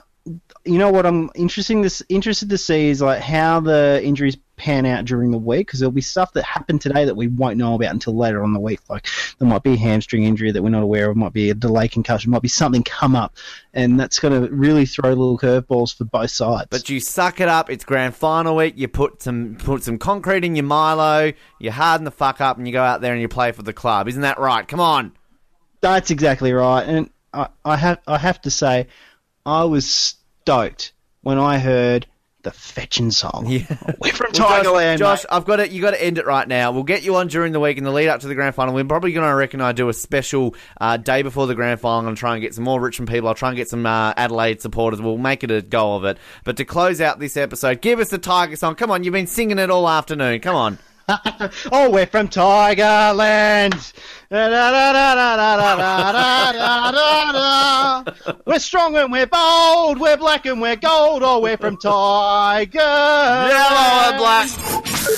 you 0.64 0.78
know 0.78 0.90
what 0.90 1.06
I'm 1.06 1.30
interesting 1.34 1.82
this 1.82 2.02
interested 2.08 2.50
to 2.50 2.58
see 2.58 2.88
is 2.88 3.00
like 3.00 3.20
how 3.20 3.60
the 3.60 4.00
injuries 4.02 4.36
pan 4.58 4.84
out 4.84 5.04
during 5.04 5.30
the 5.30 5.38
week 5.38 5.66
because 5.66 5.80
there'll 5.80 5.92
be 5.92 6.00
stuff 6.00 6.32
that 6.34 6.44
happened 6.44 6.80
today 6.80 7.06
that 7.06 7.14
we 7.14 7.28
won't 7.28 7.56
know 7.56 7.74
about 7.74 7.92
until 7.92 8.16
later 8.16 8.42
on 8.42 8.52
the 8.52 8.60
week. 8.60 8.80
Like 8.88 9.06
there 9.38 9.48
might 9.48 9.62
be 9.62 9.74
a 9.74 9.78
hamstring 9.78 10.24
injury 10.24 10.50
that 10.50 10.62
we're 10.62 10.68
not 10.68 10.82
aware 10.82 11.08
of, 11.08 11.16
might 11.16 11.32
be 11.32 11.50
a 11.50 11.54
delay 11.54 11.88
concussion, 11.88 12.30
might 12.30 12.42
be 12.42 12.48
something 12.48 12.82
come 12.82 13.16
up, 13.16 13.36
and 13.72 13.98
that's 13.98 14.18
going 14.18 14.42
to 14.42 14.54
really 14.54 14.84
throw 14.84 15.10
little 15.10 15.38
curveballs 15.38 15.96
for 15.96 16.04
both 16.04 16.30
sides. 16.30 16.68
But 16.70 16.88
you 16.88 17.00
suck 17.00 17.40
it 17.40 17.48
up. 17.48 17.70
It's 17.70 17.84
grand 17.84 18.14
final 18.14 18.56
week. 18.56 18.74
You 18.76 18.88
put 18.88 19.22
some 19.22 19.56
put 19.58 19.82
some 19.82 19.98
concrete 19.98 20.44
in 20.44 20.56
your 20.56 20.64
Milo. 20.64 21.32
You 21.58 21.70
harden 21.70 22.04
the 22.04 22.10
fuck 22.10 22.40
up, 22.40 22.58
and 22.58 22.66
you 22.66 22.72
go 22.72 22.82
out 22.82 23.00
there 23.00 23.12
and 23.12 23.22
you 23.22 23.28
play 23.28 23.52
for 23.52 23.62
the 23.62 23.72
club. 23.72 24.08
Isn't 24.08 24.22
that 24.22 24.38
right? 24.38 24.66
Come 24.66 24.80
on. 24.80 25.12
That's 25.80 26.10
exactly 26.10 26.52
right, 26.52 26.82
and 26.82 27.10
I, 27.32 27.48
I 27.64 27.76
have 27.76 28.00
I 28.06 28.18
have 28.18 28.40
to 28.42 28.50
say, 28.50 28.88
I 29.46 29.64
was 29.64 29.88
stoked 29.88 30.92
when 31.22 31.38
I 31.38 31.58
heard 31.58 32.06
the 32.48 32.54
fetching 32.58 33.10
song. 33.10 33.46
Yeah. 33.48 33.66
We're 34.00 34.12
from 34.12 34.28
Well, 34.32 34.62
Tigerland. 34.62 34.98
Josh, 34.98 35.24
mate. 35.24 35.36
I've 35.36 35.44
got 35.44 35.60
it. 35.60 35.70
You 35.70 35.82
got 35.82 35.90
to 35.90 36.02
end 36.02 36.16
it 36.16 36.24
right 36.26 36.48
now. 36.48 36.72
We'll 36.72 36.82
get 36.82 37.02
you 37.02 37.16
on 37.16 37.28
during 37.28 37.52
the 37.52 37.60
week 37.60 37.76
in 37.76 37.84
the 37.84 37.90
lead 37.92 38.08
up 38.08 38.20
to 38.20 38.28
the 38.28 38.34
grand 38.34 38.54
final. 38.54 38.74
We're 38.74 38.84
probably 38.84 39.12
going 39.12 39.28
to 39.28 39.34
reckon 39.34 39.60
I 39.60 39.72
do 39.72 39.88
a 39.88 39.92
special 39.92 40.54
uh, 40.80 40.96
day 40.96 41.22
before 41.22 41.46
the 41.46 41.54
grand 41.54 41.80
final. 41.80 41.98
I'm 41.98 42.04
going 42.06 42.14
to 42.16 42.20
try 42.20 42.32
and 42.34 42.40
get 42.42 42.54
some 42.54 42.64
more 42.64 42.80
Richmond 42.80 43.10
people. 43.10 43.28
I'll 43.28 43.34
try 43.34 43.48
and 43.50 43.56
get 43.56 43.68
some 43.68 43.84
uh, 43.84 44.14
Adelaide 44.16 44.62
supporters. 44.62 45.00
We'll 45.02 45.18
make 45.18 45.44
it 45.44 45.50
a 45.50 45.60
go 45.60 45.96
of 45.96 46.04
it. 46.04 46.16
But 46.44 46.56
to 46.56 46.64
close 46.64 47.00
out 47.02 47.18
this 47.18 47.36
episode, 47.36 47.82
give 47.82 48.00
us 48.00 48.08
the 48.08 48.18
Tiger 48.18 48.56
song. 48.56 48.74
Come 48.76 48.90
on, 48.90 49.04
you've 49.04 49.12
been 49.12 49.26
singing 49.26 49.58
it 49.58 49.70
all 49.70 49.88
afternoon. 49.88 50.40
Come 50.40 50.56
on. 50.56 50.78
oh, 51.72 51.90
we're 51.90 52.06
from 52.06 52.28
Tigerland. 52.28 53.94
we're 58.44 58.58
strong 58.58 58.94
and 58.94 59.10
we're 59.10 59.26
bold. 59.26 59.98
We're 59.98 60.18
black 60.18 60.44
and 60.44 60.60
we're 60.60 60.76
gold. 60.76 61.22
Oh, 61.24 61.40
we're 61.40 61.56
from 61.56 61.78
Tiger. 61.78 62.78
Yellow 62.78 64.10
and 64.10 64.18
black. 64.18 64.50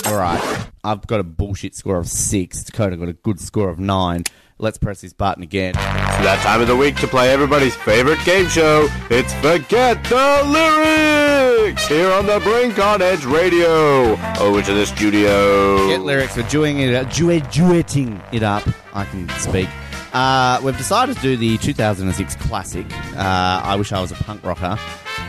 All 0.06 0.16
right. 0.16 0.68
I've 0.84 1.04
got 1.08 1.18
a 1.18 1.24
bullshit 1.24 1.74
score 1.74 1.98
of 1.98 2.06
six. 2.08 2.62
Dakoda 2.62 2.96
got 2.96 3.08
a 3.08 3.12
good 3.14 3.40
score 3.40 3.68
of 3.68 3.80
nine. 3.80 4.22
Let's 4.60 4.76
press 4.76 5.00
this 5.00 5.14
button 5.14 5.42
again. 5.42 5.70
It's 5.70 5.78
that 5.78 6.38
time 6.42 6.60
of 6.60 6.68
the 6.68 6.76
week 6.76 6.94
to 6.96 7.06
play 7.06 7.32
everybody's 7.32 7.74
favorite 7.74 8.22
game 8.26 8.46
show. 8.46 8.88
It's 9.08 9.32
Forget 9.36 10.04
the 10.04 10.42
Lyrics 10.44 11.88
here 11.88 12.12
on 12.12 12.26
the 12.26 12.40
Brink 12.40 12.78
on 12.78 13.00
Edge 13.00 13.24
Radio. 13.24 14.18
Over 14.38 14.60
to 14.60 14.74
the 14.74 14.84
studio. 14.84 15.88
Get 15.88 16.02
lyrics 16.02 16.34
for 16.34 16.42
doing 16.42 16.80
it, 16.80 16.94
uh, 16.94 17.04
duet, 17.04 17.44
duetting 17.44 18.22
it 18.34 18.42
up. 18.42 18.62
I 18.92 19.06
can 19.06 19.30
speak. 19.30 19.68
Uh, 20.12 20.60
we've 20.62 20.76
decided 20.76 21.16
to 21.16 21.22
do 21.22 21.36
the 21.38 21.56
2006 21.56 22.36
classic, 22.36 22.84
uh, 23.16 23.62
I 23.64 23.76
Wish 23.76 23.92
I 23.92 24.00
Was 24.02 24.12
a 24.12 24.16
Punk 24.16 24.44
Rocker, 24.44 24.76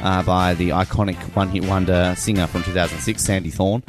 uh, 0.02 0.24
by 0.24 0.56
the 0.56 0.70
iconic 0.70 1.16
one 1.38 1.48
hit 1.48 1.64
wonder 1.64 2.16
singer 2.18 2.48
from 2.48 2.64
2006, 2.64 3.24
Sandy 3.24 3.50
Thorne. 3.50 3.82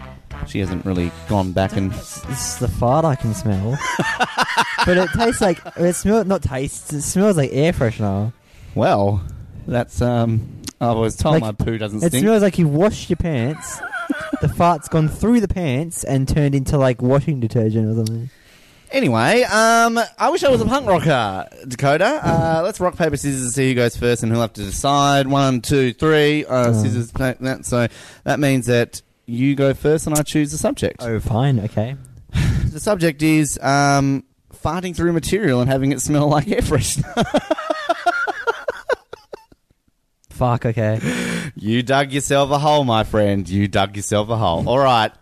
She 0.46 0.58
hasn't 0.58 0.84
really 0.84 1.10
gone 1.28 1.52
back 1.52 1.76
and. 1.76 1.92
This 1.92 2.24
is 2.28 2.58
the 2.58 2.68
fart 2.68 3.04
I 3.04 3.14
can 3.14 3.32
smell. 3.34 3.78
but 4.86 4.96
it 4.96 5.08
tastes 5.16 5.40
like 5.40 5.58
it 5.76 5.94
smells 5.94 6.26
not 6.26 6.42
tastes. 6.42 6.92
It 6.92 7.02
smells 7.02 7.36
like 7.36 7.50
air 7.52 7.72
freshener. 7.72 8.32
Well, 8.74 9.22
that's. 9.66 10.00
um. 10.02 10.58
I 10.80 10.90
was 10.92 11.14
told 11.14 11.34
Like, 11.40 11.42
my 11.42 11.52
poo 11.64 11.78
doesn't 11.78 12.00
stink. 12.00 12.08
It 12.08 12.16
stink. 12.16 12.24
smells 12.24 12.42
like 12.42 12.58
you 12.58 12.66
washed 12.66 13.08
your 13.08 13.16
pants. 13.16 13.78
the 14.40 14.48
fart's 14.48 14.88
gone 14.88 15.08
through 15.08 15.40
the 15.40 15.46
pants 15.46 16.02
and 16.02 16.26
turned 16.28 16.56
into 16.56 16.76
like 16.76 17.00
washing 17.00 17.38
detergent 17.38 17.86
or 17.88 17.94
something. 18.04 18.30
Anyway, 18.90 19.42
um, 19.44 19.98
I 20.18 20.28
wish 20.30 20.42
I 20.42 20.50
was 20.50 20.60
a 20.60 20.66
punk 20.66 20.86
rocker, 20.88 21.48
Dakoda. 21.66 22.20
Uh, 22.22 22.60
let's 22.64 22.78
rock 22.80 22.96
paper 22.96 23.16
scissors 23.16 23.42
and 23.42 23.52
see 23.52 23.68
who 23.70 23.74
goes 23.76 23.96
first, 23.96 24.22
and 24.24 24.30
who'll 24.32 24.40
have 24.42 24.52
to 24.54 24.64
decide. 24.64 25.28
One, 25.28 25.60
two, 25.62 25.92
three. 25.94 26.44
Uh, 26.44 26.72
Scissors. 26.74 27.10
pa- 27.12 27.34
That 27.40 27.64
so 27.64 27.86
that 28.24 28.38
means 28.40 28.66
that 28.66 29.00
you 29.26 29.54
go 29.54 29.74
first, 29.74 30.06
and 30.06 30.16
I 30.16 30.22
choose 30.22 30.52
the 30.52 30.58
subject. 30.58 31.02
Oh, 31.02 31.18
fine, 31.20 31.60
okay. 31.60 31.96
The 32.70 32.80
subject 32.80 33.22
is 33.22 33.58
um, 33.60 34.24
farting 34.54 34.96
through 34.96 35.12
material 35.12 35.60
and 35.60 35.70
having 35.70 35.92
it 35.92 36.00
smell 36.00 36.28
like 36.28 36.48
air 36.48 36.60
freshener. 36.60 37.40
Fuck, 40.30 40.66
okay. 40.66 40.98
you 41.54 41.82
dug 41.82 42.10
yourself 42.12 42.50
a 42.50 42.58
hole, 42.58 42.84
my 42.84 43.04
friend. 43.04 43.48
You 43.48 43.68
dug 43.68 43.96
yourself 43.96 44.28
a 44.30 44.36
hole. 44.36 44.66
All 44.68 44.78
right. 44.78 45.12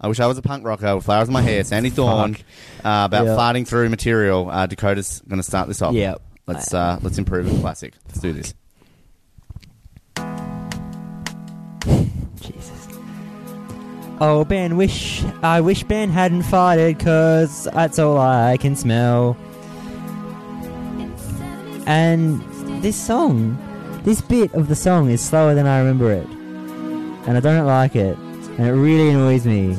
I 0.00 0.06
wish 0.06 0.20
I 0.20 0.26
was 0.26 0.38
a 0.38 0.42
punk 0.42 0.64
rocker 0.64 0.94
with 0.94 1.04
flowers 1.06 1.26
in 1.28 1.32
my 1.34 1.42
hair. 1.42 1.64
Sandy 1.64 1.90
Thorn 1.90 2.36
uh, 2.84 3.02
about 3.06 3.26
Yeah. 3.26 3.34
farting 3.36 3.66
through 3.66 3.88
material. 3.88 4.48
Uh, 4.48 4.66
Dakoda's 4.68 5.20
going 5.26 5.38
to 5.40 5.42
start 5.42 5.66
this 5.66 5.82
off. 5.82 5.94
Yeah. 5.94 6.16
Let's 6.46 6.72
uh, 6.72 6.98
let's 7.02 7.18
improve 7.18 7.50
the 7.52 7.58
classic. 7.60 7.94
Let's 8.06 8.20
do 8.20 8.32
this. 8.32 8.54
Oh, 14.20 14.44
Ben, 14.44 14.76
wish 14.76 15.22
I 15.42 15.60
wish 15.60 15.84
Ben 15.84 16.10
hadn't 16.10 16.42
farted, 16.42 16.98
cause 16.98 17.68
that's 17.72 17.98
all 18.00 18.18
I 18.18 18.56
can 18.56 18.74
smell. 18.74 19.36
And 21.86 22.42
this 22.82 22.96
song, 22.96 23.56
this 24.02 24.20
bit 24.20 24.52
of 24.54 24.68
the 24.68 24.74
song 24.74 25.08
is 25.10 25.20
slower 25.20 25.54
than 25.54 25.66
I 25.66 25.78
remember 25.78 26.10
it. 26.10 26.26
And 26.26 27.36
I 27.36 27.40
don't 27.40 27.64
like 27.64 27.94
it. 27.94 28.16
And 28.16 28.66
it 28.66 28.72
really 28.72 29.10
annoys 29.10 29.46
me. 29.46 29.76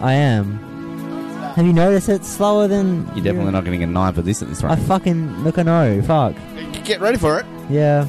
I 0.00 0.12
am. 0.12 0.58
Have 1.56 1.66
you 1.66 1.72
noticed 1.72 2.08
it's 2.08 2.28
slower 2.28 2.68
than. 2.68 3.06
You're 3.14 3.24
definitely 3.24 3.52
not 3.52 3.64
getting 3.64 3.82
a 3.82 3.86
nine 3.86 4.12
for 4.12 4.22
this 4.22 4.42
at 4.42 4.48
this 4.48 4.62
rate. 4.62 4.72
I 4.72 4.76
fucking. 4.76 5.42
Look, 5.42 5.58
I 5.58 5.62
know. 5.62 6.02
Fuck. 6.02 6.34
Get 6.84 7.00
ready 7.00 7.18
for 7.18 7.40
it. 7.40 7.46
Yeah. 7.68 8.04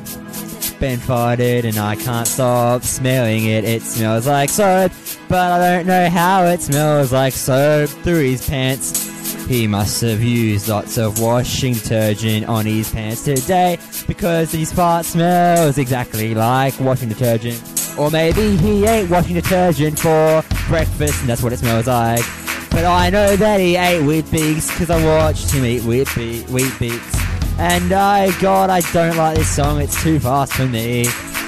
Ben 0.79 0.97
farted 0.97 1.65
and 1.65 1.77
I 1.77 1.95
can't 1.95 2.27
stop 2.27 2.83
smelling 2.83 3.45
it. 3.45 3.65
It 3.65 3.81
smells 3.81 4.25
like 4.25 4.49
soap, 4.49 4.91
but 5.27 5.51
I 5.51 5.75
don't 5.75 5.87
know 5.87 6.09
how 6.09 6.45
it 6.45 6.61
smells 6.61 7.11
like 7.11 7.33
soap 7.33 7.89
through 7.89 8.23
his 8.23 8.47
pants. 8.47 9.07
He 9.47 9.67
must 9.67 10.01
have 10.01 10.21
used 10.21 10.69
lots 10.69 10.97
of 10.97 11.19
washing 11.19 11.73
detergent 11.73 12.47
on 12.47 12.65
his 12.65 12.91
pants 12.91 13.23
today 13.23 13.77
because 14.07 14.51
his 14.51 14.71
fart 14.71 15.05
smells 15.05 15.77
exactly 15.77 16.33
like 16.33 16.79
washing 16.79 17.09
detergent. 17.09 17.61
Or 17.97 18.09
maybe 18.09 18.55
he 18.55 18.85
ate 18.85 19.09
washing 19.09 19.35
detergent 19.35 19.99
for 19.99 20.43
breakfast 20.67 21.19
and 21.19 21.29
that's 21.29 21.43
what 21.43 21.51
it 21.51 21.59
smells 21.59 21.87
like. 21.87 22.23
But 22.71 22.85
I 22.85 23.09
know 23.09 23.35
that 23.35 23.59
he 23.59 23.75
ate 23.75 24.03
Weet-Bix 24.03 24.69
because 24.71 24.89
I 24.89 25.03
watched 25.03 25.51
him 25.51 25.65
eat 25.65 25.83
wheat, 25.83 26.07
be- 26.15 26.43
beaks. 26.79 27.18
And 27.59 27.91
I, 27.91 28.31
God, 28.39 28.69
I 28.69 28.79
don't 28.93 29.17
like 29.17 29.37
this 29.37 29.53
song. 29.53 29.81
It's 29.81 30.01
too 30.01 30.17
fast 30.17 30.53
for 30.53 30.65
me. 30.65 31.05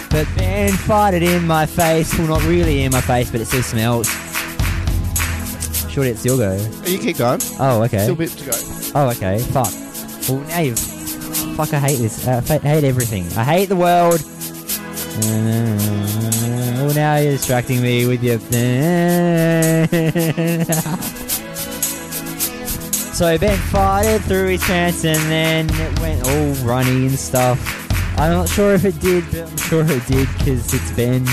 But 0.10 0.28
Ben 0.36 0.74
it 1.14 1.24
in 1.24 1.48
my 1.48 1.66
face. 1.66 2.14
Well, 2.20 2.28
not 2.28 2.44
really 2.44 2.84
in 2.84 2.92
my 2.92 3.00
face, 3.00 3.32
but 3.32 3.40
it 3.40 3.46
still 3.46 3.64
smells. 3.64 4.10
Surely 5.90 6.10
it's 6.10 6.26
your 6.26 6.38
go. 6.38 6.54
You 6.86 7.00
keep 7.00 7.18
going. 7.18 7.40
Oh, 7.60 7.82
okay. 7.84 8.00
Still 8.00 8.16
a 8.16 8.18
bit 8.18 8.30
to 8.32 8.46
go. 8.46 8.52
Oh, 8.94 9.10
okay. 9.12 9.40
Fuck. 9.40 9.72
Well, 10.28 10.40
now 10.50 10.60
you've. 10.60 10.80
Fuck, 11.56 11.74
I 11.74 11.80
hate 11.80 12.00
this. 12.00 12.28
Uh, 12.28 12.42
I 12.50 12.58
hate 12.58 12.84
everything. 12.84 13.26
I 13.38 13.46
hate 13.46 13.70
the 13.70 13.78
world. 13.78 14.20
Uh, 15.24 15.78
well, 16.84 16.94
now 16.94 17.16
you're 17.16 17.32
distracting 17.32 17.82
me 17.82 18.06
with 18.06 18.22
your. 18.22 18.38
so 23.22 23.38
Ben 23.38 23.56
farted 23.56 24.19
through 24.22 24.48
his 24.48 24.64
pants 24.64 25.06
and 25.06 25.19
then 25.30 25.69
it 25.69 25.99
went 25.99 26.27
all 26.27 26.53
runny 26.65 27.06
and 27.06 27.19
stuff. 27.19 27.60
I'm 28.18 28.31
not 28.31 28.49
sure 28.49 28.73
if 28.73 28.84
it 28.84 28.99
did, 28.99 29.23
but 29.30 29.48
I'm 29.48 29.57
sure 29.57 29.84
it 29.84 30.07
did 30.07 30.27
because 30.39 30.73
it's 30.73 30.91
Ben. 30.93 31.23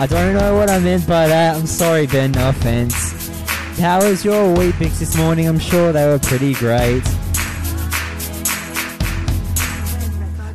I 0.00 0.08
don't 0.10 0.34
know 0.34 0.56
what 0.56 0.68
I 0.68 0.80
meant 0.80 1.06
by 1.06 1.28
that. 1.28 1.54
I'm 1.54 1.68
sorry, 1.68 2.08
Ben. 2.08 2.32
No 2.32 2.48
offense. 2.48 3.28
How 3.78 4.02
was 4.02 4.24
your 4.24 4.52
Weet-Bix 4.56 4.98
this 4.98 5.16
morning? 5.16 5.46
I'm 5.46 5.60
sure 5.60 5.92
they 5.92 6.04
were 6.04 6.18
pretty 6.18 6.54
great. 6.54 7.04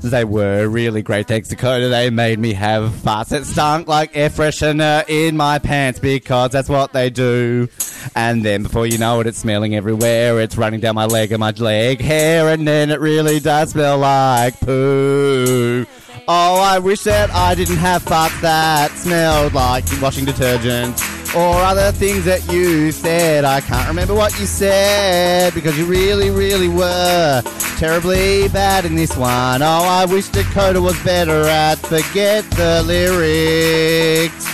They 0.04 0.26
were 0.26 0.68
really 0.68 1.02
great. 1.02 1.28
Thanks, 1.28 1.48
Dakoda. 1.48 1.90
They 1.90 2.10
made 2.10 2.38
me 2.38 2.54
have 2.54 2.92
farts 2.92 3.30
that 3.30 3.46
stunk 3.46 3.88
like 3.88 4.16
air 4.16 4.30
freshener 4.30 5.08
in 5.08 5.38
my 5.38 5.60
pants 5.60 6.00
because 6.00 6.52
that's 6.52 6.68
what 6.68 6.92
they 6.92 7.10
do. 7.10 7.70
And 8.14 8.44
then 8.44 8.64
before 8.64 8.86
you 8.86 8.98
know 8.98 9.22
it, 9.22 9.28
it's 9.28 9.38
smelling 9.38 9.76
everywhere. 9.76 10.42
It's 10.42 10.58
running 10.58 10.82
down 10.82 10.96
my 10.96 11.06
leg 11.06 11.32
and 11.32 11.40
my 11.40 11.52
leg 11.52 12.02
hair, 12.02 12.50
and 12.50 12.68
then 12.68 12.92
it 12.92 13.00
really 13.00 13.40
does 13.40 13.72
smell 13.72 14.00
like 14.00 14.60
poo. 14.60 15.86
Oh, 16.28 16.62
I 16.62 16.80
wish 16.80 17.04
that 17.04 17.32
I 17.32 17.56
didn't 17.56 17.78
have 17.78 18.04
farts 18.04 18.40
that 18.42 18.92
smelled 18.92 19.54
like 19.54 19.86
washing 20.02 20.26
detergent 20.26 21.02
or 21.36 21.56
other 21.56 21.92
things 21.92 22.26
that 22.26 22.52
you 22.52 22.92
said. 22.92 23.44
I 23.46 23.62
can't 23.62 23.88
remember 23.88 24.14
what 24.14 24.38
you 24.40 24.46
said 24.46 25.54
because 25.54 25.78
you 25.78 25.86
really, 25.86 26.30
really 26.30 26.68
were 26.68 27.42
terribly 27.78 28.48
bad 28.50 28.86
in 28.86 28.96
this 28.96 29.18
one. 29.18 29.62
Oh, 29.62 29.84
I 29.84 30.06
wish 30.06 30.30
Dakoda 30.30 30.82
was 30.82 31.02
better 31.04 31.44
at 31.44 31.76
forget 31.80 32.44
the 32.52 32.84
lyrics. 32.86 34.46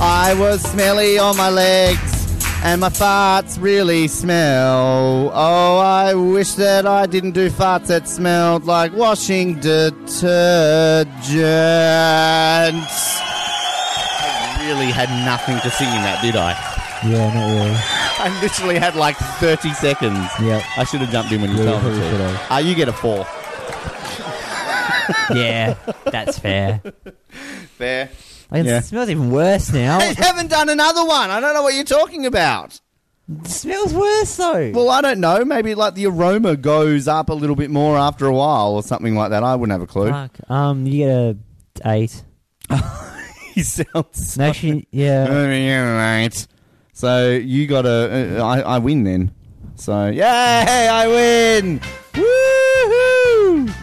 I 0.00 0.34
was 0.34 0.60
smelly 0.62 1.18
on 1.18 1.36
my 1.36 1.50
legs. 1.50 2.12
And 2.66 2.80
my 2.80 2.88
farts 2.88 3.60
really 3.60 4.08
smell. 4.08 5.30
Oh, 5.34 5.78
I 5.78 6.14
wish 6.14 6.54
that 6.54 6.86
I 6.86 7.04
didn't 7.04 7.32
do 7.32 7.50
farts 7.50 7.88
that 7.88 8.08
smelled 8.08 8.64
like 8.64 8.94
washing 8.94 9.60
detergent. 9.60 11.04
I 14.64 14.68
really 14.68 14.90
had 14.92 15.10
nothing 15.26 15.58
to 15.60 15.70
sing 15.70 15.88
in 15.88 16.02
that, 16.02 16.22
did 16.22 16.36
I? 16.36 16.52
Yeah, 17.06 17.34
not 17.34 17.46
really. 17.50 17.76
I 17.76 18.40
literally 18.40 18.78
had 18.78 18.94
like 18.96 19.16
30 19.16 19.74
seconds. 19.74 20.16
Yeah. 20.40 20.64
I 20.78 20.84
should 20.84 21.00
have 21.02 21.10
jumped 21.10 21.30
in 21.32 21.42
when 21.42 21.50
you 21.50 21.58
Yeah, 21.58 21.72
told 21.72 21.84
me 21.84 21.90
probably 21.90 22.08
should 22.10 22.18
to. 22.18 22.28
have. 22.28 22.52
Uh, 22.52 22.56
you 22.66 22.74
get 22.74 22.88
a 22.88 22.92
four. 22.94 23.26
yeah, 25.36 25.74
that's 26.10 26.38
fair. 26.38 26.80
Fair. 27.76 28.10
Like, 28.50 28.64
Yeah. 28.64 28.78
It 28.78 28.84
smells 28.84 29.10
even 29.10 29.30
worse 29.30 29.70
now. 29.72 29.98
I 29.98 30.04
haven't 30.14 30.48
done 30.48 30.70
another 30.70 31.04
one. 31.04 31.28
I 31.30 31.40
don't 31.40 31.52
know 31.52 31.62
what 31.62 31.74
you're 31.74 31.84
talking 31.84 32.24
about. 32.24 32.80
It 33.42 33.46
smells 33.48 33.92
worse 33.92 34.34
though. 34.36 34.70
Well, 34.74 34.88
I 34.90 35.00
don't 35.02 35.20
know. 35.20 35.44
Maybe 35.44 35.74
like 35.74 35.94
the 35.94 36.06
aroma 36.06 36.56
goes 36.56 37.06
up 37.08 37.28
a 37.28 37.34
little 37.34 37.56
bit 37.56 37.70
more 37.70 37.98
after 37.98 38.26
a 38.26 38.32
while 38.32 38.74
or 38.74 38.82
something 38.82 39.14
like 39.14 39.30
that. 39.30 39.42
I 39.42 39.56
wouldn't 39.56 39.72
have 39.78 39.82
a 39.82 39.90
clue. 39.90 40.10
Fuck. 40.10 40.38
Um, 40.50 40.86
you 40.86 40.98
get 41.04 41.10
a 41.10 41.36
eight. 41.86 42.22
he 43.54 43.62
sounds. 43.62 44.36
No, 44.38 44.44
actually, 44.46 44.86
yeah. 44.90 45.26
Right. 46.24 46.46
So 46.92 47.30
you 47.30 47.66
got 47.66 47.86
a. 47.86 48.38
Uh, 48.40 48.44
I, 48.44 48.60
I 48.60 48.78
win 48.78 49.04
then. 49.04 49.32
So 49.76 50.06
yay! 50.06 50.22
I 50.22 51.06
win! 51.08 51.80
Woohoo! 52.12 53.74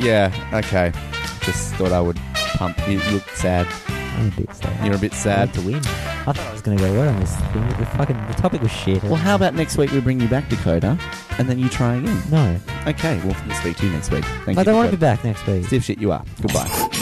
Yeah. 0.00 0.32
Okay. 0.52 0.92
Just 1.42 1.74
thought 1.74 1.92
I 1.92 2.00
would 2.00 2.16
pump. 2.56 2.76
You 2.88 2.98
look 3.12 3.28
sad. 3.30 3.66
I'm 3.88 4.28
a 4.28 4.30
bit 4.32 4.54
sad. 4.54 4.84
You're 4.86 4.96
a 4.96 4.98
bit 4.98 5.12
sad. 5.12 5.52
to 5.54 5.60
win. 5.60 5.76
I 5.76 6.32
thought 6.32 6.38
I 6.40 6.52
was 6.52 6.62
gonna 6.62 6.78
go 6.78 6.90
well 6.92 7.08
on 7.08 7.20
this 7.20 7.36
thing. 7.36 7.68
The 7.78 7.86
fucking 7.96 8.16
the 8.26 8.34
topic 8.34 8.62
was 8.62 8.72
shit. 8.72 9.02
Well, 9.04 9.14
how 9.16 9.36
about 9.36 9.54
next 9.54 9.76
week 9.76 9.92
we 9.92 10.00
bring 10.00 10.18
you 10.20 10.26
back, 10.28 10.48
Dakoda, 10.48 10.98
and 11.38 11.48
then 11.48 11.58
you 11.58 11.68
try 11.68 11.96
again? 11.96 12.20
no, 12.30 12.58
Okay. 12.88 13.18
Well, 13.18 13.36
we'll 13.46 13.56
speak 13.56 13.76
to 13.76 13.86
you 13.86 13.92
next 13.92 14.10
week. 14.10 14.24
Thank 14.24 14.48
you. 14.48 14.54
I 14.56 14.60
you. 14.60 14.64
don't 14.64 14.76
want 14.76 14.90
to 14.90 14.96
Dakoda. 14.96 15.00
be 15.00 15.06
back 15.06 15.24
next 15.24 15.46
week. 15.46 15.66
Stiff 15.66 15.84
shit 15.84 15.98
you 15.98 16.10
are. 16.12 16.24
Goodbye. 16.40 16.88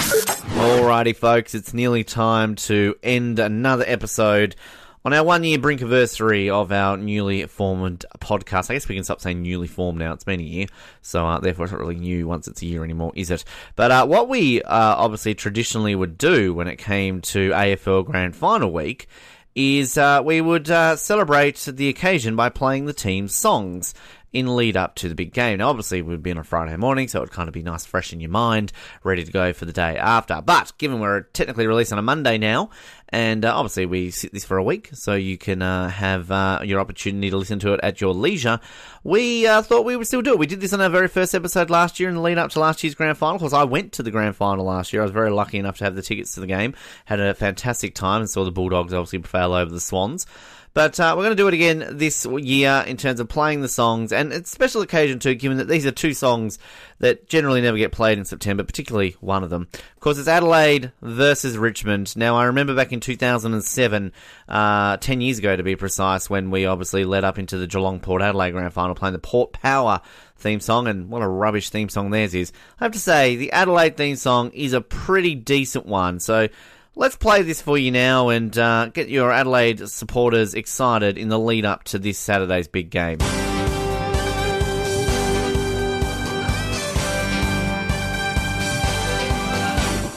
Alrighty, 0.65 1.15
folks, 1.15 1.55
it's 1.55 1.75
nearly 1.75 2.05
time 2.05 2.55
to 2.55 2.97
end 3.03 3.39
another 3.39 3.85
episode 3.87 4.57
on 5.05 5.13
our 5.13 5.23
one 5.23 5.45
year 5.45 5.59
brink 5.59 5.83
anniversary 5.83 6.49
of 6.49 6.73
our 6.73 6.97
newly 6.97 7.45
formed 7.45 8.07
podcast. 8.19 8.71
I 8.71 8.73
guess 8.73 8.89
we 8.89 8.95
can 8.95 9.05
stop 9.05 9.21
saying 9.21 9.43
newly 9.43 9.67
formed 9.67 9.99
now. 9.99 10.15
It's 10.15 10.25
been 10.25 10.41
a 10.41 10.43
year, 10.43 10.67
so 11.03 11.27
uh, 11.27 11.39
therefore 11.39 11.67
it's 11.67 11.73
not 11.73 11.83
really 11.83 11.97
new 11.97 12.27
once 12.27 12.49
it's 12.49 12.63
a 12.63 12.67
year 12.67 12.83
anymore, 12.83 13.13
is 13.15 13.31
it? 13.31 13.45
But 13.77 13.91
uh, 13.91 14.07
what 14.07 14.31
we 14.31 14.63
uh, 14.63 14.95
obviously 14.97 15.35
traditionally 15.35 15.95
would 15.95 16.17
do 16.17 16.55
when 16.55 16.67
it 16.67 16.77
came 16.77 17.21
to 17.21 17.51
AFL 17.51 18.07
Grand 18.07 18.35
Final 18.35 18.73
week 18.73 19.07
is 19.55 19.99
uh, 19.99 20.23
we 20.25 20.41
would 20.41 20.71
uh, 20.71 20.97
celebrate 20.97 21.59
the 21.59 21.91
occasion 21.91 22.37
by 22.37 22.49
playing 22.49 22.87
the 22.87 22.95
team's 22.95 23.35
songs 23.35 23.93
in 24.35 24.57
lead 24.57 24.77
up 24.77 24.97
to 24.97 25.09
the 25.09 25.15
big 25.15 25.33
game. 25.33 25.59
Now, 25.59 25.71
obviously, 25.71 26.03
would 26.03 26.23
be 26.23 26.33
on 26.33 26.39
a 26.39 26.45
Friday 26.45 26.77
morning, 26.77 27.09
so 27.09 27.21
it 27.21 27.23
would 27.23 27.31
kind 27.31 27.49
of 27.49 27.55
be 27.55 27.63
nice, 27.63 27.87
fresh 27.87 28.13
in 28.13 28.21
your 28.21 28.31
mind, 28.31 28.73
ready 29.05 29.25
to 29.25 29.33
go 29.33 29.53
for 29.53 29.65
the 29.65 29.73
day 29.73 29.97
after. 29.97 30.43
But 30.45 30.73
given 30.77 31.01
we're 31.01 31.23
technically 31.23 31.67
released 31.67 31.93
on 31.93 31.99
a 31.99 32.03
Monday 32.03 32.37
now, 32.37 32.71
and 33.11 33.45
uh, 33.45 33.55
obviously 33.55 33.87
we 33.87 34.11
sit 34.11 34.33
this 34.33 34.45
for 34.45 34.57
a 34.57 34.65
week, 34.65 34.91
so 34.93 35.15
you 35.15 35.39
can 35.39 35.63
uh, 35.63 35.89
have 35.89 36.31
uh, 36.33 36.61
your 36.65 36.81
opportunity 36.81 37.31
to 37.31 37.37
listen 37.37 37.61
to 37.61 37.73
it 37.75 37.81
at 37.85 38.01
your 38.01 38.13
leisure. 38.13 38.59
We 39.05 39.47
uh, 39.47 39.63
thought 39.63 39.85
we 39.85 39.97
would 39.97 40.09
still 40.09 40.23
do 40.23 40.33
it. 40.33 40.39
We 40.39 40.49
did 40.49 40.61
this 40.61 40.73
on 40.73 40.81
our 40.81 40.89
very 40.89 41.07
first 41.07 41.33
episode 41.33 41.71
last 41.71 42.01
year 42.01 42.09
in 42.09 42.17
the 42.17 42.21
lead 42.21 42.39
up 42.39 42.51
to 42.51 42.61
last 42.61 42.83
year's 42.83 42.97
grand 42.97 43.17
final. 43.17 43.37
Of 43.37 43.41
course, 43.41 43.53
I 43.53 43.65
went 43.65 43.93
to 43.93 44.03
the 44.03 44.11
grand 44.11 44.35
final 44.35 44.65
last 44.65 44.93
year. 44.93 45.03
I 45.03 45.05
was 45.05 45.13
very 45.13 45.31
lucky 45.31 45.59
enough 45.59 45.79
to 45.79 45.85
have 45.85 45.95
the 45.95 46.03
tickets 46.03 46.35
to 46.35 46.41
the 46.41 46.49
game. 46.49 46.75
Had 47.05 47.21
a 47.21 47.35
fantastic 47.35 47.95
time 47.95 48.21
and 48.21 48.29
saw 48.29 48.45
the 48.45 48.51
Bulldogs 48.51 48.93
obviously 48.93 49.21
prevail 49.21 49.53
over 49.53 49.71
the 49.71 49.81
Swans. 49.81 50.27
But 50.75 50.99
uh, 50.99 51.15
we're 51.17 51.23
going 51.23 51.37
to 51.37 51.41
do 51.41 51.47
it 51.47 51.55
again 51.55 51.87
this 51.93 52.27
year 52.27 52.85
in 52.85 52.97
terms 52.97 53.21
of 53.21 53.29
playing 53.29 53.61
the 53.61 53.69
songs, 53.69 54.13
and 54.13 54.33
it's 54.33 54.51
a 54.51 54.55
special 54.55 54.83
occasion 54.83 55.21
too, 55.21 55.37
given 55.37 55.59
that 55.59 55.69
these 55.69 55.87
are 55.87 55.93
two 55.93 56.13
songs 56.15 56.59
that 56.99 57.29
generally 57.29 57.61
never 57.61 57.79
get 57.79 57.93
played 57.93 58.19
in 58.19 58.25
September, 58.25 58.65
particularly 58.65 59.15
one 59.21 59.45
of 59.45 59.51
them. 59.51 59.69
Of 59.73 60.01
course, 60.01 60.19
it's 60.19 60.27
Adelaide 60.27 60.91
versus 61.01 61.57
Richmond. 61.57 62.17
Now, 62.17 62.37
I 62.37 62.47
remember 62.47 62.75
back 62.75 62.93
in 62.93 62.99
2007, 62.99 64.13
uh, 64.49 64.97
10 64.97 65.21
years 65.21 65.39
ago 65.39 65.55
to 65.55 65.63
be 65.63 65.77
precise, 65.77 66.29
when 66.29 66.51
we 66.51 66.67
obviously 66.67 67.05
led 67.05 67.23
up 67.23 67.39
into 67.39 67.57
the 67.57 67.69
Geelong 67.69 68.01
Port 68.01 68.21
Adelaide 68.21 68.51
Grand 68.51 68.73
Final 68.73 68.97
playing 68.97 69.13
the 69.13 69.21
Port 69.21 69.53
Power 69.53 70.01
theme 70.39 70.59
song, 70.59 70.89
and 70.89 71.09
what 71.09 71.23
a 71.23 71.29
rubbish 71.29 71.71
theme 71.71 71.89
song 71.89 72.11
theirs 72.11 72.35
is. 72.35 72.53
I 72.81 72.85
have 72.85 72.93
to 72.93 72.99
say, 72.99 73.37
the 73.37 73.53
Adelaide 73.53 73.97
theme 73.97 74.17
song 74.17 74.51
is 74.51 74.73
a 74.73 74.81
pretty 74.81 75.37
decent 75.37 75.87
one, 75.87 76.19
so 76.19 76.49
let's 76.97 77.17
play 77.17 77.43
this 77.43 77.61
for 77.61 77.77
you 77.77 77.91
now 77.91 78.29
and 78.29 78.57
uh, 78.57 78.87
get 78.87 79.09
your 79.09 79.33
Adelaide 79.33 79.89
supporters 79.89 80.55
excited 80.55 81.19
in 81.19 81.29
the 81.29 81.39
lead 81.39 81.65
up 81.65 81.85
to 81.85 81.99
this 81.99 82.19
Saturday's 82.19 82.69
big 82.69 82.91
game. 82.91 83.19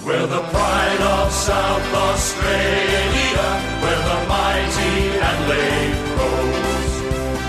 We're 0.05 0.27
the 0.27 0.41
pride 0.41 1.01
of 1.01 1.31
South 1.31 1.93
Australia, 1.93 3.47
where 3.81 4.01
the 4.09 4.19
mighty 4.29 5.19
Adelaide 5.19 5.97
grows. 6.15 6.93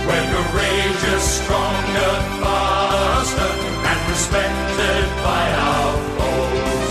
We're 0.06 0.28
courageous, 0.34 1.24
stronger, 1.42 2.12
faster, 2.42 3.50
and 3.86 4.00
respected 4.10 5.06
by 5.22 5.44
our 5.52 5.92
foes. 6.18 6.88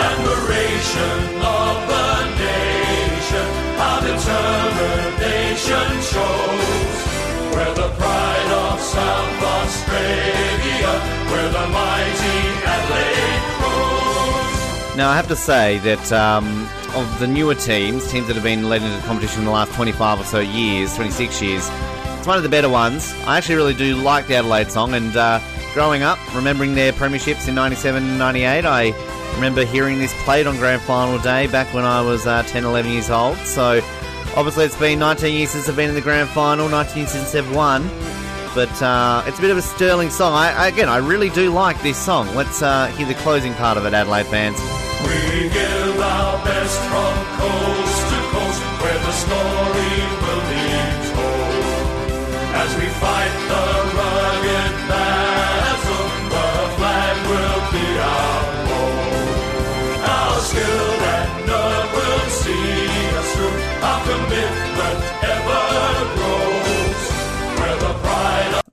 Admiration 0.00 1.19
Now, 15.00 15.08
I 15.08 15.16
have 15.16 15.28
to 15.28 15.36
say 15.36 15.78
that 15.78 16.12
um, 16.12 16.68
of 16.94 17.20
the 17.20 17.26
newer 17.26 17.54
teams, 17.54 18.10
teams 18.10 18.26
that 18.26 18.34
have 18.34 18.42
been 18.42 18.68
led 18.68 18.82
into 18.82 18.94
the 18.94 19.02
competition 19.06 19.38
in 19.38 19.44
the 19.46 19.50
last 19.50 19.72
25 19.72 20.20
or 20.20 20.24
so 20.24 20.40
years, 20.40 20.94
26 20.94 21.40
years, 21.40 21.70
it's 22.18 22.26
one 22.26 22.36
of 22.36 22.42
the 22.42 22.50
better 22.50 22.68
ones. 22.68 23.14
I 23.24 23.38
actually 23.38 23.54
really 23.54 23.72
do 23.72 23.96
like 23.96 24.26
the 24.26 24.34
Adelaide 24.34 24.70
song, 24.70 24.92
and 24.92 25.16
uh, 25.16 25.40
growing 25.72 26.02
up, 26.02 26.18
remembering 26.34 26.74
their 26.74 26.92
premierships 26.92 27.48
in 27.48 27.54
97 27.54 28.02
and 28.02 28.18
98, 28.18 28.66
I 28.66 29.32
remember 29.36 29.64
hearing 29.64 29.98
this 29.98 30.12
played 30.24 30.46
on 30.46 30.56
grand 30.56 30.82
final 30.82 31.18
day 31.20 31.46
back 31.46 31.72
when 31.72 31.84
I 31.84 32.02
was 32.02 32.26
uh, 32.26 32.42
10, 32.42 32.64
11 32.64 32.92
years 32.92 33.08
old. 33.08 33.38
So, 33.38 33.80
obviously, 34.36 34.66
it's 34.66 34.78
been 34.78 34.98
19 34.98 35.34
years 35.34 35.48
since 35.48 35.66
I've 35.66 35.76
been 35.76 35.88
in 35.88 35.94
the 35.94 36.02
grand 36.02 36.28
final, 36.28 36.68
19 36.68 36.98
years 36.98 37.10
since 37.10 37.32
they've 37.32 37.56
won. 37.56 37.88
But 38.54 38.82
uh, 38.82 39.22
it's 39.26 39.38
a 39.38 39.40
bit 39.40 39.50
of 39.50 39.58
a 39.58 39.62
sterling 39.62 40.10
song. 40.10 40.34
I, 40.34 40.66
again, 40.66 40.88
I 40.88 40.96
really 40.96 41.30
do 41.30 41.50
like 41.50 41.80
this 41.82 41.96
song. 41.96 42.34
Let's 42.34 42.62
uh, 42.62 42.88
hear 42.88 43.06
the 43.06 43.14
closing 43.14 43.54
part 43.54 43.78
of 43.78 43.86
it, 43.86 43.94
Adelaide 43.94 44.26
fans. 44.26 44.58
We 45.06 45.48
give 45.48 46.00
our 46.00 46.44
best 46.44 46.78
from 46.90 47.14
coast 47.38 48.02
to 48.10 48.18
coast 48.34 48.60
where 48.82 48.98
the 48.98 49.12
story 49.12 49.94
will 50.22 50.44
be 50.50 50.66
told. 51.14 52.54
As 52.54 52.76
we 52.76 52.86
fight 52.98 53.39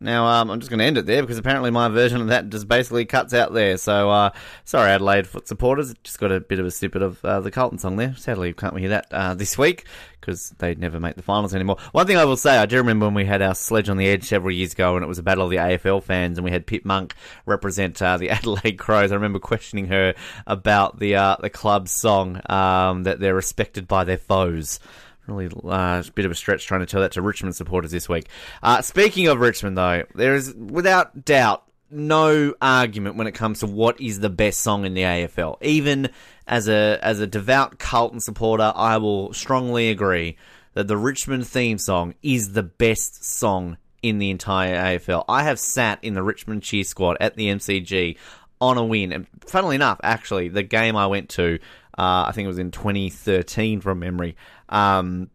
Now, 0.07 0.25
um, 0.25 0.49
I'm 0.49 0.61
just 0.61 0.69
going 0.69 0.79
to 0.79 0.85
end 0.85 0.97
it 0.97 1.05
there 1.05 1.21
because 1.21 1.37
apparently 1.37 1.69
my 1.69 1.89
version 1.89 2.21
of 2.21 2.27
that 2.27 2.47
just 2.47 2.65
basically 2.65 3.03
cuts 3.03 3.33
out 3.33 3.53
there. 3.53 3.75
So, 3.75 4.09
uh, 4.09 4.29
sorry, 4.63 4.91
Adelaide 4.91 5.27
foot 5.27 5.49
supporters. 5.49 5.93
Just 6.01 6.17
got 6.17 6.31
a 6.31 6.39
bit 6.39 6.59
of 6.59 6.65
a 6.65 6.71
snippet 6.71 7.01
of 7.01 7.25
uh, 7.25 7.41
the 7.41 7.51
Carlton 7.51 7.77
song 7.77 7.97
there. 7.97 8.15
Sadly, 8.15 8.53
can't 8.53 8.73
we 8.73 8.79
hear 8.79 8.91
that 8.91 9.07
uh, 9.11 9.33
this 9.33 9.57
week 9.57 9.83
because 10.21 10.51
they 10.59 10.75
never 10.75 10.97
make 10.97 11.17
the 11.17 11.23
finals 11.23 11.53
anymore. 11.53 11.75
One 11.91 12.07
thing 12.07 12.15
I 12.15 12.23
will 12.23 12.37
say, 12.37 12.57
I 12.57 12.65
do 12.65 12.77
remember 12.77 13.05
when 13.05 13.15
we 13.15 13.25
had 13.25 13.41
our 13.41 13.53
Sledge 13.53 13.89
on 13.89 13.97
the 13.97 14.07
Edge 14.07 14.23
several 14.23 14.53
years 14.53 14.71
ago 14.71 14.95
and 14.95 15.03
it 15.03 15.07
was 15.07 15.19
a 15.19 15.23
battle 15.23 15.43
of 15.43 15.49
the 15.49 15.57
AFL 15.57 16.01
fans 16.01 16.37
and 16.37 16.45
we 16.45 16.51
had 16.51 16.65
Pip 16.65 16.85
Monk 16.85 17.13
represent 17.45 18.01
uh, 18.01 18.15
the 18.15 18.29
Adelaide 18.31 18.77
Crows. 18.77 19.11
I 19.11 19.15
remember 19.15 19.39
questioning 19.39 19.87
her 19.87 20.15
about 20.45 20.99
the 20.99 21.15
uh, 21.15 21.35
the 21.41 21.49
club's 21.49 21.91
song 21.91 22.39
um, 22.49 23.03
that 23.03 23.19
they're 23.19 23.35
respected 23.35 23.89
by 23.89 24.05
their 24.05 24.17
foes. 24.17 24.79
Really, 25.27 25.49
uh, 25.65 26.03
bit 26.15 26.25
of 26.25 26.31
a 26.31 26.35
stretch 26.35 26.65
trying 26.65 26.79
to 26.79 26.85
tell 26.85 27.01
that 27.01 27.11
to 27.13 27.21
Richmond 27.21 27.55
supporters 27.55 27.91
this 27.91 28.07
week. 28.07 28.27
Uh, 28.63 28.81
speaking 28.81 29.27
of 29.27 29.39
Richmond, 29.39 29.77
though, 29.77 30.03
there 30.15 30.35
is 30.35 30.53
without 30.53 31.25
doubt 31.25 31.63
no 31.89 32.53
argument 32.61 33.15
when 33.15 33.27
it 33.27 33.33
comes 33.33 33.59
to 33.59 33.67
what 33.67 33.99
is 33.99 34.19
the 34.19 34.29
best 34.29 34.61
song 34.61 34.85
in 34.85 34.93
the 34.93 35.01
AFL. 35.01 35.57
Even 35.61 36.09
as 36.47 36.67
a 36.67 36.99
as 37.01 37.19
a 37.19 37.27
devout 37.27 37.79
Carlton 37.79 38.19
supporter, 38.19 38.71
I 38.75 38.97
will 38.97 39.33
strongly 39.33 39.89
agree 39.89 40.37
that 40.73 40.87
the 40.87 40.97
Richmond 40.97 41.47
theme 41.47 41.77
song 41.77 42.13
is 42.21 42.53
the 42.53 42.63
best 42.63 43.23
song 43.23 43.77
in 44.03 44.19
the 44.19 44.29
entire 44.29 44.75
AFL. 44.75 45.25
I 45.27 45.43
have 45.43 45.59
sat 45.59 46.03
in 46.03 46.13
the 46.13 46.23
Richmond 46.23 46.63
cheer 46.63 46.83
squad 46.83 47.17
at 47.19 47.35
the 47.35 47.47
MCG 47.47 48.17
on 48.61 48.77
a 48.77 48.85
win, 48.85 49.11
and 49.11 49.27
funnily 49.45 49.75
enough, 49.75 49.99
actually, 50.03 50.49
the 50.49 50.63
game 50.63 50.95
I 50.95 51.07
went 51.07 51.29
to, 51.29 51.59
uh, 51.97 52.25
I 52.27 52.31
think 52.33 52.45
it 52.45 52.49
was 52.49 52.59
in 52.59 52.71
2013 52.71 53.81
from 53.81 53.99
memory. 53.99 54.35
Um, 54.69 55.29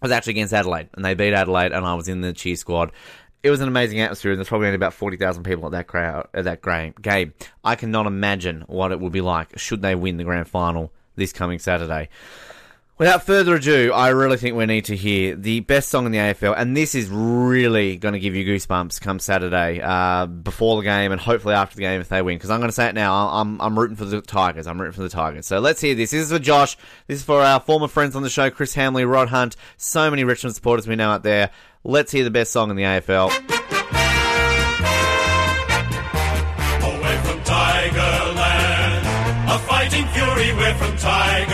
I 0.00 0.06
was 0.06 0.12
actually 0.12 0.32
against 0.32 0.54
Adelaide, 0.54 0.88
and 0.94 1.04
they 1.04 1.14
beat 1.14 1.32
Adelaide, 1.32 1.72
and 1.72 1.84
I 1.84 1.94
was 1.94 2.08
in 2.08 2.20
the 2.20 2.32
cheer 2.32 2.56
squad. 2.56 2.92
It 3.42 3.50
was 3.50 3.60
an 3.60 3.68
amazing 3.68 4.00
atmosphere, 4.00 4.32
and 4.32 4.38
there's 4.38 4.48
probably 4.48 4.66
only 4.66 4.76
about 4.76 4.94
forty 4.94 5.16
thousand 5.16 5.44
people 5.44 5.66
at 5.66 5.72
that 5.72 5.86
crowd 5.86 6.28
at 6.34 6.44
that 6.44 6.62
game. 7.02 7.34
I 7.64 7.74
cannot 7.76 8.06
imagine 8.06 8.64
what 8.66 8.92
it 8.92 9.00
would 9.00 9.12
be 9.12 9.20
like 9.20 9.58
should 9.58 9.82
they 9.82 9.94
win 9.94 10.16
the 10.16 10.24
grand 10.24 10.48
final 10.48 10.92
this 11.16 11.32
coming 11.32 11.58
Saturday. 11.58 12.08
Without 12.98 13.22
further 13.22 13.54
ado, 13.54 13.92
I 13.92 14.08
really 14.08 14.36
think 14.38 14.56
we 14.56 14.66
need 14.66 14.86
to 14.86 14.96
hear 14.96 15.36
the 15.36 15.60
best 15.60 15.88
song 15.88 16.04
in 16.06 16.10
the 16.10 16.18
AFL, 16.18 16.54
and 16.56 16.76
this 16.76 16.96
is 16.96 17.08
really 17.08 17.96
going 17.96 18.14
to 18.14 18.18
give 18.18 18.34
you 18.34 18.44
goosebumps 18.44 19.00
come 19.00 19.20
Saturday, 19.20 19.80
uh, 19.80 20.26
before 20.26 20.78
the 20.78 20.82
game, 20.82 21.12
and 21.12 21.20
hopefully 21.20 21.54
after 21.54 21.76
the 21.76 21.82
game 21.82 22.00
if 22.00 22.08
they 22.08 22.22
win. 22.22 22.38
Because 22.38 22.50
I'm 22.50 22.58
going 22.58 22.70
to 22.70 22.74
say 22.74 22.88
it 22.88 22.96
now, 22.96 23.28
I'm 23.28 23.60
I'm 23.60 23.78
rooting 23.78 23.94
for 23.94 24.04
the 24.04 24.20
Tigers. 24.20 24.66
I'm 24.66 24.80
rooting 24.80 24.94
for 24.94 25.02
the 25.02 25.08
Tigers. 25.08 25.46
So 25.46 25.60
let's 25.60 25.80
hear 25.80 25.94
this. 25.94 26.10
This 26.10 26.24
is 26.24 26.32
for 26.32 26.40
Josh. 26.40 26.76
This 27.06 27.18
is 27.18 27.24
for 27.24 27.40
our 27.40 27.60
former 27.60 27.86
friends 27.86 28.16
on 28.16 28.22
the 28.24 28.28
show, 28.28 28.50
Chris 28.50 28.74
Hamley, 28.74 29.04
Rod 29.04 29.28
Hunt, 29.28 29.54
so 29.76 30.10
many 30.10 30.24
Richmond 30.24 30.56
supporters 30.56 30.88
we 30.88 30.96
know 30.96 31.10
out 31.10 31.22
there. 31.22 31.50
Let's 31.84 32.10
hear 32.10 32.24
the 32.24 32.32
best 32.32 32.50
song 32.50 32.68
in 32.70 32.76
the 32.76 32.82
AFL. 32.82 33.26
Away 36.82 37.16
from 37.22 37.40
Tigerland, 37.42 39.02
a 39.54 39.58
fighting 39.60 40.06
fury, 40.08 40.52
we're 40.52 40.74
from 40.74 40.96
Tigerland. 40.96 41.47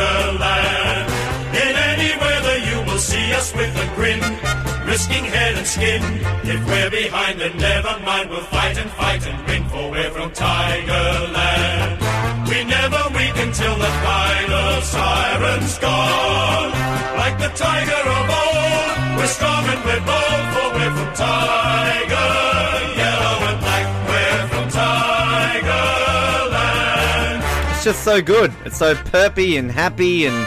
Risking 4.86 5.24
head 5.24 5.56
and 5.56 5.66
skin. 5.66 6.02
If 6.44 6.60
we're 6.66 6.90
behind, 6.90 7.40
then 7.40 7.56
never 7.56 7.98
mind, 8.04 8.30
we'll 8.30 8.40
fight 8.42 8.76
and 8.76 8.90
fight 8.90 9.26
and 9.26 9.46
win, 9.46 9.64
for 9.68 9.90
we're 9.90 10.10
from 10.10 10.30
Tigerland. 10.30 12.00
We 12.48 12.64
never 12.64 13.04
the 13.78 13.92
final 14.04 14.80
siren's 14.82 15.78
gone. 15.78 16.70
Like 17.16 17.38
the 17.38 17.48
tiger 17.54 18.02
of 18.16 18.30
old, 18.42 19.18
we're 19.18 19.26
strong 19.26 19.64
and 19.72 19.84
we're 19.84 20.04
bold, 20.10 20.44
for 20.54 20.68
we're 20.76 20.94
from 20.98 21.10
Tigerland. 21.14 21.44
It's 27.74 27.84
just 27.84 28.04
so 28.04 28.22
good. 28.22 28.52
It's 28.64 28.78
so 28.78 28.94
perpy 28.94 29.58
and 29.58 29.70
happy 29.70 30.26
and 30.26 30.46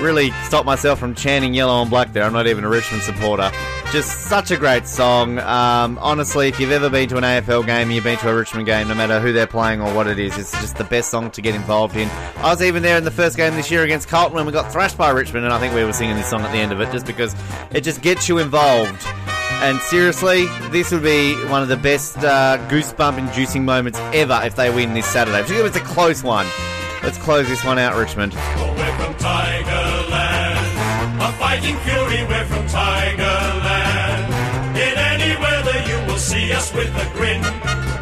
really 0.00 0.30
stop 0.44 0.64
myself 0.64 0.98
from 0.98 1.14
chanting 1.14 1.54
yellow 1.54 1.80
and 1.80 1.90
black 1.90 2.12
there. 2.12 2.24
I'm 2.24 2.32
not 2.32 2.46
even 2.46 2.64
a 2.64 2.68
Richmond 2.68 3.02
supporter. 3.02 3.50
Just 3.92 4.22
such 4.28 4.50
a 4.50 4.56
great 4.56 4.86
song. 4.86 5.38
Um, 5.38 5.98
honestly, 6.00 6.48
if 6.48 6.58
you've 6.58 6.72
ever 6.72 6.90
been 6.90 7.08
to 7.08 7.16
an 7.16 7.22
AFL 7.22 7.64
game, 7.64 7.90
you've 7.90 8.04
been 8.04 8.18
to 8.18 8.30
a 8.30 8.34
Richmond 8.34 8.66
game, 8.66 8.88
no 8.88 8.94
matter 8.94 9.20
who 9.20 9.32
they're 9.32 9.46
playing 9.46 9.80
or 9.80 9.94
what 9.94 10.06
it 10.06 10.18
is, 10.18 10.36
it's 10.36 10.52
just 10.60 10.76
the 10.76 10.84
best 10.84 11.10
song 11.10 11.30
to 11.30 11.40
get 11.40 11.54
involved 11.54 11.96
in. 11.96 12.08
I 12.38 12.50
was 12.50 12.62
even 12.62 12.82
there 12.82 12.98
in 12.98 13.04
the 13.04 13.10
first 13.10 13.36
game 13.36 13.54
this 13.54 13.70
year 13.70 13.84
against 13.84 14.08
Carlton 14.08 14.34
when 14.34 14.46
we 14.46 14.52
got 14.52 14.72
thrashed 14.72 14.98
by 14.98 15.10
Richmond, 15.10 15.44
and 15.44 15.54
I 15.54 15.58
think 15.58 15.74
we 15.74 15.84
were 15.84 15.92
singing 15.92 16.16
this 16.16 16.28
song 16.28 16.42
at 16.42 16.52
the 16.52 16.58
end 16.58 16.72
of 16.72 16.80
it 16.80 16.90
just 16.92 17.06
because 17.06 17.34
it 17.70 17.82
just 17.82 18.02
gets 18.02 18.28
you 18.28 18.38
involved. 18.38 19.06
And 19.62 19.80
seriously, 19.80 20.46
this 20.70 20.92
would 20.92 21.02
be 21.02 21.34
one 21.46 21.62
of 21.62 21.68
the 21.68 21.78
best 21.78 22.18
uh, 22.18 22.58
goosebump 22.68 23.16
inducing 23.16 23.64
moments 23.64 23.98
ever 24.12 24.38
if 24.44 24.54
they 24.54 24.68
win 24.68 24.92
this 24.92 25.06
Saturday. 25.06 25.40
Particularly 25.40 25.70
if 25.70 25.76
it's 25.76 25.84
a 25.84 25.94
close 25.94 26.22
one. 26.22 26.46
Let's 27.06 27.18
close 27.18 27.46
this 27.48 27.62
one 27.64 27.78
out, 27.78 27.94
Richmond. 27.94 28.34
Oh, 28.34 28.74
we're 28.74 28.96
from 28.98 29.14
Tigerland, 29.14 30.58
a 31.22 31.30
fighting 31.38 31.76
fury, 31.86 32.26
we're 32.26 32.44
from 32.46 32.66
Tigerland. 32.66 34.26
In 34.74 34.98
any 35.14 35.40
weather, 35.40 35.78
you 35.86 36.04
will 36.10 36.18
see 36.18 36.52
us 36.52 36.74
with 36.74 36.90
a 36.96 37.08
grin, 37.16 37.42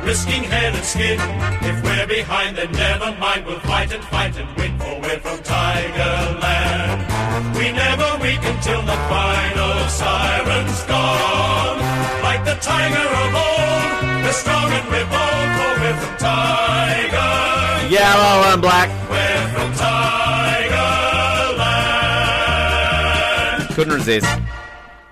risking 0.06 0.42
head 0.44 0.74
and 0.74 0.82
skin. 0.82 1.20
If 1.60 1.84
we're 1.84 2.06
behind, 2.06 2.56
then 2.56 2.72
never 2.72 3.14
mind, 3.20 3.44
we'll 3.44 3.60
fight 3.60 3.92
and 3.92 4.02
fight 4.04 4.38
and 4.38 4.48
win, 4.56 4.78
for 4.78 4.98
we're 4.98 5.20
from 5.20 5.38
Tigerland. 5.40 7.04
We 7.58 7.72
never 7.72 8.08
weaken 8.22 8.58
till 8.62 8.80
the 8.80 8.96
final 9.12 9.86
siren's 9.90 10.82
gone. 10.84 11.78
Like 12.22 12.42
the 12.46 12.56
tiger 12.56 13.06
of 13.20 13.34
old, 13.36 14.24
we're 14.24 14.32
strong 14.32 14.72
and 14.72 14.88
we're 14.88 15.04
bold, 15.12 15.48
for 15.60 15.74
we're 15.82 15.96
from 16.00 16.16
Tiger. 16.16 17.33
Yellow 17.90 18.52
and 18.52 18.62
black. 18.62 18.88
We're 19.10 19.48
from 19.48 19.72
Tigerland. 19.72 20.14
Couldn't 23.74 23.94
resist. 23.94 24.26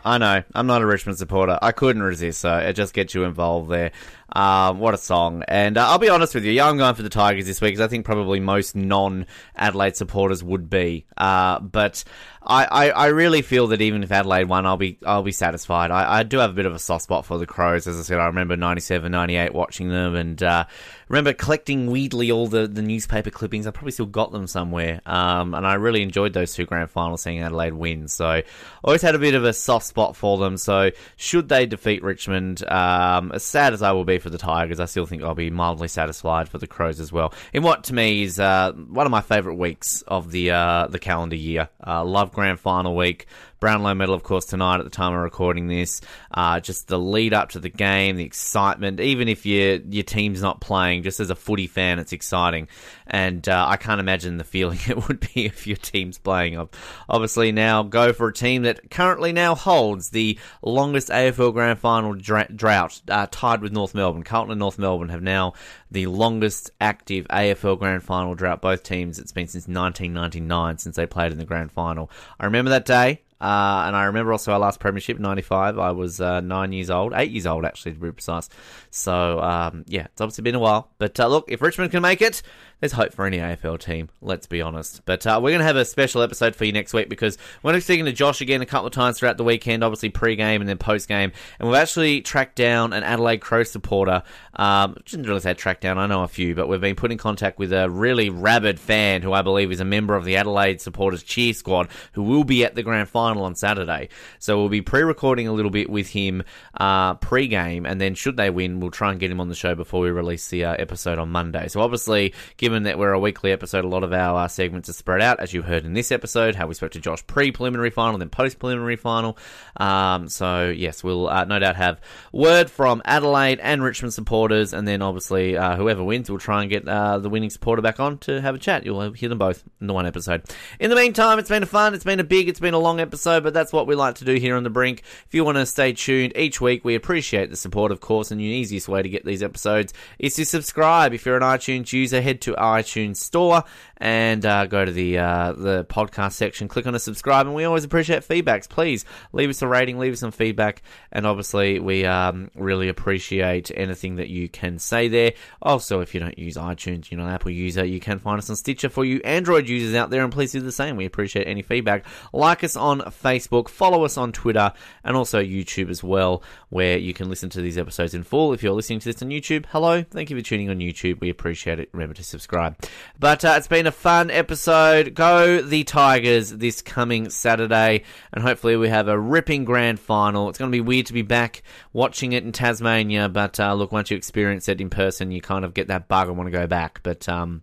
I 0.04 0.18
know. 0.18 0.42
I'm 0.54 0.66
not 0.66 0.82
a 0.82 0.86
Richmond 0.86 1.18
supporter. 1.18 1.58
I 1.62 1.72
couldn't 1.72 2.02
resist, 2.02 2.40
so 2.40 2.56
it 2.58 2.72
just 2.72 2.92
gets 2.92 3.14
you 3.14 3.24
involved 3.24 3.70
there. 3.70 3.92
Um, 4.34 4.78
what 4.78 4.94
a 4.94 4.98
song. 4.98 5.44
And 5.46 5.76
uh, 5.76 5.86
I'll 5.88 5.98
be 5.98 6.08
honest 6.08 6.34
with 6.34 6.44
you, 6.44 6.52
yeah, 6.52 6.66
I'm 6.68 6.78
going 6.78 6.94
for 6.94 7.02
the 7.02 7.08
Tigers 7.10 7.46
this 7.46 7.60
week 7.60 7.72
because 7.72 7.84
I 7.84 7.88
think 7.88 8.04
probably 8.04 8.40
most 8.40 8.74
non 8.74 9.26
Adelaide 9.54 9.94
supporters 9.94 10.42
would 10.42 10.70
be. 10.70 11.04
Uh, 11.16 11.60
but 11.60 12.02
I, 12.42 12.64
I, 12.64 12.90
I 12.90 13.06
really 13.08 13.42
feel 13.42 13.68
that 13.68 13.80
even 13.82 14.02
if 14.02 14.10
Adelaide 14.10 14.44
won, 14.48 14.66
I'll 14.66 14.76
be 14.78 14.98
I'll 15.04 15.22
be 15.22 15.32
satisfied. 15.32 15.90
I, 15.90 16.20
I 16.20 16.22
do 16.22 16.38
have 16.38 16.50
a 16.50 16.54
bit 16.54 16.66
of 16.66 16.74
a 16.74 16.78
soft 16.78 17.04
spot 17.04 17.26
for 17.26 17.38
the 17.38 17.46
Crows. 17.46 17.86
As 17.86 17.98
I 17.98 18.02
said, 18.02 18.18
I 18.18 18.26
remember 18.26 18.56
97, 18.56 19.12
98 19.12 19.52
watching 19.52 19.88
them 19.90 20.14
and 20.14 20.42
uh, 20.42 20.64
remember 21.12 21.34
collecting 21.34 21.90
weirdly 21.90 22.30
all 22.30 22.48
the, 22.48 22.66
the 22.66 22.80
newspaper 22.80 23.28
clippings. 23.28 23.66
I 23.66 23.70
probably 23.70 23.92
still 23.92 24.06
got 24.06 24.32
them 24.32 24.46
somewhere. 24.46 25.02
Um, 25.04 25.54
and 25.54 25.66
I 25.66 25.74
really 25.74 26.02
enjoyed 26.02 26.32
those 26.32 26.54
two 26.54 26.64
grand 26.64 26.90
finals 26.90 27.22
seeing 27.22 27.40
Adelaide 27.40 27.74
win. 27.74 28.08
So 28.08 28.26
I 28.26 28.44
always 28.82 29.02
had 29.02 29.14
a 29.14 29.18
bit 29.18 29.34
of 29.34 29.44
a 29.44 29.52
soft 29.52 29.84
spot 29.84 30.16
for 30.16 30.38
them. 30.38 30.56
So 30.56 30.90
should 31.16 31.50
they 31.50 31.66
defeat 31.66 32.02
Richmond, 32.02 32.66
um, 32.66 33.30
as 33.32 33.44
sad 33.44 33.74
as 33.74 33.82
I 33.82 33.92
will 33.92 34.06
be 34.06 34.18
for 34.18 34.30
the 34.30 34.38
Tigers, 34.38 34.80
I 34.80 34.86
still 34.86 35.04
think 35.04 35.22
I'll 35.22 35.34
be 35.34 35.50
mildly 35.50 35.88
satisfied 35.88 36.48
for 36.48 36.56
the 36.56 36.66
Crows 36.66 36.98
as 36.98 37.12
well. 37.12 37.34
In 37.52 37.62
what 37.62 37.84
to 37.84 37.94
me 37.94 38.22
is 38.22 38.40
uh, 38.40 38.72
one 38.72 39.04
of 39.04 39.12
my 39.12 39.20
favourite 39.20 39.58
weeks 39.58 40.00
of 40.08 40.30
the 40.32 40.52
uh, 40.52 40.86
the 40.86 40.98
calendar 40.98 41.36
year. 41.36 41.68
Uh, 41.86 42.02
love 42.04 42.32
grand 42.32 42.58
final 42.58 42.96
week. 42.96 43.26
Brownlow 43.62 43.94
medal, 43.94 44.12
of 44.16 44.24
course, 44.24 44.44
tonight 44.46 44.78
at 44.80 44.84
the 44.84 44.90
time 44.90 45.14
of 45.14 45.20
recording 45.20 45.68
this. 45.68 46.00
Uh, 46.32 46.58
just 46.58 46.88
the 46.88 46.98
lead 46.98 47.32
up 47.32 47.50
to 47.50 47.60
the 47.60 47.68
game, 47.68 48.16
the 48.16 48.24
excitement. 48.24 48.98
Even 48.98 49.28
if 49.28 49.46
your 49.46 49.76
your 49.76 50.02
team's 50.02 50.42
not 50.42 50.60
playing, 50.60 51.04
just 51.04 51.20
as 51.20 51.30
a 51.30 51.36
footy 51.36 51.68
fan, 51.68 52.00
it's 52.00 52.12
exciting. 52.12 52.66
And 53.06 53.48
uh, 53.48 53.64
I 53.68 53.76
can't 53.76 54.00
imagine 54.00 54.36
the 54.36 54.42
feeling 54.44 54.80
it 54.88 55.06
would 55.06 55.20
be 55.20 55.46
if 55.46 55.66
your 55.68 55.76
team's 55.76 56.18
playing. 56.18 56.58
Ob- 56.58 56.74
Obviously, 57.08 57.52
now 57.52 57.84
go 57.84 58.12
for 58.12 58.26
a 58.28 58.32
team 58.32 58.62
that 58.62 58.90
currently 58.90 59.32
now 59.32 59.54
holds 59.54 60.10
the 60.10 60.38
longest 60.60 61.08
AFL 61.10 61.52
Grand 61.52 61.78
Final 61.78 62.14
dra- 62.14 62.52
drought, 62.52 63.00
uh, 63.08 63.28
tied 63.30 63.62
with 63.62 63.72
North 63.72 63.94
Melbourne. 63.94 64.24
Carlton 64.24 64.50
and 64.50 64.58
North 64.58 64.78
Melbourne 64.78 65.10
have 65.10 65.22
now 65.22 65.52
the 65.88 66.06
longest 66.06 66.72
active 66.80 67.28
AFL 67.28 67.78
Grand 67.78 68.02
Final 68.02 68.34
drought. 68.34 68.60
Both 68.60 68.82
teams, 68.82 69.20
it's 69.20 69.30
been 69.30 69.46
since 69.46 69.68
1999 69.68 70.78
since 70.78 70.96
they 70.96 71.06
played 71.06 71.30
in 71.30 71.38
the 71.38 71.44
Grand 71.44 71.70
Final. 71.70 72.10
I 72.40 72.46
remember 72.46 72.70
that 72.70 72.84
day. 72.86 73.21
Uh, 73.42 73.84
and 73.86 73.96
I 73.96 74.04
remember 74.04 74.30
also 74.30 74.52
our 74.52 74.58
last 74.60 74.78
premiership, 74.78 75.18
95. 75.18 75.76
I 75.76 75.90
was 75.90 76.20
uh, 76.20 76.40
nine 76.40 76.72
years 76.72 76.90
old, 76.90 77.12
eight 77.14 77.32
years 77.32 77.44
old 77.44 77.64
actually, 77.64 77.94
to 77.94 77.98
be 77.98 78.12
precise. 78.12 78.48
So, 78.90 79.40
um, 79.40 79.84
yeah, 79.88 80.04
it's 80.04 80.20
obviously 80.20 80.42
been 80.42 80.54
a 80.54 80.60
while. 80.60 80.90
But 80.98 81.18
uh, 81.18 81.26
look, 81.26 81.46
if 81.48 81.60
Richmond 81.60 81.90
can 81.90 82.02
make 82.02 82.22
it, 82.22 82.42
there's 82.82 82.92
hope 82.92 83.12
for 83.12 83.24
any 83.24 83.38
AFL 83.38 83.78
team, 83.78 84.08
let's 84.20 84.48
be 84.48 84.60
honest. 84.60 85.04
But 85.04 85.24
uh, 85.24 85.38
we're 85.40 85.50
going 85.50 85.60
to 85.60 85.66
have 85.66 85.76
a 85.76 85.84
special 85.84 86.20
episode 86.20 86.56
for 86.56 86.64
you 86.64 86.72
next 86.72 86.92
week 86.92 87.08
because 87.08 87.38
we're 87.62 87.70
going 87.70 87.80
to 87.80 87.84
be 87.84 87.92
speaking 87.94 88.04
to 88.06 88.12
Josh 88.12 88.40
again 88.40 88.60
a 88.60 88.66
couple 88.66 88.88
of 88.88 88.92
times 88.92 89.20
throughout 89.20 89.36
the 89.36 89.44
weekend, 89.44 89.84
obviously 89.84 90.08
pre 90.08 90.34
game 90.34 90.60
and 90.60 90.68
then 90.68 90.78
post 90.78 91.06
game. 91.06 91.30
And 91.60 91.68
we've 91.68 91.78
actually 91.78 92.22
tracked 92.22 92.56
down 92.56 92.92
an 92.92 93.04
Adelaide 93.04 93.38
Crow 93.38 93.62
supporter. 93.62 94.24
Um, 94.54 94.96
didn't 95.06 95.26
really 95.26 95.38
say 95.38 95.54
tracked 95.54 95.82
down, 95.82 95.96
I 95.96 96.06
know 96.06 96.24
a 96.24 96.28
few, 96.28 96.56
but 96.56 96.66
we've 96.66 96.80
been 96.80 96.96
put 96.96 97.12
in 97.12 97.18
contact 97.18 97.56
with 97.56 97.72
a 97.72 97.88
really 97.88 98.30
rabid 98.30 98.80
fan 98.80 99.22
who 99.22 99.32
I 99.32 99.42
believe 99.42 99.70
is 99.70 99.78
a 99.78 99.84
member 99.84 100.16
of 100.16 100.24
the 100.24 100.36
Adelaide 100.36 100.80
supporters 100.80 101.22
cheer 101.22 101.54
squad 101.54 101.88
who 102.14 102.24
will 102.24 102.42
be 102.42 102.64
at 102.64 102.74
the 102.74 102.82
grand 102.82 103.08
final 103.08 103.31
on 103.40 103.54
Saturday. 103.54 104.08
So 104.38 104.58
we'll 104.58 104.68
be 104.68 104.82
pre 104.82 105.02
recording 105.02 105.48
a 105.48 105.52
little 105.52 105.70
bit 105.70 105.88
with 105.88 106.08
him 106.08 106.42
uh, 106.78 107.14
pre 107.14 107.48
game, 107.48 107.86
and 107.86 108.00
then 108.00 108.14
should 108.14 108.36
they 108.36 108.50
win, 108.50 108.80
we'll 108.80 108.90
try 108.90 109.10
and 109.10 109.20
get 109.20 109.30
him 109.30 109.40
on 109.40 109.48
the 109.48 109.54
show 109.54 109.74
before 109.74 110.00
we 110.00 110.10
release 110.10 110.48
the 110.48 110.64
uh, 110.64 110.74
episode 110.78 111.18
on 111.18 111.30
Monday. 111.30 111.68
So 111.68 111.80
obviously, 111.80 112.34
given 112.56 112.84
that 112.84 112.98
we're 112.98 113.12
a 113.12 113.20
weekly 113.20 113.52
episode, 113.52 113.84
a 113.84 113.88
lot 113.88 114.04
of 114.04 114.12
our 114.12 114.44
uh, 114.44 114.48
segments 114.48 114.88
are 114.88 114.94
spread 114.94 115.22
out, 115.22 115.40
as 115.40 115.52
you 115.52 115.62
heard 115.62 115.84
in 115.84 115.94
this 115.94 116.12
episode, 116.12 116.54
how 116.54 116.66
we 116.66 116.74
spoke 116.74 116.92
to 116.92 117.00
Josh 117.00 117.26
pre 117.26 117.52
preliminary 117.52 117.90
final, 117.90 118.18
then 118.18 118.28
post 118.28 118.58
preliminary 118.58 118.96
final. 118.96 119.38
Um, 119.76 120.28
so, 120.28 120.68
yes, 120.68 121.02
we'll 121.02 121.28
uh, 121.28 121.44
no 121.44 121.58
doubt 121.58 121.76
have 121.76 122.00
word 122.32 122.70
from 122.70 123.02
Adelaide 123.04 123.60
and 123.60 123.82
Richmond 123.82 124.14
supporters, 124.14 124.72
and 124.72 124.86
then 124.86 125.02
obviously, 125.02 125.56
uh, 125.56 125.76
whoever 125.76 126.02
wins, 126.02 126.28
we'll 126.30 126.38
try 126.38 126.62
and 126.62 126.70
get 126.70 126.86
uh, 126.88 127.18
the 127.18 127.28
winning 127.28 127.50
supporter 127.50 127.82
back 127.82 128.00
on 128.00 128.18
to 128.18 128.40
have 128.40 128.54
a 128.54 128.58
chat. 128.58 128.84
You'll 128.84 129.12
hear 129.12 129.28
them 129.28 129.38
both 129.38 129.62
in 129.80 129.86
the 129.86 129.94
one 129.94 130.06
episode. 130.06 130.42
In 130.80 130.90
the 130.90 130.96
meantime, 130.96 131.38
it's 131.38 131.48
been 131.48 131.62
a 131.62 131.66
fun, 131.66 131.94
it's 131.94 132.04
been 132.04 132.20
a 132.20 132.24
big, 132.24 132.48
it's 132.48 132.60
been 132.60 132.74
a 132.74 132.78
long 132.78 133.00
episode, 133.00 133.12
but 133.24 133.54
that's 133.54 133.72
what 133.72 133.86
we 133.86 133.94
like 133.94 134.16
to 134.16 134.24
do 134.24 134.34
here 134.34 134.56
on 134.56 134.62
The 134.62 134.70
Brink. 134.70 135.02
If 135.26 135.34
you 135.34 135.44
want 135.44 135.58
to 135.58 135.66
stay 135.66 135.92
tuned 135.92 136.32
each 136.36 136.60
week, 136.60 136.84
we 136.84 136.94
appreciate 136.94 137.50
the 137.50 137.56
support, 137.56 137.92
of 137.92 138.00
course, 138.00 138.30
and 138.30 138.40
the 138.40 138.44
easiest 138.44 138.88
way 138.88 139.02
to 139.02 139.08
get 139.08 139.24
these 139.24 139.42
episodes 139.42 139.92
is 140.18 140.34
to 140.34 140.44
subscribe. 140.44 141.12
If 141.12 141.26
you're 141.26 141.36
an 141.36 141.42
iTunes 141.42 141.92
user, 141.92 142.20
head 142.20 142.40
to 142.42 142.54
iTunes 142.54 143.16
Store 143.16 143.64
and 144.02 144.44
uh, 144.44 144.66
go 144.66 144.84
to 144.84 144.90
the 144.90 145.16
uh, 145.16 145.52
the 145.52 145.84
podcast 145.84 146.32
section, 146.32 146.66
click 146.66 146.88
on 146.88 146.94
a 146.96 146.98
subscribe, 146.98 147.46
and 147.46 147.54
we 147.54 147.62
always 147.62 147.84
appreciate 147.84 148.26
feedbacks. 148.26 148.68
Please 148.68 149.04
leave 149.32 149.48
us 149.48 149.62
a 149.62 149.68
rating, 149.68 149.96
leave 149.96 150.12
us 150.12 150.18
some 150.18 150.32
feedback, 150.32 150.82
and 151.12 151.24
obviously 151.24 151.78
we 151.78 152.04
um, 152.04 152.50
really 152.56 152.88
appreciate 152.88 153.70
anything 153.76 154.16
that 154.16 154.28
you 154.28 154.48
can 154.48 154.80
say 154.80 155.06
there. 155.06 155.34
Also, 155.62 156.00
if 156.00 156.14
you 156.14 156.20
don't 156.20 156.36
use 156.36 156.56
iTunes, 156.56 157.12
you're 157.12 157.20
not 157.20 157.28
an 157.28 157.34
Apple 157.34 157.52
user, 157.52 157.84
you 157.84 158.00
can 158.00 158.18
find 158.18 158.38
us 158.38 158.50
on 158.50 158.56
Stitcher 158.56 158.88
for 158.88 159.04
you 159.04 159.20
Android 159.24 159.68
users 159.68 159.94
out 159.94 160.10
there, 160.10 160.24
and 160.24 160.32
please 160.32 160.50
do 160.50 160.60
the 160.60 160.72
same. 160.72 160.96
We 160.96 161.06
appreciate 161.06 161.46
any 161.46 161.62
feedback. 161.62 162.04
Like 162.32 162.64
us 162.64 162.74
on 162.74 163.02
Facebook, 163.02 163.68
follow 163.68 164.04
us 164.04 164.18
on 164.18 164.32
Twitter, 164.32 164.72
and 165.04 165.16
also 165.16 165.40
YouTube 165.40 165.90
as 165.90 166.02
well, 166.02 166.42
where 166.70 166.98
you 166.98 167.14
can 167.14 167.28
listen 167.28 167.50
to 167.50 167.60
these 167.60 167.78
episodes 167.78 168.14
in 168.14 168.24
full. 168.24 168.52
If 168.52 168.64
you're 168.64 168.72
listening 168.72 168.98
to 168.98 169.12
this 169.12 169.22
on 169.22 169.28
YouTube, 169.28 169.66
hello, 169.66 170.02
thank 170.02 170.28
you 170.28 170.36
for 170.36 170.42
tuning 170.42 170.70
on 170.70 170.78
YouTube. 170.78 171.20
We 171.20 171.30
appreciate 171.30 171.78
it. 171.78 171.88
Remember 171.92 172.14
to 172.14 172.24
subscribe. 172.24 172.76
But 173.16 173.44
uh, 173.44 173.54
it's 173.56 173.68
been 173.68 173.86
a 173.86 173.91
fun 173.92 174.30
episode. 174.30 175.14
Go 175.14 175.62
the 175.62 175.84
Tigers 175.84 176.50
this 176.50 176.82
coming 176.82 177.30
Saturday, 177.30 178.02
and 178.32 178.42
hopefully 178.42 178.76
we 178.76 178.88
have 178.88 179.08
a 179.08 179.18
ripping 179.18 179.64
grand 179.64 180.00
final. 180.00 180.48
It's 180.48 180.58
going 180.58 180.70
to 180.70 180.76
be 180.76 180.80
weird 180.80 181.06
to 181.06 181.12
be 181.12 181.22
back 181.22 181.62
watching 181.92 182.32
it 182.32 182.44
in 182.44 182.52
Tasmania, 182.52 183.28
but 183.28 183.60
uh, 183.60 183.74
look, 183.74 183.92
once 183.92 184.10
you 184.10 184.16
experience 184.16 184.68
it 184.68 184.80
in 184.80 184.90
person, 184.90 185.30
you 185.30 185.40
kind 185.40 185.64
of 185.64 185.74
get 185.74 185.88
that 185.88 186.08
bug 186.08 186.28
and 186.28 186.36
want 186.36 186.48
to 186.48 186.50
go 186.58 186.66
back. 186.66 187.00
But 187.02 187.28
um, 187.28 187.62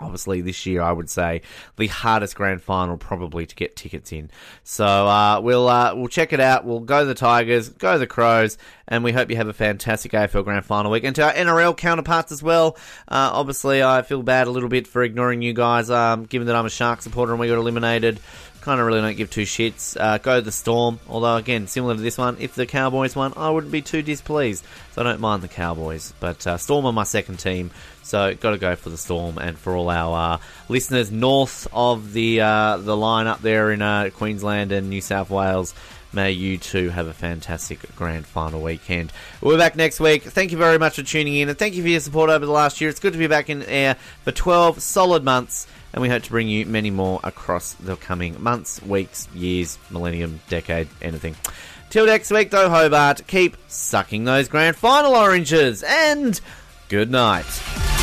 obviously 0.00 0.40
this 0.40 0.66
year 0.66 0.82
I 0.82 0.92
would 0.92 1.10
say 1.10 1.42
the 1.76 1.88
hardest 1.88 2.36
grand 2.36 2.62
final 2.62 2.96
probably 2.96 3.46
to 3.46 3.54
get 3.54 3.76
tickets 3.76 4.12
in. 4.12 4.30
So 4.64 4.84
uh, 4.84 5.40
we'll 5.42 5.68
uh, 5.68 5.94
we'll 5.94 6.08
check 6.08 6.32
it 6.32 6.40
out. 6.40 6.64
We'll 6.64 6.80
go 6.80 7.04
the 7.04 7.14
Tigers, 7.14 7.68
go 7.68 7.98
the 7.98 8.06
Crows, 8.06 8.58
and 8.88 9.04
we 9.04 9.12
hope 9.12 9.30
you 9.30 9.36
have 9.36 9.48
a 9.48 9.52
fantastic 9.52 10.12
AFL 10.12 10.44
grand 10.44 10.64
final 10.64 10.90
week. 10.90 11.04
And 11.04 11.14
to 11.16 11.24
our 11.24 11.32
NRL 11.32 11.76
counterparts 11.76 12.32
as 12.32 12.42
well. 12.42 12.76
Uh, 13.08 13.30
obviously 13.32 13.82
I 13.82 14.02
feel 14.02 14.22
bad 14.22 14.46
a 14.46 14.50
little 14.50 14.68
bit 14.68 14.86
for 14.86 15.02
ignoring 15.02 15.42
you 15.42 15.52
guys, 15.52 15.90
um, 15.90 16.24
given 16.24 16.46
that 16.46 16.56
I'm 16.56 16.66
a 16.66 16.70
Shark 16.70 17.02
supporter 17.02 17.32
and 17.32 17.40
we 17.40 17.48
got 17.48 17.58
eliminated. 17.58 18.20
Kind 18.60 18.78
of 18.78 18.86
really 18.86 19.00
don't 19.00 19.16
give 19.16 19.30
two 19.30 19.42
shits. 19.42 19.96
Uh, 19.98 20.18
go 20.18 20.40
the 20.40 20.52
Storm, 20.52 21.00
although 21.08 21.36
again 21.36 21.66
similar 21.66 21.94
to 21.94 22.00
this 22.00 22.18
one, 22.18 22.36
if 22.40 22.54
the 22.54 22.66
Cowboys 22.66 23.16
won, 23.16 23.32
I 23.36 23.50
wouldn't 23.50 23.72
be 23.72 23.80
too 23.80 24.02
displeased. 24.02 24.64
So 24.92 25.00
I 25.00 25.04
don't 25.04 25.20
mind 25.20 25.42
the 25.42 25.48
Cowboys, 25.48 26.12
but 26.20 26.46
uh, 26.46 26.58
Storm 26.58 26.84
are 26.84 26.92
my 26.92 27.04
second 27.04 27.38
team. 27.38 27.70
So 28.02 28.34
got 28.34 28.50
to 28.50 28.58
go 28.58 28.76
for 28.76 28.90
the 28.90 28.98
Storm, 28.98 29.38
and 29.38 29.58
for 29.58 29.74
all 29.76 29.88
our 29.88 30.34
uh, 30.34 30.38
listeners 30.68 31.10
north 31.10 31.68
of 31.72 32.12
the 32.12 32.40
uh, 32.40 32.76
the 32.78 32.96
line 32.96 33.26
up 33.26 33.40
there 33.40 33.72
in 33.72 33.80
uh, 33.80 34.10
Queensland 34.12 34.72
and 34.72 34.90
New 34.90 35.00
South 35.00 35.30
Wales, 35.30 35.74
may 36.12 36.32
you 36.32 36.58
too 36.58 36.90
have 36.90 37.06
a 37.06 37.12
fantastic 37.12 37.80
grand 37.96 38.26
final 38.26 38.60
weekend. 38.60 39.12
We're 39.40 39.58
back 39.58 39.76
next 39.76 40.00
week. 40.00 40.24
Thank 40.24 40.50
you 40.52 40.58
very 40.58 40.78
much 40.78 40.96
for 40.96 41.02
tuning 41.02 41.36
in, 41.36 41.48
and 41.48 41.58
thank 41.58 41.74
you 41.74 41.82
for 41.82 41.88
your 41.88 42.00
support 42.00 42.30
over 42.30 42.44
the 42.44 42.52
last 42.52 42.80
year. 42.80 42.90
It's 42.90 43.00
good 43.00 43.12
to 43.12 43.18
be 43.18 43.26
back 43.26 43.48
in 43.48 43.62
air 43.62 43.96
for 44.24 44.32
12 44.32 44.82
solid 44.82 45.24
months, 45.24 45.66
and 45.92 46.02
we 46.02 46.08
hope 46.08 46.22
to 46.22 46.30
bring 46.30 46.48
you 46.48 46.66
many 46.66 46.90
more 46.90 47.20
across 47.24 47.74
the 47.74 47.96
coming 47.96 48.42
months, 48.42 48.82
weeks, 48.82 49.28
years, 49.34 49.78
millennium, 49.90 50.40
decade, 50.48 50.88
anything. 51.02 51.36
Till 51.90 52.06
next 52.06 52.30
week, 52.30 52.50
though, 52.50 52.70
Hobart, 52.70 53.26
keep 53.26 53.56
sucking 53.68 54.24
those 54.24 54.48
grand 54.48 54.76
final 54.76 55.14
oranges, 55.14 55.82
and 55.82 56.40
good 56.88 57.10
night. 57.10 57.99